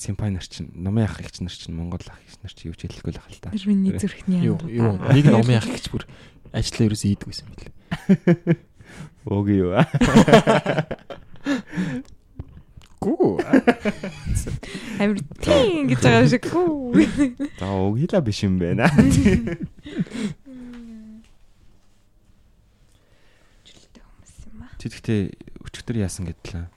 Симпай 0.00 0.30
нар 0.32 0.42
чинь 0.46 0.72
номын 0.74 1.04
ах 1.06 1.20
ихч 1.20 1.44
нар 1.44 1.52
чинь 1.52 1.76
Монгол 1.76 2.00
ах 2.08 2.18
ихч 2.26 2.40
нар 2.42 2.52
чинь 2.56 2.72
юу 2.72 2.76
ч 2.78 2.88
хэлэхгүй 2.88 3.12
л 3.12 3.20
ах 3.20 3.28
л 3.30 3.38
та. 3.44 3.52
Тэр 3.52 3.68
миний 3.68 3.92
зүрхний 3.98 4.40
Юу 4.42 4.56
ам. 4.58 4.66
юу 4.72 4.92
нэг 4.98 5.26
нь 5.28 5.36
омын 5.36 5.60
ах 5.60 5.68
гэж 5.68 5.86
бүр 5.92 6.08
ажлаа 6.50 6.86
ерөөсөө 6.88 7.10
ийдгүйсэн 7.12 7.46
юм 7.46 7.54
Өөг 9.26 9.48
юу. 9.54 9.72
Гүү. 13.02 13.42
Амир 15.02 15.18
тийм 15.42 15.90
гэж 15.90 16.02
байгаа 16.02 16.26
шиг 16.30 16.46
гүү. 16.46 17.02
За 17.58 17.66
өөгийла 17.66 18.22
биш 18.22 18.42
юм 18.46 18.58
байна. 18.62 18.86
Жилтэй 23.66 24.02
хүмүүс 24.02 24.34
юм 24.46 24.62
аа. 24.62 24.70
Чи 24.78 24.86
тэгтээ 24.86 25.20
өчтөр 25.66 25.98
яасан 25.98 26.30
гэдлээ. 26.30 26.70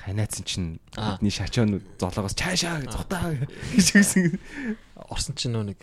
Ханайцсан 0.00 0.44
чинь 0.48 0.80
бидний 0.96 1.28
шачаанууд 1.28 1.84
золоогоос 2.00 2.32
цаашаа 2.32 2.80
зогтаа 2.88 3.36
гэж 3.76 3.86
хэлсэн. 3.92 4.40
Орсон 5.12 5.36
чинь 5.36 5.52
нөө 5.52 5.76
нэг 5.76 5.78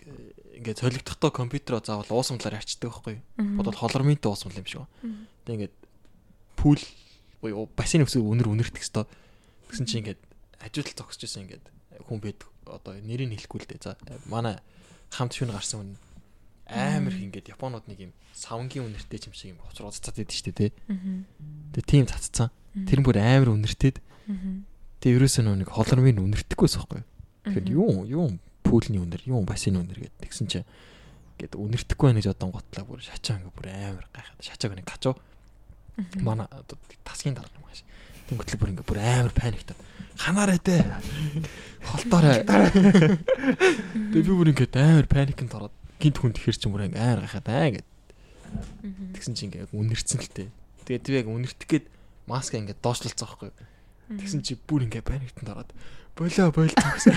ингээд 0.58 0.82
солигдохдоо 0.82 1.30
компьютероо 1.30 1.80
заавал 1.80 2.10
уусамлаар 2.10 2.58
арчдаг 2.58 2.90
байхгүй? 2.90 3.22
Бодвол 3.38 3.78
холорминтой 3.78 4.30
уусмал 4.30 4.58
юм 4.58 4.66
шиг 4.66 4.82
ба. 4.84 4.88
Тэг 5.46 5.54
ингээд 5.54 5.76
пул 6.58 6.82
буюу 7.40 7.70
бассейн 7.78 8.04
өсөв 8.04 8.26
өнөр 8.26 8.50
үнэртэх 8.50 8.82
хэвээр. 8.82 9.06
Тэгсэн 9.70 9.86
чинь 9.86 10.00
ингээд 10.02 10.20
ажилтал 10.58 11.06
зогсож 11.06 11.22
байсан 11.22 11.46
ингээд 11.46 11.64
хүн 12.04 12.18
бед 12.18 12.42
одоо 12.66 12.98
нэрийг 12.98 13.32
хэлэхгүй 13.38 13.58
л 13.62 13.68
дээ. 13.70 13.80
За 13.82 13.96
манай 14.26 14.58
хамт 15.14 15.38
шүн 15.38 15.54
гарсан 15.54 15.78
хүн 15.78 15.90
амар 16.66 17.14
их 17.14 17.22
ингээд 17.22 17.54
японууд 17.54 17.86
нэг 17.86 18.10
юм 18.10 18.12
савнгийн 18.34 18.90
үнэртэй 18.90 19.30
юм 19.30 19.34
шиг 19.38 19.54
юм 19.54 19.62
хоцроо 19.62 19.94
цацаад 19.94 20.20
идэв 20.26 20.34
штэ 20.34 20.52
тий. 20.52 20.70
Тэгээ 21.72 21.86
тийм 21.86 22.06
цацсан. 22.10 22.50
Тэр 22.74 23.00
бүр 23.06 23.22
амар 23.22 23.54
үнэртэйд 23.54 24.02
Тэгээ 24.98 25.16
ерөөсөө 25.22 25.62
нэг 25.62 25.70
холормын 25.70 26.18
үнэртэхгүйс 26.18 26.74
байхгүй. 26.74 27.02
Тэгэхээр 27.46 27.66
юу 27.70 28.02
юу 28.10 28.26
пүүлний 28.68 29.00
үнэр, 29.00 29.24
юу 29.24 29.40
бассейн 29.48 29.80
үнэр 29.80 30.04
гэдэг. 30.04 30.20
Тэгсэн 30.28 30.46
чинь 30.52 30.68
Гэт 31.38 31.54
үнэртэхгүй 31.54 32.10
байна 32.10 32.18
гэж 32.18 32.34
одоо 32.34 32.50
готлаа 32.50 32.82
бүр 32.82 32.98
шачаа 32.98 33.38
ингээ 33.38 33.54
бүр 33.54 33.70
амар 33.70 34.06
гайхаад 34.10 34.42
шачааг 34.42 34.74
нэг 34.74 34.90
качуу 34.90 35.14
манай 36.18 36.50
тасгийн 37.06 37.38
дараа 37.38 37.54
юм 37.54 37.62
ааш. 37.70 37.86
Тэнгөтлөө 38.26 38.58
бүр 38.58 38.70
ингээ 38.74 38.90
бүр 38.90 38.98
амар 38.98 39.30
паниктаад 39.38 39.78
ханаарай 40.18 40.58
те. 40.58 40.82
Холдоорой. 41.86 42.42
Тэгээ 42.42 44.26
би 44.26 44.34
бүр 44.34 44.50
ингээ 44.50 44.74
амар 44.74 45.06
паникнд 45.06 45.54
ороод 45.54 45.74
гинт 46.02 46.18
хүн 46.18 46.34
тэгэхэр 46.34 46.58
чинь 46.58 46.74
бүр 46.74 46.90
ингээ 46.90 47.06
амар 47.06 47.22
гайхаад 47.22 47.46
аа 47.46 47.70
гэд. 47.70 47.86
Тэгсэн 49.14 49.38
чинь 49.38 49.54
ингээ 49.54 49.70
үнэрсэн 49.70 50.18
л 50.18 50.34
те. 50.34 50.50
Тэгээд 50.90 51.06
би 51.06 51.18
яг 51.22 51.30
үнэртэх 51.30 51.70
гээд 51.70 51.86
маска 52.26 52.58
ингээ 52.58 52.82
доошлолцоо 52.82 53.30
байхгүй. 53.30 53.54
Тэгсэн 54.10 54.42
чи 54.42 54.58
бүр 54.58 54.90
ингээ 54.90 55.06
паниктанд 55.06 55.54
ороод 55.54 55.70
болоо 56.18 56.50
болоо 56.50 56.74
гэсэн. 56.74 57.14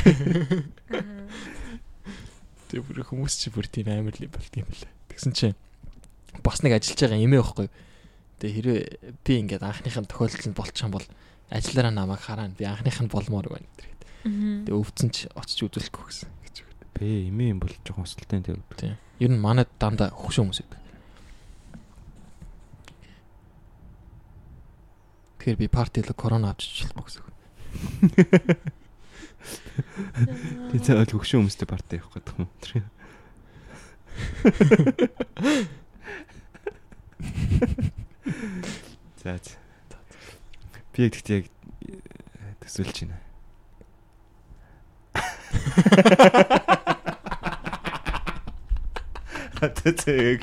Тэгээ 2.70 2.86
бүр 2.86 3.02
хүмүүс 3.02 3.34
чи 3.42 3.50
бүр 3.50 3.66
тийм 3.66 3.90
амар 3.90 4.14
л 4.14 4.30
болт 4.30 4.54
юм 4.54 4.70
лээ. 4.70 4.94
Тэгсэн 5.10 5.34
чи 5.34 5.48
бас 6.46 6.62
нэг 6.62 6.78
ажиллаж 6.78 7.02
байгаа 7.02 7.18
эмээ 7.18 7.42
байхгүй. 7.42 7.68
Тэгээ 8.38 8.56
хэрвээ 8.62 8.82
би 9.26 9.34
ингээд 9.42 9.66
анхныхын 9.66 10.06
тохиолдол 10.06 10.46
нь 10.46 10.58
болчих 10.58 10.86
юм 10.86 10.94
бол 10.94 11.08
ажиллаараа 11.50 11.94
намайг 11.98 12.22
хараа 12.22 12.54
би 12.54 12.64
анхных 12.70 13.02
нь 13.02 13.10
болмоор 13.10 13.50
байна 13.50 13.68
гэдэг. 13.74 13.90
Тэгээ 14.70 14.78
өвдсөн 14.78 15.10
ч 15.10 15.26
очиж 15.34 15.66
үзүүлэхгүй 15.66 16.06
гэсэн 16.06 16.30
гэж 16.46 16.56
өгдөө. 16.62 16.88
Бэ 17.02 17.28
эмээ 17.34 17.52
юм 17.58 17.60
бол 17.66 17.74
жоохон 17.82 18.06
өсөлттэй 18.06 18.40
тэр. 18.46 18.62
Тийм. 18.78 18.96
Ер 19.18 19.32
нь 19.34 19.42
манай 19.42 19.66
дандаа 19.82 20.14
хөвшөө 20.14 20.46
хүмүүс 20.46 20.62
байдаг. 20.62 20.82
Тэгэхээр 25.42 25.58
би 25.58 25.68
партило 25.68 26.14
корона 26.14 26.54
авчиж 26.54 26.86
болохгүй 26.94 27.10
гэсэн. 27.10 28.70
Тэгээ 30.72 30.86
цаа 30.86 31.02
ойл 31.02 31.14
хөвшөө 31.16 31.40
хүмүүстэй 31.42 31.68
парти 31.68 32.00
явах 32.00 32.18
гэдэг 32.20 32.36
юм. 32.38 32.50
За 39.24 39.38
за. 39.38 39.56
Би 40.92 41.06
яг 41.06 41.14
тэгтээ 41.16 41.46
яг 41.46 41.48
төсөөлж 42.66 42.98
байна. 43.06 43.18
Хатаа 49.62 49.94
тэг. 49.94 50.42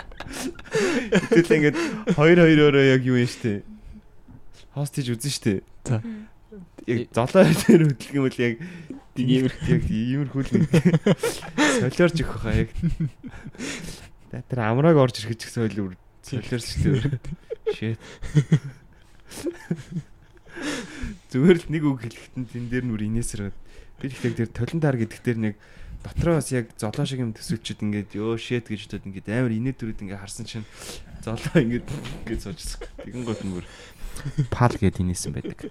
Тэгэл 1.35 1.55
ингээд 1.59 1.77
хоёр 2.15 2.39
хоёроо 2.39 2.85
яг 2.87 3.03
юу 3.03 3.19
юм 3.19 3.27
штэ. 3.27 3.67
Хостиж 4.75 5.11
үзэн 5.11 5.33
штэ. 5.35 5.67
За. 5.83 5.99
Яг 6.89 7.13
золоо 7.13 7.45
дээр 7.45 7.83
хөдлөх 7.93 8.17
юм 8.17 8.25
бол 8.25 8.41
яг 8.41 8.55
иймэр 9.19 9.55
яг 9.69 9.83
иймэрхүүл 9.85 10.51
нэг 10.57 10.65
солиорч 11.85 12.17
өгөх 12.25 12.41
хаа 12.41 12.65
яг. 12.65 12.71
Тэр 14.33 14.61
амрааг 14.65 14.97
орж 14.97 15.21
ирэх 15.21 15.37
гэсэн 15.37 15.69
ойл 15.69 15.95
солиорч 16.25 16.65
штэ. 16.65 17.21
Shit. 17.77 18.01
Зүгээр 21.29 21.59
л 21.61 21.69
нэг 21.69 21.83
үг 21.85 21.99
хэлэхэд 22.09 22.57
энэ 22.57 22.71
дээр 22.73 22.85
нүр 22.89 23.05
инээсэр 23.05 23.53
би 24.01 24.07
тэгэхээр 24.09 24.49
тэр 24.49 24.51
толон 24.51 24.81
таар 24.81 24.97
гэдэг 24.97 25.21
дээр 25.21 25.39
нэг 25.39 25.55
дотроо 26.03 26.41
бас 26.41 26.49
яг 26.55 26.73
золоо 26.81 27.05
шиг 27.05 27.21
юм 27.21 27.37
төсөлчөд 27.37 27.85
ингээд 27.85 28.17
ёо 28.17 28.41
shit 28.41 28.65
гэж 28.65 28.89
бодоод 28.89 29.07
ингээд 29.13 29.29
амар 29.29 29.53
инээ 29.53 29.75
төрөд 29.77 30.03
ингээд 30.09 30.23
харсан 30.25 30.47
чинь 30.49 30.67
золоо 31.21 31.59
ингээд 31.59 31.87
ингээд 32.25 32.43
суужсан. 32.43 32.81
Тэгэн 33.05 33.25
гот 33.29 33.43
нүр 33.45 33.65
пал 34.49 34.73
гэд 34.73 35.03
инээсэн 35.05 35.37
байдаг. 35.37 35.69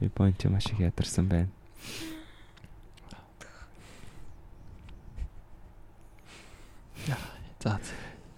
Би 0.00 0.08
point 0.08 0.48
маш 0.48 0.66
их 0.72 0.80
ядарсан 0.80 1.28
байна. 1.28 1.50
За. 7.60 7.78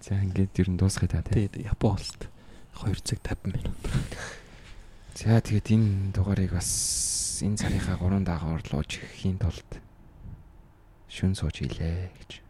За 0.01 0.19
ингээд 0.19 0.59
ер 0.59 0.69
нь 0.69 0.77
дуусгая 0.77 1.07
та 1.07 1.23
тий. 1.23 1.47
Тэгээд 1.47 1.63
Япон 1.71 1.95
улсад 1.95 2.27
2 2.75 2.99
цаг 2.99 3.23
50 3.23 3.55
минут. 3.55 3.79
За 5.15 5.39
тэгээд 5.39 5.71
энэ 5.71 6.11
дугаарыг 6.11 6.51
бас 6.51 7.39
энэ 7.39 7.55
царийнхаа 7.55 7.95
3 7.95 8.27
дагаар 8.27 8.59
орлууж 8.59 8.99
ихийн 8.99 9.39
тулд 9.39 9.79
шүн 11.07 11.39
сууж 11.39 11.63
ийлээ 11.63 12.11
гэж. 12.19 12.42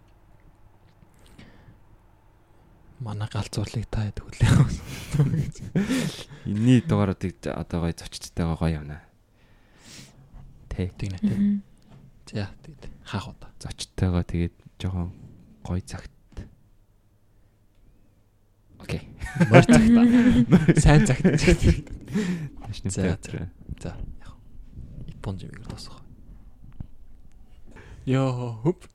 Манай 3.03 3.27
галзуурлыг 3.27 3.83
та 3.91 4.07
хэд 4.07 4.23
хүлээх. 4.23 4.71
Энийний 6.47 6.79
дугааруудыг 6.79 7.35
одоо 7.51 7.83
гоё 7.83 7.91
зочдтойгоо 7.91 8.55
гоё 8.55 8.79
явна. 8.79 9.03
Тэ. 10.71 10.87
Тэгнэ 10.95 11.19
тий. 11.19 11.59
За 12.31 12.47
тэгээд 12.63 12.87
хаах 13.03 13.27
удаа. 13.27 13.51
Зочдтойгоо 13.59 14.23
тэгээд 14.23 14.55
жоохон 14.79 15.11
гоё 15.67 15.83
цагт. 15.83 16.15
Окей. 18.79 19.03
Морь 19.51 19.67
цагта. 19.67 20.79
Сайн 20.83 21.03
цагт. 21.03 21.27
За, 22.87 23.03
театр. 23.03 23.51
За 23.83 23.99
яг. 24.23 24.31
Япон 25.11 25.35
жимээр 25.39 25.67
дуусах. 25.67 25.99
Йоо 28.07 28.63
хөп. 28.63 28.87